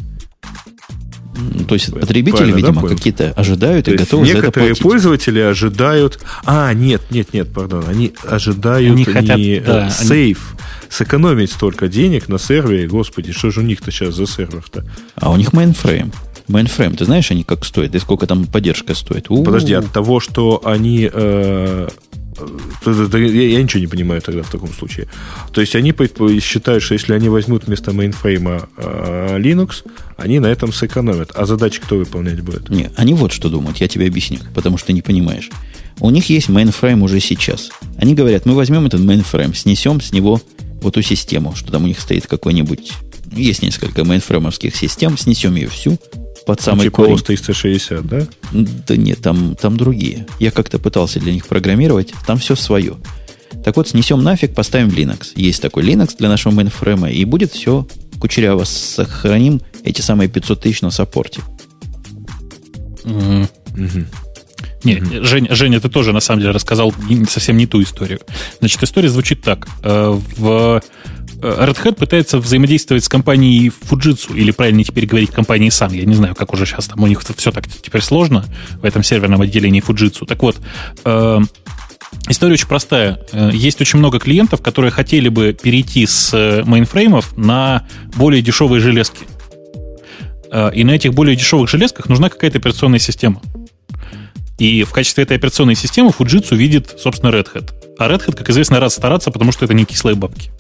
Ну, 1.54 1.64
То 1.66 1.76
есть 1.76 1.92
потребители, 1.92 2.38
правильно, 2.38 2.52
да, 2.62 2.68
видимо, 2.68 2.82
понял? 2.82 2.96
какие-то 2.96 3.32
ожидают 3.32 3.86
То 3.86 3.92
и 3.94 3.98
готовы 3.98 4.26
за 4.26 4.32
это 4.34 4.42
некоторые 4.42 4.70
платить. 4.70 4.84
пользователи 4.84 5.40
ожидают... 5.40 6.20
А, 6.46 6.72
нет, 6.74 7.02
нет, 7.10 7.34
нет, 7.34 7.52
пардон. 7.52 7.86
Они 7.88 8.14
ожидают 8.28 8.92
Они 8.92 9.06
хотят, 9.06 9.38
не 9.38 9.56
э, 9.56 9.62
да, 9.66 9.82
они- 9.84 9.92
сейф, 9.92 10.56
сэкономить 10.90 11.52
столько 11.52 11.88
денег 11.88 12.28
на 12.30 12.38
сервере. 12.38 12.88
Господи, 12.88 13.32
что 13.32 13.50
же 13.50 13.62
у 13.62 13.64
них-то 13.64 13.90
сейчас 13.92 14.16
за 14.16 14.28
сервер-то? 14.28 14.86
А 15.16 15.32
у 15.32 15.38
них 15.38 15.52
мейнфрейм. 15.54 16.12
Мейнфрейм, 16.48 16.96
ты 16.96 17.06
знаешь, 17.06 17.32
они 17.32 17.44
как 17.44 17.66
стоят? 17.66 17.96
И 17.96 18.00
сколько 18.00 18.28
там 18.28 18.46
поддержка 18.46 18.94
стоит? 18.94 19.30
У-у-у. 19.30 19.44
Подожди, 19.44 19.74
от 19.74 19.90
того, 19.92 20.20
что 20.20 20.62
они... 20.66 21.10
э, 21.12 21.88
да, 22.14 22.21
я, 22.86 23.48
я 23.48 23.64
ничего 23.64 23.80
не 23.80 23.88
понимаю 23.88 24.22
тогда 24.22 24.44
в 24.44 24.50
таком 24.50 24.74
случае. 24.74 25.08
То 25.52 25.62
есть 25.62 25.76
они 25.76 25.94
считают, 26.40 26.84
что 26.84 26.94
если 26.94 27.14
они 27.14 27.30
возьмут 27.30 27.68
вместо 27.68 27.94
мейнфрейма 27.94 28.70
э, 28.78 29.38
Linux, 29.40 29.84
они 30.18 30.40
на 30.40 30.48
этом 30.48 30.72
сэкономят. 30.74 31.32
А 31.36 31.46
задачи 31.46 31.82
кто 31.82 31.98
выполнять 31.98 32.42
будет? 32.42 32.70
Не, 32.70 32.90
они 32.96 33.14
вот 33.14 33.32
что 33.32 33.50
думают, 33.50 33.78
я 33.78 33.88
тебе 33.88 34.08
объясню, 34.08 34.40
потому 34.54 34.78
что 34.78 34.94
не 34.94 35.02
понимаешь. 35.02 35.50
У 36.00 36.10
них 36.10 36.30
есть 36.30 36.50
мейнфрейм 36.50 37.04
уже 37.04 37.20
сейчас. 37.20 37.72
Они 37.98 38.16
говорят, 38.16 38.46
мы 38.46 38.56
возьмем 38.56 38.86
этот 38.86 39.02
мейнфрейм, 39.02 39.54
снесем 39.54 40.02
с 40.02 40.12
него 40.12 40.42
вот 40.82 40.96
ту 40.96 41.02
систему, 41.02 41.56
что 41.56 41.72
там 41.72 41.84
у 41.84 41.88
них 41.88 42.00
стоит 42.00 42.28
какой-нибудь... 42.28 42.92
Есть 43.34 43.62
несколько 43.62 44.04
мейнфреймовских 44.04 44.76
систем, 44.76 45.18
снесем 45.18 45.56
ее 45.56 45.70
всю 45.70 45.98
под 46.46 46.62
самый 46.62 46.84
типа 46.84 47.04
корень. 47.04 47.16
OS 47.16 47.24
360, 47.24 48.08
да? 48.08 48.28
Да 48.52 48.96
нет, 48.96 49.20
там, 49.22 49.56
там 49.56 49.78
другие. 49.78 50.26
Я 50.40 50.52
как-то 50.52 50.80
пытался 50.80 51.20
для 51.20 51.34
них 51.34 51.48
программировать, 51.48 52.14
там 52.26 52.38
все 52.38 52.56
свое. 52.56 52.98
Так 53.64 53.78
вот, 53.78 53.90
снесем 53.90 54.24
нафиг, 54.24 54.56
поставим 54.56 54.90
Linux. 54.90 55.32
Есть 55.36 55.62
такой 55.62 55.84
Linux 55.84 56.16
для 56.18 56.30
нашего 56.30 56.54
мейнфрейма, 56.54 57.12
и 57.12 57.26
будет 57.26 57.52
все 57.52 57.88
кучеряво. 58.20 58.64
Сохраним 58.64 59.62
эти 59.84 60.02
самые 60.02 60.30
500 60.30 60.62
тысяч 60.62 60.82
на 60.82 60.92
саппорте. 60.92 61.42
Мгм. 63.04 63.48
Мгм. 63.76 64.08
Не, 64.84 64.96
mm-hmm. 64.96 65.24
Женя, 65.24 65.56
Женя, 65.56 65.80
ты 65.80 65.90
тоже 65.90 66.12
на 66.12 66.22
самом 66.22 66.42
деле 66.42 66.54
рассказал 66.54 66.94
совсем 67.30 67.58
не 67.58 67.68
ту 67.68 67.82
историю. 67.84 68.20
Значит, 68.60 68.82
история 68.82 69.10
звучит 69.10 69.42
так. 69.42 69.68
Э, 69.84 70.20
в 70.38 70.82
Red 71.42 71.84
Hat 71.84 71.96
пытается 71.96 72.38
взаимодействовать 72.38 73.04
с 73.04 73.10
компанией 73.10 73.70
Fujitsu, 73.70 74.38
или 74.38 74.52
правильно 74.52 74.84
теперь 74.84 75.06
говорить 75.06 75.32
компанией 75.32 75.70
Sun. 75.70 75.96
Я 75.96 76.06
не 76.06 76.16
знаю, 76.16 76.36
как 76.36 76.54
уже 76.54 76.66
сейчас 76.66 76.86
там 76.86 77.02
у 77.02 77.08
них 77.08 77.22
все 77.36 77.52
так 77.52 77.68
теперь 77.68 78.02
сложно 78.02 78.46
в 78.76 78.86
этом 78.86 79.04
серверном 79.04 79.42
отделении 79.42 79.82
Fujitsu. 79.82 80.26
Так 80.26 80.42
вот, 80.42 80.58
э, 81.06 81.40
История 82.28 82.54
очень 82.54 82.68
простая. 82.68 83.20
Есть 83.54 83.80
очень 83.80 83.98
много 83.98 84.20
клиентов, 84.20 84.62
которые 84.62 84.92
хотели 84.92 85.30
бы 85.30 85.54
перейти 85.54 86.06
с 86.06 86.62
мейнфреймов 86.66 87.38
на 87.38 87.88
более 88.16 88.42
дешевые 88.42 88.82
железки. 88.82 89.26
И 90.74 90.84
на 90.84 90.92
этих 90.92 91.14
более 91.14 91.38
дешевых 91.38 91.70
железках 91.70 92.10
нужна 92.10 92.30
какая-то 92.30 92.58
операционная 92.58 93.00
система. 93.00 93.42
И 94.58 94.84
в 94.84 94.92
качестве 94.92 95.24
этой 95.24 95.38
операционной 95.38 95.76
системы 95.76 96.10
Fujitsu 96.10 96.56
видит, 96.56 96.96
собственно, 97.00 97.32
Red 97.32 97.48
Hat. 97.54 97.72
А 97.98 98.10
Red 98.10 98.28
Hat, 98.28 98.36
как 98.36 98.50
известно, 98.50 98.80
рад 98.80 98.92
стараться, 98.92 99.32
потому 99.32 99.54
что 99.54 99.64
это 99.64 99.74
не 99.74 99.86
кислые 99.86 100.16
бабки. 100.16 100.52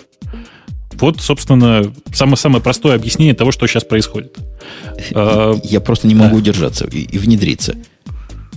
Вот, 1.01 1.19
собственно, 1.19 1.91
самое-самое 2.13 2.63
простое 2.63 2.95
объяснение 2.95 3.33
того, 3.33 3.51
что 3.51 3.67
сейчас 3.67 3.83
происходит. 3.83 4.37
А, 5.13 5.59
Я 5.63 5.81
просто 5.81 6.07
не 6.07 6.15
могу 6.15 6.37
удержаться 6.37 6.85
и 6.85 7.17
внедриться. 7.17 7.75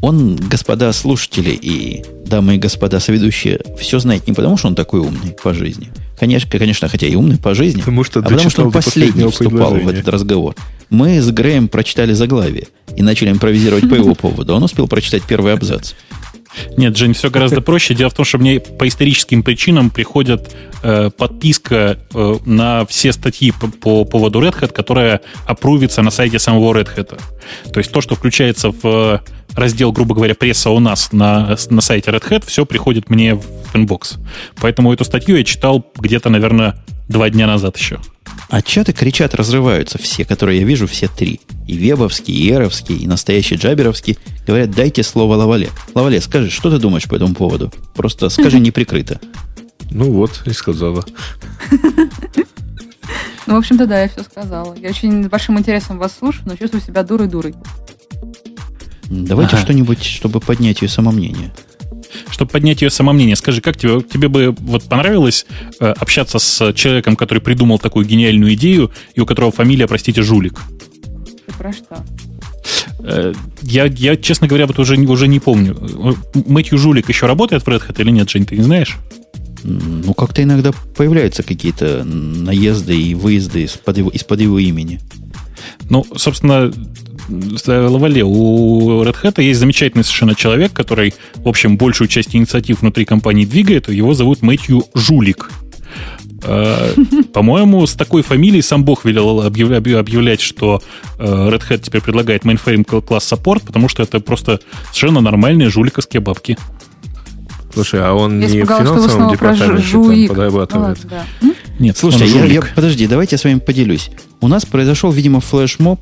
Он, 0.01 0.37
господа 0.37 0.93
слушатели 0.93 1.51
и 1.51 2.05
дамы 2.27 2.57
и 2.57 2.59
господа 2.59 3.01
соведущие, 3.01 3.61
все 3.79 3.99
знает 3.99 4.27
не 4.27 4.35
потому, 4.35 4.59
что 4.59 4.69
он 4.69 4.75
такой 4.75 5.01
умный 5.01 5.35
по 5.43 5.55
жизни. 5.55 5.91
Конечно, 6.21 6.51
конечно, 6.51 6.89
хотя 6.89 7.07
и 7.07 7.15
умный 7.15 7.39
по 7.39 7.55
жизни, 7.55 7.81
потому 7.81 8.05
что 8.05 8.21
а 8.21 8.23
потому 8.23 8.51
что 8.51 8.65
он 8.65 8.73
последний 8.73 9.27
вступал 9.31 9.75
в 9.75 9.89
этот 9.89 10.07
разговор. 10.09 10.55
Мы 10.91 11.23
с 11.23 11.31
Греем 11.31 11.69
прочитали 11.69 12.13
заглавие 12.13 12.69
и 12.95 13.03
начали 13.03 13.31
импровизировать 13.31 13.89
по 13.89 13.95
его 13.95 14.15
поводу. 14.15 14.55
Он 14.55 14.63
успел 14.63 14.87
прочитать 14.89 15.23
первый 15.23 15.55
абзац. 15.55 15.95
Нет, 16.77 16.97
Жень, 16.97 17.15
все 17.15 17.31
гораздо 17.31 17.61
проще. 17.61 17.95
Дело 17.95 18.11
в 18.11 18.15
том, 18.15 18.25
что 18.25 18.39
мне 18.39 18.61
по 18.61 18.87
историческим 18.87 19.43
причинам 19.43 19.91
приходит 19.91 20.55
э, 20.83 21.11
подписка 21.17 21.99
э, 22.13 22.37
на 22.45 22.87
все 22.87 23.13
статьи 23.13 23.53
по, 23.53 23.69
по 23.69 24.05
поводу 24.05 24.41
Red 24.41 24.61
Hat, 24.61 24.73
которая 24.73 25.21
опрувится 25.47 26.03
на 26.03 26.11
сайте 26.11 26.39
самого 26.39 26.75
Red 26.75 26.95
Hat. 26.97 27.21
То 27.73 27.79
есть 27.79 27.93
то, 27.93 28.01
что 28.01 28.15
включается 28.15 28.71
в 28.71 29.23
раздел, 29.55 29.93
грубо 29.93 30.15
говоря, 30.15 30.35
пресса 30.35 30.71
у 30.71 30.81
нас 30.81 31.13
на, 31.13 31.57
на 31.71 31.81
сайте 31.81 32.11
Red 32.11 32.29
Hat, 32.29 32.45
все 32.47 32.67
приходит 32.67 33.11
мне 33.11 33.35
в 33.35 33.45
inbox. 33.75 34.17
Поэтому 34.61 34.93
эту 34.93 35.05
статью 35.05 35.37
я 35.37 35.45
читал 35.45 35.85
где-то, 35.97 36.31
наверное, 36.31 36.77
два 37.09 37.31
дня 37.31 37.47
назад 37.47 37.77
еще. 37.77 37.99
А 38.55 38.63
чаты 38.63 38.93
кричат, 38.93 39.35
разрываются 39.35 39.99
все, 39.99 40.25
которые 40.25 40.61
я 40.61 40.65
вижу, 40.65 40.87
все 40.87 41.09
три. 41.09 41.41
И 41.67 41.77
вебовские, 41.77 42.37
и 42.37 42.53
эровские, 42.53 42.99
и 42.99 43.07
настоящие 43.09 43.59
джаберовские. 43.59 44.17
Говорят, 44.47 44.71
дайте 44.71 45.03
слово 45.03 45.35
Лавале. 45.35 45.71
Лавале, 45.93 46.21
скажи, 46.21 46.51
что 46.51 46.71
ты 46.71 46.79
думаешь 46.79 47.09
по 47.09 47.17
этому 47.17 47.35
поводу? 47.35 47.73
Просто 47.97 48.29
скажи 48.29 48.61
неприкрыто. 48.61 49.19
Ну 49.91 50.13
вот, 50.13 50.45
и 50.47 50.51
сказала. 50.53 51.05
Ну, 53.47 53.55
в 53.57 53.59
общем-то, 53.59 53.89
да, 53.89 54.03
я 54.03 54.09
все 54.09 54.23
сказала. 54.23 54.77
Я 54.77 54.91
очень 54.91 55.29
большим 55.29 55.59
интересом 55.59 55.99
вас 55.99 56.17
слушаю, 56.17 56.45
но 56.47 56.55
чувствую 56.55 56.81
себя 56.81 57.03
дурой-дурой. 57.03 57.57
Давайте 59.11 59.57
что-нибудь, 59.57 60.05
чтобы 60.05 60.39
поднять 60.39 60.81
ее 60.81 60.89
самомнение 60.89 61.53
чтобы 62.31 62.51
поднять 62.51 62.83
ее 62.83 62.91
самомнение. 62.91 63.37
Скажи, 63.37 63.61
как 63.61 63.77
тебе, 63.77 64.01
тебе 64.03 64.29
бы 64.29 64.55
вот 64.59 64.85
понравилось 64.85 65.47
э, 65.81 65.87
общаться 65.87 66.39
с 66.39 66.73
человеком, 66.73 67.17
который 67.17 67.41
придумал 67.41 67.79
такую 67.79 68.07
гениальную 68.07 68.55
идею, 68.55 68.91
и 69.15 69.21
у 69.21 69.27
которого 69.27 69.53
фамилия, 69.53 69.87
простите, 69.87 70.23
Жулик? 70.23 70.61
Ты 71.47 71.53
про 71.59 71.73
что? 71.73 72.05
Э, 73.01 73.33
я, 73.63 73.85
я, 73.87 74.17
честно 74.17 74.47
говоря, 74.47 74.67
вот 74.67 74.79
уже, 74.79 74.97
уже 74.97 75.29
не 75.29 75.41
помню. 75.41 75.77
Мэтью 76.35 76.79
Жулик 76.79 77.09
еще 77.09 77.27
работает 77.27 77.63
в 77.63 77.69
Red 77.69 77.87
Hat 77.87 78.01
или 78.01 78.11
нет, 78.11 78.31
Жень, 78.31 78.47
ты 78.47 78.57
не 78.57 78.63
знаешь? 78.63 78.97
Ну, 79.63 80.13
как-то 80.13 80.43
иногда 80.43 80.73
появляются 80.97 81.43
какие-то 81.43 82.05
наезды 82.05 83.01
и 83.01 83.15
выезды 83.15 83.63
из-под 83.63 83.99
его, 83.99 84.11
из-под 84.11 84.41
его 84.41 84.59
имени. 84.59 85.01
Ну, 85.89 86.05
собственно, 86.17 86.73
Лавале, 87.29 88.23
у 88.25 89.03
Red 89.03 89.17
Hat 89.23 89.43
есть 89.43 89.61
замечательный 89.61 90.05
совершенно 90.05 90.35
человек, 90.35 90.73
который, 90.73 91.15
в 91.37 91.49
общем, 91.49 91.77
большую 91.77 92.09
часть 92.09 92.35
инициатив 92.35 92.81
внутри 92.81 93.05
компании 93.05 93.45
двигает. 93.45 93.89
Его 93.89 94.15
зовут 94.15 94.43
Мэтью 94.43 94.85
Жулик. 94.95 95.51
А, 96.43 96.93
по-моему, 97.33 97.87
с 97.87 97.95
такой 97.95 98.23
фамилией 98.23 98.63
сам 98.63 98.85
Бог 98.85 99.05
велел 99.05 99.41
объявлять, 99.43 100.41
что 100.41 100.83
э, 101.19 101.25
Red 101.25 101.63
Hat 101.69 101.79
теперь 101.79 102.03
предлагает 102.03 102.43
mainframe 102.45 102.85
класс 103.03 103.25
саппорт, 103.25 103.63
потому 103.63 103.89
что 103.89 104.03
это 104.03 104.21
просто 104.21 104.61
совершенно 104.87 105.21
нормальные 105.21 105.71
жуликовские 105.71 106.21
бабки. 106.21 106.59
Слушай, 107.73 108.03
а 108.05 108.13
он 108.13 108.41
Я 108.41 108.49
не 108.49 108.63
в 108.63 108.67
финансовом 108.67 109.33
департаменте 109.33 109.93
там 109.93 110.29
подрабатывает? 110.29 110.99
Ну, 111.03 111.11
да. 111.11 111.55
Нет, 111.81 111.97
слушайте, 111.99 112.27
я, 112.27 112.45
я, 112.45 112.63
подожди, 112.75 113.07
давайте 113.09 113.35
я 113.35 113.39
с 113.39 113.45
вами 113.45 113.59
поделюсь. 113.59 114.11
У 114.41 114.47
нас 114.47 114.65
произошел, 114.65 115.11
видимо, 115.11 115.41
флешмоб 115.41 116.01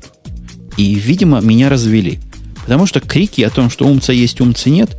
и, 0.77 0.95
видимо, 0.95 1.41
меня 1.41 1.69
развели. 1.69 2.19
Потому 2.63 2.85
что 2.85 2.99
крики 2.99 3.41
о 3.41 3.49
том, 3.49 3.69
что 3.69 3.85
умца 3.85 4.13
есть, 4.13 4.39
умца 4.41 4.69
нет, 4.69 4.95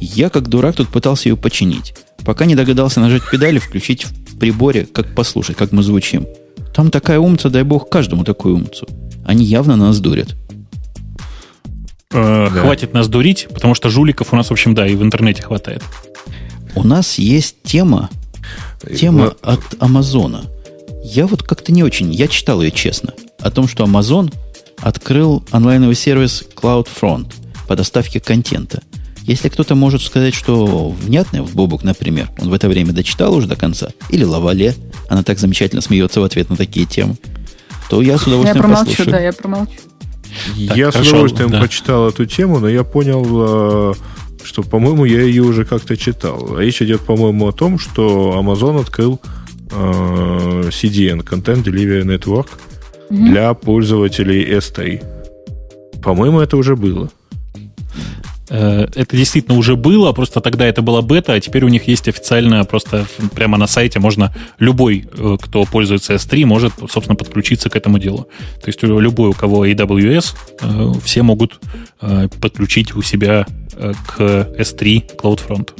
я 0.00 0.30
как 0.30 0.48
дурак 0.48 0.76
тут 0.76 0.88
пытался 0.88 1.28
ее 1.28 1.36
починить. 1.36 1.94
Пока 2.24 2.44
не 2.44 2.54
догадался 2.54 3.00
нажать 3.00 3.22
педали, 3.30 3.58
включить 3.58 4.04
в 4.04 4.38
приборе, 4.38 4.86
как 4.86 5.14
послушать, 5.14 5.56
как 5.56 5.72
мы 5.72 5.82
звучим. 5.82 6.26
Там 6.74 6.90
такая 6.90 7.18
умца, 7.18 7.50
дай 7.50 7.64
бог, 7.64 7.88
каждому 7.88 8.24
такую 8.24 8.56
умцу. 8.56 8.86
Они 9.24 9.44
явно 9.44 9.76
нас 9.76 9.98
дурят. 9.98 10.36
Э, 12.12 12.48
да. 12.52 12.60
Хватит 12.60 12.94
нас 12.94 13.08
дурить, 13.08 13.48
потому 13.52 13.74
что 13.74 13.90
жуликов 13.90 14.32
у 14.32 14.36
нас, 14.36 14.48
в 14.48 14.52
общем, 14.52 14.74
да, 14.74 14.86
и 14.86 14.94
в 14.94 15.02
интернете 15.02 15.42
хватает. 15.42 15.82
У 16.74 16.84
нас 16.84 17.18
есть 17.18 17.56
тема, 17.64 18.10
тема 18.96 19.34
Но... 19.42 19.52
от 19.52 19.60
Амазона. 19.80 20.44
Я 21.02 21.26
вот 21.26 21.42
как-то 21.42 21.72
не 21.72 21.82
очень, 21.82 22.12
я 22.12 22.28
читал 22.28 22.62
ее 22.62 22.70
честно, 22.70 23.12
о 23.40 23.50
том, 23.50 23.66
что 23.68 23.84
Амазон 23.84 24.30
открыл 24.80 25.44
онлайновый 25.50 25.94
сервис 25.94 26.44
CloudFront 26.54 27.32
по 27.66 27.76
доставке 27.76 28.20
контента. 28.20 28.82
Если 29.22 29.50
кто-то 29.50 29.74
может 29.74 30.00
сказать, 30.00 30.34
что 30.34 30.88
внятное, 30.90 31.42
в 31.42 31.54
Бобук, 31.54 31.84
например, 31.84 32.30
он 32.40 32.48
в 32.48 32.52
это 32.54 32.68
время 32.68 32.92
дочитал 32.92 33.34
уже 33.34 33.46
до 33.46 33.56
конца, 33.56 33.90
или 34.08 34.24
Лавале, 34.24 34.74
она 35.10 35.22
так 35.22 35.38
замечательно 35.38 35.82
смеется 35.82 36.20
в 36.20 36.24
ответ 36.24 36.48
на 36.48 36.56
такие 36.56 36.86
темы, 36.86 37.16
то 37.90 38.00
я 38.00 38.16
с 38.16 38.26
удовольствием 38.26 38.56
я 38.56 38.62
промолчу, 38.62 38.90
послушаю. 38.90 39.10
да, 39.10 39.20
я 39.20 39.32
промолчу. 39.32 39.72
Так, 40.66 40.76
я 40.76 40.90
хорошо, 40.90 41.04
с 41.04 41.08
удовольствием 41.08 41.50
да. 41.50 41.60
прочитал 41.60 42.08
эту 42.08 42.24
тему, 42.26 42.58
но 42.58 42.68
я 42.68 42.84
понял, 42.84 43.92
э, 43.92 43.94
что, 44.44 44.62
по-моему, 44.62 45.04
я 45.04 45.22
ее 45.22 45.42
уже 45.42 45.64
как-то 45.64 45.96
читал. 45.96 46.58
Речь 46.58 46.80
идет, 46.80 47.02
по-моему, 47.02 47.48
о 47.48 47.52
том, 47.52 47.78
что 47.78 48.34
Amazon 48.42 48.80
открыл 48.80 49.20
э, 49.70 50.70
CDN, 50.70 51.22
Content 51.22 51.64
Delivery 51.64 52.04
Network, 52.04 52.48
угу. 53.10 53.24
для 53.26 53.54
пользователей 53.54 54.44
S3. 54.56 55.04
По-моему, 56.02 56.40
это 56.40 56.56
уже 56.56 56.76
было. 56.76 57.10
Э, 58.50 58.86
это 58.94 59.16
действительно 59.16 59.58
уже 59.58 59.76
было, 59.76 60.12
просто 60.12 60.40
тогда 60.40 60.66
это 60.66 60.82
была 60.82 61.02
бета, 61.02 61.34
а 61.34 61.40
теперь 61.40 61.64
у 61.64 61.68
них 61.68 61.88
есть 61.88 62.08
официально, 62.08 62.64
просто 62.64 63.06
прямо 63.34 63.58
на 63.58 63.66
сайте 63.66 63.98
можно, 64.00 64.34
любой, 64.58 65.06
э, 65.10 65.36
кто 65.40 65.64
пользуется 65.64 66.14
S3, 66.14 66.46
может, 66.46 66.72
собственно, 66.90 67.16
подключиться 67.16 67.68
к 67.68 67.76
этому 67.76 67.98
делу. 67.98 68.28
То 68.62 68.68
есть 68.68 68.82
любой, 68.82 69.30
у 69.30 69.34
кого 69.34 69.66
AWS, 69.66 70.34
э, 70.60 70.92
все 71.04 71.22
могут 71.22 71.60
подключить 72.40 72.94
у 72.94 73.02
себя 73.02 73.44
к 74.06 74.20
S3 74.20 75.16
CloudFront. 75.16 75.70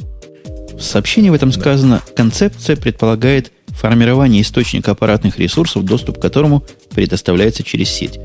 В 0.77 0.81
сообщении 0.81 1.29
в 1.29 1.33
этом 1.33 1.53
сказано, 1.53 2.01
концепция 2.13 2.75
предполагает 2.75 3.53
формирование 3.79 4.41
источника 4.41 4.91
аппаратных 4.91 5.39
ресурсов, 5.39 5.85
доступ 5.85 6.17
к 6.17 6.21
которому 6.21 6.63
предоставляется 6.93 7.63
через 7.63 7.89
сеть. 7.89 8.19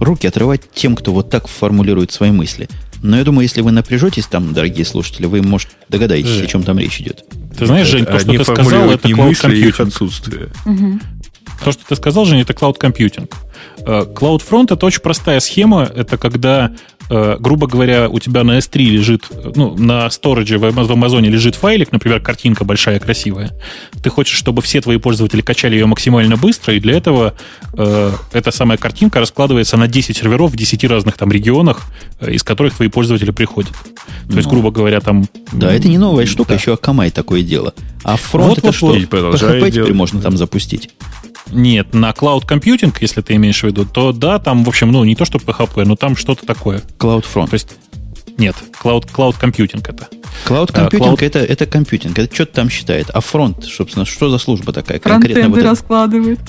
Руки 0.00 0.26
отрывать 0.26 0.62
тем, 0.74 0.96
кто 0.96 1.12
вот 1.12 1.30
так 1.30 1.48
формулирует 1.48 2.12
свои 2.12 2.30
мысли. 2.30 2.68
Но 3.02 3.18
я 3.18 3.24
думаю, 3.24 3.42
если 3.42 3.60
вы 3.60 3.72
напряжетесь 3.72 4.26
там, 4.26 4.54
дорогие 4.54 4.84
слушатели, 4.84 5.26
вы, 5.26 5.42
может, 5.42 5.68
догадаетесь, 5.88 6.30
Жень. 6.30 6.44
о 6.44 6.48
чем 6.48 6.62
там 6.62 6.78
речь 6.78 7.00
идет. 7.00 7.24
Ты 7.58 7.66
знаешь, 7.66 7.86
Жень, 7.86 8.06
то, 8.06 8.18
что 8.18 8.32
ты 8.32 8.44
сказал, 8.44 8.90
это 8.90 9.08
cloud 9.08 9.32
computing. 9.32 9.86
отсутствие. 9.86 10.48
Угу. 10.64 11.00
То, 11.64 11.72
что 11.72 11.84
ты 11.88 11.96
сказал, 11.96 12.24
Жень, 12.24 12.40
это 12.40 12.52
cloud 12.52 12.78
computing. 12.78 13.30
Э, 13.78 14.04
CloudFront 14.12 14.74
это 14.74 14.86
очень 14.86 15.00
простая 15.00 15.40
схема. 15.40 15.82
Это 15.94 16.16
когда 16.18 16.72
грубо 17.08 17.66
говоря, 17.66 18.08
у 18.08 18.18
тебя 18.18 18.44
на 18.44 18.58
S3 18.58 18.78
лежит, 18.78 19.28
ну, 19.54 19.76
на 19.76 20.10
сторидже 20.10 20.58
в 20.58 20.90
Амазоне 20.90 21.28
лежит 21.28 21.54
файлик, 21.54 21.92
например, 21.92 22.20
картинка 22.20 22.64
большая, 22.64 22.98
красивая. 22.98 23.52
Ты 24.02 24.10
хочешь, 24.10 24.36
чтобы 24.36 24.62
все 24.62 24.80
твои 24.80 24.98
пользователи 24.98 25.40
качали 25.40 25.74
ее 25.74 25.86
максимально 25.86 26.36
быстро, 26.36 26.74
и 26.74 26.80
для 26.80 26.96
этого 26.96 27.34
э, 27.74 28.12
эта 28.32 28.50
самая 28.50 28.78
картинка 28.78 29.20
раскладывается 29.20 29.76
на 29.76 29.88
10 29.88 30.16
серверов 30.16 30.52
в 30.52 30.56
10 30.56 30.84
разных 30.84 31.16
там 31.16 31.30
регионах, 31.30 31.82
э, 32.20 32.32
из 32.32 32.42
которых 32.42 32.74
твои 32.74 32.88
пользователи 32.88 33.30
приходят. 33.30 33.72
То 33.72 33.86
ну, 34.28 34.36
есть, 34.36 34.48
грубо 34.48 34.70
говоря, 34.70 35.00
там... 35.00 35.26
Да, 35.52 35.72
это 35.72 35.88
не 35.88 35.98
новая 35.98 36.26
штука, 36.26 36.50
да. 36.50 36.54
еще 36.56 36.74
Akamai 36.74 37.10
такое 37.10 37.42
дело. 37.42 37.74
А 38.02 38.16
фронт 38.16 38.50
вот, 38.50 38.58
это 38.58 38.66
вот, 38.68 38.74
что? 38.74 38.86
Вот, 38.86 38.96
PHP 38.96 39.70
теперь 39.70 39.94
можно 39.94 40.20
там 40.20 40.36
запустить. 40.36 40.90
Нет, 41.52 41.94
на 41.94 42.10
Cloud 42.10 42.46
Computing, 42.46 42.94
если 43.00 43.20
ты 43.20 43.34
имеешь 43.34 43.60
в 43.60 43.64
виду, 43.64 43.84
то 43.84 44.12
да, 44.12 44.38
там, 44.38 44.64
в 44.64 44.68
общем, 44.68 44.90
ну, 44.90 45.04
не 45.04 45.14
то, 45.14 45.24
что 45.24 45.38
PHP, 45.38 45.84
но 45.84 45.96
там 45.96 46.16
что-то 46.16 46.44
такое. 46.44 46.82
CloudFront. 46.98 47.48
То 47.48 47.54
есть 47.54 47.76
Нет, 48.38 48.56
cloud, 48.82 49.08
cloud 49.12 49.36
computing 49.40 49.82
это. 49.88 50.08
Cloud 50.44 50.70
Computing 50.72 51.16
это, 51.24 51.38
это 51.38 51.66
компьютинг, 51.66 52.18
это 52.18 52.32
что-то 52.32 52.52
там 52.52 52.70
считает. 52.70 53.08
А 53.10 53.20
фронт, 53.20 53.64
собственно, 53.64 54.04
что 54.04 54.28
за 54.28 54.38
служба 54.38 54.72
такая? 54.72 54.98
Конкретно 54.98 55.48
вот 55.48 55.62
раскладывает. 55.62 56.40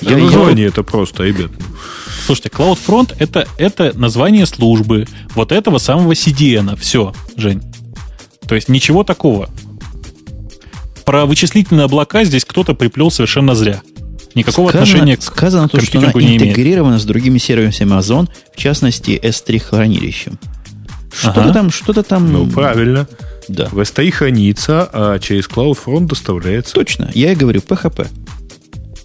Я, 0.00 0.16
название 0.16 0.68
это 0.68 0.82
просто, 0.84 1.24
ребят. 1.24 1.50
Слушайте, 2.24 2.50
CloudFront 2.50 3.16
это, 3.18 3.48
это 3.58 3.92
название 3.98 4.46
службы 4.46 5.06
вот 5.34 5.50
этого 5.50 5.78
самого 5.78 6.12
CDN. 6.12 6.76
Все, 6.78 7.12
Жень. 7.36 7.62
То 8.46 8.54
есть 8.54 8.68
ничего 8.68 9.02
такого. 9.02 9.50
Про 11.04 11.26
вычислительные 11.26 11.86
облака 11.86 12.24
здесь 12.24 12.44
кто-то 12.44 12.74
приплел 12.74 13.10
совершенно 13.10 13.54
зря. 13.54 13.82
Никакого 14.34 14.68
сказано, 14.68 14.82
отношения 14.82 15.16
к 15.16 15.22
Сказано 15.22 15.68
то, 15.68 15.80
что 15.80 15.98
она 15.98 16.10
интегрирована 16.10 16.98
с 16.98 17.04
другими 17.04 17.38
сервисами 17.38 17.90
Amazon, 17.90 18.28
в 18.52 18.56
частности 18.56 19.20
S3 19.22 19.58
хранилищем. 19.58 20.38
Что-то 21.12 21.44
ага. 21.44 21.52
там, 21.52 21.70
что-то 21.70 22.02
там... 22.02 22.32
Ну, 22.32 22.46
правильно. 22.46 23.06
Да. 23.48 23.68
В 23.70 23.80
S3 23.80 24.10
хранится, 24.10 24.88
а 24.92 25.18
через 25.18 25.46
CloudFront 25.48 26.06
доставляется. 26.06 26.74
Точно. 26.74 27.10
Я 27.14 27.32
и 27.32 27.34
говорю 27.34 27.60
PHP. 27.60 28.08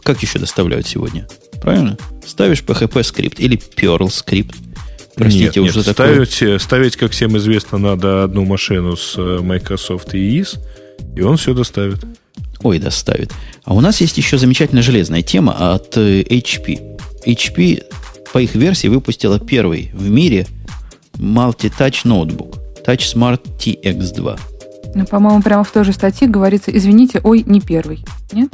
Как 0.04 0.22
еще 0.22 0.40
доставляют 0.40 0.88
сегодня? 0.88 1.28
Правильно? 1.62 1.98
Ставишь 2.26 2.62
PHP 2.62 3.04
скрипт 3.04 3.40
или 3.40 3.58
Perl 3.58 4.10
скрипт. 4.10 4.56
Простите, 5.16 5.46
нет, 5.46 5.58
уже 5.58 5.80
нет, 5.80 5.96
такое... 5.96 6.26
ставить, 6.26 6.62
ставить, 6.62 6.96
как 6.96 7.12
всем 7.12 7.36
известно, 7.38 7.80
надо 7.80 8.24
одну 8.24 8.46
машину 8.46 8.96
с 8.96 9.16
э, 9.18 9.40
Microsoft 9.42 10.14
и 10.14 10.40
EIS, 10.40 10.60
и 11.16 11.22
он 11.22 11.38
все 11.38 11.56
доставит. 11.56 12.06
Ой, 12.64 12.80
доставит. 12.80 13.32
А 13.64 13.74
у 13.74 13.82
нас 13.82 14.02
есть 14.02 14.18
еще 14.18 14.38
замечательная 14.38 14.84
железная 14.84 15.22
тема 15.22 15.74
от 15.74 15.98
HP. 15.98 16.80
Э, 17.26 17.32
HP 17.32 17.84
по 18.34 18.40
их 18.40 18.56
версии 18.56 18.88
выпустила 18.88 19.40
первый 19.40 19.92
в 19.94 20.10
мире 20.10 20.48
multi-touch 21.16 22.02
ноутбук. 22.04 22.58
Touch 22.86 23.14
Smart 23.14 23.42
TX2. 23.60 24.40
Ну, 24.96 25.06
по-моему, 25.06 25.42
прямо 25.42 25.64
в 25.64 25.72
той 25.72 25.84
же 25.84 25.94
статье 25.94 26.28
говорится, 26.28 26.76
извините, 26.76 27.20
ой, 27.24 27.44
не 27.46 27.62
первый. 27.62 28.04
Нет? 28.32 28.50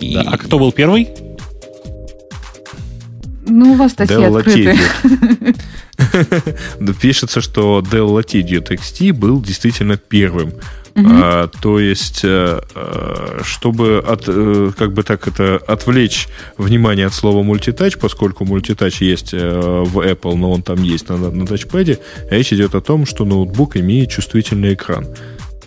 И... 0.00 0.14
Да, 0.14 0.22
а 0.26 0.36
кто 0.36 0.58
был 0.58 0.72
первый? 0.72 1.08
Ну, 3.46 3.72
у 3.72 3.74
вас 3.76 3.92
статьи 3.92 4.16
Dell 4.16 4.38
открыты. 4.38 4.78
Пишется, 7.00 7.40
что 7.40 7.80
Dell 7.80 8.08
Latitude 8.08 8.68
XT 8.68 9.12
был 9.12 9.40
действительно 9.40 9.96
первым. 9.96 10.52
Угу. 10.94 11.08
А, 11.08 11.48
то 11.48 11.78
есть, 11.78 12.22
а, 12.24 13.40
чтобы 13.42 13.98
от, 13.98 14.24
э, 14.26 14.72
как 14.76 14.92
бы 14.92 15.02
так 15.02 15.26
это 15.28 15.56
отвлечь 15.66 16.28
внимание 16.58 17.06
от 17.06 17.14
слова 17.14 17.42
мультитач, 17.42 17.96
поскольку 17.96 18.44
мультитач 18.44 19.00
есть 19.00 19.32
в 19.32 19.98
Apple, 19.98 20.34
но 20.34 20.52
он 20.52 20.62
там 20.62 20.82
есть 20.82 21.08
на, 21.08 21.16
на 21.16 21.46
тачпаде, 21.46 21.98
речь 22.30 22.52
идет 22.52 22.74
о 22.74 22.80
том, 22.80 23.06
что 23.06 23.24
ноутбук 23.24 23.76
имеет 23.76 24.10
чувствительный 24.10 24.74
экран. 24.74 25.06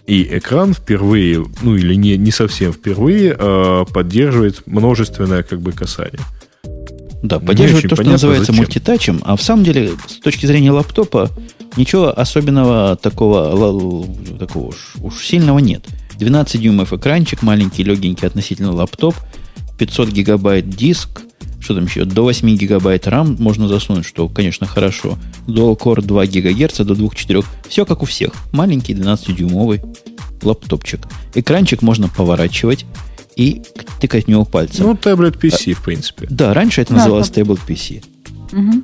И 0.06 0.24
экран 0.38 0.74
впервые, 0.74 1.46
ну 1.62 1.76
или 1.76 1.96
не, 1.96 2.18
не 2.18 2.32
совсем 2.32 2.74
впервые, 2.74 3.36
а, 3.38 3.86
поддерживает 3.86 4.64
множественное 4.66 5.44
как 5.44 5.62
бы 5.62 5.72
касание. 5.72 6.20
Да, 7.24 7.40
поддерживает 7.40 7.88
то, 7.88 7.96
что 7.96 8.04
называется 8.04 8.52
зачем. 8.52 8.58
мультитачем, 8.58 9.22
а 9.24 9.38
в 9.38 9.42
самом 9.42 9.64
деле, 9.64 9.92
с 10.08 10.20
точки 10.20 10.46
зрения 10.46 10.72
лаптопа, 10.72 11.32
ничего 11.78 12.18
особенного 12.18 12.96
такого, 12.96 14.18
такого 14.40 14.68
уж, 14.68 14.96
уж 15.02 15.26
сильного 15.26 15.60
нет. 15.60 15.86
12 16.18 16.62
дюймов 16.62 16.94
экранчик, 16.94 17.42
маленький, 17.42 17.84
легенький 17.84 18.28
относительно 18.28 18.72
лаптоп, 18.72 19.16
500 19.78 20.10
гигабайт 20.10 20.70
диск, 20.70 21.22
что 21.60 21.76
там 21.76 21.86
еще, 21.86 22.06
до 22.06 22.24
8 22.24 22.56
гигабайт 22.56 23.08
RAM 23.08 23.42
можно 23.42 23.68
засунуть, 23.68 24.06
что, 24.06 24.28
конечно, 24.30 24.68
хорошо. 24.68 25.18
Dual 25.48 25.78
Core 25.78 26.02
2 26.02 26.26
ГГц 26.26 26.78
до 26.80 26.94
2.4. 26.94 27.46
Все 27.68 27.86
как 27.86 28.04
у 28.04 28.06
всех. 28.06 28.34
Маленький 28.52 28.94
12-дюймовый 28.94 29.82
лаптопчик. 30.42 31.02
Экранчик 31.34 31.82
можно 31.82 32.10
поворачивать 32.10 32.86
и 33.36 33.64
тыкать 34.00 34.26
в 34.26 34.28
него 34.28 34.46
пальцем. 34.46 34.86
Ну, 34.86 34.96
таблет 34.96 35.36
PC, 35.36 35.72
а, 35.72 35.76
в 35.76 35.84
принципе. 35.84 36.28
Да, 36.30 36.54
раньше 36.54 36.82
это 36.82 36.94
называлось 36.94 37.30
да, 37.30 37.36
таблет 37.36 37.60
PC. 37.68 38.04
Угу. 38.52 38.84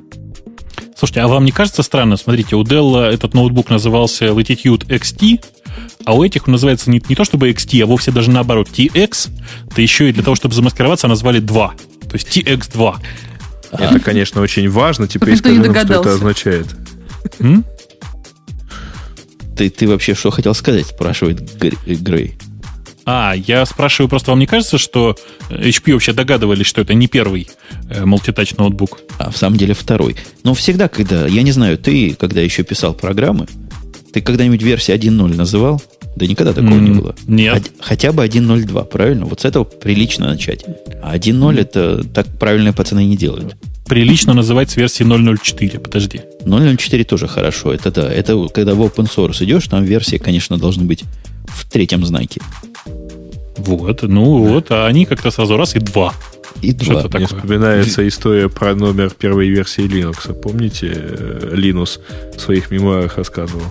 Слушайте, 1.00 1.22
а 1.22 1.28
вам 1.28 1.46
не 1.46 1.50
кажется 1.50 1.82
странно? 1.82 2.18
Смотрите, 2.18 2.56
у 2.56 2.62
Dell 2.62 3.00
этот 3.00 3.32
ноутбук 3.32 3.70
назывался 3.70 4.26
Latitude 4.26 4.86
XT, 4.86 5.42
а 6.04 6.14
у 6.14 6.22
этих 6.22 6.46
он 6.46 6.52
называется 6.52 6.90
не, 6.90 7.02
не 7.08 7.14
то 7.14 7.24
чтобы 7.24 7.48
XT, 7.48 7.82
а 7.82 7.86
вовсе 7.86 8.10
даже 8.10 8.30
наоборот 8.30 8.68
TX, 8.68 9.30
да 9.74 9.80
еще 9.80 10.10
и 10.10 10.12
для 10.12 10.22
того, 10.22 10.36
чтобы 10.36 10.54
замаскироваться, 10.54 11.08
назвали 11.08 11.38
2. 11.38 11.74
То 12.06 12.16
есть 12.16 12.28
TX2. 12.36 12.96
Это, 13.72 13.98
конечно, 14.00 14.42
очень 14.42 14.68
важно. 14.68 15.08
Теперь 15.08 15.38
скажи 15.38 15.58
нам, 15.58 15.74
что 15.74 15.94
это 15.94 16.12
означает. 16.12 16.66
Ты, 19.56 19.70
ты 19.70 19.88
вообще 19.88 20.14
что 20.14 20.30
хотел 20.30 20.52
сказать, 20.52 20.86
спрашивает 20.86 21.40
Грей. 21.58 22.36
А, 23.04 23.34
я 23.34 23.64
спрашиваю, 23.66 24.08
просто 24.08 24.30
вам 24.30 24.40
не 24.40 24.46
кажется, 24.46 24.78
что 24.78 25.16
HP 25.48 25.92
вообще 25.92 26.12
догадывались, 26.12 26.66
что 26.66 26.80
это 26.82 26.94
не 26.94 27.06
первый 27.06 27.48
э, 27.88 28.04
мультитач 28.04 28.54
ноутбук? 28.56 29.00
А 29.18 29.30
в 29.30 29.36
самом 29.36 29.56
деле 29.56 29.74
второй. 29.74 30.16
Но 30.44 30.54
всегда, 30.54 30.88
когда, 30.88 31.26
я 31.26 31.42
не 31.42 31.52
знаю, 31.52 31.78
ты, 31.78 32.14
когда 32.14 32.40
еще 32.40 32.62
писал 32.62 32.94
программы, 32.94 33.46
ты 34.12 34.20
когда-нибудь 34.20 34.62
версию 34.62 34.98
1.0 34.98 35.36
называл? 35.36 35.82
Да 36.16 36.26
никогда 36.26 36.52
такого 36.52 36.74
mm, 36.74 36.80
не 36.80 36.90
было. 36.90 37.14
Нет. 37.26 37.70
Хотя 37.80 38.12
бы 38.12 38.24
1.02, 38.24 38.84
правильно? 38.86 39.26
Вот 39.26 39.40
с 39.40 39.44
этого 39.44 39.64
прилично 39.64 40.28
начать. 40.28 40.64
А 41.02 41.16
1.0 41.16 41.54
mm. 41.54 41.60
это 41.60 42.04
так 42.04 42.26
правильные 42.38 42.72
пацаны 42.72 43.04
не 43.04 43.16
делают. 43.16 43.56
Прилично 43.86 44.34
называть 44.34 44.70
с 44.70 44.76
версии 44.76 45.04
0.04, 45.04 45.78
подожди. 45.78 46.20
0.04 46.44 47.04
тоже 47.04 47.28
хорошо. 47.28 47.72
Это 47.72 47.90
да. 47.90 48.12
Это 48.12 48.48
когда 48.48 48.74
в 48.74 48.82
open 48.82 49.08
source 49.08 49.42
идешь, 49.44 49.66
там 49.68 49.84
версии, 49.84 50.16
конечно, 50.16 50.58
должны 50.58 50.84
быть 50.84 51.04
в 51.60 51.64
третьем 51.64 52.04
знаке. 52.04 52.40
Вот, 53.56 54.02
ну 54.02 54.44
да. 54.44 54.50
вот, 54.50 54.70
а 54.70 54.86
они 54.86 55.04
как-то 55.04 55.30
сразу 55.30 55.56
раз 55.56 55.76
и 55.76 55.80
два. 55.80 56.14
И 56.62 56.72
два. 56.72 57.06
Мне 57.12 57.26
вспоминается 57.26 58.06
история 58.06 58.48
про 58.48 58.74
номер 58.74 59.10
первой 59.10 59.48
версии 59.48 59.84
Linux. 59.84 60.34
Помните, 60.34 60.92
э, 60.92 61.54
Linux 61.54 62.00
в 62.36 62.40
своих 62.40 62.70
мемуарах 62.70 63.16
рассказывал? 63.16 63.62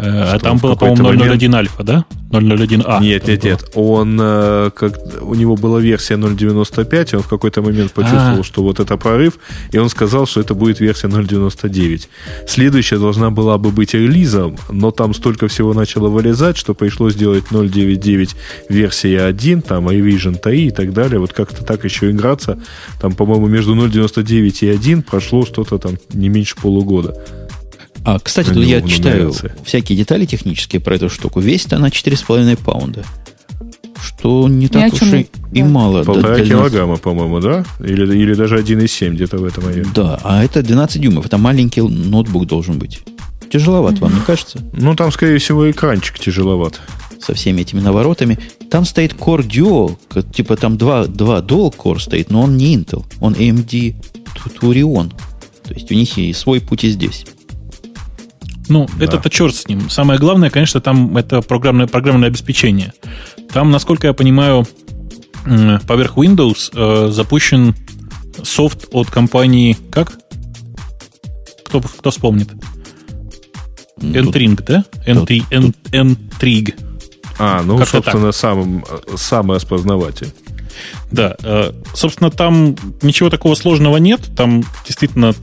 Э, 0.00 0.34
а 0.34 0.38
там 0.38 0.58
было, 0.58 0.74
по-моему, 0.74 1.34
001 1.34 1.54
альфа, 1.54 1.82
да? 1.82 2.04
001А. 2.30 3.00
Нет, 3.02 3.26
нет, 3.26 3.44
нет. 3.44 3.70
Он, 3.74 4.18
э, 4.20 4.70
как, 4.74 4.98
у 5.22 5.34
него 5.34 5.56
была 5.56 5.80
версия 5.80 6.14
0.95, 6.14 7.12
и 7.12 7.16
он 7.16 7.22
в 7.22 7.28
какой-то 7.28 7.60
момент 7.60 7.92
почувствовал, 7.92 8.34
А-а-а. 8.36 8.44
что 8.44 8.62
вот 8.62 8.80
это 8.80 8.96
прорыв, 8.96 9.38
и 9.72 9.78
он 9.78 9.88
сказал, 9.88 10.26
что 10.26 10.40
это 10.40 10.54
будет 10.54 10.80
версия 10.80 11.08
0.99. 11.08 12.08
Следующая 12.46 12.98
должна 12.98 13.30
была 13.30 13.58
бы 13.58 13.70
быть 13.70 13.94
релизом, 13.94 14.56
но 14.70 14.90
там 14.90 15.12
столько 15.12 15.48
всего 15.48 15.74
начало 15.74 16.08
вылезать, 16.08 16.56
что 16.56 16.74
пришлось 16.74 17.14
сделать 17.14 17.44
0.99 17.50 18.36
версия 18.68 19.24
1, 19.24 19.62
там 19.62 19.88
Revision 19.88 20.38
3 20.38 20.66
и 20.66 20.70
так 20.70 20.92
далее. 20.92 21.18
Вот 21.18 21.32
как-то 21.32 21.64
так 21.64 21.84
еще 21.84 22.10
играться. 22.10 22.58
Там, 23.00 23.12
по-моему, 23.12 23.48
между 23.48 23.74
0.99 23.74 24.66
и 24.66 24.68
1 24.68 25.02
прошло 25.02 25.44
что-то 25.44 25.78
там 25.78 25.92
не 26.12 26.28
меньше 26.28 26.54
полугода. 26.56 27.14
А, 28.14 28.18
кстати, 28.18 28.48
тут 28.48 28.64
я 28.64 28.82
читаю 28.82 29.18
нравится. 29.18 29.52
всякие 29.64 29.96
детали 29.96 30.24
технические 30.24 30.80
про 30.80 30.96
эту 30.96 31.08
штуку. 31.08 31.38
Весит 31.38 31.72
она 31.72 31.88
4,5 31.90 32.58
паунда. 32.64 33.04
Что 34.02 34.48
не 34.48 34.66
так 34.66 34.92
уж 34.92 35.02
и, 35.02 35.10
да. 35.10 35.50
и 35.52 35.62
мало. 35.62 36.02
Полтора 36.02 36.38
да, 36.38 36.44
килограмма, 36.44 36.96
по-моему, 36.96 37.38
да? 37.38 37.64
Или, 37.78 38.16
или 38.16 38.34
даже 38.34 38.56
1,7 38.58 39.10
где-то 39.10 39.38
в 39.38 39.44
этом 39.44 39.66
районе. 39.66 39.88
Да, 39.94 40.18
а 40.24 40.42
это 40.42 40.62
12 40.62 41.00
дюймов. 41.00 41.26
Это 41.26 41.38
маленький 41.38 41.82
ноутбук 41.82 42.46
должен 42.46 42.80
быть. 42.80 43.00
Тяжеловат, 43.48 43.94
mm-hmm. 43.94 44.00
вам 44.00 44.14
не 44.14 44.20
кажется? 44.22 44.58
Ну, 44.72 44.96
там, 44.96 45.12
скорее 45.12 45.38
всего, 45.38 45.70
экранчик 45.70 46.18
тяжеловат. 46.18 46.80
Со 47.20 47.34
всеми 47.34 47.60
этими 47.60 47.80
наворотами. 47.80 48.40
Там 48.70 48.86
стоит 48.86 49.12
Core 49.12 49.46
Duo, 49.46 49.96
типа 50.32 50.56
там 50.56 50.78
два, 50.78 51.06
два 51.06 51.40
Dual 51.40 51.72
Core 51.76 52.00
стоит, 52.00 52.30
но 52.30 52.42
он 52.42 52.56
не 52.56 52.74
Intel, 52.74 53.04
он 53.20 53.34
AMD 53.34 53.94
Turion. 54.60 55.12
То 55.62 55.74
есть 55.74 55.92
у 55.92 55.94
них 55.94 56.18
и 56.18 56.32
свой 56.32 56.60
путь 56.60 56.82
и 56.82 56.90
здесь. 56.90 57.24
Ну, 58.70 58.88
да. 58.96 59.04
это-то 59.04 59.28
черт 59.28 59.54
с 59.54 59.66
ним. 59.68 59.90
Самое 59.90 60.18
главное, 60.18 60.48
конечно, 60.48 60.80
там 60.80 61.16
это 61.16 61.42
программное, 61.42 61.88
программное 61.88 62.28
обеспечение. 62.28 62.94
Там, 63.52 63.70
насколько 63.70 64.06
я 64.06 64.12
понимаю, 64.14 64.66
поверх 65.86 66.16
Windows 66.16 66.70
э, 66.74 67.10
запущен 67.10 67.74
софт 68.42 68.86
от 68.92 69.10
компании... 69.10 69.76
Как? 69.90 70.12
Кто, 71.66 71.80
кто 71.80 72.10
вспомнит? 72.10 72.48
Entring, 73.98 74.62
да? 74.64 74.84
Entry, 75.06 75.44
Entrig. 75.90 76.74
А, 77.38 77.62
ну, 77.62 77.78
как 77.78 77.88
собственно, 77.88 78.32
сам, 78.32 78.84
самый 79.16 79.56
распознаватель. 79.56 80.32
Да, 81.10 81.36
э, 81.42 81.72
собственно, 81.94 82.30
там 82.30 82.76
ничего 83.02 83.30
такого 83.30 83.54
сложного 83.54 83.96
нет. 83.96 84.20
Там 84.36 84.62
действительно 84.86 85.34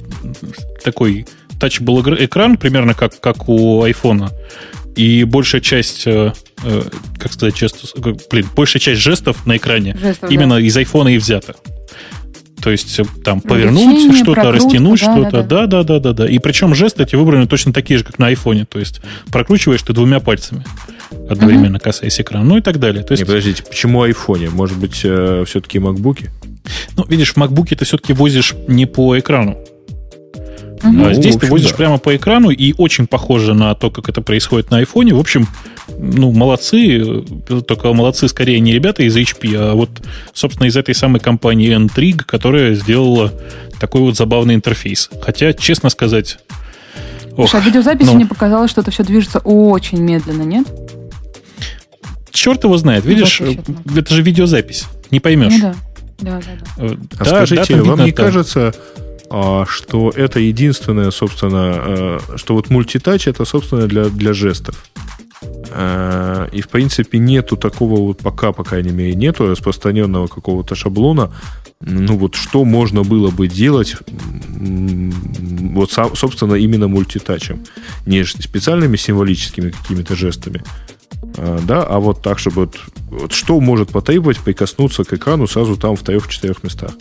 такой 0.84 1.28
Touch 1.60 1.82
был 1.82 2.02
экран, 2.02 2.58
примерно 2.58 2.94
как, 2.94 3.20
как 3.20 3.50
у 3.50 3.84
айфона. 3.84 4.32
И 4.96 5.24
большая 5.26 5.62
часть, 5.62 6.08
э, 6.08 6.34
э, 6.64 6.82
как 7.20 7.34
сказать, 7.34 7.58
жестов, 7.58 7.92
блин, 8.32 8.48
большая 8.56 8.80
часть 8.80 9.02
жестов 9.02 9.46
на 9.46 9.58
экране 9.58 9.96
жестов, 10.02 10.32
именно 10.32 10.56
да. 10.56 10.62
из 10.62 10.76
айфона 10.76 11.10
и 11.10 11.18
взята. 11.18 11.56
То 12.62 12.72
есть 12.72 13.00
там 13.24 13.40
повернуть 13.40 14.16
что-то, 14.18 14.52
растянуть 14.52 15.00
да, 15.02 15.14
что-то. 15.14 15.44
Да, 15.44 15.68
да, 15.68 15.84
да, 15.84 16.00
да, 16.00 16.14
да. 16.14 16.28
И 16.28 16.40
причем 16.40 16.74
жесты 16.74 17.04
эти 17.04 17.16
выбраны 17.16 17.46
точно 17.48 17.72
такие 17.72 18.00
же, 18.00 18.04
как 18.04 18.18
на 18.18 18.28
айфоне. 18.28 18.66
То 18.66 18.80
есть 18.80 19.02
прокручиваешь 19.32 19.84
ты 19.84 19.94
двумя 19.94 20.20
пальцами 20.20 20.66
одновременно 21.30 21.80
касаясь 21.80 22.20
экрана, 22.20 22.46
ну 22.46 22.58
и 22.58 22.62
так 22.62 22.80
далее. 22.80 23.04
То 23.04 23.14
есть, 23.14 23.22
Не, 23.22 23.26
подождите, 23.26 23.64
почему 23.64 24.02
айфоне? 24.02 24.50
Может 24.50 24.78
быть, 24.78 25.02
э, 25.04 25.44
все-таки 25.46 25.80
макбуки? 25.80 26.32
Ну, 26.96 27.06
видишь, 27.08 27.34
в 27.34 27.38
макбуке 27.38 27.76
ты 27.76 27.86
все-таки 27.86 28.14
возишь 28.14 28.54
не 28.68 28.86
по 28.86 29.18
экрану. 29.18 29.58
Угу. 30.84 31.06
А 31.06 31.14
здесь 31.14 31.36
общем, 31.36 31.40
ты 31.40 31.48
возишь 31.48 31.72
да. 31.72 31.78
прямо 31.78 31.98
по 31.98 32.16
экрану, 32.16 32.50
и 32.50 32.74
очень 32.78 33.08
похоже 33.08 33.54
на 33.54 33.74
то, 33.76 33.90
как 33.90 34.10
это 34.10 34.22
происходит 34.22 34.70
на 34.72 34.78
айфоне. 34.78 35.14
В 35.14 35.20
общем, 35.20 35.48
ну, 35.98 36.32
молодцы, 36.32 37.24
только 37.68 37.94
молодцы 37.94 38.28
скорее 38.28 38.60
не 38.60 38.74
ребята 38.74 39.04
из 39.04 39.16
HP, 39.16 39.56
а 39.56 39.74
вот, 39.74 39.90
собственно, 40.34 40.68
из 40.68 40.78
этой 40.78 40.94
самой 40.94 41.20
компании 41.20 41.74
N-Trig, 41.74 42.24
которая 42.26 42.76
сделала 42.76 43.34
такой 43.80 44.02
вот 44.02 44.16
забавный 44.16 44.56
интерфейс. 44.56 45.10
Хотя, 45.22 45.54
честно 45.54 45.90
сказать... 45.90 46.38
Ох, 47.32 47.50
Слушай, 47.50 47.62
а 47.62 47.66
видеозаписи 47.66 48.08
ну, 48.08 48.16
мне 48.16 48.26
показалось, 48.26 48.72
что 48.72 48.82
это 48.82 48.92
все 48.92 49.04
движется 49.04 49.40
очень 49.40 50.00
медленно, 50.00 50.44
нет? 50.44 50.68
Черт 52.32 52.64
его 52.64 52.78
знает, 52.78 53.06
видишь, 53.06 53.42
это 53.42 54.14
же 54.14 54.22
видеозапись, 54.22 54.86
не 55.12 55.20
поймешь. 55.20 55.54
Ну, 55.54 55.60
да. 55.62 55.76
Да, 56.20 56.40
да, 56.40 56.52
да. 56.78 56.84
Э, 56.84 56.96
а 57.20 57.24
да, 57.24 57.26
скажите, 57.26 57.76
да, 57.76 57.84
вам 57.84 58.04
не 58.04 58.12
там... 58.12 58.26
кажется, 58.26 58.74
что 59.30 60.12
это 60.16 60.40
единственное, 60.40 61.12
собственно, 61.12 61.76
э, 61.76 62.20
что 62.36 62.56
вот 62.56 62.70
мультитач 62.70 63.28
это, 63.28 63.46
собственно, 63.46 63.88
для, 63.88 64.06
для 64.06 64.34
жестов. 64.34 64.86
Э, 65.70 66.48
и, 66.52 66.62
в 66.62 66.70
принципе, 66.70 67.18
нету 67.18 67.58
такого 67.58 68.00
вот 68.00 68.20
пока, 68.20 68.52
по 68.52 68.64
крайней 68.64 68.92
мере, 68.92 69.16
нету 69.16 69.48
распространенного 69.48 70.28
какого-то 70.28 70.76
шаблона, 70.76 71.34
ну 71.80 72.18
вот 72.18 72.36
что 72.36 72.66
можно 72.66 73.04
было 73.04 73.30
бы 73.30 73.48
делать 73.48 73.96
вот, 75.78 75.92
собственно, 75.92 76.56
именно 76.56 76.88
мультитачем. 76.88 77.64
Не 78.06 78.24
специальными 78.24 78.98
символическими 78.98 79.70
какими-то 79.70 80.16
жестами, 80.16 80.64
а, 81.38 81.60
да, 81.62 81.84
а 81.84 82.00
вот 82.00 82.24
так, 82.24 82.40
чтобы 82.40 82.62
вот, 82.62 82.80
вот 83.10 83.32
что 83.34 83.60
может 83.60 83.90
потребовать 83.90 84.40
прикоснуться 84.40 85.04
к 85.04 85.14
экрану 85.14 85.48
сразу 85.48 85.78
там 85.78 85.96
в 85.96 86.02
трех-четырех 86.02 86.64
местах. 86.64 86.92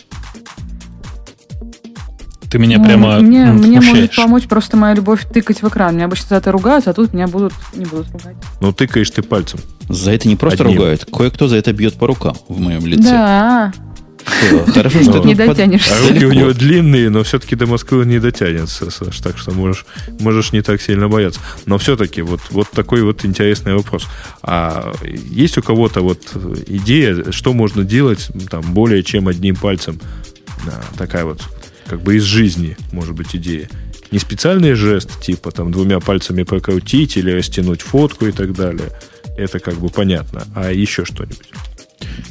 Ты 2.49 2.59
меня 2.59 2.77
ну, 2.77 2.85
прямо 2.85 3.19
Мне, 3.19 3.45
мне 3.45 3.81
может 3.81 4.15
помочь 4.15 4.43
просто 4.43 4.77
моя 4.77 4.93
любовь 4.93 5.25
тыкать 5.31 5.61
в 5.61 5.67
экран. 5.67 5.95
Меня 5.95 6.05
обычно 6.05 6.29
за 6.29 6.35
это 6.35 6.51
ругают, 6.51 6.87
а 6.87 6.93
тут 6.93 7.13
меня 7.13 7.27
будут, 7.27 7.53
не 7.73 7.85
будут 7.85 8.09
ругать. 8.11 8.35
Ну, 8.61 8.71
тыкаешь 8.71 9.09
ты 9.09 9.21
пальцем. 9.21 9.59
За 9.89 10.11
это 10.11 10.27
не 10.27 10.35
просто 10.35 10.63
Одним. 10.63 10.77
ругают. 10.77 11.05
Кое-кто 11.05 11.47
за 11.47 11.57
это 11.57 11.73
бьет 11.73 11.95
по 11.95 12.07
рукам 12.07 12.35
в 12.47 12.59
моем 12.59 12.85
лице. 12.85 13.09
Да. 13.09 13.73
Хорошо, 14.73 15.03
что 15.03 15.19
не 15.19 15.35
дотянешься. 15.35 15.93
А 15.95 16.09
руки 16.09 16.25
у 16.25 16.33
него 16.33 16.53
длинные, 16.53 17.09
но 17.09 17.23
все-таки 17.23 17.55
до 17.55 17.65
Москвы 17.65 18.05
не 18.05 18.19
дотянется, 18.19 18.91
Саш, 18.91 19.19
так 19.19 19.37
что 19.37 19.51
можешь, 19.51 19.85
можешь 20.19 20.51
не 20.51 20.61
так 20.61 20.81
сильно 20.81 21.07
бояться. 21.07 21.39
Но 21.65 21.77
все-таки 21.77 22.21
вот, 22.21 22.41
вот 22.49 22.69
такой 22.71 23.03
вот 23.03 23.25
интересный 23.25 23.73
вопрос. 23.73 24.07
А 24.43 24.93
есть 25.03 25.57
у 25.57 25.61
кого-то 25.61 26.01
вот 26.01 26.21
идея, 26.67 27.31
что 27.31 27.53
можно 27.53 27.83
делать 27.83 28.29
там 28.49 28.61
более 28.73 29.03
чем 29.03 29.27
одним 29.27 29.55
пальцем? 29.55 29.99
такая 30.97 31.23
вот 31.23 31.41
как 31.87 32.01
бы 32.01 32.17
из 32.17 32.23
жизни, 32.23 32.77
может 32.91 33.15
быть, 33.15 33.35
идея. 33.35 33.69
Не 34.11 34.19
специальный 34.19 34.73
жест, 34.73 35.21
типа 35.21 35.51
там 35.51 35.71
двумя 35.71 35.99
пальцами 35.99 36.43
прокрутить 36.43 37.17
или 37.17 37.31
растянуть 37.31 37.81
фотку 37.81 38.25
и 38.27 38.31
так 38.31 38.53
далее. 38.53 38.89
Это 39.37 39.59
как 39.59 39.75
бы 39.75 39.89
понятно. 39.89 40.47
А 40.55 40.71
еще 40.71 41.05
что-нибудь. 41.05 41.49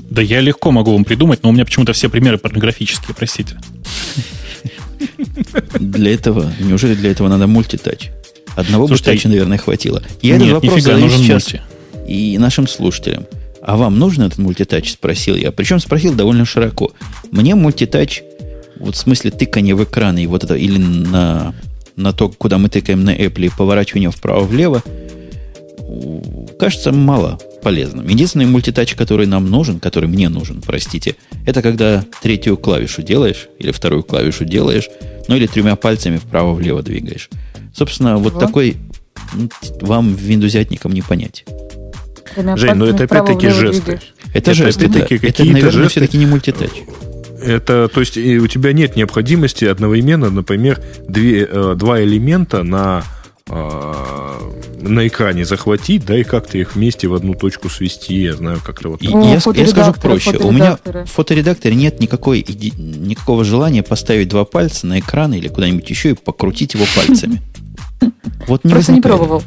Да 0.00 0.22
я 0.22 0.40
легко 0.40 0.70
могу 0.70 0.92
вам 0.92 1.04
придумать, 1.04 1.42
но 1.42 1.50
у 1.50 1.52
меня 1.52 1.64
почему-то 1.64 1.92
все 1.92 2.08
примеры 2.08 2.38
порнографические, 2.38 3.14
простите. 3.14 3.58
Для 5.78 6.14
этого, 6.14 6.50
неужели 6.60 6.94
для 6.94 7.10
этого 7.10 7.28
надо 7.28 7.46
мультитач? 7.46 8.10
Одного 8.54 8.86
Слушайте, 8.86 9.10
мультитача, 9.10 9.28
наверное, 9.28 9.58
хватило. 9.58 10.02
Я 10.22 10.38
нет, 10.38 10.42
этот 10.42 10.54
вопрос 10.54 10.76
нифига, 10.76 10.96
нужен 10.96 11.18
сейчас 11.18 11.52
мульти. 11.52 11.62
и 12.08 12.38
нашим 12.38 12.66
слушателям. 12.66 13.26
А 13.62 13.76
вам 13.76 13.98
нужен 13.98 14.22
этот 14.22 14.38
мультитач? 14.38 14.92
Спросил 14.92 15.36
я. 15.36 15.52
Причем 15.52 15.80
спросил 15.80 16.14
довольно 16.14 16.44
широко. 16.44 16.92
Мне 17.30 17.54
мультитач, 17.54 18.22
вот 18.78 18.94
в 18.94 18.98
смысле 18.98 19.30
тыкания 19.30 19.74
в 19.74 19.84
экран 19.84 20.18
и 20.18 20.26
вот 20.26 20.44
это, 20.44 20.54
или 20.54 20.78
на, 20.78 21.54
на 21.96 22.12
то, 22.12 22.28
куда 22.28 22.58
мы 22.58 22.68
тыкаем 22.68 23.04
на 23.04 23.14
Apple, 23.14 23.46
и 23.46 23.50
поворачивание 23.50 24.10
вправо-влево, 24.10 24.82
кажется 26.58 26.92
мало 26.92 27.38
полезным. 27.62 28.08
Единственный 28.08 28.46
мультитач, 28.46 28.94
который 28.94 29.26
нам 29.26 29.50
нужен, 29.50 29.80
который 29.80 30.08
мне 30.08 30.28
нужен, 30.28 30.62
простите, 30.62 31.16
это 31.46 31.62
когда 31.62 32.04
третью 32.22 32.56
клавишу 32.56 33.02
делаешь, 33.02 33.48
или 33.58 33.72
вторую 33.72 34.04
клавишу 34.04 34.44
делаешь, 34.44 34.88
ну 35.28 35.36
или 35.36 35.46
тремя 35.46 35.76
пальцами 35.76 36.18
вправо-влево 36.18 36.82
двигаешь. 36.82 37.28
Собственно, 37.74 38.16
вот 38.18 38.38
такой 38.38 38.76
вам 39.80 40.14
виндузятникам 40.14 40.92
не 40.92 41.02
понять. 41.02 41.44
Жень, 42.36 42.74
ну 42.74 42.86
это 42.86 43.04
опять-таки 43.04 43.48
жесты. 43.48 44.00
Это, 44.32 44.50
это 44.50 44.54
жесты, 44.54 44.88
да. 44.88 45.00
Это, 45.00 45.44
наверное, 45.44 45.70
жесты. 45.70 45.88
все-таки 45.88 46.18
не 46.18 46.26
мультитач. 46.26 46.70
Это, 47.46 47.88
то 47.88 48.00
есть, 48.00 48.16
у 48.16 48.46
тебя 48.48 48.72
нет 48.72 48.96
необходимости 48.96 49.64
одновременно, 49.64 50.30
например, 50.30 50.82
две, 51.08 51.46
э, 51.48 51.74
два 51.76 52.02
элемента 52.02 52.62
на 52.62 53.04
а, 53.48 54.40
на 54.80 55.06
экране 55.06 55.44
захватить, 55.44 56.04
да, 56.04 56.18
и 56.18 56.24
как-то 56.24 56.58
их 56.58 56.74
вместе 56.74 57.06
в 57.06 57.14
одну 57.14 57.34
точку 57.34 57.68
свести, 57.68 58.20
я 58.20 58.34
знаю, 58.34 58.58
как-то 58.64 58.88
вот. 58.88 59.02
И, 59.02 59.06
О, 59.06 59.22
я, 59.22 59.34
я 59.54 59.66
скажу 59.68 59.92
проще. 59.92 60.36
У 60.38 60.50
меня 60.50 60.78
в 60.82 61.06
фоторедакторе 61.06 61.76
нет 61.76 62.00
никакой, 62.00 62.44
никакого 62.44 63.44
желания 63.44 63.84
поставить 63.84 64.28
два 64.28 64.44
пальца 64.44 64.88
на 64.88 64.98
экран 64.98 65.32
или 65.32 65.46
куда-нибудь 65.46 65.88
еще 65.88 66.10
и 66.10 66.14
покрутить 66.14 66.74
его 66.74 66.84
пальцами. 66.94 67.40
Вот 68.46 68.62
не 68.62 68.70
Просто 68.70 68.92
не 68.92 69.00
пробовал. 69.00 69.42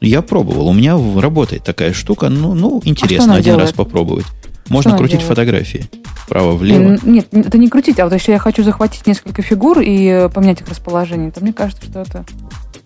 Я 0.00 0.22
пробовал. 0.22 0.66
У 0.66 0.72
меня 0.72 0.98
работает 1.20 1.62
такая 1.62 1.92
штука. 1.92 2.28
Ну, 2.28 2.54
ну 2.54 2.80
интересно 2.84 3.34
а 3.34 3.36
один 3.36 3.52
делает? 3.52 3.68
раз 3.68 3.72
попробовать. 3.72 4.24
Можно 4.68 4.96
крутить 4.96 5.20
делает? 5.20 5.28
фотографии. 5.28 5.86
Вправо-влево. 6.26 6.98
Нет, 7.02 7.28
это 7.32 7.58
не 7.58 7.68
крутить, 7.68 7.98
а 7.98 8.04
вот 8.04 8.12
если 8.12 8.32
я 8.32 8.38
хочу 8.38 8.62
захватить 8.62 9.06
несколько 9.06 9.42
фигур 9.42 9.80
и 9.80 10.06
э, 10.06 10.28
поменять 10.28 10.60
их 10.60 10.68
расположение, 10.68 11.30
то 11.30 11.40
мне 11.40 11.52
кажется, 11.52 11.84
что 11.84 12.00
это 12.00 12.24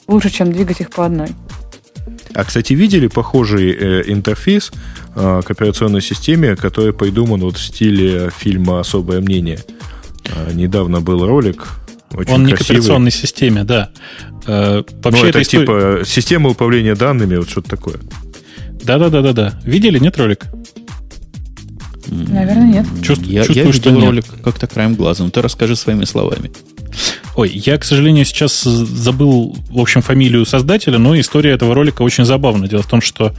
лучше, 0.09 0.31
чем 0.31 0.53
двигать 0.53 0.81
их 0.81 0.91
по 0.91 1.05
одной. 1.07 1.29
А, 2.35 2.45
кстати, 2.45 2.73
видели 2.75 3.07
похожий 3.07 3.71
э, 3.73 4.03
интерфейс 4.07 4.71
э, 5.15 5.43
к 5.45 5.51
операционной 5.51 6.03
системе, 6.03 6.57
который 6.57 6.93
придуман 6.93 7.41
вот 7.41 7.57
в 7.57 7.65
стиле 7.65 8.31
фильма 8.37 8.81
«Особое 8.81 9.21
мнение». 9.21 9.61
Э, 10.25 10.53
недавно 10.53 11.01
был 11.01 11.27
ролик. 11.27 11.69
Очень 12.13 12.33
Он 12.35 12.47
красивый. 12.47 12.47
не 12.47 12.53
к 12.53 12.61
операционной 12.61 13.11
системе, 13.11 13.65
да. 13.65 13.91
Э, 14.47 14.83
вообще 15.03 15.23
ну, 15.23 15.29
это, 15.29 15.39
это 15.41 15.51
типа 15.51 16.03
система 16.05 16.51
управления 16.51 16.95
данными, 16.95 17.37
вот 17.37 17.49
что-то 17.49 17.71
такое. 17.71 17.97
Да-да-да-да-да. 18.85 19.59
Видели, 19.65 19.99
нет 19.99 20.17
ролик? 20.19 20.45
Наверное, 22.09 22.67
нет. 22.67 22.87
Чувств, 23.03 23.27
я, 23.27 23.45
чувствую, 23.45 23.67
я 23.67 23.73
что 23.73 23.91
нет. 23.91 24.05
ролик 24.05 24.25
как-то 24.43 24.67
краем 24.67 24.95
глаза. 24.95 25.25
Ну, 25.25 25.31
ты 25.31 25.43
расскажи 25.43 25.77
своими 25.77 26.05
словами. 26.05 26.51
Ой, 27.35 27.51
я, 27.51 27.77
к 27.77 27.85
сожалению, 27.85 28.25
сейчас 28.25 28.63
забыл, 28.63 29.55
в 29.69 29.79
общем, 29.79 30.01
фамилию 30.01 30.47
создателя, 30.47 30.99
но 30.99 31.19
история 31.21 31.51
этого 31.51 31.75
ролика 31.75 32.03
очень 32.03 32.25
забавна. 32.25 32.67
Дело 32.67 32.83
в 32.83 32.87
том, 32.87 33.03
что 33.03 33.35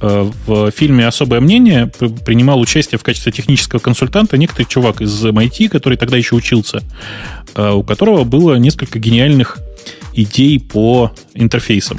э, 0.00 0.30
в 0.46 0.70
фильме 0.70 1.06
«Особое 1.06 1.40
мнение» 1.40 1.86
принимал 1.88 2.60
участие 2.60 2.98
в 2.98 3.02
качестве 3.02 3.30
технического 3.30 3.78
консультанта 3.78 4.38
некоторый 4.38 4.64
чувак 4.64 5.02
из 5.02 5.24
MIT, 5.24 5.68
который 5.68 5.98
тогда 5.98 6.16
еще 6.16 6.34
учился, 6.34 6.82
э, 7.54 7.70
у 7.72 7.82
которого 7.82 8.24
было 8.24 8.54
несколько 8.54 8.98
гениальных 8.98 9.58
идей 10.14 10.58
по 10.58 11.12
интерфейсам. 11.34 11.98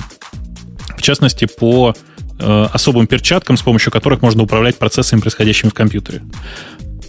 В 0.97 1.01
частности, 1.03 1.45
по 1.45 1.93
э, 1.93 2.12
особым 2.39 3.07
перчаткам, 3.07 3.57
с 3.57 3.61
помощью 3.61 3.91
которых 3.91 4.21
можно 4.21 4.43
управлять 4.43 4.77
процессами, 4.77 5.21
происходящими 5.21 5.69
в 5.69 5.73
компьютере. 5.73 6.21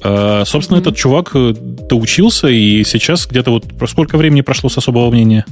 А, 0.03 0.45
собственно, 0.45 0.79
mm-hmm. 0.79 0.83
этот 0.83 0.97
чувак 0.97 1.31
э, 1.35 1.55
доучился, 1.89 2.49
и 2.49 2.85
сейчас 2.85 3.27
где-то 3.27 3.51
вот... 3.51 3.65
Сколько 3.89 4.19
времени 4.19 4.43
прошло 4.43 4.69
с 4.69 4.77
особого 4.77 5.11
мнения? 5.11 5.47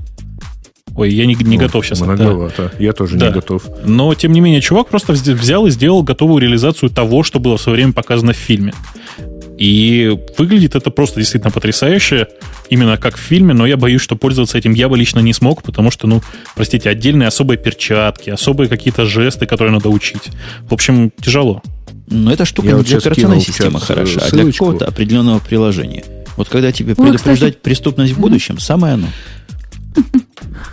Ой, 0.94 1.11
я 1.11 1.24
не, 1.24 1.35
не 1.35 1.57
ну, 1.57 1.62
готов 1.62 1.86
сейчас. 1.86 2.01
Многовато. 2.01 2.70
Да. 2.70 2.85
Я 2.85 2.93
тоже 2.93 3.16
да. 3.16 3.28
не 3.28 3.32
готов. 3.32 3.62
Но, 3.85 4.12
тем 4.15 4.32
не 4.32 4.40
менее, 4.40 4.61
чувак 4.61 4.89
просто 4.89 5.12
взял 5.12 5.66
и 5.66 5.70
сделал 5.70 6.03
готовую 6.03 6.43
реализацию 6.43 6.90
того, 6.90 7.23
что 7.23 7.40
было 7.40 7.57
в 7.57 7.62
свое 7.62 7.77
время 7.77 7.93
показано 7.94 8.35
в 8.35 8.36
фильме. 8.36 8.74
И 9.59 10.19
выглядит 10.39 10.74
это 10.74 10.91
просто 10.91 11.20
действительно 11.20 11.51
потрясающе, 11.51 12.29
именно 12.70 12.97
как 12.97 13.16
в 13.16 13.20
фильме, 13.20 13.55
но 13.55 13.66
я 13.66 13.77
боюсь, 13.77 14.01
что 14.01 14.16
пользоваться 14.16 14.59
этим 14.59 14.73
я 14.73 14.89
бы 14.89 14.97
лично 14.97 15.20
не 15.20 15.33
смог, 15.33 15.62
потому 15.62 15.91
что, 15.91 16.07
ну, 16.07 16.23
простите, 16.55 16.89
отдельные 16.89 17.29
особые 17.29 17.59
перчатки, 17.59 18.31
особые 18.31 18.69
какие-то 18.69 19.05
жесты, 19.05 19.47
которые 19.47 19.73
надо 19.73 19.89
учить. 19.89 20.31
В 20.69 20.74
общем, 20.74 21.12
тяжело. 21.20 21.62
Но 22.09 22.33
эта 22.33 22.45
штука 22.45 22.69
Я 22.69 22.74
не 22.74 22.83
для 22.83 22.99
операционной 22.99 23.41
системы 23.41 23.81
хороша, 23.81 24.20
ссылочку. 24.20 24.37
а 24.37 24.43
для 24.43 24.53
какого-то 24.53 24.87
определенного 24.87 25.39
приложения. 25.39 26.05
Вот 26.37 26.49
когда 26.49 26.73
тебе 26.73 26.95
предупреждать 26.95 27.37
кстати... 27.37 27.59
преступность 27.62 28.12
в 28.12 28.20
будущем, 28.20 28.59
самое 28.59 28.95
оно. 28.95 29.09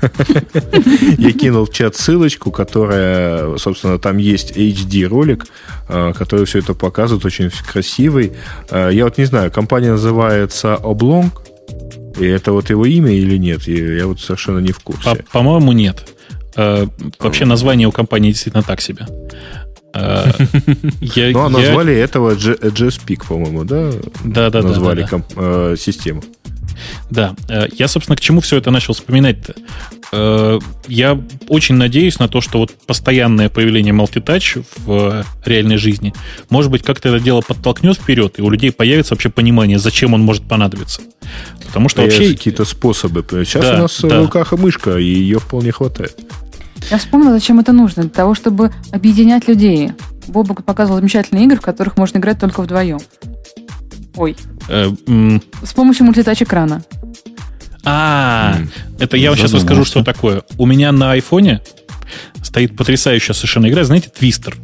Я 1.18 1.32
кинул 1.34 1.66
в 1.66 1.74
чат 1.74 1.96
ссылочку, 1.96 2.52
которая, 2.52 3.58
собственно, 3.58 4.00
там 4.00 4.18
есть 4.18 4.52
HD-ролик, 4.56 5.46
э, 5.88 6.14
который 6.14 6.46
все 6.46 6.60
это 6.60 6.74
показывает, 6.74 7.26
очень 7.26 7.50
красивый. 7.50 8.34
Э, 8.70 8.90
я 8.92 9.06
вот 9.06 9.18
не 9.18 9.26
знаю, 9.26 9.52
компания 9.52 9.92
называется 9.92 10.80
Oblong, 10.82 11.32
и 12.20 12.26
это 12.26 12.52
вот 12.52 12.70
его 12.70 12.86
имя 12.86 13.12
или 13.12 13.38
нет? 13.38 13.68
Я 13.68 14.08
вот 14.08 14.20
совершенно 14.20 14.60
не 14.60 14.72
в 14.72 14.80
курсе. 14.80 15.24
По-моему, 15.32 15.72
нет. 15.74 16.14
Э, 16.56 16.88
вообще 17.20 17.46
название 17.46 17.88
у 17.88 17.92
компании 17.92 18.32
действительно 18.32 18.64
так 18.64 18.82
себе. 18.82 19.06
Ну, 19.92 21.40
а 21.40 21.50
назвали 21.50 21.96
этого 21.96 22.36
JSPeak, 22.36 23.28
по-моему, 23.28 23.64
да? 23.64 23.92
Да, 24.24 24.50
да, 24.52 24.62
да. 24.62 24.68
Назвали 24.68 25.02
систему. 25.78 26.22
Да, 26.22 26.28
э, 26.48 26.59
я, 27.12 27.88
собственно, 27.88 28.16
к 28.16 28.22
чему 28.22 28.42
все 28.42 28.58
это 28.58 28.72
начал 28.72 28.94
вспоминать-то? 28.94 29.56
Э, 30.12 30.60
я 30.88 31.20
очень 31.48 31.76
надеюсь 31.76 32.20
на 32.20 32.28
то, 32.28 32.42
что 32.42 32.60
вот 32.60 32.72
постоянное 32.86 33.50
появление 33.50 33.94
Multitouch 33.94 34.66
в 34.86 35.26
реальной 35.46 35.78
жизни, 35.78 36.14
может 36.50 36.72
быть, 36.72 36.84
как-то 36.84 37.10
это 37.10 37.20
дело 37.20 37.42
подтолкнет 37.42 37.98
вперед, 37.98 38.40
и 38.40 38.42
у 38.42 38.50
людей 38.50 38.72
появится 38.72 39.14
вообще 39.14 39.30
понимание, 39.30 39.80
зачем 39.80 40.14
он 40.14 40.22
может 40.22 40.48
понадобиться. 40.48 41.02
Потому 41.66 41.90
что 41.90 42.02
вообще... 42.02 42.34
какие-то 42.34 42.66
способы. 42.66 43.24
Сейчас 43.30 43.64
да, 43.64 43.76
у 43.76 43.78
нас 43.84 44.00
да. 44.02 44.20
в 44.20 44.24
руках 44.24 44.54
и 44.54 44.56
мышка, 44.56 44.98
и 44.98 45.06
ее 45.06 45.40
вполне 45.40 45.72
хватает. 45.72 46.18
Я 46.90 46.98
вспомнила, 46.98 47.34
зачем 47.34 47.60
это 47.60 47.72
нужно. 47.74 48.04
Для 48.04 48.12
того, 48.12 48.34
чтобы 48.34 48.72
объединять 48.92 49.48
людей. 49.48 49.92
Бобок 50.28 50.64
показывал 50.64 51.00
замечательные 51.00 51.46
игры, 51.46 51.58
в 51.58 51.62
которых 51.62 51.98
можно 51.98 52.20
играть 52.20 52.40
только 52.40 52.62
вдвоем. 52.62 53.00
Ой. 54.16 54.36
Э, 54.70 54.92
С 55.64 55.74
помощью 55.74 56.06
мультитач 56.06 56.42
экрана. 56.42 56.84
А, 57.84 58.58
это 59.00 59.18
я 59.18 59.30
вам 59.30 59.38
сейчас 59.38 59.54
расскажу, 59.54 59.84
что 59.86 60.04
такое. 60.04 60.44
У 60.58 60.66
меня 60.66 60.92
на 60.92 61.12
айфоне 61.14 61.62
стоит 62.44 62.76
потрясающая 62.78 63.34
совершенно 63.34 63.68
игра, 63.68 63.84
знаете, 63.84 64.10
Твистер. 64.10 64.56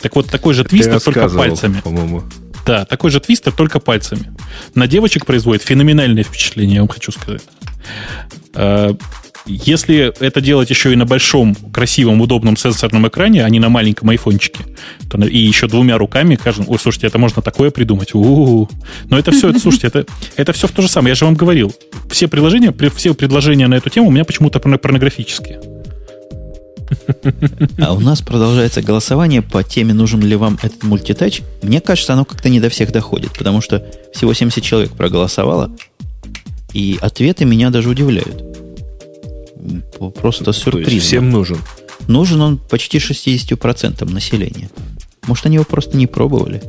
Так 0.00 0.14
вот, 0.16 0.30
такой 0.30 0.54
же 0.54 0.64
твистер, 0.64 1.00
только 1.00 1.28
пальцами. 1.28 1.80
По-моему. 1.80 2.22
Да, 2.66 2.84
такой 2.84 3.10
же 3.10 3.20
твистер, 3.20 3.52
только 3.52 3.80
пальцами. 3.80 4.32
На 4.74 4.86
девочек 4.86 5.26
производит 5.26 5.62
феноменальное 5.62 6.22
впечатление, 6.22 6.76
я 6.76 6.80
вам 6.82 6.88
хочу 6.88 7.12
сказать. 7.12 7.42
Если 9.48 10.12
это 10.20 10.42
делать 10.42 10.68
еще 10.68 10.92
и 10.92 10.96
на 10.96 11.06
большом, 11.06 11.54
красивом, 11.54 12.20
удобном 12.20 12.56
сенсорном 12.56 13.08
экране, 13.08 13.44
а 13.44 13.48
не 13.48 13.58
на 13.58 13.70
маленьком 13.70 14.10
айфончике, 14.10 14.64
то, 15.10 15.18
и 15.26 15.38
еще 15.38 15.68
двумя 15.68 15.96
руками, 15.96 16.36
кажем, 16.36 16.66
ой, 16.68 16.78
слушайте, 16.78 17.06
это 17.06 17.18
можно 17.18 17.40
такое 17.40 17.70
придумать. 17.70 18.14
У-у-у. 18.14 18.68
Но 19.08 19.18
это 19.18 19.32
все, 19.32 19.48
это, 19.48 19.58
слушайте, 19.58 19.86
это, 19.86 20.04
это 20.36 20.52
все 20.52 20.68
в 20.68 20.72
то 20.72 20.82
же 20.82 20.88
самое. 20.88 21.12
Я 21.12 21.14
же 21.14 21.24
вам 21.24 21.34
говорил, 21.34 21.74
все 22.10 22.28
приложения, 22.28 22.74
все 22.94 23.14
предложения 23.14 23.68
на 23.68 23.74
эту 23.74 23.88
тему 23.88 24.08
у 24.08 24.10
меня 24.10 24.26
почему-то 24.26 24.60
порнографические. 24.60 25.60
А 27.80 27.94
у 27.94 28.00
нас 28.00 28.20
продолжается 28.20 28.82
голосование 28.82 29.42
по 29.42 29.62
теме, 29.62 29.94
нужен 29.94 30.20
ли 30.20 30.36
вам 30.36 30.58
этот 30.62 30.82
мультитач. 30.82 31.42
Мне 31.62 31.80
кажется, 31.80 32.12
оно 32.12 32.24
как-то 32.24 32.48
не 32.50 32.60
до 32.60 32.68
всех 32.68 32.92
доходит, 32.92 33.32
потому 33.32 33.60
что 33.60 33.84
всего 34.12 34.34
70 34.34 34.62
человек 34.62 34.92
проголосовало, 34.92 35.70
и 36.72 36.98
ответы 37.00 37.44
меня 37.44 37.70
даже 37.70 37.88
удивляют. 37.88 38.67
Просто 40.14 40.52
сюрприз. 40.52 41.02
Всем 41.02 41.30
нужен. 41.30 41.58
Нужен 42.06 42.40
он 42.40 42.58
почти 42.58 42.98
60% 42.98 44.10
населения. 44.10 44.70
Может, 45.26 45.46
они 45.46 45.56
его 45.56 45.64
просто 45.64 45.96
не 45.96 46.06
пробовали? 46.06 46.62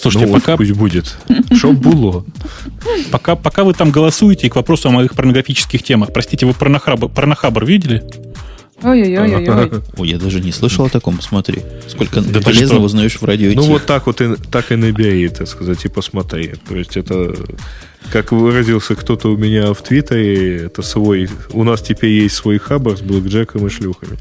Слушайте, 0.00 0.26
ну, 0.26 0.34
пока... 0.34 0.56
Пусть 0.56 0.72
будет. 0.72 1.16
Чтоб 1.54 1.74
было. 1.74 2.24
Пока, 3.10 3.36
пока 3.36 3.64
вы 3.64 3.74
там 3.74 3.90
голосуете, 3.90 4.46
и 4.46 4.50
к 4.50 4.56
вопросу 4.56 4.88
о 4.88 4.92
моих 4.92 5.14
порнографических 5.14 5.82
темах. 5.82 6.12
Простите, 6.12 6.46
вы 6.46 6.54
порнохабр, 6.54 7.08
порнохабр 7.08 7.66
видели? 7.66 8.02
Ой-ой-ой. 8.82 9.82
Ой, 9.98 10.08
я 10.08 10.18
даже 10.18 10.40
не 10.40 10.52
слышал 10.52 10.86
о 10.86 10.88
таком, 10.88 11.20
смотри. 11.20 11.62
Сколько 11.86 12.22
да 12.22 12.40
полезного 12.40 12.84
узнаешь 12.84 13.20
в 13.20 13.24
радио. 13.24 13.52
Ну, 13.54 13.62
вот 13.64 13.84
так 13.84 14.06
вот 14.06 14.22
и, 14.22 14.36
так 14.50 14.72
и 14.72 14.76
набери, 14.76 15.28
так 15.28 15.46
сказать, 15.48 15.84
и 15.84 15.88
посмотри. 15.88 16.54
То 16.66 16.76
есть 16.76 16.96
это 16.96 17.34
как 18.12 18.32
выразился 18.32 18.94
кто-то 18.94 19.28
у 19.28 19.36
меня 19.36 19.72
в 19.72 19.82
Твиттере, 19.82 20.64
это 20.66 20.82
свой, 20.82 21.28
у 21.52 21.64
нас 21.64 21.80
теперь 21.82 22.10
есть 22.10 22.34
свой 22.34 22.58
хабар 22.58 22.96
с 22.96 23.00
блэкджеком 23.00 23.66
и 23.66 23.70
шлюхами. 23.70 24.18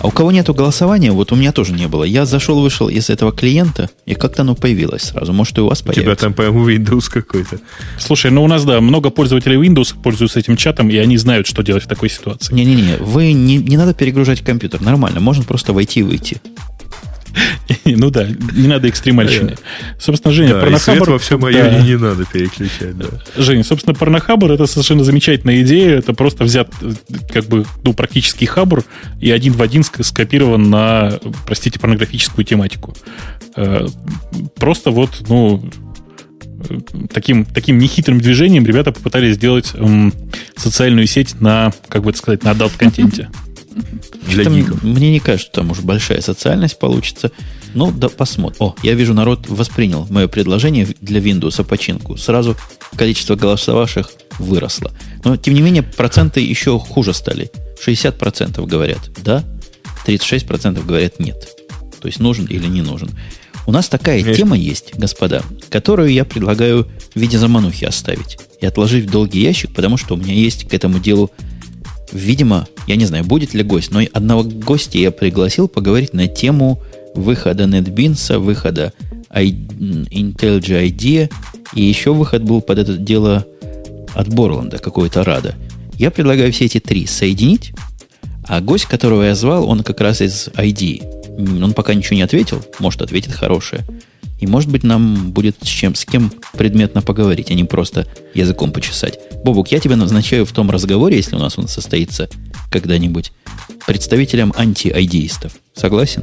А 0.00 0.06
у 0.06 0.10
кого 0.10 0.32
нету 0.32 0.54
голосования, 0.54 1.12
вот 1.12 1.32
у 1.32 1.36
меня 1.36 1.52
тоже 1.52 1.72
не 1.72 1.88
было. 1.88 2.04
Я 2.04 2.24
зашел, 2.24 2.60
вышел 2.60 2.88
из 2.88 3.10
этого 3.10 3.32
клиента, 3.32 3.90
и 4.06 4.14
как-то 4.14 4.42
оно 4.42 4.54
появилось 4.54 5.02
сразу. 5.02 5.32
Может, 5.32 5.58
и 5.58 5.60
у 5.60 5.68
вас 5.68 5.82
появится. 5.82 6.00
У 6.00 6.04
тебя 6.04 6.16
там, 6.16 6.34
по-моему, 6.34 6.68
Windows 6.68 7.10
какой-то. 7.10 7.58
Слушай, 7.98 8.30
ну 8.30 8.44
у 8.44 8.48
нас, 8.48 8.64
да, 8.64 8.80
много 8.80 9.10
пользователей 9.10 9.56
Windows 9.56 9.94
пользуются 10.00 10.38
этим 10.38 10.56
чатом, 10.56 10.88
и 10.88 10.96
они 10.96 11.16
знают, 11.18 11.46
что 11.46 11.62
делать 11.62 11.84
в 11.84 11.88
такой 11.88 12.08
ситуации. 12.08 12.54
Не-не-не, 12.54 12.96
вы 12.98 13.32
не, 13.32 13.58
не 13.58 13.76
надо 13.76 13.94
перегружать 13.94 14.40
компьютер, 14.42 14.80
нормально, 14.80 15.20
можно 15.20 15.44
просто 15.44 15.72
войти 15.72 16.00
и 16.00 16.02
выйти. 16.02 16.40
Ну 17.84 18.10
да, 18.10 18.26
не 18.26 18.66
надо 18.66 18.88
экстремальщины. 18.88 19.56
Собственно, 19.98 20.34
Женя, 20.34 20.54
да, 20.54 20.60
порнохабр... 20.60 21.10
во 21.10 21.18
всем 21.18 21.44
районе 21.44 21.82
не 21.82 21.96
надо 21.96 22.24
переключать, 22.24 22.96
да. 22.96 23.06
Женя, 23.36 23.64
собственно, 23.64 23.94
порнохабр 23.94 24.50
это 24.50 24.66
совершенно 24.66 25.04
замечательная 25.04 25.62
идея. 25.62 25.98
Это 25.98 26.14
просто 26.14 26.44
взят, 26.44 26.70
как 27.32 27.44
бы, 27.46 27.64
ну, 27.82 27.92
практически 27.94 28.44
хабр 28.44 28.84
и 29.20 29.30
один 29.30 29.52
в 29.52 29.62
один 29.62 29.84
скопирован 29.84 30.70
на, 30.70 31.18
простите, 31.46 31.78
порнографическую 31.78 32.44
тематику. 32.44 32.94
Э, 33.56 33.86
просто 34.56 34.90
вот, 34.90 35.22
ну, 35.28 35.70
таким, 37.12 37.44
таким 37.44 37.78
нехитрым 37.78 38.20
движением 38.20 38.66
ребята 38.66 38.92
попытались 38.92 39.36
сделать 39.36 39.72
эм, 39.74 40.12
социальную 40.56 41.06
сеть 41.06 41.40
на, 41.40 41.72
как 41.88 42.02
бы 42.02 42.10
это 42.10 42.18
сказать, 42.18 42.42
на 42.44 42.52
adult-контенте. 42.52 43.30
Для 44.26 44.44
гиков. 44.44 44.82
Мне 44.82 45.12
не 45.12 45.20
кажется, 45.20 45.46
что 45.46 45.60
там 45.60 45.70
уж 45.70 45.80
большая 45.80 46.20
социальность 46.20 46.78
получится. 46.78 47.30
Ну, 47.74 47.90
да 47.90 48.08
посмотрим. 48.08 48.56
О, 48.60 48.74
я 48.82 48.94
вижу, 48.94 49.14
народ 49.14 49.48
воспринял 49.48 50.06
мое 50.10 50.28
предложение 50.28 50.88
для 51.00 51.20
Windows 51.20 51.62
починку. 51.64 52.16
Сразу 52.16 52.56
количество 52.96 53.36
голосовавших 53.36 54.10
выросло. 54.38 54.92
Но, 55.24 55.36
тем 55.36 55.54
не 55.54 55.62
менее, 55.62 55.82
проценты 55.82 56.40
еще 56.40 56.78
хуже 56.78 57.12
стали. 57.12 57.50
60% 57.84 58.64
говорят 58.66 59.10
«да», 59.22 59.44
36% 60.06 60.84
говорят 60.84 61.20
«нет». 61.20 61.48
То 62.00 62.08
есть 62.08 62.20
нужен 62.20 62.46
или 62.46 62.66
не 62.66 62.82
нужен. 62.82 63.10
У 63.66 63.72
нас 63.72 63.88
такая 63.88 64.20
Конечно. 64.20 64.44
тема 64.44 64.56
есть, 64.56 64.94
господа, 64.96 65.42
которую 65.70 66.12
я 66.12 66.24
предлагаю 66.24 66.86
в 67.14 67.18
виде 67.18 67.36
заманухи 67.36 67.84
оставить 67.84 68.38
и 68.60 68.66
отложить 68.66 69.06
в 69.06 69.10
долгий 69.10 69.40
ящик, 69.40 69.74
потому 69.74 69.96
что 69.96 70.14
у 70.14 70.16
меня 70.16 70.34
есть 70.34 70.68
к 70.68 70.74
этому 70.74 71.00
делу 71.00 71.32
Видимо, 72.12 72.66
я 72.86 72.96
не 72.96 73.04
знаю, 73.04 73.24
будет 73.24 73.54
ли 73.54 73.62
гость, 73.62 73.90
но 73.90 74.00
одного 74.12 74.44
гостя 74.44 74.98
я 74.98 75.10
пригласил 75.10 75.68
поговорить 75.68 76.12
на 76.12 76.28
тему 76.28 76.80
выхода 77.14 77.64
NetBeans, 77.64 78.38
выхода 78.38 78.92
IntelliJ 79.30 80.88
IDEA, 80.90 81.30
и 81.74 81.82
еще 81.82 82.14
выход 82.14 82.42
был 82.44 82.60
под 82.60 82.78
это 82.78 82.96
дело 82.96 83.44
от 84.14 84.28
Борланда, 84.28 84.78
какой-то 84.78 85.24
Рада. 85.24 85.54
Я 85.94 86.10
предлагаю 86.10 86.52
все 86.52 86.66
эти 86.66 86.78
три 86.78 87.06
соединить, 87.06 87.72
а 88.46 88.60
гость, 88.60 88.86
которого 88.86 89.24
я 89.24 89.34
звал, 89.34 89.68
он 89.68 89.82
как 89.82 90.00
раз 90.00 90.20
из 90.20 90.48
ID. 90.48 91.62
Он 91.62 91.72
пока 91.72 91.94
ничего 91.94 92.16
не 92.16 92.22
ответил, 92.22 92.62
может, 92.78 93.02
ответит 93.02 93.32
хорошее. 93.32 93.84
И, 94.38 94.46
может 94.46 94.70
быть, 94.70 94.84
нам 94.84 95.30
будет 95.30 95.56
с 95.62 95.66
чем, 95.66 95.94
с 95.94 96.04
кем 96.04 96.32
предметно 96.56 97.00
поговорить, 97.00 97.50
а 97.50 97.54
не 97.54 97.64
просто 97.64 98.06
языком 98.34 98.70
почесать. 98.70 99.18
Бобук, 99.42 99.68
я 99.68 99.78
тебя 99.80 99.96
назначаю 99.96 100.44
в 100.44 100.52
том 100.52 100.70
разговоре, 100.70 101.16
если 101.16 101.36
у 101.36 101.38
нас 101.38 101.58
он 101.58 101.68
состоится 101.68 102.28
когда-нибудь, 102.70 103.32
представителем 103.86 104.52
анти-айдеистов. 104.56 105.52
Согласен? 105.74 106.22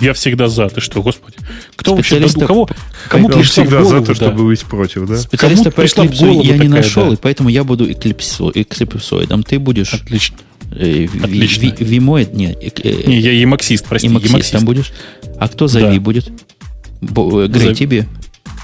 Я 0.00 0.14
всегда 0.14 0.48
за. 0.48 0.68
Ты 0.68 0.80
что, 0.80 1.02
господи? 1.02 1.36
Кто 1.76 1.94
вообще? 1.94 2.24
У 2.24 2.40
кого? 2.40 2.68
Кому 3.08 3.30
я 3.30 3.42
всегда 3.42 3.82
голову, 3.82 4.00
за 4.00 4.06
то, 4.06 4.14
чтобы 4.14 4.38
да. 4.38 4.44
быть 4.44 4.64
против, 4.64 5.06
да? 5.06 5.18
Специалиста 5.18 5.70
по 5.70 5.82
Eclipse 5.82 6.42
я 6.42 6.56
не 6.56 6.68
нашел, 6.68 7.08
да. 7.08 7.14
и 7.14 7.16
поэтому 7.16 7.48
я 7.50 7.64
буду 7.64 7.90
эклипсоидом. 7.90 9.42
Ты 9.42 9.58
будешь... 9.58 9.94
Отлично. 9.94 10.38
Э, 10.72 11.06
Отлично. 11.22 11.74
Вимоид? 11.78 12.32
Нет. 12.32 12.58
Э, 12.82 13.02
не, 13.06 13.18
я 13.18 13.32
емаксист, 13.32 13.86
прости. 13.86 14.06
Емаксистом 14.06 14.64
будешь? 14.64 14.92
А 15.38 15.48
кто 15.48 15.66
за 15.66 15.80
да. 15.80 15.90
Ви 15.90 15.98
будет? 15.98 16.30
Э, 17.02 17.46
Грей, 17.48 17.68
За... 17.68 17.74
тебе. 17.74 18.08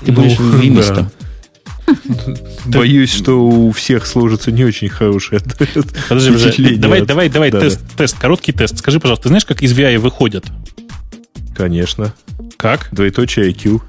Ты 0.04 0.12
ну, 0.12 0.22
будешь 0.22 0.38
вимистом. 0.62 1.10
Боюсь, 2.64 3.14
что 3.14 3.46
у 3.46 3.70
всех 3.70 4.06
сложится 4.06 4.50
не 4.50 4.64
очень 4.64 4.88
хорошее 4.88 5.40
Подожди, 6.08 6.32
подожди. 6.32 6.76
Давай, 6.76 7.02
давай, 7.02 7.28
давай, 7.28 7.50
тест, 7.50 7.80
тест, 7.96 8.18
короткий 8.18 8.52
тест. 8.52 8.78
Скажи, 8.78 8.98
пожалуйста, 8.98 9.24
ты 9.24 9.28
знаешь, 9.28 9.44
как 9.44 9.62
из 9.62 9.72
VI 9.72 9.98
выходят? 9.98 10.44
Конечно. 11.56 12.12
Как? 12.56 12.88
Двоеточие 12.90 13.52
IQ. 13.52 13.80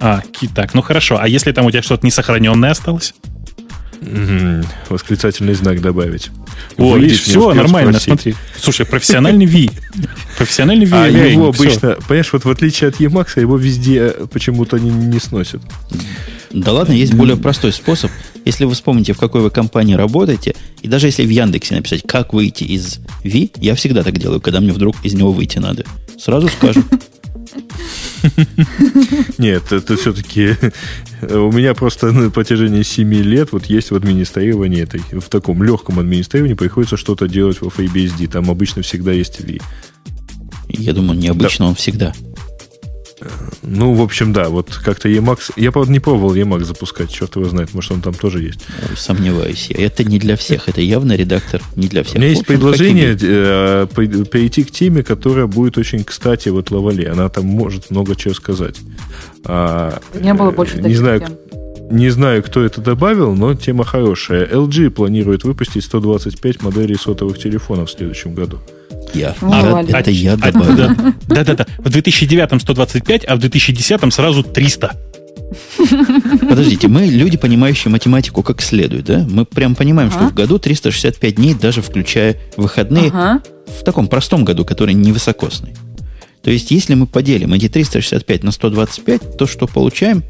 А, 0.00 0.22
так, 0.54 0.74
ну 0.74 0.82
хорошо. 0.82 1.18
А 1.20 1.28
если 1.28 1.52
там 1.52 1.66
у 1.66 1.70
тебя 1.70 1.82
что-то 1.82 2.06
несохраненное 2.06 2.70
осталось? 2.70 3.14
Угу. 4.00 4.66
Восклицательный 4.90 5.54
знак 5.54 5.80
добавить. 5.80 6.30
О, 6.76 6.96
видишь, 6.96 7.22
все 7.22 7.52
нормально, 7.52 7.92
спросить. 7.92 8.04
смотри. 8.04 8.34
Слушай, 8.56 8.86
профессиональный 8.86 9.46
V. 9.46 9.70
Профессиональный 10.36 10.86
V. 10.86 10.96
А 10.96 11.06
его 11.08 11.48
обычно, 11.48 11.96
понимаешь, 12.06 12.32
вот 12.32 12.44
в 12.44 12.50
отличие 12.50 12.88
от 12.88 13.00
Emacs, 13.00 13.40
его 13.40 13.56
везде 13.56 14.14
почему-то 14.32 14.78
не, 14.78 14.90
не 14.90 15.18
сносят. 15.18 15.62
Да 16.50 16.72
ладно, 16.72 16.92
есть 16.92 17.14
более 17.14 17.36
простой 17.36 17.72
способ. 17.72 18.10
Если 18.44 18.64
вы 18.64 18.72
вспомните, 18.72 19.12
в 19.12 19.18
какой 19.18 19.42
вы 19.42 19.50
компании 19.50 19.94
работаете, 19.94 20.54
и 20.80 20.88
даже 20.88 21.08
если 21.08 21.26
в 21.26 21.28
Яндексе 21.28 21.74
написать, 21.74 22.02
как 22.06 22.32
выйти 22.32 22.64
из 22.64 23.00
Ви, 23.22 23.50
я 23.56 23.74
всегда 23.74 24.02
так 24.02 24.16
делаю, 24.18 24.40
когда 24.40 24.60
мне 24.60 24.72
вдруг 24.72 24.96
из 25.02 25.14
него 25.14 25.32
выйти 25.32 25.58
надо. 25.58 25.84
Сразу 26.18 26.48
скажу. 26.48 26.82
Нет, 29.38 29.72
это 29.72 29.96
все-таки 29.96 30.56
у 31.22 31.52
меня 31.52 31.74
просто 31.74 32.12
на 32.12 32.30
протяжении 32.30 32.82
7 32.82 33.14
лет 33.14 33.52
вот 33.52 33.66
есть 33.66 33.90
в 33.90 33.96
администрировании 33.96 34.82
этой, 34.82 35.00
в 35.00 35.28
таком 35.28 35.62
легком 35.62 35.98
администрировании 35.98 36.54
приходится 36.54 36.96
что-то 36.96 37.28
делать 37.28 37.60
в 37.60 37.66
FreeBSD. 37.66 38.28
Там 38.28 38.50
обычно 38.50 38.82
всегда 38.82 39.12
есть 39.12 39.40
V. 39.40 39.58
Я 40.68 40.92
думаю, 40.92 41.18
необычно 41.18 41.66
да. 41.66 41.68
он 41.70 41.74
всегда. 41.74 42.12
Ну, 43.62 43.94
в 43.94 44.02
общем, 44.02 44.32
да, 44.32 44.48
вот 44.48 44.74
как-то 44.74 45.08
Emacs... 45.08 45.52
Я, 45.56 45.72
правда, 45.72 45.92
не 45.92 46.00
пробовал 46.00 46.34
Emacs 46.34 46.64
запускать, 46.64 47.10
черт 47.10 47.36
его 47.36 47.46
знает, 47.46 47.74
может, 47.74 47.92
он 47.92 48.00
там 48.00 48.14
тоже 48.14 48.42
есть. 48.42 48.60
Сомневаюсь 48.96 49.66
я. 49.70 49.84
Это 49.84 50.04
не 50.04 50.18
для 50.18 50.36
всех, 50.36 50.68
это 50.68 50.80
явно 50.80 51.14
редактор 51.14 51.62
не 51.76 51.88
для 51.88 52.02
всех. 52.02 52.16
У 52.16 52.18
меня 52.18 52.28
есть 52.28 52.46
предложение 52.46 53.16
э, 53.20 53.86
перейти 53.94 54.64
к 54.64 54.70
теме, 54.70 55.02
которая 55.02 55.46
будет 55.46 55.78
очень 55.78 56.04
кстати 56.04 56.48
вот 56.48 56.70
Лавале. 56.70 57.10
Она 57.10 57.28
там 57.28 57.46
может 57.46 57.90
много 57.90 58.16
чего 58.16 58.34
сказать. 58.34 58.76
А, 59.44 60.00
не 60.14 60.34
было 60.34 60.50
больше 60.50 60.80
не 60.80 60.94
знаю, 60.94 61.20
тем. 61.20 61.36
Не 61.90 62.10
знаю, 62.10 62.42
кто 62.42 62.62
это 62.62 62.80
добавил, 62.80 63.34
но 63.34 63.54
тема 63.54 63.84
хорошая. 63.84 64.46
LG 64.46 64.90
планирует 64.90 65.44
выпустить 65.44 65.84
125 65.84 66.62
моделей 66.62 66.96
сотовых 66.96 67.38
телефонов 67.38 67.88
в 67.88 67.92
следующем 67.92 68.34
году. 68.34 68.58
Я. 69.14 69.34
А, 69.40 69.82
это, 69.82 69.96
это 69.96 70.10
я 70.10 70.36
добавил. 70.36 70.90
Да-да-да. 71.28 71.66
В 71.78 71.88
2009 71.88 72.60
125, 72.60 73.24
а 73.26 73.36
в 73.36 73.38
2010 73.38 74.12
сразу 74.12 74.42
300. 74.42 74.96
Подождите, 76.48 76.88
мы 76.88 77.06
люди, 77.06 77.38
понимающие 77.38 77.90
математику 77.90 78.42
как 78.42 78.60
следует, 78.60 79.06
да? 79.06 79.26
Мы 79.28 79.46
прям 79.46 79.74
понимаем, 79.74 80.10
ага. 80.10 80.18
что 80.18 80.28
в 80.28 80.34
году 80.34 80.58
365 80.58 81.34
дней, 81.36 81.54
даже 81.54 81.80
включая 81.80 82.36
выходные, 82.56 83.08
ага. 83.08 83.42
в 83.66 83.82
таком 83.82 84.08
простом 84.08 84.44
году, 84.44 84.66
который 84.66 84.92
невысокосный. 84.92 85.74
То 86.42 86.50
есть, 86.50 86.70
если 86.70 86.94
мы 86.94 87.06
поделим 87.06 87.52
эти 87.54 87.68
365 87.68 88.44
на 88.44 88.52
125, 88.52 89.38
то 89.38 89.46
что 89.46 89.66
получаем? 89.66 90.22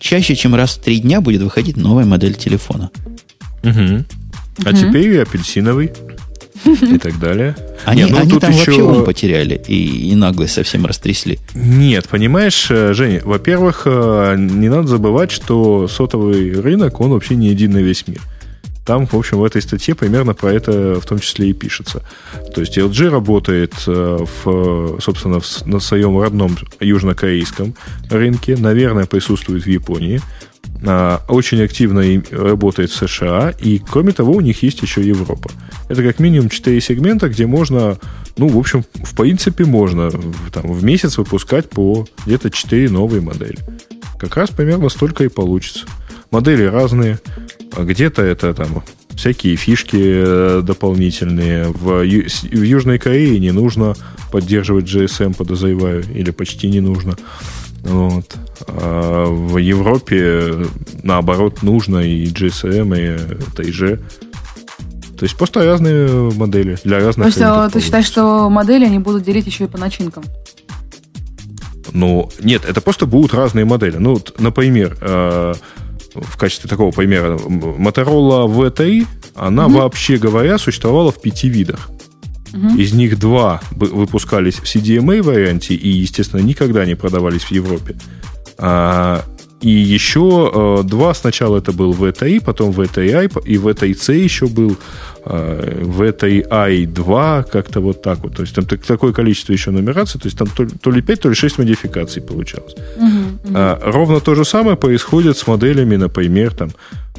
Чаще, 0.00 0.34
чем 0.34 0.54
раз 0.54 0.76
в 0.76 0.82
три 0.82 0.98
дня 0.98 1.20
будет 1.20 1.42
выходить 1.42 1.76
новая 1.76 2.06
модель 2.06 2.34
телефона. 2.34 2.90
Угу. 3.62 4.04
А 4.64 4.70
угу. 4.70 4.76
теперь 4.76 5.14
и 5.14 5.18
апельсиновый 5.18 5.92
и 6.64 6.98
так 6.98 7.18
далее. 7.18 7.54
Они, 7.84 8.02
Нет, 8.02 8.10
ну, 8.10 8.18
они 8.18 8.38
там 8.38 8.50
еще... 8.50 8.64
вообще 8.64 8.82
ум 8.82 9.04
потеряли 9.04 9.60
и, 9.66 10.10
и 10.10 10.14
наглость 10.14 10.54
совсем 10.54 10.86
растрясли. 10.86 11.38
Нет, 11.54 12.08
понимаешь, 12.08 12.66
э, 12.70 12.92
Женя, 12.92 13.22
во-первых, 13.24 13.82
э, 13.86 14.36
не 14.38 14.68
надо 14.68 14.88
забывать, 14.88 15.30
что 15.30 15.88
сотовый 15.88 16.60
рынок, 16.60 17.00
он 17.00 17.10
вообще 17.10 17.36
не 17.36 17.48
един 17.48 17.72
на 17.72 17.78
весь 17.78 18.06
мир. 18.06 18.20
Там, 18.90 19.06
в 19.06 19.14
общем, 19.14 19.38
в 19.38 19.44
этой 19.44 19.62
статье 19.62 19.94
примерно 19.94 20.34
про 20.34 20.52
это 20.52 21.00
в 21.00 21.06
том 21.06 21.20
числе 21.20 21.50
и 21.50 21.52
пишется. 21.52 22.02
То 22.52 22.60
есть 22.60 22.76
LG 22.76 23.08
работает, 23.08 23.72
э, 23.86 24.18
в, 24.44 24.98
собственно, 25.00 25.38
в, 25.38 25.64
на 25.64 25.78
своем 25.78 26.20
родном 26.20 26.58
южнокорейском 26.80 27.76
рынке, 28.10 28.56
наверное, 28.56 29.06
присутствует 29.06 29.62
в 29.62 29.68
Японии, 29.68 30.20
а, 30.84 31.22
очень 31.28 31.62
активно 31.62 32.02
работает 32.32 32.90
в 32.90 32.96
США, 32.96 33.54
и, 33.60 33.78
кроме 33.78 34.10
того, 34.10 34.32
у 34.32 34.40
них 34.40 34.60
есть 34.64 34.82
еще 34.82 35.06
Европа. 35.06 35.52
Это 35.88 36.02
как 36.02 36.18
минимум 36.18 36.48
4 36.48 36.80
сегмента, 36.80 37.28
где 37.28 37.46
можно, 37.46 37.96
ну, 38.36 38.48
в 38.48 38.58
общем, 38.58 38.84
в 38.94 39.14
принципе, 39.14 39.66
можно 39.66 40.10
там, 40.52 40.72
в 40.72 40.82
месяц 40.82 41.16
выпускать 41.16 41.70
по 41.70 42.08
где-то 42.26 42.50
4 42.50 42.90
новые 42.90 43.22
модели. 43.22 43.58
Как 44.18 44.36
раз 44.36 44.50
примерно 44.50 44.88
столько 44.88 45.22
и 45.22 45.28
получится. 45.28 45.86
Модели 46.32 46.64
разные. 46.64 47.20
А 47.76 47.84
где-то 47.84 48.22
это 48.22 48.52
там 48.54 48.82
всякие 49.14 49.56
фишки 49.56 49.98
э, 50.00 50.62
дополнительные. 50.62 51.66
В, 51.68 52.02
в 52.02 52.62
Южной 52.62 52.98
Корее 52.98 53.38
не 53.38 53.52
нужно 53.52 53.94
поддерживать 54.32 54.86
GSM, 54.86 55.36
подозреваю, 55.36 56.04
или 56.14 56.30
почти 56.30 56.68
не 56.68 56.80
нужно. 56.80 57.16
Вот. 57.82 58.36
А 58.66 59.26
в 59.26 59.58
Европе, 59.58 60.66
наоборот, 61.02 61.62
нужно 61.62 61.98
и 61.98 62.26
GSM, 62.26 62.96
и 62.96 63.60
TG. 63.60 64.00
То 65.18 65.24
есть 65.24 65.36
просто 65.36 65.64
разные 65.64 66.30
модели 66.30 66.78
для 66.82 66.98
разных 67.00 67.34
То 67.34 67.62
есть 67.62 67.72
ты 67.74 67.80
считаешь, 67.80 68.06
что 68.06 68.48
модели 68.48 68.86
они 68.86 68.98
будут 68.98 69.22
делить 69.22 69.46
еще 69.46 69.64
и 69.64 69.68
по 69.68 69.78
начинкам? 69.78 70.24
Ну, 71.92 72.30
нет, 72.42 72.64
это 72.66 72.80
просто 72.80 73.06
будут 73.06 73.34
разные 73.34 73.64
модели. 73.64 73.96
Ну, 73.96 74.18
например, 74.38 74.96
э, 75.00 75.54
в 76.14 76.36
качестве 76.36 76.68
такого 76.68 76.90
примера, 76.90 77.36
Motorola 77.36 78.46
V3, 78.48 79.06
она 79.34 79.66
угу. 79.66 79.78
вообще 79.78 80.16
говоря 80.16 80.58
существовала 80.58 81.12
в 81.12 81.20
пяти 81.20 81.48
видах. 81.48 81.90
Угу. 82.52 82.78
Из 82.78 82.92
них 82.92 83.18
два 83.18 83.60
выпускались 83.70 84.56
в 84.56 84.64
CDMA 84.64 85.22
варианте 85.22 85.74
и, 85.74 85.88
естественно, 85.88 86.40
никогда 86.40 86.84
не 86.84 86.94
продавались 86.94 87.44
в 87.44 87.52
Европе. 87.52 87.96
А, 88.58 89.24
и 89.60 89.70
еще 89.70 90.50
э, 90.52 90.82
два 90.84 91.12
сначала 91.14 91.58
это 91.58 91.72
был 91.72 91.92
VTI, 91.92 92.42
потом 92.42 92.70
VTI, 92.70 93.42
и 93.44 93.56
VTI-C 93.58 94.14
еще 94.14 94.46
был, 94.46 94.76
э, 95.24 95.82
VTI-2, 95.82 97.50
как-то 97.50 97.80
вот 97.80 98.02
так 98.02 98.20
вот. 98.20 98.36
То 98.36 98.42
есть 98.42 98.54
там 98.54 98.64
такое 98.64 99.12
количество 99.12 99.52
еще 99.52 99.70
нумераций, 99.70 100.18
то 100.18 100.26
есть 100.28 100.38
там 100.38 100.48
то, 100.48 100.66
то 100.66 100.90
ли 100.90 101.02
5, 101.02 101.20
то 101.20 101.28
ли 101.28 101.34
6 101.34 101.58
модификаций 101.58 102.22
получалось. 102.22 102.74
Угу, 102.96 103.06
угу. 103.06 103.54
А, 103.54 103.78
ровно 103.84 104.20
то 104.20 104.34
же 104.34 104.44
самое 104.44 104.76
происходит 104.76 105.36
с 105.36 105.46
моделями, 105.46 105.96
например, 105.96 106.54
там, 106.54 106.70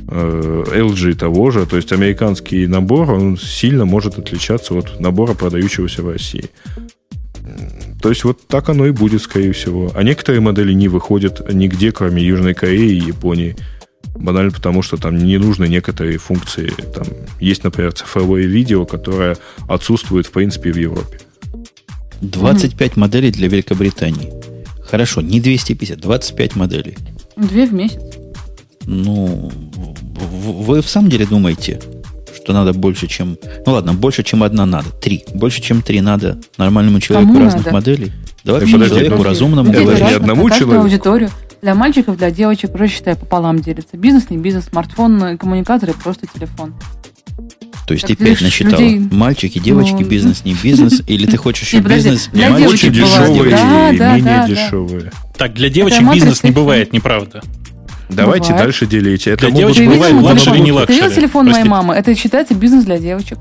э, 0.08 0.64
LG 0.68 1.14
того 1.16 1.52
же, 1.52 1.68
то 1.68 1.76
есть 1.76 1.92
американский 1.92 2.66
набор, 2.66 3.12
он 3.12 3.38
сильно 3.38 3.86
может 3.86 4.18
отличаться 4.18 4.74
от 4.74 5.00
набора, 5.00 5.36
продающегося 5.36 6.02
в 6.02 6.10
России. 6.10 6.50
То 8.02 8.10
есть 8.10 8.24
вот 8.24 8.48
так 8.48 8.70
оно 8.70 8.88
и 8.88 8.92
будет, 8.92 9.22
скорее 9.22 9.54
всего. 9.54 9.92
А 9.94 10.04
некоторые 10.04 10.42
модели 10.42 10.74
не 10.74 10.88
выходят 10.88 11.54
нигде, 11.54 11.92
кроме 11.92 12.24
Южной 12.24 12.54
Кореи 12.54 12.94
и 12.94 13.08
Японии. 13.08 13.56
Банально 14.16 14.52
потому, 14.52 14.82
что 14.82 14.98
там 14.98 15.18
не 15.18 15.38
нужны 15.38 15.68
некоторые 15.68 16.18
функции. 16.18 16.72
Там 16.94 17.06
есть, 17.40 17.64
например, 17.64 17.94
цифровое 17.94 18.44
видео, 18.44 18.86
которое 18.86 19.38
отсутствует, 19.68 20.26
в 20.26 20.32
принципе, 20.32 20.72
в 20.72 20.78
Европе. 20.78 21.20
25 22.22 22.92
mm-hmm. 22.92 23.00
моделей 23.00 23.32
для 23.32 23.48
Великобритании. 23.48 24.32
Хорошо, 24.84 25.22
не 25.22 25.40
250, 25.40 26.00
25 26.00 26.56
моделей. 26.56 26.98
Две 27.38 27.66
в 27.66 27.74
месяц. 27.74 28.02
Ну, 28.86 29.52
вы 30.32 30.82
в 30.82 30.90
самом 30.90 31.10
деле 31.10 31.26
думаете, 31.26 31.80
что 32.52 32.66
надо 32.66 32.78
больше, 32.78 33.08
чем... 33.08 33.38
Ну 33.66 33.72
ладно, 33.72 33.94
больше, 33.94 34.24
чем 34.24 34.44
одна 34.44 34.66
надо. 34.66 34.90
Три. 34.90 35.24
Больше, 35.34 35.62
чем 35.62 35.82
три 35.82 36.02
надо 36.02 36.38
нормальному 36.58 37.00
человеку 37.00 37.32
Кому 37.32 37.46
разных 37.46 37.66
надо? 37.66 37.78
моделей. 37.78 38.12
Да 38.44 38.54
вообще 38.54 38.74
подожди, 38.74 38.96
человеку 38.96 39.18
ну, 39.18 39.24
разумному. 39.24 39.72
Это 39.72 40.04
не 40.04 40.14
одному 40.14 40.50
человеку. 40.50 40.82
аудиторию. 40.82 41.30
Для 41.62 41.76
мальчиков, 41.76 42.18
для 42.18 42.30
девочек 42.30 42.76
уже, 42.76 42.88
считай, 42.88 43.16
пополам 43.16 43.60
делится. 43.60 43.96
Бизнес, 43.96 44.30
не 44.30 44.38
бизнес, 44.38 44.66
смартфон, 44.66 45.38
коммуникаторы, 45.38 45.94
просто 45.94 46.28
телефон. 46.28 46.74
То 47.88 47.94
есть 47.94 48.06
так 48.06 48.18
ты 48.18 48.26
пять 48.26 48.42
насчитала. 48.42 48.82
Людей... 48.82 49.00
Мальчики, 49.12 49.60
девочки, 49.60 50.02
ну, 50.02 50.08
бизнес, 50.10 50.44
не 50.44 50.56
бизнес. 50.62 51.04
Или 51.08 51.28
ты 51.28 51.38
хочешь 51.38 51.68
еще 51.68 51.80
бизнес, 51.80 52.30
не 52.34 52.50
мальчики, 52.50 52.90
дешевые 52.90 53.96
и 53.96 54.00
менее 54.00 54.46
дешевые. 54.48 55.12
Так, 55.38 55.54
для 55.54 55.70
девочек 55.70 56.04
бизнес 56.12 56.44
не 56.44 56.52
бывает, 56.52 56.92
неправда. 56.92 57.42
Давайте 58.16 58.50
бывает. 58.50 58.66
дальше 58.66 58.86
делите. 58.86 59.32
Это 59.32 59.48
для 59.48 59.58
девочек 59.58 59.88
бывает 59.88 60.16
luxury, 60.22 60.62
не 60.62 60.72
luxury. 60.72 61.00
Ты 61.00 61.06
видел 61.06 61.16
телефон 61.16 61.46
Простите. 61.46 61.70
моей 61.70 61.82
мамы? 61.84 61.94
Это 61.96 62.16
считается 62.16 62.54
бизнес 62.54 62.86
для 62.86 62.98
девочек. 63.00 63.40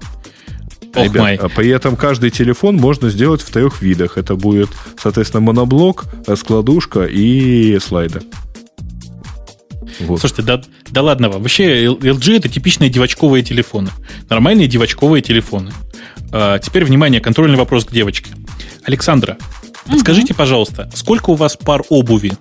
Oh 0.94 1.04
Ребят, 1.04 1.22
my. 1.22 1.36
А 1.36 1.48
при 1.48 1.68
этом 1.68 1.96
каждый 1.96 2.30
телефон 2.30 2.76
можно 2.76 3.10
сделать 3.10 3.42
в 3.42 3.50
трех 3.50 3.80
видах. 3.80 4.18
Это 4.18 4.34
будет, 4.34 4.70
соответственно, 5.00 5.40
моноблок, 5.40 6.04
раскладушка 6.26 7.04
и 7.04 7.78
слайдер. 7.78 8.22
Вот. 10.00 10.20
Слушайте, 10.20 10.42
да, 10.42 10.62
да 10.90 11.02
ладно 11.02 11.28
вам. 11.28 11.42
Вообще 11.42 11.84
LG 11.84 12.38
это 12.38 12.48
типичные 12.48 12.90
девочковые 12.90 13.44
телефоны. 13.44 13.90
Нормальные 14.28 14.66
девочковые 14.66 15.22
телефоны. 15.22 15.72
А, 16.32 16.58
теперь, 16.58 16.84
внимание, 16.84 17.20
контрольный 17.20 17.56
вопрос 17.56 17.84
к 17.84 17.92
девочке. 17.92 18.32
Александра, 18.84 19.36
угу. 19.84 19.92
подскажите, 19.92 20.34
пожалуйста, 20.34 20.90
сколько 20.94 21.30
у 21.30 21.34
вас 21.34 21.56
пар 21.56 21.82
обуви? 21.88 22.32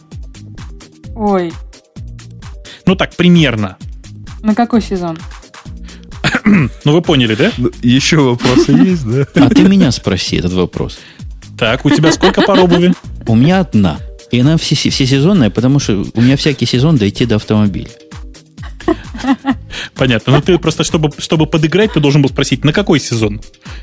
Ой, 1.16 1.52
ну 2.90 2.96
так, 2.96 3.16
примерно. 3.16 3.78
На 4.42 4.56
какой 4.56 4.82
сезон? 4.82 5.16
ну, 6.46 6.92
вы 6.92 7.04
поняли, 7.04 7.36
да? 7.36 7.52
Ну, 7.60 7.70
еще 7.84 8.18
вопросы 8.18 8.72
есть, 8.72 9.06
да? 9.06 9.28
А 9.36 9.50
ты 9.50 9.62
меня 9.62 9.92
спроси 9.92 10.38
этот 10.38 10.54
вопрос. 10.54 10.98
Так, 11.56 11.86
у 11.86 11.92
тебя 11.92 12.12
сколько 12.12 12.42
пар 12.42 12.60
обуви? 12.60 12.96
У 13.28 13.36
меня 13.36 13.60
одна. 13.60 14.00
И 14.32 14.40
она 14.40 14.58
все, 14.58 14.74
все 14.74 15.06
сезонная, 15.06 15.52
потому 15.52 15.78
что 15.78 16.04
у 16.16 16.22
меня 16.22 16.36
всякий 16.36 16.66
сезон 16.66 16.98
дойти 16.98 17.28
до 17.28 17.36
автомобиля. 17.36 17.90
Понятно. 19.94 20.32
Но 20.32 20.38
ну, 20.40 20.44
ты 20.44 20.58
просто, 20.58 20.84
чтобы, 20.84 21.12
чтобы 21.20 21.46
подыграть, 21.46 21.94
ты 21.94 22.00
должен 22.00 22.24
был 22.24 22.30
спросить, 22.30 22.66
на 22.66 22.74
какой 22.74 23.00
сезон? 23.00 23.40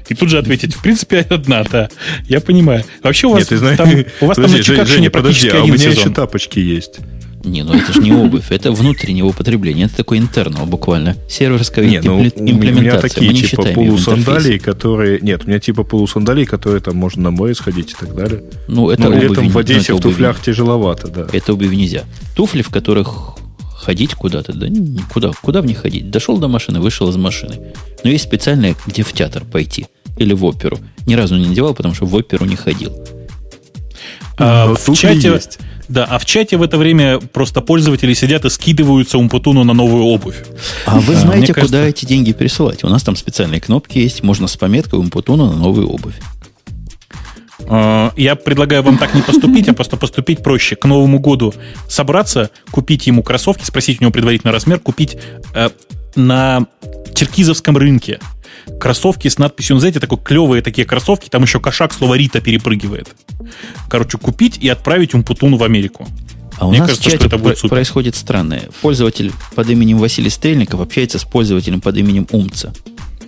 И 0.09 0.15
тут 0.15 0.31
же 0.31 0.39
ответить, 0.39 0.75
в 0.75 0.83
принципе, 0.83 1.21
одна, 1.31 1.63
да. 1.63 1.91
Я 2.27 2.41
понимаю. 2.41 2.85
Вообще 3.05 3.29
у 3.29 3.35
вас 3.35 3.49
Нет, 3.49 3.77
там, 3.77 3.89
у 4.21 4.27
вас 4.27 4.37
подожди, 4.37 4.57
там 4.57 4.59
на 4.59 4.65
Чикагшине 4.65 4.97
Женя, 4.97 5.11
подожди, 5.11 5.49
а 5.49 5.63
у 5.63 5.67
меня 5.69 5.79
сезон. 5.79 5.93
еще 5.93 6.11
тапочки 6.11 6.59
есть. 6.59 6.99
Не, 7.47 7.63
ну 7.63 7.75
это 7.75 7.93
же 7.93 8.01
не 8.01 8.13
обувь, 8.13 8.51
это 8.51 8.73
внутреннего 8.73 9.29
употребления, 9.29 9.85
это 9.85 9.97
такой 9.97 10.19
интернал 10.19 10.67
буквально. 10.67 11.17
Серверская 11.29 11.87
Не, 11.87 12.01
ну, 12.01 12.21
импле- 12.21 12.33
у 12.35 12.43
меня 12.43 12.53
имплементация. 12.53 13.09
такие 13.09 13.31
Мы 13.31 13.39
не 13.39 13.43
типа 13.43 13.63
полусандалии, 13.63 14.59
которые... 14.59 15.21
Нет, 15.21 15.45
у 15.45 15.49
меня 15.49 15.61
типа 15.61 15.85
полусандалии, 15.85 16.45
которые 16.45 16.81
там 16.81 16.97
можно 16.97 17.23
на 17.23 17.31
море 17.31 17.55
сходить 17.55 17.93
и 17.93 17.95
так 17.95 18.15
далее. 18.15 18.43
Ну, 18.67 18.91
это 18.91 19.05
ну, 19.05 19.11
обувь, 19.11 19.23
летом 19.23 19.49
в 19.49 19.55
ну, 19.55 19.61
Одессе 19.61 19.81
это 19.81 19.93
в 19.93 19.97
обувь 19.97 20.13
туфлях 20.13 20.43
тяжеловато, 20.43 21.09
да. 21.09 21.27
Это 21.33 21.53
обувь 21.53 21.71
нельзя. 21.71 22.05
Туфли, 22.35 22.63
в 22.63 22.71
которых 22.71 23.37
ходить 23.77 24.15
куда-то, 24.15 24.53
да 24.53 24.69
никуда. 24.69 25.31
Куда 25.41 25.63
в 25.63 25.67
них 25.67 25.79
ходить? 25.79 26.11
Дошел 26.11 26.39
до 26.39 26.49
машины, 26.49 26.81
вышел 26.81 27.09
из 27.09 27.17
машины. 27.17 27.61
Но 28.03 28.11
есть 28.11 28.25
специальные, 28.25 28.75
где 28.87 29.05
в 29.05 29.13
театр 29.13 29.45
пойти. 29.45 29.87
Или 30.19 30.33
в 30.33 30.45
оперу. 30.45 30.79
Ни 31.07 31.15
разу 31.15 31.37
не 31.37 31.47
надевал, 31.47 31.75
потому 31.75 31.95
что 31.95 32.07
в 32.07 32.15
оперу 32.15 32.45
не 32.47 32.57
ходил. 32.57 32.93
А, 34.39 34.69
Но 34.69 34.75
в 34.75 34.97
чате, 34.97 35.29
есть. 35.29 35.59
Да, 35.89 36.05
а 36.05 36.19
в 36.19 36.25
чате 36.25 36.57
в 36.57 36.63
это 36.63 36.79
время 36.79 37.19
просто 37.19 37.61
пользователи 37.61 38.13
сидят 38.15 38.45
и 38.45 38.51
скидываются 38.51 39.19
Умпутуну 39.19 39.65
на 39.65 39.73
новую 39.73 40.05
обувь. 40.05 40.37
А 40.85 40.99
вы 41.01 41.15
А, 41.15 41.17
знаете, 41.17 41.53
кажется- 41.55 41.77
куда 41.77 41.89
эти 41.89 42.05
деньги 42.07 42.33
пересылать? 42.33 42.83
У 42.85 42.89
нас 42.89 43.03
там 43.03 43.17
специальные 43.17 43.61
кнопки 43.61 43.99
есть. 43.99 44.23
Можно 44.23 44.47
с 44.49 44.57
пометкой 44.57 44.99
Умпутуна 44.99 45.47
на 45.47 45.57
новую 45.57 45.89
обувь. 45.89 46.15
А, 47.69 48.13
Я 48.17 48.37
предлагаю 48.37 48.83
вам 48.83 48.99
так 48.99 49.15
не 49.15 49.23
поступить, 49.23 49.69
а 49.69 49.73
просто 49.75 49.97
поступить 49.97 50.43
проще. 50.43 50.77
К 50.77 50.85
Новому 50.85 51.19
году 51.19 51.55
собраться, 51.89 52.51
купить 52.71 53.07
ему 53.07 53.23
кроссовки, 53.23 53.65
спросить 53.65 54.01
у 54.01 54.05
него 54.05 54.13
предварительно 54.13 54.53
размер, 54.53 54.79
купить 54.79 55.17
э, 55.55 55.71
на 56.15 56.67
черкизовском 57.15 57.77
рынке 57.77 58.21
кроссовки 58.81 59.29
с 59.29 59.39
надписью, 59.39 59.75
ну, 59.75 59.81
знаете, 59.81 60.01
такой 60.01 60.19
клевые 60.19 60.63
такие 60.63 60.87
кроссовки, 60.87 61.29
там 61.29 61.43
еще 61.43 61.61
кошак 61.61 61.93
слово 61.93 62.15
Рита 62.15 62.41
перепрыгивает. 62.41 63.15
Короче, 63.89 64.19
купить 64.19 64.59
и 64.59 64.69
отправить 64.69 65.15
Умпутуну 65.15 65.57
в 65.57 65.65
Америку. 65.65 66.07
А 66.59 66.67
у 66.67 66.71
Мне 66.71 66.79
нас 66.79 66.89
кажется, 66.89 67.09
в 67.09 67.13
чате 67.13 67.27
что 67.27 67.27
это 67.27 67.39
будет 67.39 67.59
супер. 67.59 67.71
происходит 67.77 68.17
странное. 68.17 68.63
Пользователь 68.81 69.33
под 69.55 69.69
именем 69.69 69.99
Василий 69.99 70.31
Стрельников 70.31 70.81
общается 70.81 71.19
с 71.19 71.25
пользователем 71.25 71.81
под 71.81 71.97
именем 71.97 72.27
Умца. 72.31 72.73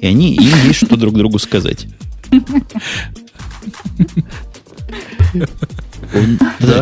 И 0.01 0.06
они, 0.06 0.35
им 0.35 0.66
есть 0.66 0.86
что 0.86 0.97
друг 0.97 1.15
другу 1.15 1.39
сказать. 1.39 1.86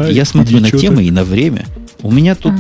Я 0.09 0.25
смотрю 0.25 0.61
на 0.61 0.71
темы 0.71 1.05
и 1.05 1.11
на 1.11 1.25
время. 1.25 1.67
У 2.03 2.13
меня 2.13 2.35
тут, 2.35 2.55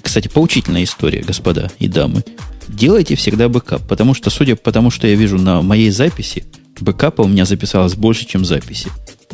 кстати, 0.00 0.28
поучительная 0.28 0.84
история, 0.84 1.20
господа 1.22 1.70
и 1.78 1.88
дамы. 1.88 2.24
Делайте 2.68 3.14
всегда 3.16 3.48
бэкап, 3.48 3.86
потому 3.86 4.14
что, 4.14 4.30
судя 4.30 4.56
по 4.56 4.72
тому, 4.72 4.90
что 4.90 5.06
я 5.06 5.14
вижу 5.14 5.38
на 5.38 5.62
моей 5.62 5.90
записи, 5.90 6.44
бэкапа 6.80 7.22
у 7.22 7.28
меня 7.28 7.44
записалось 7.44 7.94
больше, 7.94 8.26
чем 8.26 8.44
записи. 8.44 8.88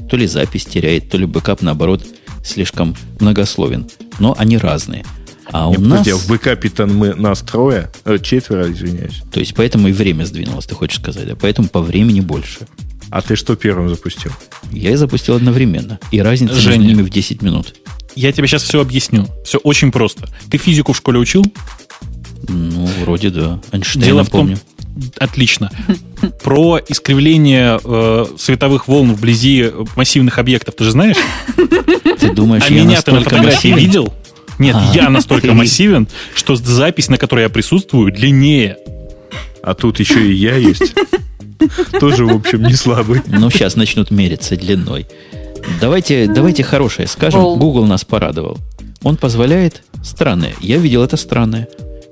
То 0.09 0.17
ли 0.17 0.27
запись 0.27 0.65
теряет, 0.65 1.11
то 1.11 1.19
ли 1.19 1.27
бэкап, 1.27 1.63
наоборот, 1.63 2.05
слишком 2.45 2.97
многословен. 3.21 3.89
Но 4.19 4.35
они 4.39 4.59
разные. 4.59 5.05
А 5.53 5.69
у 5.69 5.73
Не, 5.73 5.79
нас... 5.79 5.99
подожди, 6.01 6.11
а 6.11 6.17
в 6.17 6.29
бэкапе-то 6.29 6.87
мы 6.87 7.15
нас 7.15 7.41
трое, 7.41 7.91
э, 8.05 8.19
четверо, 8.23 8.71
извиняюсь. 8.71 9.23
То 9.33 9.41
есть, 9.41 9.55
поэтому 9.55 9.89
и 9.89 9.93
время 9.93 10.25
сдвинулось, 10.25 10.67
ты 10.67 10.75
хочешь 10.75 11.01
сказать. 11.01 11.29
А 11.29 11.37
поэтому 11.37 11.69
по 11.69 11.81
времени 11.81 12.21
больше. 12.21 12.61
А 13.11 13.21
ты 13.23 13.35
что 13.35 13.57
первым 13.57 13.89
запустил? 13.89 14.31
Я 14.71 14.91
их 14.93 14.99
запустил 14.99 15.35
одновременно. 15.35 15.99
И 16.13 16.21
разница 16.23 16.55
Женя. 16.55 16.79
между 16.79 16.95
ними 16.95 17.03
в 17.03 17.11
10 17.11 17.43
минут. 17.43 17.75
Я 18.15 18.31
тебе 18.33 18.47
сейчас 18.47 18.63
все 18.63 18.81
объясню. 18.81 19.27
Все 19.45 19.59
очень 19.59 19.91
просто. 19.91 20.29
Ты 20.51 20.59
физику 20.59 20.93
в 20.93 20.97
школе 20.97 21.19
учил? 21.19 21.45
Ну, 22.49 22.89
вроде 23.03 23.31
да. 23.31 23.61
Эйнштейна 23.73 24.07
Дело 24.07 24.25
в 24.25 24.31
том, 24.31 24.41
помню. 24.41 24.59
Отлично. 25.19 25.71
Про 26.43 26.79
искривление 26.89 27.79
э, 27.83 28.27
световых 28.39 28.89
волн 28.89 29.15
вблизи 29.15 29.71
массивных 29.97 30.39
объектов 30.39 30.75
ты 30.77 30.85
же 30.85 30.91
знаешь? 30.93 31.17
Ты 32.19 32.33
думаешь, 32.33 32.65
А 32.69 32.73
я 32.73 32.83
меня 32.85 33.01
ты 33.01 33.11
на 33.13 33.19
настолько 33.19 33.25
фотографии 33.31 33.69
массивен? 33.69 33.77
видел? 33.79 34.15
Нет, 34.59 34.77
А, 34.77 34.93
я 34.95 35.09
настолько 35.09 35.49
ты- 35.49 35.53
массивен, 35.55 36.09
что 36.35 36.57
запись, 36.57 37.09
на 37.09 37.17
которой 37.19 37.43
я 37.43 37.49
присутствую, 37.49 38.13
длиннее. 38.13 38.77
А 39.63 39.75
тут 39.75 40.01
еще 40.01 40.27
и 40.27 40.35
я 40.35 40.57
есть. 40.57 40.95
Тоже, 42.01 42.25
в 42.27 42.35
общем, 42.35 42.63
не 42.63 42.75
слабый. 42.75 43.23
Ну, 43.27 43.51
сейчас 43.51 43.77
начнут 43.77 44.11
мериться 44.11 44.57
длиной. 44.57 45.07
Давайте, 45.81 46.27
давайте 46.27 46.63
хорошее 46.63 47.07
скажем. 47.07 47.41
Google 47.59 47.85
нас 47.87 48.05
порадовал. 48.05 48.59
Он 49.03 49.17
позволяет, 49.17 49.83
странное, 50.03 50.55
я 50.61 50.77
видел 50.79 51.03
это 51.03 51.17
странное, 51.17 51.69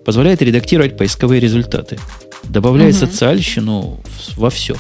позволяет 0.08 0.40
редактировать 0.40 0.96
поисковые 0.96 1.38
результаты. 1.38 1.98
Добавляет 2.44 2.96
социальщину 2.96 4.00
в- 4.06 4.38
во 4.38 4.48
все. 4.48 4.74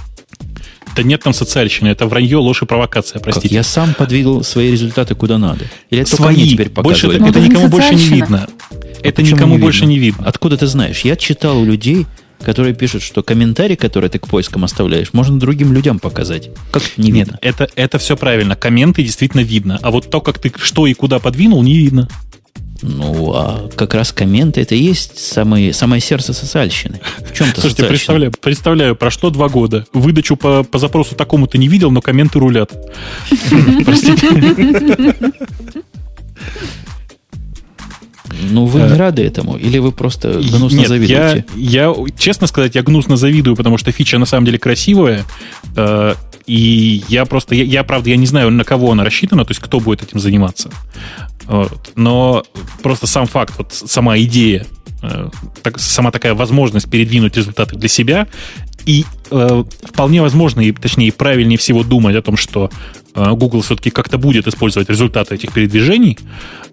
Да 0.96 1.02
нет 1.02 1.22
там 1.22 1.34
социальщины, 1.34 1.88
это 1.88 2.06
вранье, 2.06 2.38
ложь 2.38 2.62
и 2.62 2.64
провокация, 2.64 3.16
Как 3.18 3.24
простите. 3.24 3.54
я 3.54 3.62
сам 3.62 3.92
подвигал 3.92 4.42
свои 4.42 4.70
результаты 4.70 5.14
куда 5.14 5.36
надо. 5.36 5.66
Или 5.90 6.00
это 6.00 6.16
Свои. 6.16 6.48
теперь 6.48 6.70
Больше 6.70 7.08
показывает? 7.08 7.16
это, 7.20 7.24
Ну, 7.24 7.28
это 7.28 7.38
это 7.40 7.48
никому 7.50 7.68
больше 7.68 7.94
не 7.94 8.08
видно. 8.08 8.48
Это 9.02 9.16
Почему 9.20 9.36
никому 9.36 9.54
не 9.56 9.60
больше 9.60 9.84
не 9.84 9.98
видно. 9.98 10.24
Откуда 10.26 10.56
ты 10.56 10.66
знаешь? 10.66 11.00
Я 11.02 11.14
читал 11.16 11.58
у 11.60 11.64
людей, 11.66 12.06
которые 12.42 12.74
пишут, 12.74 13.02
что 13.02 13.22
комментарий, 13.22 13.76
который 13.76 14.08
ты 14.08 14.18
к 14.18 14.28
поискам 14.28 14.64
оставляешь, 14.64 15.12
можно 15.12 15.38
другим 15.38 15.74
людям 15.74 15.98
показать. 15.98 16.48
Как 16.72 16.82
не 16.96 17.10
Нет, 17.10 17.26
видно? 17.26 17.38
это, 17.42 17.68
это 17.76 17.98
все 17.98 18.16
правильно. 18.16 18.56
Комменты 18.56 19.02
действительно 19.02 19.42
видно. 19.42 19.78
А 19.82 19.90
вот 19.90 20.08
то, 20.10 20.22
как 20.22 20.38
ты 20.38 20.50
что 20.56 20.86
и 20.86 20.94
куда 20.94 21.18
подвинул, 21.18 21.62
не 21.62 21.76
видно. 21.76 22.08
Ну, 22.82 23.32
а 23.34 23.68
как 23.74 23.94
раз 23.94 24.12
комменты 24.12 24.60
это 24.60 24.74
и 24.74 24.78
есть 24.78 25.18
самое, 25.18 25.72
самое 25.72 26.00
сердце 26.00 26.32
социальщины. 26.32 27.00
В 27.18 27.34
чем-то 27.34 27.60
Слушайте, 27.60 27.82
социальщина. 27.82 27.88
представляю, 27.88 28.32
представляю, 28.40 28.96
прошло 28.96 29.30
два 29.30 29.48
года. 29.48 29.84
Выдачу 29.92 30.36
по, 30.36 30.62
по 30.62 30.78
запросу 30.78 31.16
такому 31.16 31.46
ты 31.48 31.58
не 31.58 31.68
видел, 31.68 31.90
но 31.90 32.00
комменты 32.00 32.38
рулят. 32.38 32.72
Простите. 33.84 35.14
Ну, 38.50 38.66
вы 38.66 38.80
не 38.82 38.94
рады 38.94 39.22
этому? 39.22 39.56
Или 39.56 39.78
вы 39.78 39.90
просто 39.90 40.34
гнусно 40.34 40.78
Нет, 40.78 40.88
завидуете? 40.88 41.44
я, 41.54 41.88
я, 41.88 41.94
честно 42.16 42.46
сказать, 42.46 42.74
я 42.76 42.82
гнусно 42.82 43.16
завидую, 43.16 43.56
потому 43.56 43.78
что 43.78 43.90
фича 43.90 44.18
на 44.18 44.26
самом 44.26 44.46
деле 44.46 44.58
красивая. 44.58 45.24
э, 45.74 46.14
и 46.46 47.02
я 47.08 47.24
просто, 47.24 47.54
я, 47.54 47.64
я, 47.64 47.84
правда, 47.84 48.10
я 48.10 48.16
не 48.16 48.26
знаю, 48.26 48.50
на 48.50 48.64
кого 48.64 48.92
она 48.92 49.04
рассчитана, 49.04 49.44
то 49.44 49.50
есть 49.50 49.60
кто 49.60 49.80
будет 49.80 50.02
этим 50.02 50.20
заниматься. 50.20 50.70
Вот. 51.48 51.92
Но 51.96 52.44
просто 52.82 53.06
сам 53.06 53.26
факт, 53.26 53.54
вот 53.56 53.72
сама 53.72 54.18
идея, 54.18 54.66
э, 55.02 55.30
так- 55.62 55.78
сама 55.78 56.10
такая 56.10 56.34
возможность 56.34 56.88
передвинуть 56.90 57.36
результаты 57.36 57.76
для 57.76 57.88
себя, 57.88 58.28
и 58.84 59.04
э, 59.30 59.64
вполне 59.82 60.22
возможно, 60.22 60.60
и, 60.60 60.72
точнее, 60.72 61.12
правильнее 61.12 61.58
всего 61.58 61.82
думать 61.82 62.16
о 62.16 62.22
том, 62.22 62.36
что 62.36 62.70
э, 63.14 63.30
Google 63.32 63.62
все-таки 63.62 63.90
как-то 63.90 64.18
будет 64.18 64.46
использовать 64.46 64.88
результаты 64.88 65.34
этих 65.34 65.52
передвижений, 65.52 66.18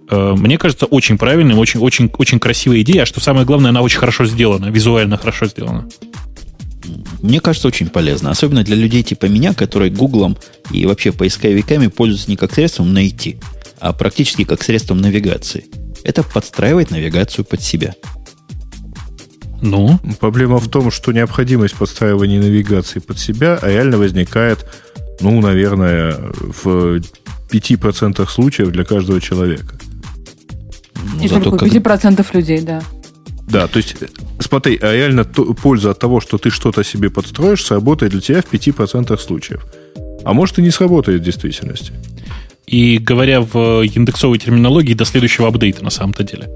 э, 0.09 0.33
мне 0.37 0.57
кажется, 0.57 0.85
очень 0.85 1.17
правильной, 1.17 1.55
очень, 1.55 1.79
очень, 1.79 2.11
очень 2.17 2.39
красивая 2.39 2.81
идея, 2.81 3.03
а 3.03 3.05
что 3.05 3.21
самое 3.21 3.45
главное, 3.45 3.69
она 3.69 3.81
очень 3.81 3.99
хорошо 3.99 4.25
сделана, 4.25 4.67
визуально 4.67 5.17
хорошо 5.17 5.45
сделана. 5.47 5.87
Мне 7.21 7.39
кажется, 7.39 7.67
очень 7.67 7.87
полезно. 7.87 8.29
Особенно 8.29 8.63
для 8.63 8.75
людей 8.75 9.01
типа 9.03 9.25
меня, 9.25 9.53
которые 9.53 9.91
Гуглом 9.91 10.37
и 10.69 10.85
вообще 10.85 11.11
поисковиками 11.11 11.87
пользуются 11.87 12.29
не 12.29 12.37
как 12.37 12.53
средством 12.53 12.93
найти, 12.93 13.37
а 13.79 13.93
практически 13.93 14.43
как 14.43 14.63
средством 14.63 14.99
навигации. 14.99 15.65
Это 16.03 16.23
подстраивает 16.23 16.91
навигацию 16.91 17.45
под 17.45 17.61
себя. 17.61 17.95
Ну, 19.61 19.99
Проблема 20.19 20.59
в 20.59 20.67
том, 20.69 20.91
что 20.91 21.11
необходимость 21.11 21.75
подстраивания 21.75 22.39
навигации 22.39 22.99
под 22.99 23.17
себя 23.19 23.59
реально 23.61 23.97
возникает, 23.97 24.65
ну, 25.21 25.41
наверное, 25.41 26.15
в 26.63 26.99
5% 27.49 28.29
случаев 28.29 28.71
для 28.71 28.83
каждого 28.83 29.19
человека. 29.21 29.79
Ну, 31.15 31.23
И 31.23 31.27
зато 31.27 31.49
только 31.51 31.65
как- 31.65 31.73
5% 31.73 32.33
людей, 32.33 32.61
да. 32.61 32.81
Да, 33.47 33.67
то 33.67 33.77
есть, 33.77 33.95
э, 34.01 34.07
смотри, 34.39 34.77
а 34.81 34.91
реально 34.93 35.23
то- 35.23 35.53
польза 35.53 35.91
от 35.91 35.99
того, 35.99 36.19
что 36.19 36.37
ты 36.37 36.49
что-то 36.49 36.83
себе 36.83 37.09
подстроишь, 37.09 37.63
сработает 37.63 38.11
для 38.11 38.21
тебя 38.21 38.41
в 38.41 38.45
5% 38.45 39.21
случаев. 39.21 39.65
А 40.23 40.33
может 40.33 40.59
и 40.59 40.61
не 40.63 40.71
сработает 40.71 41.21
в 41.21 41.23
действительности. 41.23 41.93
И 42.67 42.97
говоря 42.97 43.41
в 43.41 43.83
индексовой 43.83 44.39
терминологии, 44.39 44.93
до 44.93 45.05
следующего 45.05 45.47
апдейта 45.47 45.83
на 45.83 45.91
самом-то 45.91 46.23
деле. 46.23 46.49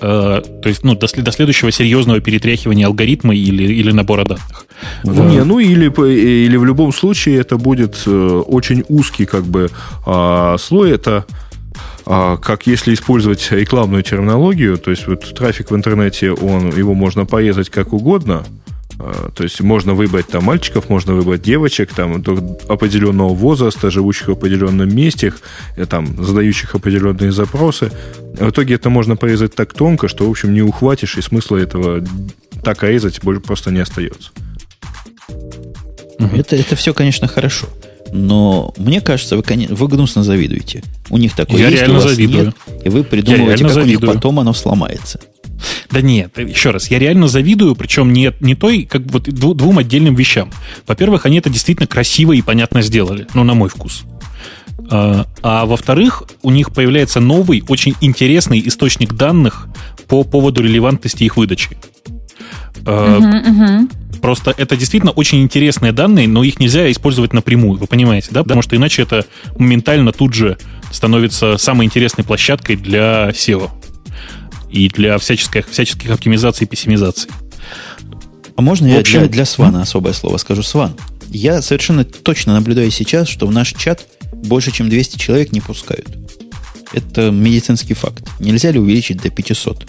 Э, 0.00 0.40
то 0.62 0.68
есть, 0.68 0.82
ну, 0.82 0.94
до, 0.94 1.06
до 1.06 1.32
следующего 1.32 1.70
серьезного 1.70 2.20
перетряхивания 2.20 2.86
алгоритма 2.86 3.34
или, 3.34 3.64
или 3.64 3.92
набора 3.92 4.24
данных. 4.24 4.66
Ну, 5.04 5.28
Не, 5.28 5.44
ну 5.44 5.58
или, 5.58 5.88
по- 5.88 6.08
или 6.08 6.56
в 6.56 6.64
любом 6.64 6.92
случае 6.92 7.38
это 7.38 7.58
будет 7.58 8.02
э, 8.06 8.42
очень 8.46 8.84
узкий 8.88 9.26
как 9.26 9.44
бы 9.44 9.70
а, 10.06 10.56
слой. 10.58 10.90
Это 10.92 11.26
а, 12.06 12.36
как 12.36 12.66
если 12.66 12.94
использовать 12.94 13.50
рекламную 13.52 14.02
терминологию, 14.02 14.78
то 14.78 14.90
есть 14.90 15.06
вот 15.06 15.34
трафик 15.34 15.70
в 15.70 15.76
интернете, 15.76 16.32
он, 16.32 16.70
его 16.76 16.94
можно 16.94 17.26
порезать 17.26 17.70
как 17.70 17.92
угодно. 17.92 18.44
А, 19.04 19.30
То 19.34 19.42
есть 19.42 19.60
можно 19.60 19.94
выбрать 19.94 20.28
там 20.28 20.44
мальчиков, 20.44 20.88
можно 20.88 21.14
выбрать 21.14 21.42
девочек 21.42 21.92
там 21.92 22.22
до 22.22 22.38
определенного 22.68 23.34
возраста, 23.34 23.90
живущих 23.90 24.28
в 24.28 24.32
определенном 24.32 24.94
месте, 24.94 25.32
э, 25.76 25.86
там, 25.86 26.22
задающих 26.24 26.76
определенные 26.76 27.32
запросы. 27.32 27.90
В 28.38 28.50
итоге 28.50 28.76
это 28.76 28.90
можно 28.90 29.16
порезать 29.16 29.54
так 29.56 29.72
тонко, 29.72 30.06
что, 30.06 30.26
в 30.26 30.30
общем, 30.30 30.54
не 30.54 30.62
ухватишь, 30.62 31.16
и 31.18 31.20
смысла 31.22 31.56
этого 31.56 32.04
так 32.62 32.84
резать 32.84 33.20
больше 33.22 33.40
просто 33.40 33.72
не 33.72 33.80
остается. 33.80 34.30
Это, 36.32 36.54
это 36.54 36.76
все, 36.76 36.94
конечно, 36.94 37.26
хорошо. 37.26 37.66
Но 38.12 38.72
мне 38.76 39.00
кажется, 39.00 39.36
вы, 39.36 39.42
конечно, 39.42 39.74
вы 39.74 39.88
гнусно 39.88 40.22
завидуете. 40.22 40.82
У 41.10 41.18
них 41.18 41.34
такое 41.34 41.58
Я 41.58 41.68
есть, 41.68 41.80
реально 41.82 41.98
у 41.98 42.02
вас 42.02 42.10
завидую. 42.10 42.44
нет, 42.46 42.56
и 42.84 42.88
вы 42.88 43.02
придумываете, 43.02 43.64
как 43.64 43.72
у 43.72 43.74
завидую. 43.74 44.00
них 44.10 44.14
потом 44.14 44.38
оно 44.38 44.52
сломается. 44.52 45.18
Да 45.90 46.00
нет, 46.00 46.38
еще 46.38 46.70
раз, 46.70 46.90
я 46.90 46.98
реально 46.98 47.28
завидую, 47.28 47.74
причем 47.74 48.12
не, 48.12 48.32
не 48.40 48.54
той, 48.54 48.84
как 48.84 49.02
вот 49.10 49.28
дву- 49.28 49.54
двум 49.54 49.78
отдельным 49.78 50.14
вещам. 50.14 50.50
Во-первых, 50.86 51.26
они 51.26 51.38
это 51.38 51.50
действительно 51.50 51.86
красиво 51.86 52.32
и 52.32 52.42
понятно 52.42 52.82
сделали, 52.82 53.26
ну, 53.34 53.44
на 53.44 53.54
мой 53.54 53.68
вкус. 53.68 54.04
А, 54.90 55.26
а 55.42 55.64
во-вторых, 55.66 56.24
у 56.42 56.50
них 56.50 56.72
появляется 56.72 57.20
новый, 57.20 57.62
очень 57.68 57.94
интересный 58.00 58.62
источник 58.66 59.14
данных 59.14 59.68
по 60.08 60.24
поводу 60.24 60.62
релевантности 60.62 61.24
их 61.24 61.36
выдачи. 61.36 61.76
Мгм, 62.84 63.36
мгм. 63.36 63.90
Просто 64.20 64.54
это 64.56 64.76
действительно 64.76 65.12
очень 65.12 65.42
интересные 65.42 65.92
данные, 65.92 66.28
но 66.28 66.44
их 66.44 66.60
нельзя 66.60 66.90
использовать 66.90 67.32
напрямую, 67.32 67.78
вы 67.78 67.86
понимаете, 67.86 68.28
да? 68.30 68.42
Потому 68.42 68.62
что 68.62 68.76
иначе 68.76 69.02
это 69.02 69.26
моментально 69.56 70.12
тут 70.12 70.34
же 70.34 70.58
становится 70.92 71.56
самой 71.56 71.86
интересной 71.86 72.24
площадкой 72.24 72.76
для 72.76 73.30
SEO 73.30 73.70
и 74.72 74.88
для 74.88 75.18
всяческих, 75.18 75.68
всяческих 75.68 76.10
оптимизаций 76.10 76.64
и 76.66 76.68
пессимизаций. 76.68 77.30
А 78.56 78.62
можно 78.62 78.86
В 78.86 78.90
я 78.90 79.00
общем, 79.00 79.20
для, 79.20 79.28
для 79.28 79.44
Свана 79.44 79.82
особое 79.82 80.12
слово 80.12 80.38
скажу? 80.38 80.62
Сван, 80.62 80.96
я 81.28 81.62
совершенно 81.62 82.04
точно 82.04 82.54
наблюдаю 82.54 82.90
сейчас, 82.90 83.28
что 83.28 83.46
в 83.46 83.52
наш 83.52 83.72
чат 83.72 84.06
больше, 84.32 84.72
чем 84.72 84.88
200 84.88 85.18
человек 85.18 85.52
не 85.52 85.60
пускают. 85.60 86.08
Это 86.92 87.30
медицинский 87.30 87.94
факт. 87.94 88.24
Нельзя 88.38 88.70
ли 88.70 88.78
увеличить 88.78 89.22
до 89.22 89.30
500? 89.30 89.86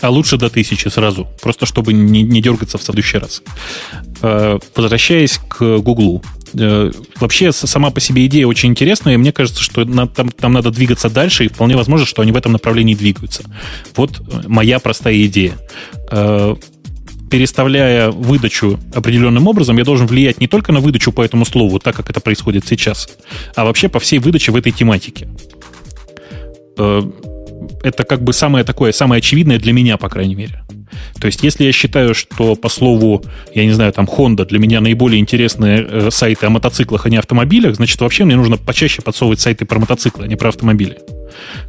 А 0.00 0.10
лучше 0.10 0.36
до 0.36 0.50
тысячи 0.50 0.88
сразу, 0.88 1.26
просто 1.40 1.66
чтобы 1.66 1.92
не, 1.92 2.22
не 2.22 2.42
дергаться 2.42 2.78
в 2.78 2.82
следующий 2.82 3.18
раз. 3.18 3.42
Э, 4.22 4.58
Возвращаясь 4.74 5.38
к 5.48 5.78
Гуглу. 5.78 6.22
Э, 6.54 6.90
Вообще, 7.20 7.52
сама 7.52 7.90
по 7.90 8.00
себе 8.00 8.26
идея 8.26 8.46
очень 8.46 8.70
интересная, 8.70 9.14
и 9.14 9.16
мне 9.16 9.32
кажется, 9.32 9.62
что 9.62 9.84
на- 9.84 10.06
там, 10.06 10.30
там 10.30 10.52
надо 10.52 10.70
двигаться 10.70 11.08
дальше, 11.10 11.44
и 11.44 11.48
вполне 11.48 11.76
возможно, 11.76 12.06
что 12.06 12.22
они 12.22 12.32
в 12.32 12.36
этом 12.36 12.52
направлении 12.52 12.94
двигаются. 12.94 13.42
Вот 13.94 14.20
э, 14.20 14.42
моя 14.46 14.78
простая 14.78 15.16
идея. 15.24 15.54
Э, 16.10 16.54
Переставляя 17.28 18.12
выдачу 18.12 18.78
определенным 18.94 19.48
образом, 19.48 19.76
я 19.78 19.84
должен 19.84 20.06
влиять 20.06 20.40
не 20.40 20.46
только 20.46 20.70
на 20.70 20.78
выдачу 20.78 21.10
по 21.10 21.22
этому 21.22 21.44
слову, 21.44 21.80
так 21.80 21.96
как 21.96 22.08
это 22.08 22.20
происходит 22.20 22.64
сейчас, 22.68 23.08
а 23.56 23.64
вообще 23.64 23.88
по 23.88 23.98
всей 23.98 24.20
выдаче 24.20 24.52
в 24.52 24.56
этой 24.56 24.70
тематике. 24.70 25.28
Это 26.76 28.04
как 28.04 28.22
бы 28.22 28.32
самое 28.32 28.64
такое, 28.64 28.92
самое 28.92 29.18
очевидное 29.18 29.58
для 29.58 29.72
меня, 29.72 29.96
по 29.96 30.08
крайней 30.08 30.36
мере. 30.36 30.62
То 31.20 31.26
есть, 31.26 31.42
если 31.42 31.64
я 31.64 31.72
считаю, 31.72 32.14
что 32.14 32.54
по 32.54 32.68
слову, 32.68 33.24
я 33.54 33.64
не 33.64 33.72
знаю, 33.72 33.92
там, 33.92 34.06
Honda 34.06 34.46
для 34.46 34.58
меня 34.58 34.80
наиболее 34.80 35.20
интересные 35.20 35.86
э, 35.88 36.10
сайты 36.10 36.46
о 36.46 36.50
мотоциклах, 36.50 37.06
а 37.06 37.10
не 37.10 37.16
автомобилях, 37.16 37.76
значит, 37.76 38.00
вообще 38.00 38.24
мне 38.24 38.36
нужно 38.36 38.56
почаще 38.56 39.02
подсовывать 39.02 39.40
сайты 39.40 39.64
про 39.64 39.78
мотоциклы, 39.78 40.24
а 40.24 40.28
не 40.28 40.36
про 40.36 40.48
автомобили. 40.48 40.98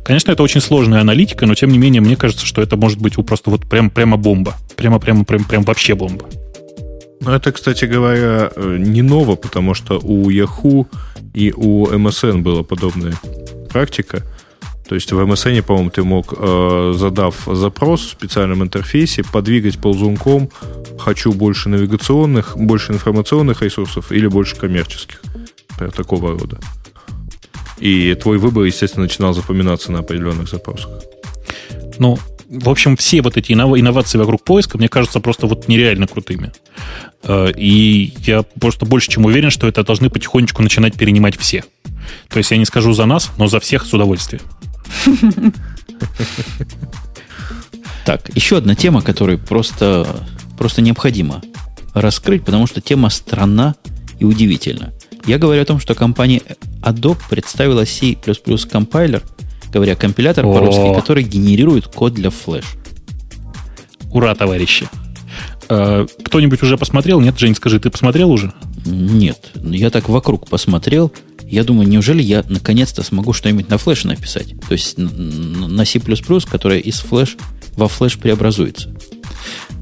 Конечно, 0.04 0.32
это 0.32 0.44
очень 0.44 0.62
сложная 0.62 1.02
аналитика, 1.02 1.46
но 1.46 1.56
тем 1.56 1.72
не 1.72 1.78
менее, 1.78 2.02
мне 2.02 2.16
кажется, 2.16 2.46
что 2.46 2.62
это 2.62 2.78
может 2.78 3.00
быть 3.00 3.16
просто 3.26 3.50
вот 3.50 3.68
прям, 3.68 3.90
прямо 3.90 4.18
бомба. 4.18 4.56
Прямо, 4.76 5.00
прямо, 5.00 5.26
прям, 5.26 5.44
прям 5.44 5.64
вообще 5.64 5.96
бомба. 5.96 6.26
Ну, 7.22 7.32
это, 7.32 7.52
кстати 7.52 7.86
говоря, 7.86 8.52
э, 8.56 8.78
не 8.80 9.02
ново, 9.02 9.36
потому 9.36 9.74
что 9.74 10.00
у 10.00 10.30
Yahoo 10.30 10.86
и 11.34 11.52
у 11.56 11.88
MSN 11.88 12.42
была 12.42 12.64
подобная 12.64 13.14
практика. 13.70 14.24
То 14.88 14.96
есть 14.96 15.12
в 15.12 15.20
MSN, 15.20 15.62
по-моему, 15.64 15.90
ты 15.90 16.04
мог, 16.04 16.34
э, 16.38 16.94
задав 16.96 17.48
запрос 17.52 18.02
в 18.02 18.10
специальном 18.12 18.64
интерфейсе, 18.64 19.24
подвигать 19.24 19.78
ползунком 19.78 20.50
«хочу 20.98 21.34
больше 21.34 21.70
навигационных, 21.70 22.58
больше 22.58 22.94
информационных 22.94 23.62
ресурсов 23.62 24.12
или 24.12 24.28
больше 24.28 24.56
коммерческих». 24.56 25.22
Например, 25.72 25.92
такого 25.94 26.40
рода. 26.40 26.58
И 27.80 28.16
твой 28.16 28.38
выбор, 28.38 28.64
естественно, 28.64 29.04
начинал 29.04 29.34
запоминаться 29.34 29.92
на 29.92 30.00
определенных 30.00 30.50
запросах. 30.50 30.90
Ну, 32.00 32.18
в 32.50 32.70
общем, 32.70 32.96
все 32.96 33.22
вот 33.22 33.38
эти 33.38 33.52
иннов- 33.52 33.78
инновации 33.78 34.18
вокруг 34.18 34.44
поиска, 34.44 34.78
мне 34.78 34.88
кажутся 34.88 35.20
просто 35.20 35.48
вот 35.48 35.68
нереально 35.68 36.08
крутыми. 36.08 36.52
Э, 37.24 37.52
И 37.58 38.14
я 38.26 38.44
просто 38.60 38.86
больше 38.86 39.10
чем 39.10 39.26
уверен, 39.26 39.50
что 39.50 39.68
это 39.68 39.84
должны 39.84 40.10
потихонечку 40.10 40.64
начинать 40.64 40.96
перенимать 40.96 41.36
все. 41.36 41.66
То 42.30 42.38
есть 42.38 42.52
я 42.52 42.58
не 42.58 42.66
скажу 42.66 42.94
за 42.94 43.06
нас, 43.06 43.32
но 43.38 43.48
за 43.48 43.60
всех 43.60 43.86
с 43.86 43.94
удовольствием. 43.94 44.42
Так, 48.06 48.30
еще 48.36 48.58
одна 48.58 48.74
тема, 48.76 49.02
которую 49.02 49.38
просто, 49.38 50.08
просто 50.58 50.82
необходимо 50.82 51.42
раскрыть, 51.94 52.46
потому 52.46 52.68
что 52.68 52.80
тема 52.80 53.10
странна 53.10 53.76
и 54.20 54.24
удивительна. 54.26 54.94
Я 55.26 55.38
говорю 55.40 55.62
о 55.62 55.66
том, 55.66 55.80
что 55.80 55.94
компания 55.94 56.42
Adobe 56.82 57.18
представила 57.30 57.86
C++ 57.86 58.16
компайлер, 58.72 59.24
говоря 59.74 59.96
компилятор 59.96 60.46
О. 60.46 60.54
по-русски, 60.54 60.96
который 60.96 61.24
генерирует 61.24 61.88
код 61.88 62.14
для 62.14 62.30
Flash. 62.30 62.66
Ура, 64.12 64.34
товарищи! 64.36 64.88
Э, 65.70 66.06
Кто-нибудь 66.24 66.64
уже 66.64 66.78
посмотрел? 66.78 67.20
Нет, 67.20 67.38
Жень, 67.38 67.56
скажи, 67.56 67.80
ты 67.80 67.90
посмотрел 67.90 68.32
уже? 68.32 68.54
Нет, 68.86 69.52
я 69.56 69.90
так 69.90 70.08
вокруг 70.08 70.48
посмотрел. 70.48 71.12
Я 71.50 71.64
думаю, 71.64 71.88
неужели 71.88 72.22
я 72.22 72.44
наконец-то 72.48 73.04
смогу 73.04 73.34
что-нибудь 73.34 73.70
на 73.70 73.78
флеше 73.78 74.08
написать? 74.08 74.54
То 74.68 74.74
есть 74.74 74.98
на 74.98 75.86
C++, 75.86 76.00
которая 76.50 76.80
из 76.80 77.00
флеш 77.00 77.38
во 77.76 77.88
флеш 77.88 78.18
преобразуется. 78.18 78.94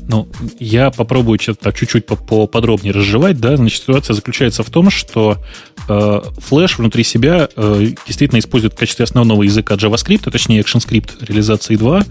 Ну, 0.08 0.28
я 0.60 0.92
попробую 0.92 1.40
что-то 1.40 1.72
чуть-чуть 1.72 2.06
по- 2.06 2.16
поподробнее 2.16 2.94
разжевать, 2.94 3.40
да. 3.40 3.58
Значит, 3.58 3.82
ситуация 3.82 4.14
заключается 4.14 4.64
в 4.64 4.70
том, 4.70 4.92
что 4.92 5.38
э, 5.88 5.92
Flash 5.92 6.78
внутри 6.78 7.04
себя 7.04 7.50
э, 7.56 7.88
действительно 8.06 8.40
использует 8.40 8.74
в 8.74 8.78
качестве 8.78 9.04
основного 9.04 9.44
языка 9.44 9.76
JavaScript, 9.76 10.22
а 10.26 10.32
точнее 10.32 10.62
ActionScript 10.62 11.26
реализации 11.26 11.76
2, 11.76 12.06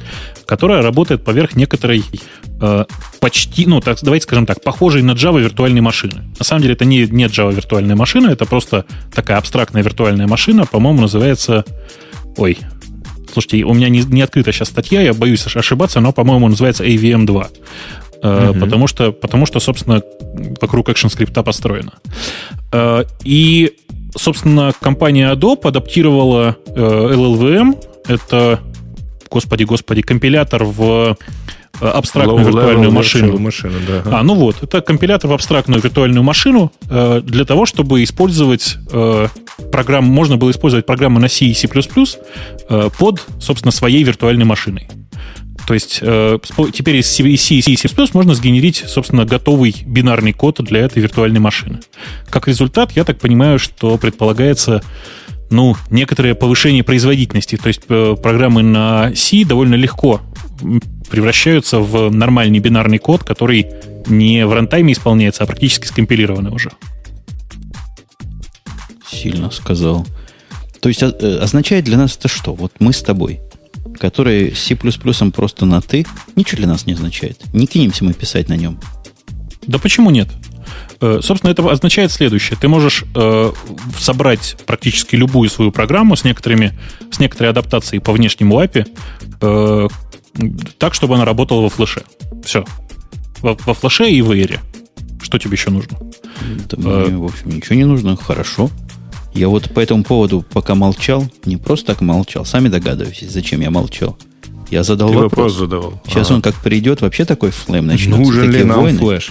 которая 0.46 0.82
работает 0.82 1.24
поверх 1.24 1.54
некоторой 1.54 2.02
э, 2.60 2.84
почти, 3.20 3.66
ну, 3.66 3.80
так, 3.80 3.98
давайте 4.02 4.24
скажем 4.24 4.46
так, 4.46 4.62
похожей 4.62 5.02
на 5.02 5.12
Java 5.12 5.40
виртуальной 5.40 5.80
машины. 5.80 6.24
На 6.38 6.44
самом 6.44 6.62
деле 6.62 6.74
это 6.74 6.84
не, 6.84 7.06
не 7.06 7.26
Java 7.26 7.54
виртуальная 7.54 7.96
машина, 7.96 8.28
это 8.28 8.44
просто 8.44 8.86
такая 9.14 9.38
абстрактная 9.38 9.82
виртуальная 9.82 10.26
машина, 10.26 10.66
по-моему, 10.66 11.02
называется... 11.02 11.64
Ой, 12.36 12.58
Слушайте, 13.34 13.64
у 13.64 13.74
меня 13.74 13.88
не, 13.90 14.00
не 14.00 14.22
открыта 14.22 14.52
сейчас 14.52 14.68
статья, 14.68 15.00
я 15.02 15.12
боюсь 15.12 15.44
ош- 15.46 15.58
ошибаться, 15.58 16.00
но, 16.00 16.12
по-моему, 16.12 16.48
называется 16.48 16.84
AVM2. 16.84 17.46
Э, 18.22 18.50
Мгм. 18.50 18.60
Потому, 18.60 18.86
что, 18.86 19.12
потому 19.12 19.44
что, 19.46 19.60
собственно, 19.60 20.00
вокруг 20.62 20.88
ActionScript 20.88 21.42
построено. 21.42 21.92
Э, 22.72 23.04
И, 23.24 23.72
собственно, 24.16 24.72
компания 24.80 25.30
Adobe 25.34 25.68
адаптировала 25.68 26.56
э, 26.68 26.80
LLVM. 26.80 27.76
Это, 28.08 28.60
господи, 29.30 29.64
господи, 29.64 30.00
компилятор 30.02 30.64
в 30.64 30.82
э, 30.82 31.14
абстрактную 31.80 32.46
Low-level 32.46 32.46
виртуальную 32.46 32.92
машину. 32.92 33.38
машину, 33.38 33.74
да. 33.86 34.02
А, 34.18 34.22
ну 34.22 34.34
вот, 34.34 34.62
это 34.62 34.80
компилятор 34.80 35.30
в 35.30 35.32
абстрактную 35.32 35.80
виртуальную 35.80 36.22
машину 36.22 36.72
э, 36.88 37.20
для 37.24 37.44
того, 37.44 37.66
чтобы 37.66 38.02
использовать 38.02 38.76
э, 38.92 39.28
программу, 39.72 40.12
можно 40.12 40.36
было 40.36 40.50
использовать 40.50 40.86
программы 40.86 41.20
на 41.20 41.28
C 41.28 41.46
и 41.46 41.54
C++ 41.54 41.68
э, 41.68 42.90
под, 42.98 43.26
собственно, 43.40 43.72
своей 43.72 44.02
виртуальной 44.04 44.44
машиной. 44.44 44.88
То 45.66 45.74
есть 45.74 46.00
э, 46.02 46.38
теперь 46.72 46.96
из 46.96 47.10
C, 47.10 47.22
и 47.22 47.36
C 47.36 47.54
и 47.54 47.76
C++ 47.76 47.88
можно 48.12 48.34
сгенерить, 48.34 48.84
собственно, 48.86 49.24
готовый 49.24 49.74
бинарный 49.86 50.32
код 50.32 50.60
для 50.62 50.80
этой 50.80 51.02
виртуальной 51.02 51.40
машины. 51.40 51.80
Как 52.28 52.48
результат, 52.48 52.92
я 52.92 53.04
так 53.04 53.18
понимаю, 53.18 53.58
что 53.58 53.96
предполагается 53.96 54.82
ну, 55.50 55.76
некоторое 55.90 56.34
повышение 56.34 56.84
производительности. 56.84 57.56
То 57.56 57.68
есть 57.68 57.82
э, 57.88 58.16
программы 58.22 58.62
на 58.62 59.14
C 59.14 59.44
довольно 59.44 59.74
легко 59.74 60.20
превращаются 61.10 61.78
в 61.78 62.10
нормальный 62.10 62.58
бинарный 62.58 62.98
код, 62.98 63.24
который 63.24 63.66
не 64.06 64.46
в 64.46 64.52
рантайме 64.52 64.92
исполняется, 64.92 65.44
а 65.44 65.46
практически 65.46 65.86
скомпилированный 65.86 66.50
уже. 66.50 66.70
Сильно 69.10 69.50
сказал. 69.50 70.06
То 70.80 70.88
есть 70.88 71.02
а- 71.02 71.16
э, 71.18 71.38
означает 71.38 71.84
для 71.84 71.96
нас 71.96 72.16
это 72.16 72.28
что? 72.28 72.54
Вот 72.54 72.72
мы 72.78 72.92
с 72.92 73.00
тобой, 73.02 73.40
которые 73.98 74.54
с 74.54 74.58
C++ 74.58 74.76
просто 74.76 75.64
на 75.64 75.80
«ты», 75.80 76.04
ничего 76.36 76.58
для 76.58 76.66
нас 76.68 76.86
не 76.86 76.92
означает. 76.92 77.40
Не 77.54 77.66
кинемся 77.66 78.04
мы 78.04 78.12
писать 78.12 78.48
на 78.48 78.56
нем. 78.56 78.78
Да 79.66 79.78
почему 79.78 80.10
нет? 80.10 80.28
Э, 81.00 81.20
Собственно, 81.22 81.50
это 81.50 81.68
означает 81.70 82.12
следующее. 82.12 82.58
Ты 82.60 82.68
можешь 82.68 83.04
э, 83.14 83.52
собрать 83.98 84.56
практически 84.66 85.16
любую 85.16 85.48
свою 85.48 85.70
программу 85.70 86.16
с, 86.16 86.24
некоторыми, 86.24 86.78
с 87.10 87.18
некоторой 87.18 87.50
адаптацией 87.50 88.00
по 88.00 88.12
внешнему 88.12 88.62
API 88.62 88.86
э, 89.40 89.88
так, 90.78 90.94
чтобы 90.94 91.14
она 91.14 91.24
работала 91.24 91.60
во 91.60 91.68
флеше. 91.68 92.02
Все. 92.44 92.64
Во, 93.40 93.56
во 93.66 93.74
флеше 93.74 94.10
и 94.10 94.22
в 94.22 94.32
эйре. 94.32 94.60
Что 95.22 95.38
тебе 95.38 95.52
еще 95.52 95.70
нужно? 95.70 95.98
Да 96.68 96.76
мне, 96.76 97.16
в 97.16 97.24
общем, 97.24 97.50
ничего 97.50 97.76
не 97.76 97.84
нужно. 97.84 98.16
Хорошо. 98.16 98.70
Я 99.34 99.48
вот 99.48 99.70
по 99.72 99.80
этому 99.80 100.04
поводу 100.04 100.44
пока 100.52 100.74
молчал, 100.74 101.26
не 101.44 101.56
просто 101.56 101.86
так 101.86 102.00
молчал, 102.00 102.44
сами 102.44 102.68
догадываетесь, 102.68 103.30
зачем 103.30 103.60
я 103.60 103.70
молчал. 103.70 104.16
Я 104.70 104.82
задал 104.84 105.08
Ты 105.08 105.14
вопрос. 105.14 105.30
вопрос 105.32 105.56
задавал. 105.58 106.00
Сейчас 106.06 106.28
Ага. 106.28 106.36
он 106.36 106.42
как 106.42 106.54
придет, 106.56 107.00
вообще 107.00 107.24
такой 107.24 107.50
флейм 107.50 107.86
начнется. 107.86 108.20
Нужен 108.20 108.50
ли 108.50 108.62
нам 108.64 108.82
войны. 108.82 108.98
флеш? 108.98 109.30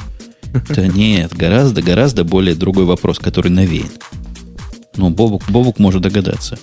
Да 0.69 0.88
нет, 0.88 1.34
гораздо-гораздо 1.35 2.23
более 2.23 2.53
другой 2.53 2.85
вопрос, 2.85 3.17
который 3.19 3.49
навеян. 3.49 3.89
Ну, 4.97 5.09
Бобук, 5.09 5.43
Бобук 5.49 5.80
может 5.80 6.01
догадаться. 6.01 6.59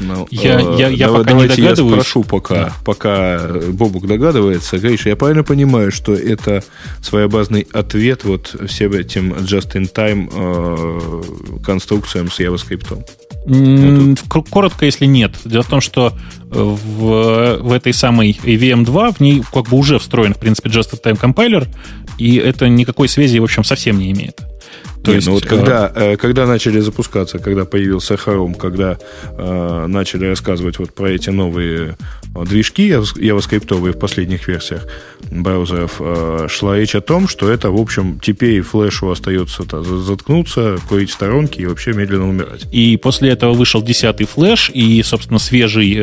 Ну, 0.00 0.26
Я- 0.30 0.60
э, 0.60 0.76
я- 0.78 0.88
я 0.88 1.06
давай- 1.06 1.20
пока 1.22 1.30
не 1.32 1.40
давайте 1.42 1.62
я 1.62 1.68
догадываюсь. 1.68 2.02
спрошу, 2.02 2.24
пока, 2.24 2.54
Да. 2.54 2.72
пока 2.84 3.48
Бобук 3.68 4.06
догадывается. 4.06 4.78
Гриша, 4.78 5.10
я 5.10 5.16
правильно 5.16 5.44
понимаю, 5.44 5.92
что 5.92 6.14
это 6.14 6.62
своеобразный 7.02 7.66
ответ 7.72 8.24
вот 8.24 8.54
всем 8.68 8.92
этим 8.92 9.32
just-in-time 9.34 10.30
э, 10.32 11.60
конструкциям 11.64 12.30
с 12.30 12.40
JavaScript? 12.40 13.04
Коротко, 14.50 14.84
если 14.86 15.06
нет. 15.06 15.32
Дело 15.44 15.62
в 15.62 15.68
том, 15.68 15.80
что 15.80 16.12
э, 16.50 16.62
в, 16.62 17.58
в 17.62 17.72
этой 17.72 17.92
самой 17.92 18.38
AVM2 18.42 19.14
в 19.16 19.20
ней 19.20 19.42
как 19.52 19.68
бы 19.68 19.76
уже 19.76 19.98
встроен, 19.98 20.34
в 20.34 20.38
принципе, 20.38 20.68
Just-in-Time 20.70 21.16
компайлер, 21.16 21.66
и 22.18 22.36
это 22.36 22.68
никакой 22.68 23.08
связи, 23.08 23.38
в 23.38 23.44
общем, 23.44 23.64
совсем 23.64 23.98
не 23.98 24.12
имеет. 24.12 24.38
То 25.04 25.10
Не, 25.10 25.16
есть, 25.16 25.28
ну 25.28 25.34
вот 25.34 25.46
когда, 25.46 25.90
э, 25.94 26.16
когда 26.16 26.46
начали 26.46 26.78
запускаться, 26.80 27.38
когда 27.38 27.64
появился 27.64 28.14
Chrome, 28.14 28.54
когда 28.54 28.98
э, 29.30 29.86
начали 29.86 30.26
рассказывать 30.26 30.78
вот 30.78 30.92
про 30.92 31.10
эти 31.10 31.30
новые 31.30 31.96
движки 32.34 32.88
яв- 32.88 33.16
javascript 33.16 33.74
в 33.74 33.98
последних 33.98 34.48
версиях 34.48 34.86
браузеров, 35.30 35.96
э, 36.00 36.46
шла 36.48 36.76
речь 36.76 36.94
о 36.94 37.00
том, 37.00 37.28
что 37.28 37.50
это, 37.50 37.70
в 37.70 37.80
общем, 37.80 38.18
теперь 38.20 38.60
флешу 38.62 39.10
остается 39.10 39.62
-то 39.62 39.82
заткнуться, 39.82 40.78
курить 40.88 41.10
в 41.10 41.12
сторонке 41.12 41.62
и 41.62 41.66
вообще 41.66 41.92
медленно 41.92 42.28
умирать. 42.28 42.66
И 42.72 42.96
после 42.96 43.30
этого 43.30 43.52
вышел 43.52 43.82
10-й 43.82 44.24
флеш 44.26 44.70
и, 44.72 45.02
собственно, 45.02 45.38
свежий 45.38 45.94
э, 45.96 46.02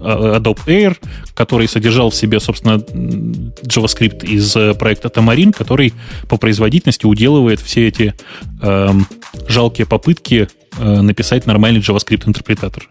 Adobe 0.00 0.66
Air, 0.66 0.96
который 1.34 1.68
содержал 1.68 2.10
в 2.10 2.14
себе, 2.14 2.40
собственно, 2.40 2.74
JavaScript 2.74 4.24
из 4.26 4.54
э, 4.56 4.74
проекта 4.74 5.08
Tamarin, 5.08 5.52
который 5.52 5.92
по 6.28 6.36
производительности 6.36 7.06
уделывает 7.06 7.60
все 7.60 7.88
эти 7.88 8.14
эм, 8.62 9.06
жалкие 9.48 9.86
попытки 9.86 10.48
э, 10.78 11.00
написать 11.00 11.46
нормальный 11.46 11.80
JavaScript-интерпретатор. 11.80 12.88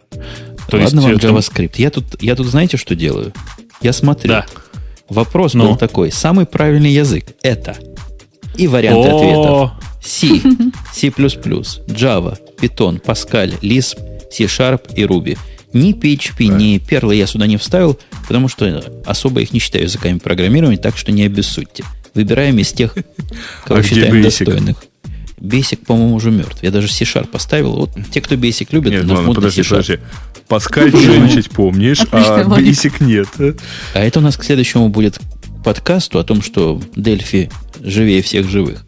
То 0.69 0.77
Ладно 0.77 1.01
вам 1.01 1.11
э, 1.13 1.17
там- 1.19 1.35
JavaScript. 1.35 1.73
Я 1.77 1.89
тут, 1.89 2.21
я 2.21 2.35
тут 2.35 2.47
знаете, 2.47 2.77
что 2.77 2.95
делаю? 2.95 3.33
Я 3.81 3.93
смотрю. 3.93 4.29
Да. 4.29 4.45
Вопрос 5.09 5.53
Ну? 5.53 5.69
был 5.69 5.75
такой. 5.75 6.11
Самый 6.11 6.45
правильный 6.45 6.91
язык– 6.91 7.25
это. 7.43 7.75
И 8.55 8.67
варианты 8.67 9.09
О, 9.09 9.15
ответов. 9.17 9.71
C, 10.03 10.41
C++, 10.93 11.07
Java, 11.87 12.37
Python, 12.59 13.01
Pascal, 13.01 13.59
Lisp, 13.61 13.97
C-Sharp 14.31 14.93
и 14.95 15.03
Ruby. 15.03 15.37
Ни 15.73 15.93
PHP, 15.93 16.47
ни 16.47 16.77
Perl 16.79 17.15
я 17.15 17.25
сюда 17.25 17.47
не 17.47 17.57
вставил, 17.57 17.97
потому 18.27 18.47
что 18.47 18.83
особо 19.05 19.41
их 19.41 19.53
не 19.53 19.59
считаю 19.59 19.85
языками 19.85 20.19
программирования, 20.19 20.77
так 20.77 20.97
что 20.97 21.11
не 21.11 21.23
обессудьте. 21.23 21.83
Выбираем 22.13 22.57
из 22.59 22.71
тех, 22.73 22.93
кого 23.65 23.79
А 23.79 23.83
считаем 23.83 24.21
достойных. 24.21 24.83
Basic, 25.39 25.85
по-моему, 25.85 26.15
уже 26.15 26.31
мертв. 26.31 26.61
Я 26.61 26.71
даже 26.71 26.87
C-Sharp 26.87 27.27
поставил. 27.27 27.73
Вот 27.73 27.91
те, 28.11 28.21
кто 28.21 28.35
Basic 28.35 28.67
любит, 28.71 28.91
Нет, 28.91 29.01
нажмут 29.03 29.17
ладно, 29.19 29.29
на 29.29 29.35
подожди, 29.35 29.63
C-Sharp. 29.63 29.69
подожди. 29.69 29.99
Паскаль, 30.47 30.91
значит 30.91 31.49
помнишь, 31.51 31.99
а 32.11 32.17
Отличная 32.17 32.45
логика. 32.45 32.69
Basic 32.69 32.93
нет. 33.05 33.27
а? 33.39 33.53
А 33.93 33.99
это 33.99 34.19
у 34.19 34.21
нас 34.21 34.37
к 34.37 34.43
следующему 34.43 34.89
будет 34.89 35.19
подкасту 35.63 36.19
о 36.19 36.23
том, 36.23 36.41
что 36.41 36.81
Дельфи 36.95 37.49
живее 37.81 38.21
всех 38.21 38.47
живых. 38.49 38.85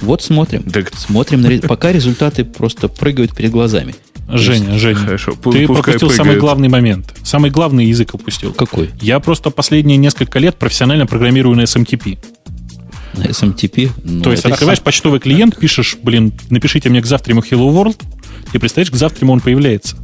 Вот 0.00 0.22
смотрим. 0.22 0.62
Так- 0.62 0.92
Смотрим, 0.96 1.40
на 1.42 1.58
пока 1.66 1.90
результаты 1.92 2.44
просто 2.44 2.88
прыгают 2.88 3.34
перед 3.34 3.50
глазами. 3.50 3.94
Женя, 4.30 4.78
Женя, 4.78 4.94
Хорошо, 4.96 5.32
пу- 5.32 5.52
ты 5.52 5.66
пускай 5.66 5.94
пропустил 5.94 6.10
самый 6.10 6.16
прыгают. 6.32 6.40
главный 6.42 6.68
момент. 6.68 7.14
Самый 7.22 7.50
главный 7.50 7.86
язык 7.86 8.12
упустил. 8.12 8.52
Какой? 8.52 8.90
Я 9.00 9.20
просто 9.20 9.48
последние 9.48 9.96
несколько 9.96 10.38
лет 10.38 10.56
профессионально 10.56 11.06
программирую 11.06 11.56
на 11.56 11.62
SMTP. 11.62 12.18
На 13.18 13.24
SMTP? 13.24 13.90
Ну, 14.04 14.22
То 14.22 14.30
есть 14.30 14.44
открываешь 14.44 14.80
почтовый 14.80 15.20
клиент, 15.20 15.56
пишешь, 15.56 15.96
блин, 16.02 16.32
напишите 16.50 16.88
мне 16.88 17.00
к 17.02 17.06
завтраму 17.06 17.40
Hello 17.40 17.70
World, 17.72 18.00
и 18.52 18.58
представляешь, 18.58 18.90
к 18.90 18.96
завтраму 18.96 19.32
он 19.32 19.40
появляется. 19.40 19.96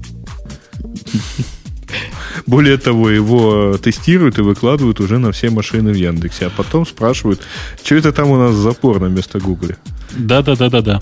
Более 2.47 2.77
того, 2.77 3.11
его 3.11 3.79
тестируют 3.79 4.39
и 4.39 4.43
выкладывают 4.43 5.01
уже 5.01 5.19
на 5.19 5.33
все 5.33 5.51
машины 5.51 5.93
в 5.93 5.97
Яндексе. 5.97 6.47
А 6.47 6.51
потом 6.51 6.87
спрашивают, 6.87 7.41
что 7.83 7.95
это 7.95 8.13
там 8.13 8.31
у 8.31 8.37
нас 8.37 8.55
за 8.55 8.73
порно 8.73 9.07
вместо 9.07 9.39
Гугля. 9.39 9.77
Да-да-да-да-да. 10.17 11.01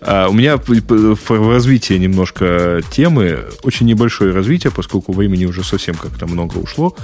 А, 0.00 0.28
у 0.28 0.32
меня 0.32 0.56
в 0.56 1.48
развитии 1.50 1.94
немножко 1.94 2.82
темы, 2.90 3.40
очень 3.62 3.86
небольшое 3.86 4.32
развитие, 4.32 4.72
поскольку 4.72 5.12
времени 5.12 5.44
уже 5.44 5.64
совсем 5.64 5.94
как-то 5.94 6.26
много 6.26 6.58
ушло. 6.58 6.96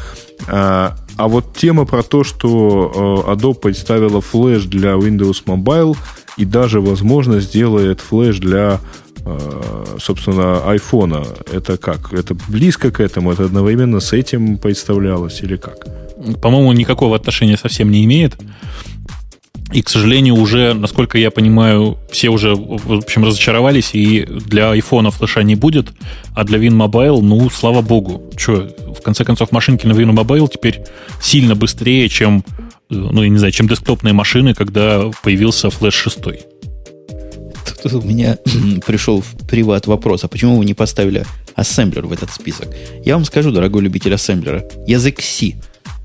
А, 0.48 0.96
а 1.16 1.28
вот 1.28 1.56
тема 1.56 1.84
про 1.86 2.02
то, 2.02 2.24
что 2.24 3.24
э, 3.26 3.32
Adobe 3.32 3.54
представила 3.54 4.20
флеш 4.20 4.64
для 4.64 4.92
Windows 4.92 5.44
Mobile 5.46 5.96
и 6.36 6.44
даже, 6.44 6.80
возможно, 6.80 7.40
сделает 7.40 8.00
флеш 8.00 8.38
для, 8.38 8.80
э, 9.24 9.96
собственно, 9.98 10.62
iPhone. 10.66 11.26
Это 11.50 11.78
как? 11.78 12.12
Это 12.12 12.36
близко 12.48 12.90
к 12.90 13.00
этому? 13.00 13.32
Это 13.32 13.44
одновременно 13.44 14.00
с 14.00 14.12
этим 14.12 14.58
представлялось 14.58 15.40
или 15.42 15.56
как? 15.56 15.86
По-моему, 16.42 16.72
никакого 16.72 17.16
отношения 17.16 17.56
совсем 17.56 17.90
не 17.90 18.04
имеет. 18.04 18.36
И, 19.72 19.82
к 19.82 19.88
сожалению, 19.88 20.36
уже, 20.36 20.74
насколько 20.74 21.18
я 21.18 21.30
понимаю, 21.30 21.98
все 22.10 22.28
уже, 22.28 22.54
в 22.54 22.92
общем, 22.92 23.24
разочаровались, 23.24 23.90
и 23.94 24.24
для 24.24 24.70
айфона 24.70 25.10
флеша 25.10 25.42
не 25.42 25.56
будет, 25.56 25.88
а 26.34 26.44
для 26.44 26.58
WinMobile, 26.58 27.20
ну, 27.20 27.50
слава 27.50 27.82
богу. 27.82 28.30
Че, 28.36 28.70
в 28.96 29.02
конце 29.02 29.24
концов, 29.24 29.50
машинки 29.50 29.86
на 29.86 29.92
WinMobile 29.92 30.48
теперь 30.52 30.82
сильно 31.20 31.56
быстрее, 31.56 32.08
чем, 32.08 32.44
э, 32.90 32.94
ну, 32.94 33.22
я 33.24 33.28
не 33.28 33.38
знаю, 33.38 33.52
чем 33.52 33.68
десктопные 33.68 34.14
машины, 34.14 34.54
когда 34.54 35.10
появился 35.22 35.68
флеш 35.70 35.94
6. 35.94 36.18
Тут 37.82 37.92
у 37.92 38.02
меня 38.02 38.38
пришел 38.86 39.20
в 39.20 39.46
приват 39.48 39.88
вопрос, 39.88 40.22
а 40.22 40.28
почему 40.28 40.58
вы 40.58 40.64
не 40.64 40.74
поставили 40.74 41.26
ассемблер 41.56 42.06
в 42.06 42.12
этот 42.12 42.30
список? 42.30 42.68
Я 43.04 43.14
вам 43.14 43.24
скажу, 43.24 43.50
дорогой 43.50 43.82
любитель 43.82 44.14
ассемблера, 44.14 44.64
язык 44.86 45.20
C 45.20 45.54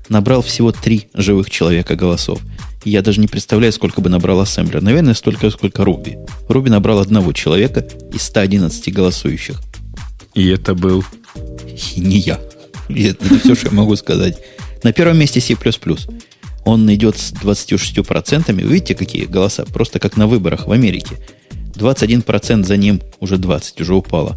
набрал 0.08 0.42
всего 0.42 0.72
три 0.72 1.08
живых 1.14 1.50
человека 1.50 1.96
голосов. 1.96 2.40
И 2.84 2.90
Я 2.90 3.02
даже 3.02 3.20
не 3.20 3.28
представляю, 3.28 3.72
сколько 3.72 4.00
бы 4.00 4.10
набрал 4.10 4.40
ассемблер. 4.40 4.82
Наверное, 4.82 5.14
столько, 5.14 5.50
сколько 5.50 5.84
Руби. 5.84 6.18
Руби 6.48 6.70
набрал 6.70 6.98
одного 6.98 7.32
человека 7.32 7.86
из 8.12 8.22
111 8.22 8.92
голосующих. 8.92 9.60
И 10.34 10.48
это 10.48 10.74
был... 10.74 11.04
И 11.94 12.00
не 12.00 12.18
я. 12.18 12.40
И 12.88 13.04
Это, 13.04 13.24
это 13.24 13.38
все, 13.38 13.54
что 13.54 13.68
я 13.68 13.72
могу 13.72 13.96
сказать. 13.96 14.38
На 14.82 14.92
первом 14.92 15.18
месте 15.18 15.40
C++. 15.40 15.56
Он 16.64 16.92
идет 16.92 17.18
с 17.18 17.32
26%. 17.32 18.52
Вы 18.52 18.62
видите, 18.62 18.94
какие 18.94 19.26
голоса? 19.26 19.64
Просто 19.64 19.98
как 19.98 20.16
на 20.16 20.26
выборах 20.26 20.66
в 20.66 20.72
Америке. 20.72 21.18
21% 21.74 22.64
за 22.64 22.76
ним, 22.76 23.00
уже 23.20 23.38
20, 23.38 23.80
уже 23.80 23.94
упало. 23.94 24.36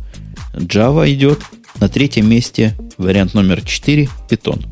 Java 0.54 1.12
идет. 1.12 1.40
На 1.80 1.90
третьем 1.90 2.30
месте 2.30 2.76
вариант 2.98 3.34
номер 3.34 3.62
4 3.62 4.08
Python. 4.30 4.66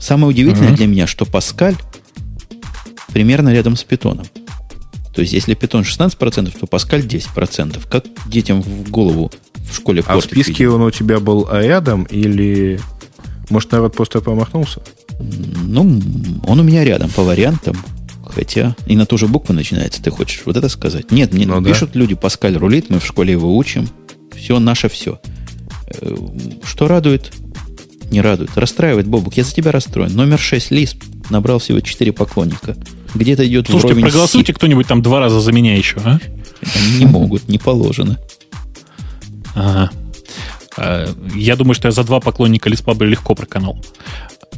Самое 0.00 0.30
удивительное 0.30 0.68
Мгм. 0.70 0.76
для 0.76 0.86
меня, 0.86 1.06
что 1.06 1.26
Паскаль 1.26 1.76
примерно 3.12 3.50
рядом 3.52 3.76
с 3.76 3.84
Питоном. 3.84 4.26
То 5.14 5.20
есть, 5.22 5.32
если 5.32 5.56
Python 5.56 5.82
16%, 5.84 6.58
то 6.58 6.66
Паскаль 6.66 7.02
10%. 7.04 7.86
Как 7.88 8.04
детям 8.26 8.62
в 8.62 8.90
голову 8.90 9.30
в 9.70 9.74
школе 9.76 10.02
А 10.06 10.16
в 10.18 10.22
списке 10.24 10.68
он 10.68 10.82
у 10.82 10.90
тебя 10.90 11.20
был 11.20 11.48
рядом 11.50 12.04
или... 12.04 12.80
Может, 13.50 13.72
народ 13.72 13.94
просто 13.96 14.20
промахнулся? 14.20 14.80
Ну, 15.20 16.00
он 16.46 16.60
у 16.60 16.62
меня 16.62 16.84
рядом 16.84 17.10
по 17.10 17.22
вариантам. 17.24 17.76
Хотя 18.24 18.76
и 18.86 18.94
на 18.94 19.06
ту 19.06 19.18
же 19.18 19.26
букву 19.26 19.52
начинается. 19.52 20.00
Ты 20.00 20.10
хочешь 20.12 20.42
вот 20.46 20.56
это 20.56 20.68
сказать? 20.68 21.10
Нет, 21.10 21.34
мне 21.34 21.46
Ну 21.46 21.60
да. 21.60 21.68
пишут 21.68 21.96
люди, 21.96 22.14
Паскаль 22.14 22.56
рулит, 22.56 22.88
мы 22.88 23.00
в 23.00 23.04
школе 23.06 23.32
его 23.32 23.56
учим. 23.56 23.88
Все 24.36 24.60
наше 24.60 24.88
все. 24.88 25.20
Э, 25.88 26.14
Что 26.64 26.86
радует? 26.86 27.32
Не 28.10 28.20
радует. 28.20 28.50
Расстраивает 28.56 29.06
Бобук. 29.06 29.34
Я 29.34 29.44
за 29.44 29.52
тебя 29.52 29.70
расстроен. 29.72 30.14
Номер 30.14 30.38
6 30.38 30.70
Лисп 30.70 31.04
набрал 31.30 31.58
всего 31.58 31.80
4 31.80 32.12
поклонника. 32.12 32.76
Где-то 33.14 33.46
идет 33.46 33.66
Слушайте, 33.66 33.94
вровень 33.94 34.02
с 34.08 34.10
проголосуйте 34.10 34.52
кто-нибудь 34.52 34.86
там 34.86 35.02
два 35.02 35.20
раза 35.20 35.40
за 35.40 35.52
меня 35.52 35.76
еще, 35.76 35.96
а? 36.04 36.18
Они 36.76 36.98
не 36.98 37.06
могут, 37.06 37.48
не 37.48 37.58
положено. 37.58 38.18
Ага. 39.54 39.90
Э, 40.76 41.06
Я 41.34 41.56
думаю, 41.56 41.74
что 41.74 41.88
я 41.88 41.92
за 41.92 42.04
два 42.04 42.20
поклонника 42.20 42.68
Лиспа 42.68 42.94
бы 42.94 43.06
легко 43.06 43.34
проканал. 43.34 43.78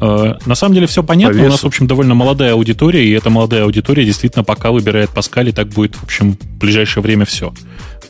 Э, 0.00 0.34
На 0.46 0.54
самом 0.54 0.74
деле 0.74 0.86
все 0.86 1.02
понятно. 1.02 1.38
По 1.40 1.46
У 1.46 1.48
нас, 1.48 1.62
в 1.62 1.66
общем, 1.66 1.86
довольно 1.86 2.14
молодая 2.14 2.52
аудитория, 2.52 3.06
и 3.06 3.10
эта 3.12 3.30
молодая 3.30 3.64
аудитория 3.64 4.04
действительно 4.04 4.44
пока 4.44 4.70
выбирает 4.70 5.10
Паскаль, 5.10 5.48
и 5.48 5.52
так 5.52 5.68
будет, 5.68 5.94
в 5.94 6.04
общем, 6.04 6.32
в 6.34 6.58
ближайшее 6.58 7.02
время 7.02 7.24
все. 7.24 7.52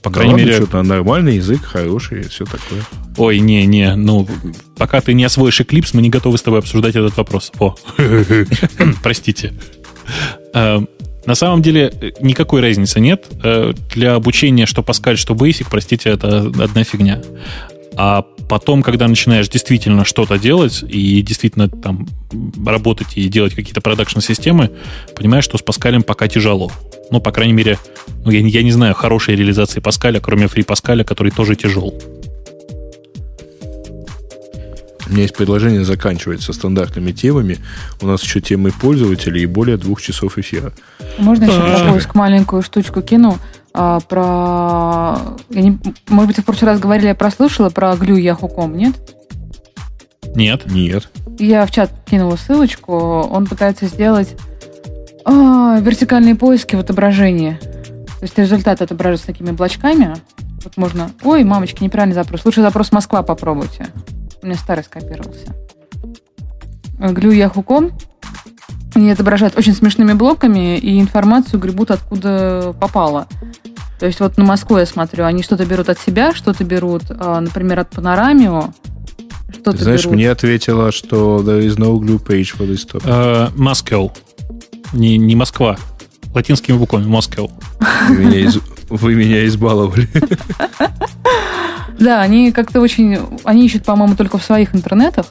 По 0.02 0.10
Да 0.10 0.14
крайней 0.14 0.32
ладно, 0.32 0.44
мере... 0.44 0.56
что-то 0.56 0.82
нормальный 0.82 1.36
язык, 1.36 1.62
хороший, 1.62 2.28
все 2.28 2.44
такое. 2.44 2.82
Ой, 3.16 3.38
не-не, 3.38 3.94
ну, 3.94 4.26
пока 4.76 5.00
ты 5.00 5.14
не 5.14 5.24
освоишь 5.24 5.60
Eclipse, 5.60 5.90
мы 5.92 6.02
не 6.02 6.10
готовы 6.10 6.38
с 6.38 6.42
тобой 6.42 6.58
обсуждать 6.58 6.96
этот 6.96 7.16
вопрос. 7.16 7.52
О, 7.58 7.76
простите. 9.02 9.52
Э, 10.54 10.80
На 11.24 11.34
самом 11.36 11.62
деле 11.62 11.92
э, 12.00 12.10
никакой 12.20 12.60
разницы 12.62 12.98
нет. 12.98 13.26
Э, 13.44 13.72
Для 13.94 14.14
обучения 14.16 14.66
что 14.66 14.82
Pascal, 14.82 15.14
что 15.16 15.34
Basic, 15.34 15.66
простите, 15.70 16.10
это 16.10 16.38
одна 16.38 16.82
фигня. 16.82 17.22
А 17.94 18.22
потом, 18.48 18.82
когда 18.82 19.06
начинаешь 19.06 19.48
действительно 19.48 20.04
что-то 20.04 20.38
делать 20.38 20.82
и 20.82 21.22
действительно 21.22 21.68
там 21.68 22.08
работать 22.66 23.16
и 23.16 23.28
делать 23.28 23.54
какие-то 23.54 23.80
продакшн-системы, 23.80 24.70
понимаешь, 25.14 25.44
что 25.44 25.58
с 25.58 25.62
Паскалем 25.62 26.02
пока 26.02 26.26
тяжело. 26.26 26.72
Ну, 27.12 27.20
по 27.20 27.30
крайней 27.30 27.52
мере, 27.52 27.78
ну, 28.24 28.30
я, 28.30 28.40
я 28.40 28.62
не 28.62 28.72
знаю 28.72 28.94
хорошей 28.94 29.36
реализации 29.36 29.80
Паскаля, 29.80 30.18
кроме 30.18 30.48
фри 30.48 30.62
Паскаля, 30.62 31.04
который 31.04 31.30
тоже 31.30 31.56
тяжел. 31.56 31.94
У 35.06 35.10
меня 35.12 35.22
есть 35.22 35.36
предложение 35.36 35.84
заканчивать 35.84 36.40
со 36.40 36.54
стандартными 36.54 37.12
темами. 37.12 37.58
У 38.00 38.06
нас 38.06 38.22
еще 38.22 38.40
темы 38.40 38.72
пользователей 38.72 39.42
и 39.42 39.46
более 39.46 39.76
двух 39.76 40.00
часов 40.00 40.38
эфира. 40.38 40.72
Можно 41.18 41.44
еще 41.44 41.60
про 41.60 41.92
поиск 41.92 42.14
маленькую 42.14 42.62
штучку 42.62 43.02
кину? 43.02 43.38
А, 43.74 44.00
про... 44.00 45.36
Я 45.50 45.62
не... 45.62 45.78
Может 46.08 46.28
быть, 46.28 46.38
в 46.38 46.44
прошлый 46.46 46.70
раз 46.70 46.80
говорили, 46.80 47.08
я 47.08 47.14
прослушала 47.14 47.68
про 47.68 47.94
глю 47.94 48.16
Yahoo.com, 48.16 48.74
нет? 48.74 48.94
Нет. 50.34 50.62
Нет. 50.64 51.10
Я 51.38 51.66
в 51.66 51.70
чат 51.70 51.92
кинула 52.10 52.36
ссылочку. 52.36 52.94
Он 52.94 53.46
пытается 53.46 53.84
сделать 53.84 54.34
а, 55.24 55.78
вертикальные 55.80 56.34
поиски 56.34 56.76
в 56.76 56.80
отображении. 56.80 57.58
То 57.60 58.22
есть 58.22 58.38
результат 58.38 58.82
отображается 58.82 59.26
такими 59.26 59.50
блочками. 59.50 60.14
Вот 60.64 60.76
можно... 60.76 61.10
Ой, 61.24 61.44
мамочки, 61.44 61.82
неправильный 61.82 62.14
запрос. 62.14 62.44
Лучше 62.44 62.62
запрос 62.62 62.92
Москва 62.92 63.22
попробуйте. 63.22 63.88
У 64.42 64.46
меня 64.46 64.56
старый 64.56 64.84
скопировался. 64.84 65.54
Глю 66.98 67.32
Yahoo.com 67.32 67.92
они 68.94 69.10
отображают 69.10 69.56
очень 69.56 69.74
смешными 69.74 70.12
блоками 70.12 70.76
и 70.76 71.00
информацию 71.00 71.58
гребут 71.58 71.90
откуда 71.90 72.74
попало. 72.78 73.26
То 73.98 74.06
есть 74.06 74.20
вот 74.20 74.36
на 74.36 74.44
Москву 74.44 74.78
я 74.78 74.86
смотрю, 74.86 75.24
они 75.24 75.42
что-то 75.42 75.64
берут 75.64 75.88
от 75.88 75.98
себя, 75.98 76.34
что-то 76.34 76.64
берут, 76.64 77.04
а, 77.08 77.40
например, 77.40 77.80
от 77.80 77.90
Панорамио, 77.90 78.72
что-то 79.50 79.82
Знаешь, 79.82 80.02
берут. 80.02 80.14
мне 80.14 80.30
ответила, 80.30 80.92
что 80.92 81.40
there 81.40 81.64
is 81.64 81.78
no 81.78 81.98
glue 81.98 82.22
page 82.22 82.54
for 82.56 82.66
this 82.68 82.84
topic. 82.84 83.04
Uh, 83.04 83.50
Moscow. 83.54 84.10
Не, 84.92 85.18
не 85.18 85.36
Москва. 85.36 85.76
Латинскими 86.34 86.76
буквами 86.76 87.06
Moscow. 87.06 87.50
Вы 88.08 88.16
меня, 88.16 88.38
из, 88.40 88.58
вы 88.88 89.14
меня 89.14 89.46
избаловали. 89.46 90.08
Да, 91.98 92.20
они 92.20 92.52
как-то 92.52 92.80
очень... 92.80 93.18
Они 93.44 93.66
ищут, 93.66 93.84
по-моему, 93.84 94.16
только 94.16 94.38
в 94.38 94.44
своих 94.44 94.74
интернетах. 94.74 95.26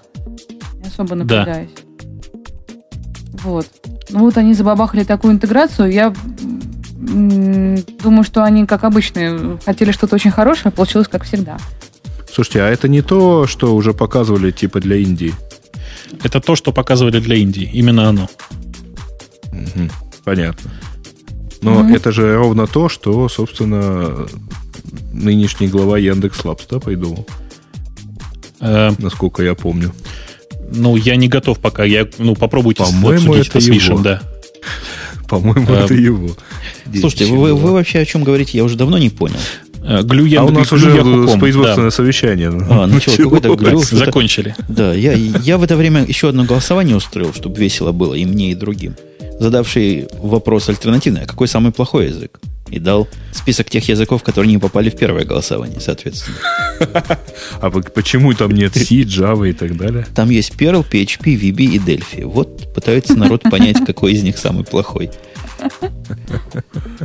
Не 0.81 0.87
особо 0.87 1.15
напрягаюсь. 1.15 1.69
Да. 1.75 3.39
Вот. 3.43 3.67
Ну 4.09 4.19
вот 4.19 4.37
они 4.37 4.53
забабахали 4.53 5.03
такую 5.03 5.33
интеграцию. 5.33 5.91
Я 5.91 6.13
думаю, 6.93 8.23
что 8.23 8.43
они, 8.43 8.65
как 8.65 8.83
обычно, 8.83 9.59
хотели 9.65 9.91
что-то 9.91 10.15
очень 10.15 10.31
хорошее, 10.31 10.65
а 10.67 10.71
получилось 10.71 11.07
как 11.07 11.23
всегда. 11.23 11.57
Слушайте, 12.31 12.61
а 12.61 12.67
это 12.67 12.87
не 12.87 13.01
то, 13.01 13.47
что 13.47 13.75
уже 13.75 13.93
показывали 13.93 14.51
типа 14.51 14.79
для 14.79 14.97
Индии? 14.97 15.33
Это 16.23 16.39
то, 16.39 16.55
что 16.55 16.71
показывали 16.71 17.19
для 17.19 17.35
Индии. 17.35 17.69
Именно 17.73 18.09
оно. 18.09 18.29
Угу, 19.51 19.89
понятно. 20.23 20.71
Но 21.61 21.81
mm 21.81 21.95
это 21.95 22.11
же 22.11 22.35
ровно 22.35 22.65
то, 22.65 22.89
что, 22.89 23.29
собственно, 23.29 24.25
нынешний 25.13 25.67
глава 25.67 25.97
Яндекс 25.99 26.43
Лабс, 26.43 26.65
да, 26.69 26.79
придумал? 26.79 27.27
Э, 28.59 28.91
Насколько 28.97 29.43
я 29.43 29.53
помню. 29.53 29.93
Ну, 30.71 30.95
я 30.95 31.15
не 31.15 31.27
готов 31.27 31.59
пока. 31.59 31.83
Я, 31.83 32.07
ну, 32.17 32.35
попробуйте 32.35 32.83
По-моему, 32.83 33.35
это, 33.35 33.49
это 33.49 33.59
с 33.59 33.67
Вишем, 33.67 34.01
да. 34.01 34.21
По-моему, 35.29 35.71
это 35.73 35.93
его. 35.93 36.35
Слушайте, 36.99 37.25
вы, 37.25 37.53
вы 37.53 37.71
вообще 37.71 37.99
о 37.99 38.05
чем 38.05 38.23
говорите? 38.23 38.57
Я 38.57 38.63
уже 38.63 38.75
давно 38.75 38.97
не 38.97 39.09
понял. 39.09 39.37
Э, 39.83 40.01
глю 40.03 40.25
я, 40.25 40.41
а 40.41 40.43
у 40.45 40.49
нас 40.49 40.71
уже 40.71 40.91
с 40.91 41.39
производственное 41.39 41.89
да. 41.89 41.95
совещание. 41.95 42.49
А, 42.49 42.87
ну 42.91 42.99
что, 42.99 43.17
какой-то 43.17 43.55
глю. 43.55 43.79
Закончили. 43.79 44.55
Да, 44.67 44.93
я, 44.93 45.13
я 45.13 45.57
в 45.57 45.63
это 45.63 45.75
время 45.75 46.05
еще 46.05 46.29
одно 46.29 46.43
голосование 46.43 46.95
устроил, 46.95 47.33
чтобы 47.33 47.59
весело 47.59 47.91
было 47.91 48.13
и 48.13 48.25
мне, 48.25 48.51
и 48.51 48.55
другим. 48.55 48.95
Задавший 49.41 50.07
вопрос 50.19 50.69
альтернативный, 50.69 51.23
а 51.23 51.25
какой 51.25 51.47
самый 51.47 51.71
плохой 51.71 52.09
язык? 52.09 52.39
И 52.69 52.77
дал 52.77 53.07
список 53.31 53.71
тех 53.71 53.89
языков, 53.89 54.21
которые 54.21 54.51
не 54.51 54.59
попали 54.59 54.91
в 54.91 54.95
первое 54.95 55.25
голосование, 55.25 55.79
соответственно. 55.79 56.37
А 57.59 57.71
почему 57.71 58.33
там 58.35 58.51
нет 58.51 58.75
C, 58.75 59.01
Java 59.01 59.49
и 59.49 59.53
так 59.53 59.75
далее? 59.77 60.05
Там 60.13 60.29
есть 60.29 60.53
Perl, 60.53 60.85
PHP, 60.87 61.39
VB 61.41 61.63
и 61.63 61.79
Delphi. 61.79 62.23
Вот 62.23 62.71
пытаются 62.71 63.15
народ 63.15 63.41
понять, 63.41 63.83
какой 63.85 64.13
из 64.13 64.21
них 64.21 64.37
самый 64.37 64.63
плохой. 64.63 65.09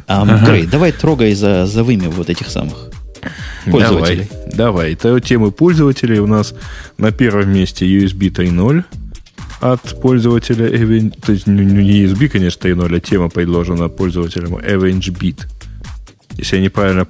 А, 0.06 0.26
Грей, 0.44 0.66
давай 0.66 0.92
трогай 0.92 1.32
за, 1.34 1.64
за 1.64 1.84
вымя 1.84 2.10
вот 2.10 2.28
этих 2.28 2.50
самых 2.50 2.90
пользователей. 3.64 4.28
Давай, 4.30 4.56
давай. 4.56 4.92
Это 4.92 5.20
темы 5.20 5.52
пользователей. 5.52 6.18
У 6.18 6.26
нас 6.26 6.54
на 6.98 7.12
первом 7.12 7.50
месте 7.50 7.86
USB 7.86 8.30
3.0 8.30 8.84
от 9.72 10.00
пользователя, 10.00 10.68
то 11.20 11.32
есть 11.32 11.46
ну, 11.46 11.62
не 11.62 12.04
USB, 12.04 12.28
конечно, 12.28 12.68
3.0, 12.68 12.96
а 12.96 13.00
тема 13.00 13.28
предложена 13.28 13.88
пользователям 13.88 14.56
AvengeBit. 14.56 15.46
Если 16.36 16.56
я 16.56 16.62
неправильно 16.62 17.06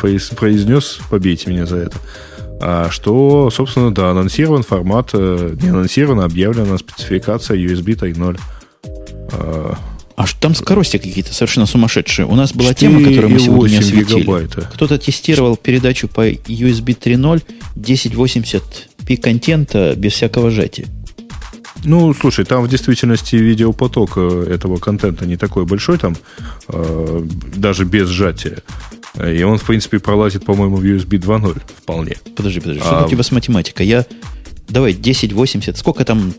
произнес, 0.00 0.98
побейте 1.10 1.50
меня 1.50 1.66
за 1.66 1.76
это. 1.76 1.96
А 2.60 2.88
что, 2.90 3.50
собственно, 3.50 3.92
да, 3.92 4.10
анонсирован 4.10 4.62
формат, 4.62 5.10
э, 5.12 5.56
не 5.60 5.68
анонсирован, 5.68 6.20
а 6.20 6.24
объявлена 6.24 6.78
спецификация 6.78 7.56
USB 7.56 7.94
3.0. 7.96 8.38
А 10.16 10.26
что 10.26 10.40
там 10.40 10.54
скорости 10.54 10.96
какие-то 10.96 11.34
совершенно 11.34 11.66
сумасшедшие. 11.66 12.26
У 12.26 12.34
нас 12.36 12.52
была 12.52 12.72
тема, 12.72 13.00
которую 13.00 13.30
мы 13.30 13.40
сегодня 13.40 13.78
осветили. 13.80 14.20
Гигабайта. 14.20 14.70
Кто-то 14.72 14.98
тестировал 14.98 15.56
передачу 15.56 16.06
по 16.06 16.28
USB 16.28 16.96
3.0 16.96 17.42
1080p 17.76 19.16
контента 19.16 19.94
без 19.96 20.12
всякого 20.12 20.50
сжатия. 20.50 20.86
Ну, 21.84 22.14
слушай, 22.14 22.44
там 22.44 22.64
в 22.64 22.68
действительности 22.68 23.36
видеопоток 23.36 24.12
э, 24.16 24.46
этого 24.50 24.78
контента 24.78 25.26
не 25.26 25.36
такой 25.36 25.64
большой, 25.66 25.98
там 25.98 26.16
э, 26.68 27.22
даже 27.56 27.84
без 27.84 28.08
сжатия. 28.08 28.62
И 29.22 29.42
он, 29.42 29.58
в 29.58 29.64
принципе, 29.64 30.00
пролазит, 30.00 30.44
по-моему, 30.44 30.76
в 30.76 30.84
USB 30.84 31.20
2.0 31.20 31.60
вполне. 31.82 32.16
Подожди, 32.36 32.60
подожди, 32.60 32.80
а... 32.84 32.86
что 32.86 33.06
у 33.06 33.08
тебя 33.08 33.22
с 33.22 33.30
математикой? 33.30 33.86
Я... 33.86 34.06
Давай, 34.68 34.92
1080, 34.92 35.76
сколько 35.76 36.04
там 36.04 36.34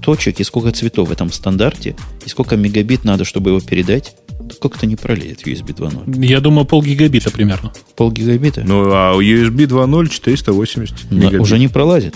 точек 0.00 0.40
и 0.40 0.44
сколько 0.44 0.72
цветов 0.72 1.08
в 1.08 1.12
этом 1.12 1.30
стандарте, 1.32 1.96
и 2.24 2.28
сколько 2.28 2.56
мегабит 2.56 3.04
надо, 3.04 3.24
чтобы 3.24 3.50
его 3.50 3.60
передать, 3.60 4.14
как-то 4.60 4.86
не 4.86 4.96
пролезет 4.96 5.46
USB 5.46 5.74
2.0. 5.74 6.26
Я 6.26 6.40
думаю, 6.40 6.64
полгигабита 6.64 7.30
примерно. 7.30 7.72
Полгигабита? 7.96 8.62
Ну, 8.64 8.90
а 8.90 9.14
USB 9.16 9.66
2.0 9.66 10.08
480 10.08 11.10
мегабит. 11.10 11.40
Уже 11.40 11.58
не 11.58 11.68
пролазит. 11.68 12.14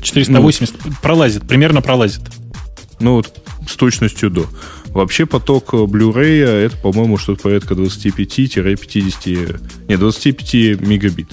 480 0.00 0.84
ну, 0.84 0.92
пролазит, 1.02 1.46
примерно 1.46 1.82
пролазит. 1.82 2.22
Ну, 3.00 3.16
вот 3.16 3.42
с 3.68 3.76
точностью 3.76 4.30
до. 4.30 4.46
Вообще 4.88 5.26
поток 5.26 5.72
Blu-ray 5.72 6.44
это, 6.44 6.76
по-моему, 6.76 7.16
что-то 7.16 7.42
порядка 7.42 7.74
25-50, 7.74 9.60
не, 9.88 9.96
25 9.96 10.80
мегабит. 10.80 11.28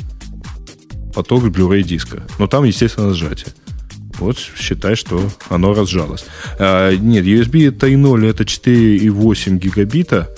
Поток 1.13 1.43
Blu-ray 1.45 1.81
диска. 1.81 2.23
Но 2.37 2.47
там, 2.47 2.63
естественно, 2.63 3.13
сжатие. 3.13 3.53
Вот 4.19 4.37
считай, 4.37 4.95
что 4.95 5.29
оно 5.49 5.73
разжалось. 5.73 6.25
А, 6.59 6.95
нет, 6.95 7.25
USB 7.25 7.69
3.0 7.71 8.29
это 8.29 8.43
4,8 8.43 9.57
гигабита. 9.57 10.29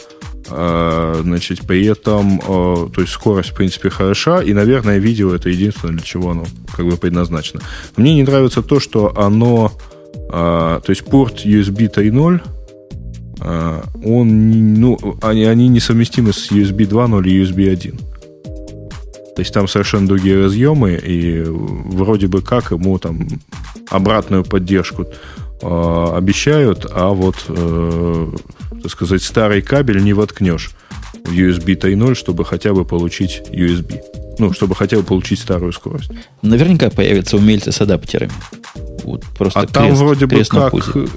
А, 0.52 1.22
значит, 1.24 1.62
при 1.62 1.86
этом, 1.86 2.42
а, 2.48 2.90
то 2.90 3.02
есть 3.02 3.14
скорость, 3.14 3.52
в 3.52 3.56
принципе, 3.56 3.90
хороша, 3.90 4.42
и, 4.42 4.54
наверное, 4.54 4.98
видео 4.98 5.34
это 5.34 5.50
единственное, 5.50 5.96
для 5.96 6.04
чего 6.04 6.32
оно 6.32 6.46
как 6.76 6.86
бы 6.86 6.98
предназначено. 6.98 7.62
Мне 7.96 8.16
не 8.16 8.24
нравится 8.24 8.62
то, 8.62 8.80
что 8.80 9.18
оно, 9.18 9.72
а, 10.32 10.80
то 10.82 10.90
есть 10.90 11.06
порт 11.06 11.46
USB 11.46 11.94
3.0, 11.94 12.42
а, 13.42 13.84
он, 14.04 14.74
ну, 14.74 15.18
они, 15.22 15.46
они 15.46 15.68
несовместимы 15.68 16.34
с 16.34 16.52
USB 16.52 16.88
2.0 16.88 17.28
и 17.28 17.42
USB 17.44 17.70
1. 17.72 17.98
То 17.98 19.42
есть 19.42 19.54
там 19.54 19.68
совершенно 19.68 20.08
другие 20.08 20.44
разъемы, 20.44 21.00
и 21.02 21.44
вроде 21.46 22.28
бы 22.28 22.42
как 22.42 22.72
ему 22.72 23.00
там 23.00 23.26
обратную 23.90 24.44
поддержку 24.44 25.08
э, 25.62 26.14
обещают, 26.16 26.86
а 26.92 27.10
вот, 27.10 27.36
э, 27.48 28.32
так 28.82 28.92
сказать, 28.92 29.24
старый 29.24 29.62
кабель 29.62 30.04
не 30.04 30.14
воткнешь 30.14 30.72
в 31.26 31.32
USB 31.32 31.76
3.0, 31.76 32.16
чтобы 32.16 32.46
хотя 32.46 32.74
бы 32.74 32.86
получить 32.86 33.42
USB. 33.52 34.02
Ну, 34.40 34.54
чтобы 34.54 34.74
хотя 34.76 34.98
бы 34.98 35.04
получить 35.04 35.40
старую 35.40 35.74
скорость. 35.74 36.12
Наверняка 36.42 36.90
появятся 36.90 37.36
умельцы 37.36 37.74
с 37.74 37.82
адаптерами. 37.82 38.32
Вот 39.04 39.26
просто 39.38 39.60
а 39.60 39.64
крест, 39.64 39.74
там 39.74 39.96
вроде 39.96 40.26
бы 40.28 40.44
как... 40.46 40.74
Э, 40.96 41.08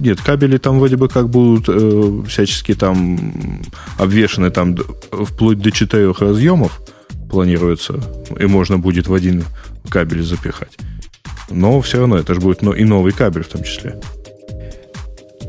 нет, 0.00 0.20
кабели 0.20 0.58
там 0.58 0.78
вроде 0.78 0.96
бы 0.96 1.08
как 1.08 1.28
будут 1.28 1.66
э, 1.68 2.22
всячески 2.26 2.74
там 2.74 3.62
обвешаны 3.96 4.50
там 4.50 4.76
вплоть 4.76 5.60
до 5.60 5.70
четырех 5.70 6.20
разъемов 6.20 6.80
планируется, 7.30 8.00
и 8.38 8.46
можно 8.46 8.78
будет 8.78 9.06
в 9.08 9.14
один 9.14 9.44
кабель 9.90 10.22
запихать. 10.22 10.76
Но 11.50 11.80
все 11.80 11.98
равно 11.98 12.16
это 12.18 12.34
же 12.34 12.40
будет 12.40 12.62
и 12.62 12.84
новый 12.84 13.12
кабель 13.12 13.42
в 13.42 13.48
том 13.48 13.62
числе. 13.62 13.98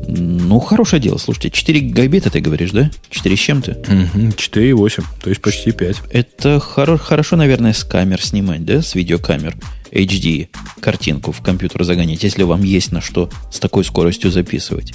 Ну, 0.08 0.58
хорошее 0.60 1.00
дело. 1.00 1.18
Слушайте, 1.18 1.50
4 1.50 1.80
гигабита 1.80 2.30
ты 2.30 2.40
говоришь, 2.40 2.70
да? 2.72 2.90
4 3.10 3.36
с 3.36 3.38
чем-то? 3.38 3.72
Угу, 3.72 4.28
4,8, 4.36 5.04
то 5.22 5.28
есть 5.30 5.40
почти 5.42 5.72
5. 5.72 5.96
Это 6.10 6.56
хоро- 6.56 6.98
хорошо, 6.98 7.36
наверное, 7.36 7.72
с 7.72 7.84
камер 7.84 8.20
снимать, 8.22 8.64
да? 8.64 8.82
С 8.82 8.94
видеокамер. 8.94 9.56
HD 9.92 10.48
картинку 10.80 11.32
в 11.32 11.42
компьютер 11.42 11.84
загонять, 11.84 12.22
если 12.22 12.42
вам 12.44 12.62
есть 12.62 12.92
на 12.92 13.00
что 13.00 13.28
с 13.52 13.58
такой 13.60 13.84
скоростью 13.84 14.30
записывать. 14.30 14.94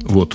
Вот. 0.00 0.34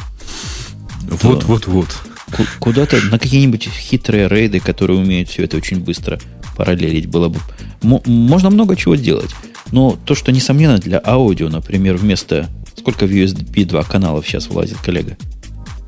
Вот, 1.23 1.43
вот, 1.45 1.67
вот. 1.67 1.87
Ку- 2.35 2.43
Куда-то 2.59 2.97
на 3.09 3.17
какие-нибудь 3.17 3.67
хитрые 3.69 4.27
рейды, 4.27 4.59
которые 4.59 4.99
умеют 4.99 5.29
все 5.29 5.43
это 5.43 5.57
очень 5.57 5.79
быстро 5.79 6.19
параллелить, 6.55 7.07
было 7.07 7.29
бы... 7.29 7.39
Мо- 7.81 8.03
можно 8.05 8.49
много 8.49 8.75
чего 8.75 8.95
делать. 8.95 9.31
Но 9.71 9.97
то, 10.05 10.15
что, 10.15 10.31
несомненно, 10.31 10.77
для 10.77 11.01
аудио, 11.03 11.49
например, 11.49 11.95
вместо... 11.97 12.49
Сколько 12.75 13.05
в 13.05 13.11
USB 13.11 13.65
2 13.65 13.83
каналов 13.83 14.25
сейчас 14.25 14.47
влазит, 14.47 14.77
коллега? 14.77 15.17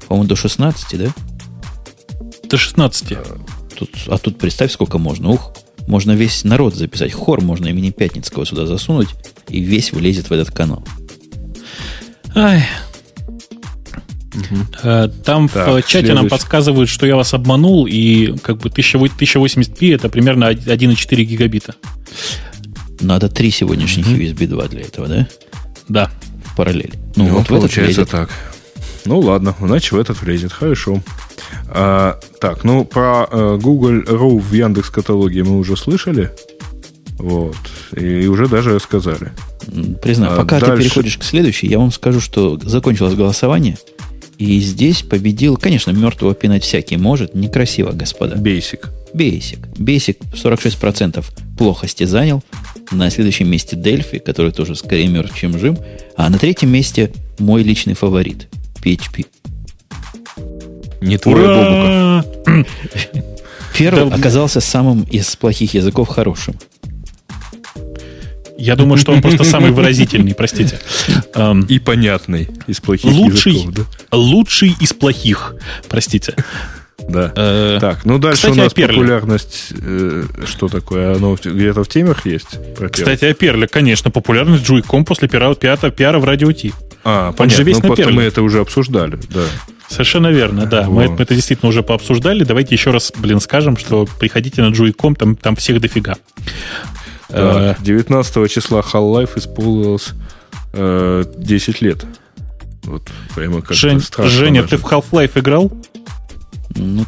По-моему, 0.08 0.28
до 0.28 0.36
16, 0.36 1.00
да? 1.00 1.10
До 2.50 2.58
16. 2.58 3.18
Тут, 3.78 3.90
а 4.08 4.18
тут 4.18 4.38
представь, 4.38 4.72
сколько 4.74 4.98
можно. 4.98 5.30
Ух, 5.30 5.54
можно 5.88 6.12
весь 6.12 6.44
народ 6.44 6.76
записать. 6.76 7.14
Хор 7.14 7.42
можно 7.42 7.68
имени 7.68 7.92
Пятницкого 7.92 8.46
сюда 8.46 8.66
засунуть, 8.66 9.08
и 9.48 9.62
весь 9.62 9.94
влезет 9.94 10.30
в 10.30 10.34
этот 10.34 10.52
канал. 10.52 10.86
Ай. 12.36 12.64
Э, 14.84 15.10
Там 15.26 15.48
в 15.48 15.54
Так, 15.54 15.86
чате 15.86 16.08
нам 16.08 16.24
следующий. 16.24 16.30
подсказывают, 16.30 16.90
что 16.90 17.06
я 17.06 17.16
вас 17.16 17.34
обманул, 17.34 17.86
и 17.88 18.36
как 18.44 18.58
бы 18.60 18.70
1080p 18.70 19.96
это 19.96 20.10
примерно 20.10 20.52
1,4 20.52 21.24
гигабита. 21.24 21.76
Надо 23.02 23.30
три 23.30 23.52
сегодняшних 23.52 24.08
USB 24.08 24.48
2 24.48 24.68
для 24.68 24.82
этого, 24.82 25.08
да? 25.08 25.28
Да. 25.90 26.12
В 26.46 26.56
параллель. 26.56 26.94
Ну, 27.16 27.26
Ну, 27.28 27.30
вот 27.30 27.38
в 27.40 27.42
этот 27.46 27.48
получается 27.50 28.02
влезет. 28.02 28.10
так. 28.12 28.30
Ну 29.06 29.20
ладно, 29.20 29.56
иначе 29.60 29.96
в 29.96 30.00
этот 30.00 30.22
влезет. 30.22 30.52
Хорошо. 30.52 31.02
А, 31.68 32.20
так, 32.40 32.64
ну 32.64 32.86
про 32.86 33.28
э, 33.32 33.58
Google 33.62 34.02
Row 34.04 34.40
в 34.40 34.54
Яндекс 34.54 34.90
каталоге 34.92 35.44
мы 35.44 35.58
уже 35.58 35.76
слышали. 35.76 36.30
Вот. 37.18 37.56
И 37.96 38.28
уже 38.28 38.48
даже 38.48 38.80
сказали. 38.80 39.32
М, 39.68 39.96
Признаю, 39.96 40.34
А 40.34 40.38
пока 40.38 40.60
ты 40.60 40.68
дальше- 40.68 40.84
переходишь 40.84 41.18
к 41.18 41.24
следующей, 41.24 41.68
я 41.68 41.80
вам 41.80 41.92
скажу, 41.92 42.20
что 42.20 42.60
закончилось 42.64 43.14
голосование, 43.16 43.78
и 44.38 44.60
здесь 44.60 45.02
победил, 45.04 45.58
конечно, 45.58 45.92
мертвого 45.92 46.34
пинать 46.34 46.64
всякий 46.64 46.98
может, 46.98 47.36
некрасиво, 47.36 47.92
господа. 47.92 48.36
Basic. 48.36 48.88
Basic. 49.14 49.60
Basic 49.76 50.18
46% 50.34 51.24
плохости 51.58 52.06
занял. 52.06 52.44
На 52.92 53.10
следующем 53.10 53.50
месте 53.50 53.76
Delphi, 53.76 54.20
который 54.20 54.52
тоже 54.52 54.76
скорее 54.76 55.08
мертв, 55.08 55.38
чем 55.38 55.58
жив. 55.58 55.78
А 56.18 56.30
на 56.30 56.38
третьем 56.38 56.70
месте 56.70 57.12
мой 57.40 57.64
личный 57.64 57.94
фаворит 57.94 58.48
PHP. 58.84 59.26
Не 61.02 61.18
твой 61.18 61.36
Бобука. 61.36 62.26
Ура! 62.46 62.66
Первый 63.78 64.10
Да, 64.10 64.16
оказался 64.16 64.60
самым 64.60 65.04
из 65.04 65.36
плохих 65.36 65.74
языков 65.74 66.10
хорошим. 66.10 66.56
Я 68.58 68.76
думаю, 68.76 68.98
что 68.98 69.12
он 69.12 69.22
просто 69.24 69.44
самый 69.44 69.72
выразительный, 69.72 70.36
простите. 70.36 70.80
И 71.70 71.80
понятный 71.80 72.48
из 72.68 72.80
плохих 72.80 73.12
Лучший, 73.12 73.54
языков. 73.54 73.88
лучший 74.12 74.76
из 74.80 74.94
плохих, 74.94 75.56
простите. 75.90 76.36
Да. 77.12 77.28
да. 77.28 77.34
Э, 77.36 77.78
Так, 77.80 78.06
ну 78.06 78.18
дальше 78.18 78.38
кстати, 78.48 78.60
у 78.60 78.64
нас 78.64 78.74
популярность. 78.74 79.74
э, 79.80 80.24
что 80.46 80.68
такое? 80.68 81.16
Оно 81.16 81.36
где-то 81.44 81.84
в 81.84 81.88
темах 81.88 82.26
есть? 82.26 82.58
Про? 82.76 82.90
Кстати, 82.90 83.26
о 83.26 83.34
Перле, 83.34 83.68
конечно, 83.68 84.12
популярность 84.12 84.64
Джуйком 84.66 85.06
после 85.06 85.28
пиара, 85.28 85.54
пиара, 85.56 85.92
пиара 85.92 86.20
в 86.20 86.26
радио 86.26 86.52
Ти. 86.52 86.74
а, 87.04 87.32
понятно. 87.34 87.58
же 87.58 87.64
весь 87.64 87.82
ну, 87.84 87.90
на 87.90 87.96
Перле. 87.96 88.14
мы 88.16 88.24
это 88.24 88.42
уже 88.42 88.60
обсуждали. 88.62 89.18
Да. 89.30 89.44
Совершенно 89.90 90.28
верно, 90.28 90.66
да. 90.66 90.84
Мы, 90.90 91.04
это- 91.04 91.12
мы 91.14 91.22
это 91.24 91.36
действительно 91.36 91.68
уже 91.70 91.84
пообсуждали. 91.84 92.44
Давайте 92.46 92.76
еще 92.76 92.92
раз, 92.92 93.12
блин, 93.18 93.42
скажем, 93.42 93.76
что 93.76 94.08
приходите 94.20 94.62
на 94.62 94.70
Джуйком, 94.70 95.16
там, 95.16 95.36
там 95.36 95.56
всех 95.58 95.82
дофига. 95.82 96.16
Э, 97.30 97.74
Так, 97.76 97.84
19 97.84 98.48
числа 98.50 98.82
Half-Life 98.82 99.38
исполнилось 99.38 100.10
э, 100.74 101.24
10 101.38 101.82
лет. 101.82 102.06
Вот 102.84 103.04
прямо 103.36 103.58
как-то 103.62 103.74
Жень- 103.74 104.02
Женя, 104.28 104.62
даже. 104.64 104.78
ты 104.78 104.82
в 104.82 104.86
Half-Life 104.86 105.32
играл? 105.40 105.72
Ну, 106.76 107.06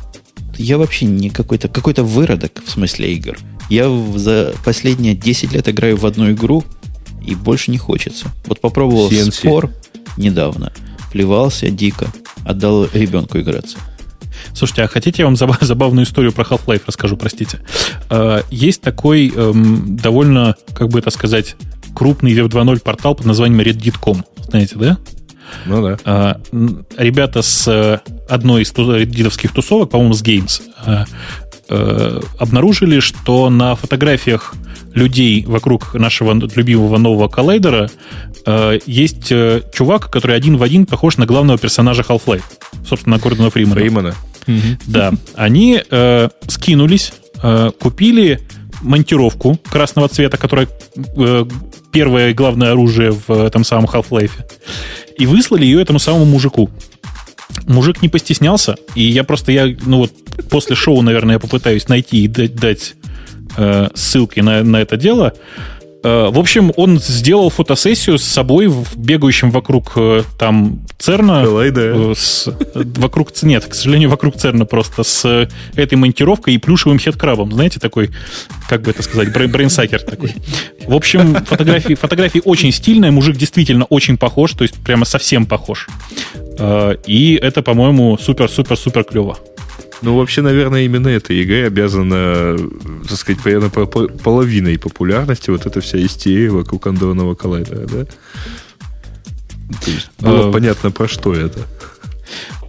я 0.57 0.77
вообще 0.77 1.06
не 1.06 1.30
какой-то 1.30 1.68
какой-то 1.68 2.03
выродок 2.03 2.61
в 2.65 2.69
смысле 2.69 3.14
игр. 3.14 3.38
Я 3.69 3.90
за 4.15 4.53
последние 4.65 5.15
10 5.15 5.52
лет 5.53 5.68
играю 5.69 5.98
в 5.98 6.06
одну 6.06 6.31
игру, 6.31 6.64
и 7.26 7.35
больше 7.35 7.72
не 7.72 7.77
хочется. 7.77 8.27
Вот 8.45 8.60
попробовал 8.61 9.10
CNC. 9.10 9.31
спор 9.31 9.72
недавно. 10.18 10.72
Плевался 11.11 11.69
дико. 11.69 12.07
Отдал 12.45 12.88
ребенку 12.94 13.40
играться. 13.40 13.77
Слушайте, 14.53 14.84
а 14.84 14.88
хотите 14.88 15.22
я 15.22 15.26
вам 15.26 15.35
забав- 15.35 15.64
забавную 15.64 16.06
историю 16.06 16.34
про 16.34 16.44
Half-Life 16.44 16.81
расскажу, 16.88 17.15
простите? 17.18 17.61
Э, 18.10 18.41
Есть 18.52 18.81
такой 18.81 19.30
эм, 19.34 19.95
довольно, 19.95 20.56
как 20.73 20.90
бы 20.90 20.99
это 20.99 21.10
сказать, 21.11 21.56
крупный 21.95 22.34
Web 22.34 22.49
2.0 22.49 22.80
портал 22.81 23.15
под 23.15 23.26
названием 23.26 23.61
Reddit.com. 23.61 24.26
Знаете, 24.49 24.76
да? 24.76 24.98
Ну 25.65 25.81
да. 25.81 25.97
А, 26.05 26.41
ребята 26.97 27.41
с 27.41 27.67
э, 27.67 27.99
одной 28.29 28.63
из 28.63 28.73
реддитовских 28.73 29.53
тусовок, 29.53 29.91
по-моему, 29.91 30.13
с 30.13 30.23
Games, 30.23 30.61
э, 30.85 31.05
э, 31.69 32.21
обнаружили, 32.39 32.99
что 32.99 33.49
на 33.49 33.75
фотографиях 33.75 34.53
людей 34.93 35.43
вокруг 35.45 35.93
нашего 35.95 36.33
любимого 36.55 36.97
нового 36.97 37.27
коллайдера 37.27 37.89
э, 38.45 38.79
есть 38.85 39.31
э, 39.31 39.61
чувак, 39.73 40.09
который 40.09 40.35
один 40.35 40.57
в 40.57 40.63
один 40.63 40.85
похож 40.85 41.17
на 41.17 41.25
главного 41.25 41.57
персонажа 41.57 42.03
Half-Life. 42.03 42.43
Собственно, 42.87 43.17
на 43.17 43.21
Гордона 43.21 43.49
Фримана. 43.49 43.79
Фреймана. 43.79 44.15
Да. 44.85 45.13
Они 45.35 45.81
э, 45.89 46.29
скинулись, 46.47 47.13
э, 47.41 47.71
купили 47.79 48.41
монтировку 48.81 49.57
красного 49.69 50.09
цвета, 50.09 50.37
которая 50.37 50.67
э, 51.15 51.45
первое 51.91 52.29
и 52.29 52.33
главное 52.33 52.71
оружие 52.71 53.11
в 53.11 53.31
этом 53.31 53.63
самом 53.63 53.85
Half-Life, 53.85 54.31
и 55.18 55.26
выслали 55.26 55.65
ее 55.65 55.81
этому 55.81 55.99
самому 55.99 56.26
мужику. 56.26 56.69
Мужик 57.68 58.02
не 58.02 58.10
постеснялся, 58.10 58.76
и 58.95 59.03
я 59.03 59.23
просто, 59.23 59.52
я, 59.52 59.65
ну 59.85 59.99
вот, 59.99 60.11
после 60.49 60.76
шоу, 60.76 61.02
наверное, 61.02 61.35
я 61.35 61.40
попытаюсь 61.40 61.88
найти 61.88 62.23
и 62.23 62.27
дать, 62.27 62.56
дать 62.56 62.95
э, 63.57 63.90
ссылки 63.94 64.40
на, 64.40 64.64
на 64.64 64.77
это 64.77 64.98
дело. 64.98 65.34
Э, 66.03 66.30
в 66.31 66.38
общем, 66.39 66.71
он 66.75 66.99
сделал 66.99 67.49
фотосессию 67.49 68.17
с 68.17 68.23
собой, 68.23 68.71
бегающим 68.95 69.51
вокруг 69.51 69.93
э, 69.95 70.23
там 70.38 70.81
Церна. 70.99 71.43
Э, 72.11 72.13
с- 72.15 72.49
вокруг, 72.75 73.30
нет, 73.43 73.65
к 73.65 73.73
сожалению, 73.73 74.09
вокруг 74.09 74.35
Церна 74.35 74.65
просто 74.65 75.03
с 75.03 75.49
этой 75.75 75.95
монтировкой 75.95 76.55
и 76.55 76.57
плюшевым 76.57 76.99
хедкрабом. 76.99 77.51
Знаете, 77.53 77.80
такой, 77.80 78.09
как 78.67 78.81
бы 78.81 78.91
это 78.91 79.01
сказать, 79.01 79.30
брей- 79.30 79.47
брейнсакер 79.47 80.01
такой. 80.01 80.34
В 80.85 80.93
общем, 80.93 81.35
фотографии, 81.45 81.93
фотографии 81.95 82.41
очень 82.43 82.71
стильные, 82.71 83.11
мужик 83.11 83.38
действительно 83.38 83.85
очень 83.85 84.17
похож, 84.17 84.51
то 84.53 84.63
есть 84.63 84.75
прямо 84.84 85.05
совсем 85.05 85.45
похож. 85.45 85.88
И 87.07 87.39
это, 87.41 87.61
по-моему, 87.61 88.17
супер-супер-супер 88.21 89.03
клево. 89.05 89.38
Ну, 90.03 90.17
вообще, 90.17 90.41
наверное, 90.41 90.84
именно 90.84 91.07
эта 91.07 91.34
игра 91.41 91.65
обязана, 91.67 92.57
так 93.07 93.17
сказать, 93.17 93.41
примерно 93.41 93.69
по- 93.69 93.85
по- 93.85 94.07
половиной 94.09 94.77
популярности 94.77 95.49
вот 95.49 95.65
эта 95.65 95.80
вся 95.81 95.97
истерия 96.05 96.49
вокруг 96.49 96.85
андронного 96.88 97.35
коллайдера, 97.35 97.88
да? 97.88 98.05
То 98.05 99.91
есть 99.91 100.09
было 100.19 100.49
Э, 100.49 100.51
понятно, 100.51 100.91
про 100.91 101.07
что 101.07 101.34
это. 101.34 101.59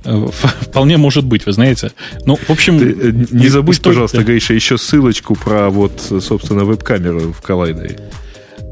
Э, 0.05 0.27
Вполне 0.61 0.97
может 0.97 1.25
быть, 1.25 1.45
вы 1.47 1.53
знаете. 1.53 1.91
Ну, 2.25 2.37
в 2.37 2.51
общем... 2.51 2.79
Ты, 2.79 2.91
э, 2.91 3.13
не 3.33 3.49
забудь, 3.49 3.77
история- 3.77 3.95
пожалуйста, 3.95 4.23
Гриша, 4.23 4.55
еще 4.55 4.79
ссылочку 4.79 5.35
про 5.35 5.71
вот, 5.71 6.01
собственно, 6.21 6.65
веб-камеру 6.65 7.33
в 7.33 7.43
коллайдере. 7.43 7.99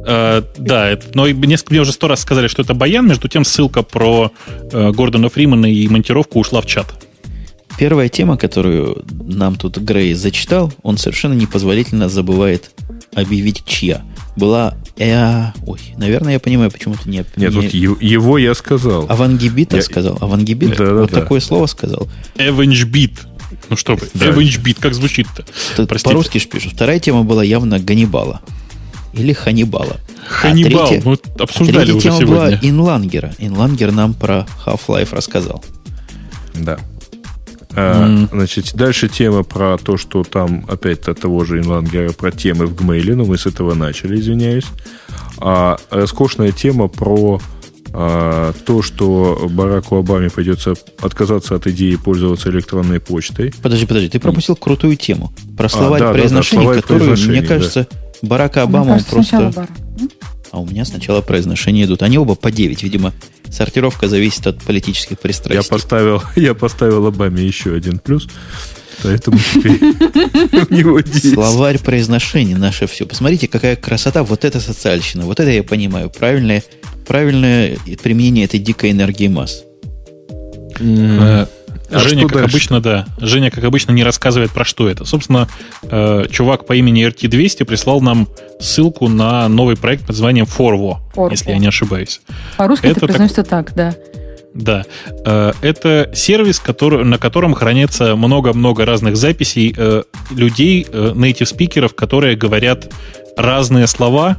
Э, 0.07 0.43
да, 0.57 0.89
это- 0.89 1.07
но 1.15 1.29
несколько, 1.29 1.73
мне 1.75 1.81
уже 1.81 1.93
сто 1.93 2.07
раз 2.07 2.21
сказали, 2.21 2.47
что 2.49 2.63
это 2.63 2.75
баян. 2.75 3.09
Между 3.09 3.29
тем, 3.29 3.45
ссылка 3.45 3.83
про 3.83 4.31
э, 4.71 4.93
Гордона 4.93 5.29
Фримана 5.29 5.67
и 5.67 5.89
монтировку 5.89 6.39
ушла 6.39 6.61
в 6.61 6.67
чат. 6.67 7.02
Первая 7.79 8.09
тема, 8.09 8.37
которую 8.37 9.05
нам 9.25 9.57
тут 9.57 9.79
Грей 9.79 10.15
зачитал, 10.15 10.73
он 10.83 10.99
совершенно 10.99 11.33
непозволительно 11.35 12.09
забывает 12.09 12.71
объявить, 13.15 13.65
чья. 13.65 14.03
Была... 14.37 14.75
Э, 14.99 15.47
ой, 15.67 15.81
наверное, 15.97 16.35
я 16.35 16.41
понимаю, 16.41 16.71
почему 16.71 16.95
ты 17.03 17.09
не... 17.09 17.19
Нет, 17.19 17.37
не- 17.37 17.49
вот 17.49 17.65
е- 17.65 17.97
его 18.01 18.39
я 18.39 18.55
сказал. 18.55 19.07
Авангибита 19.09 19.77
Я- 19.77 19.83
сказал. 19.83 20.19
Авангибит? 20.21 20.77
Да, 20.77 20.87
да, 20.87 20.95
вот 20.95 21.11
да. 21.11 21.21
такое 21.21 21.41
слово 21.41 21.67
сказал. 21.67 22.09
Эвенджбит. 22.37 23.21
Ну 23.69 23.77
что 23.77 23.97
вы, 23.97 24.09
Да. 24.15 24.27
Эвенджбит, 24.31 24.79
как 24.79 24.95
звучит-то? 24.95 25.45
Тут 25.77 25.89
Простите. 25.89 26.11
По-русски 26.11 26.39
ж 26.39 26.47
пишут. 26.47 26.73
Вторая 26.75 27.01
тема 27.01 27.25
была 27.25 27.43
явно 27.43 27.79
Ганнибала. 27.79 28.41
Или 29.13 29.33
Ханнибала. 29.35 29.99
Ханнибал. 30.27 30.85
А 30.85 30.89
третья- 30.89 31.09
Мы 31.09 31.19
обсуждали 31.39 31.77
третья 31.93 31.95
уже 31.95 32.09
тема 32.19 32.21
была 32.31 32.49
сегодня. 32.51 32.71
Инлангера. 32.71 33.35
Инлангер 33.39 33.93
нам 33.93 34.15
про 34.15 34.47
Half-Life 34.65 35.15
рассказал. 35.15 35.63
Да. 36.55 36.79
М. 37.75 38.29
Значит, 38.33 38.75
дальше 38.75 39.09
тема 39.09 39.43
про 39.43 39.79
то, 39.79 39.97
что 39.97 40.25
там 40.25 40.65
опять 40.69 41.09
от 41.09 41.21
того 41.21 41.45
же 41.45 41.61
инлангера 41.61 42.13
про 42.13 42.31
темы 42.31 42.67
в 42.67 42.75
Гмейле, 42.75 43.15
но 43.15 43.25
мы 43.25 43.39
с 43.39 43.47
этого 43.47 43.75
начали, 43.75 44.21
извиняюсь. 44.21 44.67
А 45.39 45.79
роскошная 45.91 46.53
тема 46.53 46.89
про 46.89 47.41
А, 47.95 48.55
то, 48.65 48.81
что 48.81 49.49
Бараку 49.51 49.97
Обаме 49.97 50.31
придется 50.31 50.75
отказаться 51.01 51.57
от 51.57 51.67
идеи 51.67 51.97
пользоваться 51.97 52.49
электронной 52.49 53.01
почтой. 53.01 53.53
Подожди, 53.63 53.85
подожди, 53.85 54.09
ты 54.09 54.19
пропустил 54.19 54.57
крутую 54.57 54.97
тему. 54.97 55.31
Про 55.59 55.69
словарь 55.69 56.03
а, 56.03 56.07
да, 56.07 56.13
произношений, 56.13 56.67
да, 56.67 56.75
да, 56.75 56.81
которую, 56.81 57.19
мне 57.29 57.43
кажется, 57.43 57.87
да. 57.91 57.99
Барака 58.23 58.63
Обама 58.63 58.99
просто... 59.11 59.53
А 60.53 60.61
у 60.61 60.67
меня 60.67 60.85
сначала 60.85 61.23
произношения 61.23 61.87
идут. 61.87 62.03
Они 62.03 62.19
оба 62.19 62.35
по 62.35 62.53
9. 62.53 62.83
Видимо, 62.83 63.15
сортировка 63.51 64.07
зависит 64.07 64.47
от 64.47 64.63
политических 64.63 65.19
пристрастий. 65.19 65.63
Я 65.65 65.69
поставил, 65.69 66.23
я 66.37 66.55
поставил 66.55 67.07
Обаме 67.07 67.43
еще 67.43 67.75
один 67.75 67.99
плюс. 67.99 68.29
Поэтому 69.03 69.39
теперь 69.39 69.81
у 70.71 70.75
него 70.75 71.01
10. 71.01 71.33
Словарь 71.33 71.79
произношений 71.79 72.55
наше 72.55 72.87
все. 72.87 73.07
Посмотрите, 73.07 73.49
какая 73.49 73.77
красота. 73.77 74.23
Вот 74.23 74.45
это 74.45 74.61
социальщина. 74.61 75.25
Вот 75.25 75.41
это 75.41 75.51
я 75.51 75.63
понимаю. 75.63 76.11
Правильное, 76.11 76.63
правильное 77.07 77.79
применение 78.03 78.45
этой 78.45 78.61
дикой 78.61 78.91
энергии 78.91 79.29
масс. 79.29 79.65
А 81.93 81.99
Женя, 81.99 82.23
как 82.23 82.33
дальше? 82.35 82.51
обычно, 82.51 82.81
да. 82.81 83.07
Женя, 83.19 83.51
как 83.51 83.65
обычно, 83.65 83.93
не 83.93 84.05
рассказывает 84.05 84.51
про 84.51 84.65
что 84.65 84.89
это. 84.89 85.05
Собственно, 85.05 85.49
э, 85.83 86.27
чувак 86.31 86.67
по 86.67 86.75
имени 86.75 87.07
RT200 87.07 87.65
прислал 87.65 88.01
нам 88.01 88.29
ссылку 88.61 89.09
на 89.09 89.49
новый 89.49 89.77
проект 89.77 90.03
под 90.03 90.11
названием 90.11 90.47
Forvo, 90.47 90.99
Forvo. 91.15 91.31
если 91.31 91.51
я 91.51 91.59
не 91.59 91.67
ошибаюсь. 91.67 92.21
По-русски 92.57 92.87
это, 92.87 92.99
это 92.99 93.07
произносится 93.07 93.45
так, 93.45 93.67
так 93.69 93.77
да. 93.77 93.95
Да. 94.55 94.85
Э, 95.25 95.53
это 95.63 96.11
сервис, 96.15 96.59
который, 96.59 97.05
на 97.05 97.19
котором 97.19 97.55
хранится 97.55 98.17
много-много 98.17 98.85
разных 98.85 99.17
записей 99.17 99.75
э, 99.77 100.03
людей, 100.31 100.87
э, 100.91 101.13
native 101.15 101.47
спикеров, 101.47 101.95
которые 101.95 102.37
говорят 102.37 102.93
разные 103.37 103.87
слова. 103.87 104.37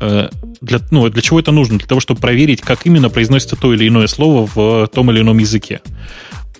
Для, 0.00 0.80
ну, 0.90 1.08
для 1.08 1.22
чего 1.22 1.38
это 1.38 1.52
нужно? 1.52 1.78
Для 1.78 1.86
того, 1.86 2.00
чтобы 2.00 2.20
проверить, 2.20 2.60
как 2.60 2.86
именно 2.86 3.08
произносится 3.08 3.54
то 3.54 3.72
или 3.72 3.86
иное 3.86 4.08
слово 4.08 4.50
в 4.52 4.88
том 4.88 5.12
или 5.12 5.20
ином 5.20 5.38
языке. 5.38 5.80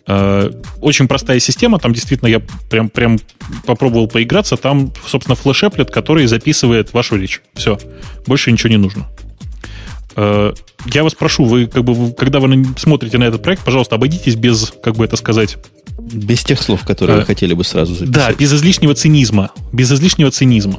Очень 0.05 1.07
простая 1.07 1.39
система, 1.39 1.79
там 1.79 1.93
действительно 1.93 2.29
я 2.29 2.41
прям, 2.69 2.89
прям 2.89 3.19
попробовал 3.67 4.09
поиграться, 4.09 4.57
там, 4.57 4.93
собственно, 5.07 5.37
флешеплет, 5.37 5.91
который 5.91 6.27
записывает 6.27 6.93
вашу 6.93 7.17
речь. 7.17 7.41
Все, 7.55 7.79
больше 8.27 8.51
ничего 8.51 8.71
не 8.71 8.79
нужно. 8.79 9.09
Э, 10.17 10.53
я 10.93 11.05
вас 11.05 11.15
прошу, 11.15 11.45
вы 11.45 11.67
как 11.67 11.85
бы, 11.85 12.13
когда 12.13 12.41
вы 12.41 12.65
смотрите 12.77 13.19
на 13.19 13.25
этот 13.25 13.43
проект, 13.43 13.65
пожалуйста, 13.65 13.97
обойдитесь 13.97 14.37
без, 14.37 14.73
как 14.83 14.97
бы 14.97 15.05
это 15.05 15.17
сказать... 15.17 15.57
Без 15.99 16.43
тех 16.43 16.61
слов, 16.61 16.85
которые 16.85 17.15
а, 17.15 17.17
вы 17.19 17.23
э, 17.23 17.27
хотели 17.27 17.55
бы 17.55 17.65
сразу 17.65 17.95
записать. 17.95 18.15
Да, 18.15 18.33
без 18.33 18.53
излишнего 18.53 18.95
цинизма. 18.95 19.51
Без 19.73 19.93
излишнего 19.93 20.31
цинизма. 20.31 20.79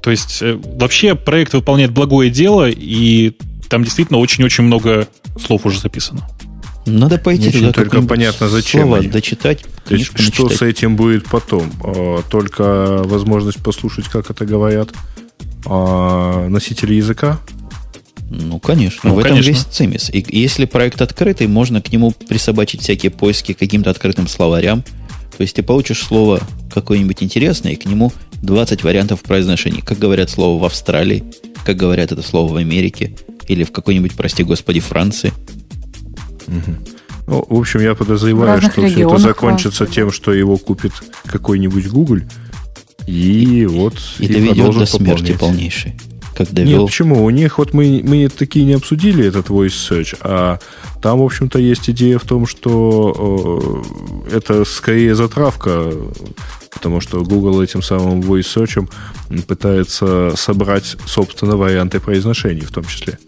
То 0.00 0.10
есть, 0.10 0.42
вообще 0.42 1.14
проект 1.14 1.54
выполняет 1.54 1.92
благое 1.92 2.30
дело, 2.30 2.68
и 2.68 3.36
там 3.68 3.84
действительно 3.84 4.18
очень-очень 4.18 4.64
много 4.64 5.06
слов 5.38 5.66
уже 5.66 5.78
записано. 5.80 6.28
Надо 6.84 7.18
пойти 7.18 7.46
Не 7.46 7.52
туда 7.52 7.72
только 7.72 8.02
понятно, 8.02 8.48
зачем 8.48 8.82
слова 8.82 8.98
они. 8.98 9.08
дочитать, 9.08 9.64
То 9.86 9.94
есть, 9.94 10.18
что 10.18 10.48
с 10.48 10.62
этим 10.62 10.96
будет 10.96 11.26
потом? 11.26 11.70
Только 12.30 13.02
возможность 13.04 13.62
послушать, 13.62 14.08
как 14.08 14.30
это 14.30 14.44
говорят 14.44 14.90
носители 15.64 16.94
языка? 16.94 17.40
Ну, 18.30 18.58
конечно. 18.58 19.10
Ну, 19.10 19.16
в 19.16 19.18
этом 19.18 19.32
конечно. 19.32 19.50
весь 19.50 19.62
цимис. 19.62 20.10
И 20.10 20.24
если 20.28 20.64
проект 20.64 21.02
открытый, 21.02 21.46
можно 21.46 21.82
к 21.82 21.92
нему 21.92 22.12
присобачить 22.12 22.80
всякие 22.80 23.10
поиски 23.10 23.52
каким-то 23.52 23.90
открытым 23.90 24.26
словарям. 24.26 24.82
То 25.36 25.42
есть 25.42 25.54
ты 25.54 25.62
получишь 25.62 26.02
слово 26.02 26.40
какое-нибудь 26.72 27.22
интересное, 27.22 27.72
и 27.72 27.76
к 27.76 27.84
нему 27.84 28.12
20 28.42 28.84
вариантов 28.84 29.20
произношения. 29.20 29.82
Как 29.82 29.98
говорят 29.98 30.30
слово 30.30 30.60
в 30.60 30.64
Австралии, 30.64 31.24
как 31.64 31.76
говорят 31.76 32.10
это 32.10 32.22
слово 32.22 32.52
в 32.52 32.56
Америке, 32.56 33.14
или 33.48 33.64
в 33.64 33.72
какой-нибудь, 33.72 34.14
прости 34.14 34.42
господи, 34.44 34.80
Франции. 34.80 35.32
Угу. 36.46 36.76
Ну, 37.28 37.46
в 37.48 37.60
общем, 37.60 37.80
я 37.80 37.94
подозреваю, 37.94 38.60
что 38.60 38.86
все 38.86 39.06
это 39.06 39.18
закончится 39.18 39.86
тем, 39.86 40.10
что 40.10 40.32
его 40.32 40.56
купит 40.56 40.92
какой-нибудь 41.26 41.88
Google, 41.88 42.20
и 43.06 43.66
вот 43.66 43.94
и, 44.18 44.26
и 44.26 44.32
доведет 44.32 44.78
до 44.78 44.86
смерти 44.86 45.36
полнейшей 45.38 45.94
как 46.34 46.52
довел. 46.52 46.80
Нет, 46.80 46.86
почему? 46.86 47.24
У 47.24 47.30
них 47.30 47.58
вот 47.58 47.74
мы, 47.74 48.00
мы 48.04 48.28
такие 48.28 48.64
не 48.64 48.74
обсудили 48.74 49.24
этот 49.24 49.48
voice 49.48 49.68
search, 49.68 50.16
а 50.20 50.58
там, 51.00 51.18
в 51.18 51.24
общем-то, 51.24 51.58
есть 51.58 51.90
идея 51.90 52.18
в 52.18 52.24
том, 52.24 52.46
что 52.46 53.84
э, 54.30 54.36
это 54.36 54.64
скорее 54.64 55.14
затравка, 55.14 55.92
потому 56.72 57.00
что 57.00 57.22
Google 57.22 57.62
этим 57.62 57.82
самым 57.82 58.20
voice 58.20 58.46
search 58.56 58.88
пытается 59.46 60.32
собрать, 60.36 60.96
собственно, 61.06 61.56
варианты 61.56 62.00
произношений 62.00 62.62
в 62.62 62.72
том 62.72 62.84
числе. 62.84 63.18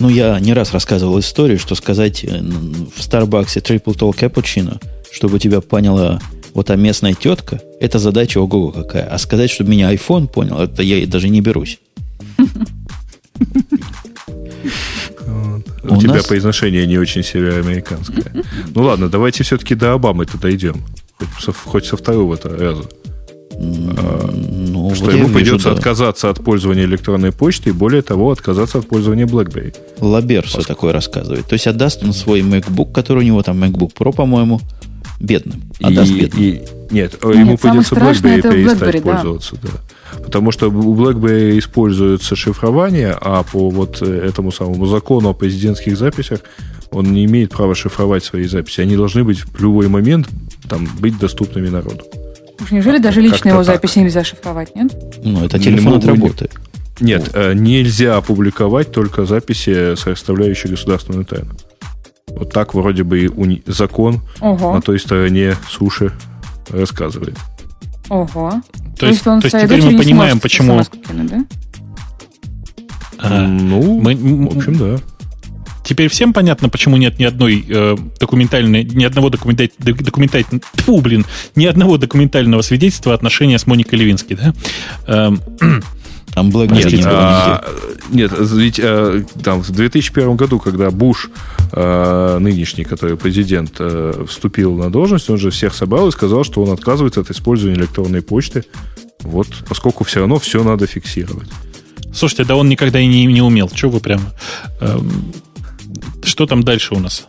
Ну, 0.00 0.08
я 0.08 0.40
не 0.40 0.54
раз 0.54 0.72
рассказывал 0.72 1.20
историю, 1.20 1.58
что 1.58 1.74
сказать 1.74 2.24
э, 2.24 2.40
в 2.40 3.02
Старбаксе 3.02 3.60
triple 3.60 3.94
tall 3.94 4.16
cappuccino, 4.16 4.82
чтобы 5.12 5.38
тебя 5.38 5.60
поняла 5.60 6.20
вот 6.54 6.66
та 6.66 6.76
местная 6.76 7.12
тетка, 7.12 7.60
это 7.80 7.98
задача 7.98 8.38
ого 8.38 8.72
какая. 8.72 9.04
А 9.04 9.18
сказать, 9.18 9.50
чтобы 9.50 9.70
меня 9.70 9.92
iPhone 9.92 10.26
понял, 10.26 10.58
это 10.58 10.82
я 10.82 11.06
даже 11.06 11.28
не 11.28 11.42
берусь. 11.42 11.78
У 15.82 15.96
тебя 15.96 16.22
произношение 16.26 16.86
не 16.86 16.98
очень 16.98 17.22
североамериканское. 17.22 18.44
Ну 18.74 18.82
ладно, 18.82 19.08
давайте 19.08 19.44
все-таки 19.44 19.74
до 19.74 19.92
Обамы-то 19.92 20.38
дойдем. 20.38 20.82
Хоть 21.64 21.86
со 21.86 21.96
второго-то 21.96 22.48
раза. 22.48 22.88
Ну, 23.60 24.94
что 24.94 25.10
ему 25.10 25.28
придется 25.28 25.70
отказаться 25.70 26.30
от 26.30 26.42
пользования 26.42 26.84
электронной 26.84 27.30
почты 27.30 27.70
и, 27.70 27.72
более 27.72 28.00
того, 28.00 28.30
отказаться 28.30 28.78
от 28.78 28.88
пользования 28.88 29.26
BlackBerry. 29.26 29.74
Лаберсо 30.00 30.66
такое 30.66 30.92
рассказывает. 30.92 31.46
То 31.46 31.54
есть 31.54 31.66
отдаст 31.66 32.02
он 32.02 32.14
свой 32.14 32.40
MacBook, 32.40 32.92
который 32.92 33.18
у 33.18 33.22
него 33.22 33.42
там 33.42 33.62
MacBook 33.62 33.92
Pro, 33.94 34.14
по-моему, 34.14 34.60
бедным. 35.20 35.62
Отдаст 35.82 36.10
и, 36.10 36.20
бедным. 36.20 36.42
И, 36.42 36.50
нет, 36.90 37.18
нет, 37.22 37.36
ему 37.36 37.58
придется 37.58 37.94
BlackBerry 37.94 38.42
перестать 38.42 38.94
BlackBerry, 38.94 39.00
пользоваться. 39.02 39.56
Да. 39.62 40.22
Потому 40.24 40.52
что 40.52 40.70
у 40.70 40.94
BlackBerry 40.96 41.58
используется 41.58 42.36
шифрование, 42.36 43.16
а 43.20 43.42
по 43.42 43.68
вот 43.68 44.00
э, 44.00 44.26
этому 44.26 44.52
самому 44.52 44.86
закону 44.86 45.28
о 45.28 45.34
президентских 45.34 45.98
записях 45.98 46.40
он 46.90 47.12
не 47.12 47.26
имеет 47.26 47.50
права 47.50 47.74
шифровать 47.74 48.24
свои 48.24 48.44
записи. 48.44 48.80
Они 48.80 48.96
должны 48.96 49.22
быть 49.22 49.40
в 49.40 49.60
любой 49.60 49.88
момент 49.88 50.28
там, 50.68 50.88
быть 50.98 51.18
доступными 51.18 51.68
народу. 51.68 52.04
Уж 52.60 52.70
неужели 52.72 52.98
даже 52.98 53.20
личные 53.20 53.52
его 53.52 53.64
записи 53.64 53.94
так. 53.94 54.04
нельзя 54.04 54.24
шифровать, 54.24 54.74
нет? 54.74 54.92
Ну, 55.24 55.44
это 55.44 55.58
телефон 55.58 55.94
от 55.94 56.04
работы. 56.04 56.50
Нет, 57.00 57.28
вот. 57.28 57.36
Э, 57.36 57.54
нельзя 57.54 58.16
опубликовать 58.16 58.92
только 58.92 59.24
записи, 59.24 59.96
составляющие 59.96 60.70
государственную 60.70 61.24
тайну. 61.24 61.52
Вот 62.28 62.52
так 62.52 62.74
вроде 62.74 63.02
бы 63.02 63.20
и 63.20 63.26
уни- 63.26 63.62
закон 63.66 64.20
Ого. 64.40 64.74
на 64.74 64.82
той 64.82 65.00
стороне 65.00 65.56
суши 65.68 66.12
рассказывает. 66.68 67.36
Ого. 68.08 68.60
То, 68.96 69.00
то 69.00 69.06
есть, 69.06 69.24
то 69.24 69.40
есть 69.42 69.58
теперь 69.58 69.82
мы 69.82 69.96
понимаем, 69.98 70.40
почему... 70.40 70.82
Кинуть, 70.84 71.30
да? 71.30 71.44
а, 73.18 73.46
ну, 73.46 74.00
мы, 74.00 74.14
в 74.14 74.56
общем, 74.56 74.76
да. 74.76 74.98
Теперь 75.90 76.08
всем 76.08 76.32
понятно, 76.32 76.68
почему 76.68 76.96
нет 76.98 77.18
ни 77.18 77.24
одной 77.24 77.64
э, 77.68 77.96
документальной, 78.20 78.84
ни 78.84 79.02
одного 79.02 79.28
документаль, 79.28 79.70
документального, 79.76 80.62
фу, 80.74 81.00
блин, 81.00 81.26
ни 81.56 81.66
одного 81.66 81.98
документального 81.98 82.62
свидетельства 82.62 83.12
отношения 83.12 83.58
с 83.58 83.66
Моникой 83.66 83.98
Левинской, 83.98 84.36
да? 84.36 84.54
Эм, 85.08 85.42
Там 86.32 86.50
Black 86.50 86.72
нет, 86.72 86.92
не 86.92 87.02
а, 87.04 87.64
нет, 88.08 88.30
ведь 88.38 88.78
а, 88.80 89.24
там 89.42 89.62
в 89.62 89.72
2001 89.72 90.36
году, 90.36 90.60
когда 90.60 90.92
Буш, 90.92 91.28
а, 91.72 92.38
нынешний, 92.38 92.84
который 92.84 93.16
президент, 93.16 93.72
а, 93.80 94.24
вступил 94.26 94.76
на 94.76 94.92
должность, 94.92 95.28
он 95.28 95.38
же 95.38 95.50
всех 95.50 95.74
собрал 95.74 96.06
и 96.06 96.12
сказал, 96.12 96.44
что 96.44 96.62
он 96.62 96.70
отказывается 96.70 97.22
от 97.22 97.30
использования 97.32 97.76
электронной 97.76 98.22
почты, 98.22 98.64
вот, 99.22 99.48
поскольку 99.68 100.04
все 100.04 100.20
равно 100.20 100.38
все 100.38 100.62
надо 100.62 100.86
фиксировать. 100.86 101.48
Слушайте, 102.14 102.44
да 102.44 102.54
он 102.54 102.68
никогда 102.68 103.00
и 103.00 103.08
не, 103.08 103.26
не 103.26 103.42
умел. 103.42 103.68
Что 103.74 103.88
вы 103.88 103.98
прям... 103.98 104.20
Эм, 104.80 105.32
что 106.22 106.46
там 106.46 106.62
дальше 106.62 106.94
у 106.94 106.98
нас? 106.98 107.26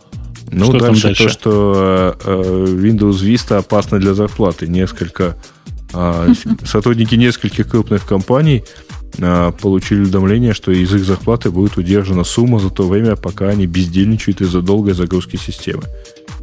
Ну, 0.50 0.66
что 0.66 0.78
дальше, 0.78 1.02
дальше 1.02 1.24
то, 1.24 1.28
что 1.30 2.16
э, 2.24 2.64
Windows 2.68 3.22
Vista 3.24 3.58
опасна 3.58 3.98
для 3.98 4.14
зарплаты. 4.14 4.68
Несколько 4.68 5.36
э, 5.94 6.34
сотрудники 6.64 7.14
нескольких 7.14 7.68
крупных 7.68 8.06
компаний 8.06 8.64
э, 9.18 9.52
получили 9.60 10.00
уведомление, 10.00 10.52
что 10.52 10.70
из 10.70 10.94
их 10.94 11.04
зарплаты 11.04 11.50
будет 11.50 11.78
удержана 11.78 12.24
сумма 12.24 12.60
за 12.60 12.70
то 12.70 12.86
время, 12.86 13.16
пока 13.16 13.48
они 13.48 13.66
бездельничают 13.66 14.42
из-за 14.42 14.60
долгой 14.60 14.92
загрузки 14.92 15.36
системы. 15.36 15.84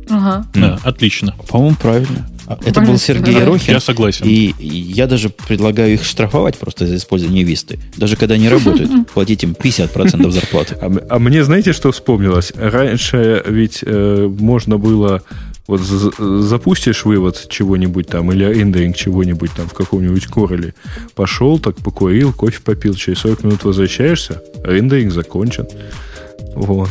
Ага. 0.10 0.46
Да, 0.54 0.80
отлично. 0.84 1.36
По-моему, 1.48 1.76
правильно. 1.76 2.28
А, 2.48 2.58
это 2.66 2.82
был 2.82 2.98
Сергей 2.98 3.36
Ерохин. 3.36 3.76
Я 3.76 3.80
согласен. 3.80 4.26
И 4.26 4.56
я 4.60 5.06
даже 5.06 5.30
предлагаю 5.30 5.94
их 5.94 6.04
штрафовать 6.04 6.58
просто 6.58 6.88
за 6.88 6.96
использование 6.96 7.44
висты. 7.44 7.80
Даже 7.96 8.16
когда 8.16 8.36
они 8.36 8.50
работают, 8.50 9.08
платить 9.14 9.44
им 9.44 9.52
50% 9.52 10.32
зарплаты. 10.32 10.76
А, 10.82 10.92
а 11.10 11.20
мне 11.20 11.44
знаете, 11.44 11.74
что 11.74 11.92
вспомнилось? 11.92 12.52
Раньше 12.56 13.44
ведь 13.46 13.84
э, 13.86 14.28
можно 14.40 14.80
было 14.80 15.22
вот 15.68 15.82
запустишь 15.82 17.06
вывод 17.06 17.46
чего-нибудь 17.48 18.08
там 18.08 18.32
или 18.32 18.44
рендеринг 18.44 18.96
чего-нибудь 18.96 19.52
там 19.56 19.68
в 19.68 19.74
каком-нибудь 19.74 20.26
короле, 20.26 20.74
пошел, 21.14 21.60
так 21.60 21.76
покурил, 21.76 22.34
кофе 22.34 22.60
попил, 22.66 22.96
через 22.96 23.20
40 23.20 23.44
минут 23.44 23.64
возвращаешься, 23.64 24.42
рендеринг 24.64 25.14
закончен. 25.14 25.68
Вот. 26.56 26.90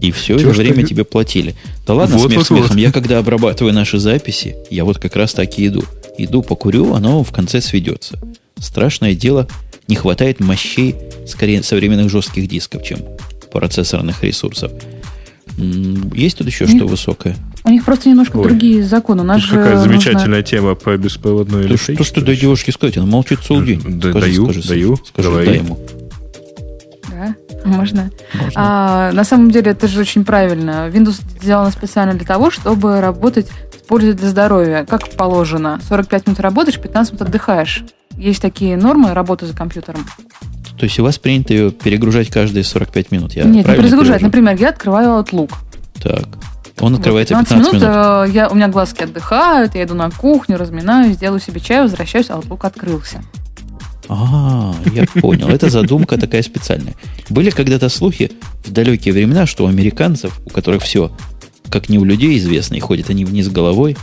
И 0.00 0.12
все 0.12 0.36
это 0.36 0.50
время 0.50 0.84
тебе 0.84 1.04
платили. 1.04 1.54
Да 1.86 1.94
ладно, 1.94 2.18
вот, 2.18 2.28
смех 2.28 2.38
вот, 2.38 2.46
смехом. 2.46 2.68
Вот. 2.70 2.78
Я 2.78 2.92
когда 2.92 3.18
обрабатываю 3.18 3.74
наши 3.74 3.98
записи, 3.98 4.56
я 4.70 4.84
вот 4.84 4.98
как 4.98 5.16
раз 5.16 5.32
так 5.32 5.58
и 5.58 5.66
иду. 5.66 5.84
Иду, 6.18 6.42
покурю, 6.42 6.94
оно 6.94 7.22
в 7.24 7.32
конце 7.32 7.60
сведется. 7.60 8.18
Страшное 8.58 9.14
дело, 9.14 9.48
не 9.88 9.96
хватает 9.96 10.40
мощей, 10.40 10.94
скорее, 11.26 11.62
современных 11.62 12.10
жестких 12.10 12.48
дисков, 12.48 12.84
чем 12.84 13.00
процессорных 13.50 14.22
ресурсов. 14.22 14.72
Есть 16.14 16.38
тут 16.38 16.46
еще 16.46 16.66
что 16.66 16.86
высокое? 16.86 17.36
У 17.64 17.70
них 17.70 17.84
просто 17.84 18.08
немножко 18.08 18.36
Ой. 18.36 18.44
другие 18.44 18.84
законы. 18.84 19.22
У 19.22 19.24
нас 19.24 19.42
же 19.42 19.48
какая 19.48 19.76
нужно... 19.76 19.92
замечательная 19.92 20.42
тема 20.42 20.74
по 20.74 20.96
беспроводной 20.96 21.62
электричеству. 21.62 21.96
То, 21.96 22.04
что 22.04 22.20
дай 22.20 22.36
девушке 22.36 22.72
сказать, 22.72 22.96
она 22.96 23.06
молчит 23.06 23.40
целый 23.46 23.66
день. 23.66 23.82
Да, 23.84 24.10
скажи, 24.10 24.26
даю, 24.26 24.44
скажи, 24.44 24.68
даю. 24.68 24.98
Скажи, 25.04 25.28
Давай. 25.28 25.46
дай 25.46 25.56
ему. 25.56 25.78
Можно. 27.64 28.10
можно. 28.34 28.52
А, 28.54 29.12
на 29.12 29.24
самом 29.24 29.50
деле 29.50 29.72
это 29.72 29.88
же 29.88 30.00
очень 30.00 30.24
правильно. 30.24 30.88
Windows 30.88 31.20
сделано 31.40 31.70
специально 31.70 32.14
для 32.14 32.26
того, 32.26 32.50
чтобы 32.50 33.00
работать 33.00 33.48
с 33.72 33.86
пользой 33.86 34.14
для 34.14 34.28
здоровья, 34.28 34.86
как 34.88 35.10
положено. 35.10 35.80
45 35.88 36.26
минут 36.26 36.40
работаешь, 36.40 36.78
15 36.78 37.12
минут 37.14 37.28
отдыхаешь. 37.28 37.84
Есть 38.16 38.42
такие 38.42 38.76
нормы 38.76 39.14
работы 39.14 39.46
за 39.46 39.54
компьютером. 39.54 40.04
То 40.78 40.84
есть 40.84 40.98
у 40.98 41.02
вас 41.02 41.18
принято 41.18 41.52
ее 41.52 41.70
перегружать 41.70 42.30
каждые 42.30 42.64
45 42.64 43.10
минут? 43.10 43.32
Я 43.32 43.44
Нет, 43.44 43.66
не 43.66 43.74
перезагружать. 43.74 44.22
Например, 44.22 44.56
я 44.56 44.68
открываю 44.68 45.20
Outlook. 45.20 45.52
Так. 46.02 46.26
Он 46.80 46.94
открывается 46.94 47.34
вот, 47.34 47.48
15, 47.48 47.72
15 47.72 47.82
минут. 47.82 47.82
минут. 47.82 48.28
Э, 48.28 48.32
я, 48.32 48.48
у 48.48 48.54
меня 48.54 48.68
глазки 48.68 49.02
отдыхают, 49.02 49.74
я 49.74 49.82
иду 49.82 49.94
на 49.94 50.10
кухню, 50.10 50.56
разминаюсь, 50.56 51.16
делаю 51.16 51.40
себе 51.40 51.60
чай, 51.60 51.82
возвращаюсь, 51.82 52.28
Outlook 52.28 52.66
открылся. 52.66 53.22
А, 54.08 54.74
я 54.94 55.04
понял. 55.20 55.48
Это 55.48 55.68
задумка 55.68 56.16
такая 56.16 56.42
специальная. 56.42 56.94
Были 57.28 57.50
когда-то 57.50 57.88
слухи 57.88 58.32
в 58.64 58.72
далекие 58.72 59.12
времена, 59.12 59.46
что 59.46 59.64
у 59.64 59.68
американцев, 59.68 60.40
у 60.46 60.50
которых 60.50 60.82
все, 60.82 61.12
как 61.70 61.88
не 61.88 61.98
у 61.98 62.04
людей 62.04 62.38
известно, 62.38 62.76
и 62.76 62.80
ходят 62.80 63.10
они 63.10 63.24
вниз 63.24 63.48
головой 63.48 63.96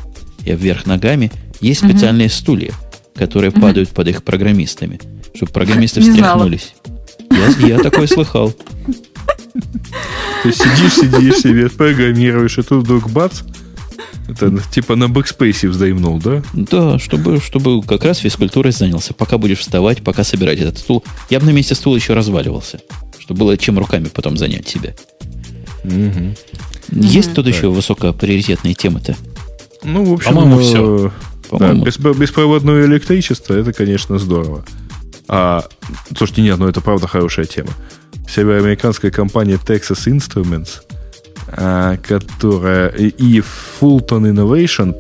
и 0.46 0.52
вверх 0.52 0.86
ногами, 0.86 1.32
есть 1.60 1.84
специальные 1.84 2.30
стулья, 2.30 2.72
которые 3.16 3.52
падают 3.52 3.90
под 3.90 4.08
их 4.08 4.24
программистами, 4.24 5.00
чтобы 5.34 5.52
программисты 5.52 6.02
встряхнулись. 6.02 6.76
Я, 7.32 7.68
я 7.68 7.80
такое 7.80 8.08
слыхал. 8.08 8.54
Ты 10.44 10.52
сидишь, 10.52 10.94
сидишь 10.94 11.38
себе, 11.38 11.70
программируешь, 11.70 12.58
и 12.60 12.62
тут 12.62 12.84
вдруг 12.84 13.10
бац, 13.10 13.42
это 14.28 14.60
типа 14.72 14.96
на 14.96 15.08
бэкспейсе 15.08 15.68
вздоимнул, 15.70 16.20
да? 16.20 16.42
Да, 16.54 17.00
чтобы, 17.00 17.40
чтобы 17.40 17.82
как 17.84 18.04
раз 18.04 18.20
физкультурой 18.20 18.72
занялся. 18.72 19.14
Пока 19.14 19.38
будешь 19.38 19.60
вставать, 19.60 20.04
пока 20.04 20.24
собирать 20.24 20.60
этот 20.60 20.78
стул. 20.78 21.04
Я 21.30 21.40
бы 21.40 21.46
на 21.46 21.52
месте 21.52 21.76
стула 21.76 21.96
еще 21.96 22.14
разваливался. 22.14 22.80
Чтобы 23.20 23.42
было 23.42 23.58
чем 23.58 23.78
руками 23.78 24.08
потом 24.08 24.38
занять 24.38 24.68
себя. 24.68 24.94
Угу. 25.84 26.36
Есть 26.92 27.30
угу. 27.30 27.36
тут 27.36 27.46
так. 27.46 27.56
еще 27.56 27.70
высокоприоритетные 27.70 28.74
темы-то? 28.74 29.16
Ну, 29.84 30.04
в 30.06 30.14
общем, 30.14 30.34
по-моему, 30.34 30.60
все. 30.60 31.12
По-моему. 31.50 31.86
Да, 31.86 32.14
беспроводное 32.14 32.86
электричество, 32.86 33.54
это, 33.54 33.74
конечно, 33.74 34.18
здорово. 34.18 34.66
А, 35.28 35.64
слушайте, 36.16 36.42
нет, 36.42 36.58
ну 36.58 36.68
это 36.68 36.82
правда 36.82 37.08
хорошая 37.08 37.46
тема. 37.46 37.70
Североамериканская 38.28 39.12
компания 39.12 39.60
Texas 39.64 40.08
Instruments, 40.08 40.82
которая 41.56 42.90
и 42.90 43.42
Fulton 43.80 44.32
Innovation, 44.32 44.96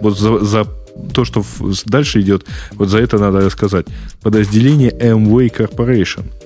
вот 0.00 0.18
за, 0.18 0.38
за 0.44 0.66
то, 1.12 1.24
что 1.24 1.44
дальше 1.86 2.20
идет, 2.20 2.46
вот 2.72 2.88
за 2.88 2.98
это 2.98 3.18
надо 3.18 3.40
рассказать. 3.40 3.86
Подразделение 4.22 4.90
Amway 4.90 5.50
Corporation– 5.50 6.24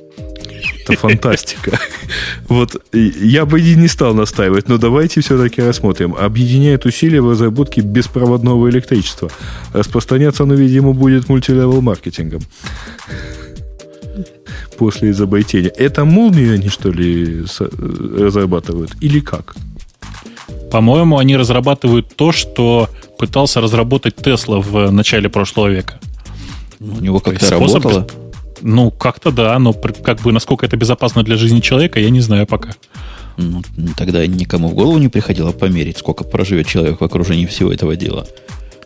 это 0.85 0.97
фантастика. 0.97 1.79
Вот 2.49 2.77
я 2.93 3.47
бы 3.47 3.61
не 3.63 3.89
стал 3.89 4.15
настаивать, 4.15 4.69
но 4.69 4.77
давайте 4.77 5.23
все-таки 5.23 5.63
рассмотрим. 5.63 6.15
Объединяет 6.15 6.85
усилия 6.85 7.23
в 7.23 7.31
разработке 7.31 7.81
беспроводного 7.81 8.69
электричества. 8.69 9.31
Распространяться 9.73 10.43
оно, 10.43 10.55
видимо, 10.55 10.93
будет 10.93 11.29
мультилевел 11.29 11.81
маркетингом. 11.81 12.43
После 14.83 15.11
изобретения. 15.11 15.69
Это 15.69 16.05
молнию 16.05 16.55
они, 16.55 16.69
что 16.69 16.91
ли, 16.91 17.45
разрабатывают? 18.19 18.91
Или 19.01 19.21
как? 19.21 19.55
По-моему, 20.73 21.19
они 21.19 21.37
разрабатывают 21.37 22.17
то, 22.17 22.33
что 22.33 22.89
пытался 23.17 23.61
разработать 23.61 24.17
Тесла 24.17 24.59
в 24.59 24.91
начале 24.91 25.29
прошлого 25.29 25.69
века. 25.69 26.01
У 26.81 27.01
него 27.01 27.21
как-то 27.21 27.49
работало? 27.49 28.09
Ну, 28.61 28.91
как-то 28.91 29.31
да, 29.31 29.57
но 29.61 29.73
как 29.73 30.21
бы 30.21 30.33
насколько 30.33 30.67
это 30.67 30.77
безопасно 30.77 31.23
для 31.23 31.37
жизни 31.37 31.61
человека, 31.61 32.01
я 32.01 32.11
не 32.11 32.21
знаю 32.21 32.49
пока. 32.49 32.71
Ну, 33.37 33.63
тогда 33.97 34.27
никому 34.27 34.69
в 34.69 34.75
голову 34.75 34.99
не 34.99 35.09
приходило 35.09 35.53
померить, 35.53 35.99
сколько 35.99 36.25
проживет 36.25 36.67
человек 36.67 37.01
в 37.01 37.05
окружении 37.05 37.47
всего 37.47 37.73
этого 37.73 37.95
дела. 37.95 38.27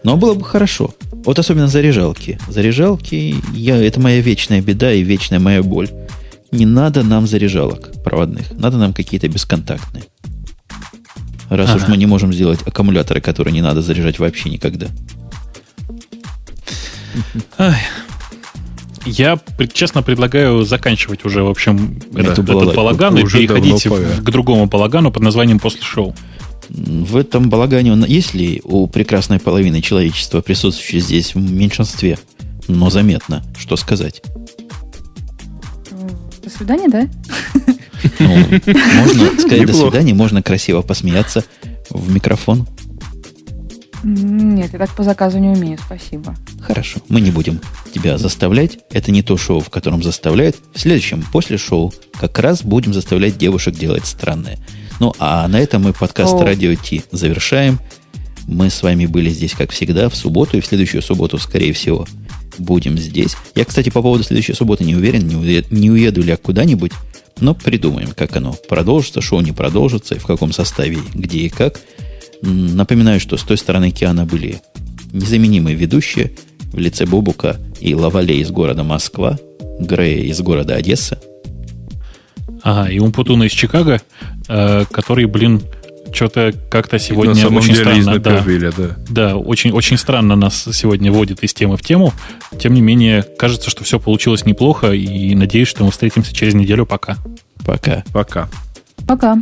Но 0.07 0.16
было 0.16 0.35
бы 0.35 0.45
хорошо. 0.45 0.95
Вот 1.24 1.37
особенно 1.41 1.66
заряжалки. 1.66 2.39
Заряжалки, 2.47 3.35
я, 3.53 3.77
это 3.77 3.99
моя 3.99 4.20
вечная 4.20 4.61
беда 4.61 4.93
и 4.93 5.03
вечная 5.03 5.41
моя 5.41 5.65
боль. 5.65 5.89
Не 6.53 6.65
надо 6.65 7.03
нам 7.03 7.27
заряжалок 7.27 7.91
проводных. 8.05 8.53
Надо 8.53 8.77
нам 8.77 8.93
какие-то 8.93 9.27
бесконтактные. 9.27 10.05
Раз 11.51 11.70
ага. 11.70 11.78
уж 11.78 11.89
мы 11.89 11.97
не 11.97 12.07
можем 12.07 12.33
сделать 12.33 12.61
аккумуляторы, 12.65 13.20
которые 13.20 13.53
не 13.53 13.62
надо 13.62 13.83
заряжать 13.83 14.20
вообще 14.20 14.49
никогда. 14.49 14.87
Ай, 17.59 17.81
я, 19.07 19.41
честно, 19.73 20.05
предлагаю 20.05 20.65
заканчивать 20.65 21.24
уже, 21.24 21.43
в 21.43 21.49
общем, 21.49 21.99
да, 22.12 22.20
этот, 22.20 22.49
этот 22.49 22.77
балаган 22.77 23.16
и 23.16 23.24
переходить 23.24 23.85
в, 23.87 24.23
к 24.23 24.31
другому 24.31 24.66
балагану 24.66 25.11
под 25.11 25.24
названием 25.24 25.59
«После 25.59 25.83
шоу». 25.83 26.15
В 26.68 27.16
этом 27.16 27.48
балагане, 27.48 27.97
есть 28.06 28.34
ли 28.34 28.60
у 28.64 28.86
прекрасной 28.86 29.38
половины 29.38 29.80
человечества, 29.80 30.40
присутствующей 30.40 31.01
здесь 31.01 31.34
в 31.34 31.38
меньшинстве, 31.38 32.18
но 32.68 32.90
заметно, 32.90 33.44
что 33.56 33.76
сказать? 33.76 34.22
До 36.43 36.51
свидания, 36.51 36.88
да? 36.88 37.09
Ну, 38.18 38.28
можно 38.28 39.30
сказать 39.40 39.66
до 39.66 39.72
свидания, 39.72 40.14
можно 40.14 40.43
красиво 40.43 40.82
посмеяться 40.82 41.44
в 41.90 42.12
микрофон. 42.12 42.66
Нет, 44.02 44.72
я 44.72 44.78
так 44.78 44.94
по 44.94 45.02
заказу 45.02 45.38
не 45.38 45.48
умею, 45.48 45.78
спасибо. 45.84 46.36
Хорошо, 46.60 47.01
мы 47.09 47.20
не 47.20 47.30
будем 47.30 47.60
тебя 47.93 48.18
заставлять. 48.18 48.78
Это 48.90 49.10
не 49.10 49.22
то 49.22 49.36
шоу, 49.36 49.60
в 49.60 49.70
котором 49.70 50.02
заставляют. 50.02 50.56
В 50.74 50.80
следующем, 50.80 51.24
после 51.32 51.59
шоу, 51.59 51.93
как 52.12 52.38
раз 52.38 52.62
будем 52.62 52.94
заставлять 52.94 53.36
девушек 53.36 53.74
делать 53.74 54.06
странное. 54.06 54.59
Ну, 55.01 55.12
а 55.18 55.47
на 55.48 55.60
этом 55.60 55.82
мы 55.82 55.93
подкаст 55.93 56.35
О. 56.35 56.44
Радио 56.44 56.74
Ти 56.74 57.02
завершаем. 57.10 57.81
Мы 58.47 58.70
с 58.70 58.82
вами 58.82 59.06
были 59.06 59.31
здесь, 59.31 59.52
как 59.52 59.70
всегда, 59.73 60.09
в 60.09 60.16
субботу, 60.16 60.56
и 60.56 60.60
в 60.60 60.66
следующую 60.66 61.02
субботу, 61.02 61.39
скорее 61.39 61.73
всего, 61.73 62.06
будем 62.59 62.97
здесь. 62.97 63.36
Я, 63.55 63.64
кстати, 63.64 63.90
по 63.90 64.02
поводу 64.02 64.23
следующей 64.23 64.55
субботы 64.55 64.85
не 64.85 64.94
уверен, 64.94 65.27
не 65.27 65.36
уеду, 65.36 65.68
не 65.70 65.90
уеду 65.90 66.23
ли 66.23 66.28
я 66.28 66.36
куда-нибудь, 66.36 66.93
но 67.40 67.55
придумаем, 67.55 68.12
как 68.16 68.36
оно 68.36 68.55
продолжится, 68.68 69.20
шоу 69.20 69.40
не 69.40 69.52
продолжится, 69.52 70.14
и 70.14 70.18
в 70.18 70.27
каком 70.27 70.52
составе, 70.52 70.98
где 71.14 71.40
и 71.40 71.48
как– 71.48 71.81
Напоминаю, 72.43 73.20
что 73.20 73.36
с 73.36 73.43
той 73.43 73.56
стороны 73.56 73.86
океана 73.86 74.24
были 74.24 74.60
незаменимые 75.12 75.74
ведущие 75.77 76.32
в 76.73 76.78
лице 76.78 77.06
Бобука 77.06 77.59
и 77.81 77.94
Лавале 77.94 78.40
из 78.40 78.51
города 78.51 78.82
Москва, 78.82 79.39
Грея 79.81 80.24
из 80.24 80.40
города 80.40 80.74
Одесса. 80.74 81.20
Ага, 82.62 82.90
и 82.90 82.98
Умпутуна 82.98 83.44
из 83.44 83.52
Чикаго, 83.52 84.01
э, 84.48 84.85
который, 84.90 85.27
блин, 85.27 85.62
что-то 86.12 86.52
как-то 86.70 86.98
сегодня 86.98 87.47
очень 87.48 87.74
странно. 87.74 88.18
Да, 88.18 88.43
да. 88.43 88.97
да, 89.09 89.36
очень, 89.36 89.73
очень 89.73 89.97
странно 89.98 90.36
нас 90.36 90.68
сегодня 90.73 91.12
вводит 91.12 91.43
из 91.43 91.52
темы 91.52 91.77
в 91.77 91.82
тему. 91.82 92.12
Тем 92.59 92.74
не 92.74 92.81
менее, 92.81 93.23
кажется, 93.23 93.70
что 93.70 93.85
все 93.85 93.98
получилось 93.98 94.47
неплохо, 94.47 94.93
и 94.93 95.35
надеюсь, 95.35 95.68
что 95.68 95.85
мы 95.85 95.90
встретимся 95.90 96.35
через 96.35 96.55
неделю. 96.55 96.86
Пока. 96.86 97.16
Пока. 97.64 98.05
Пока. 98.12 98.48
Пока. 99.06 99.39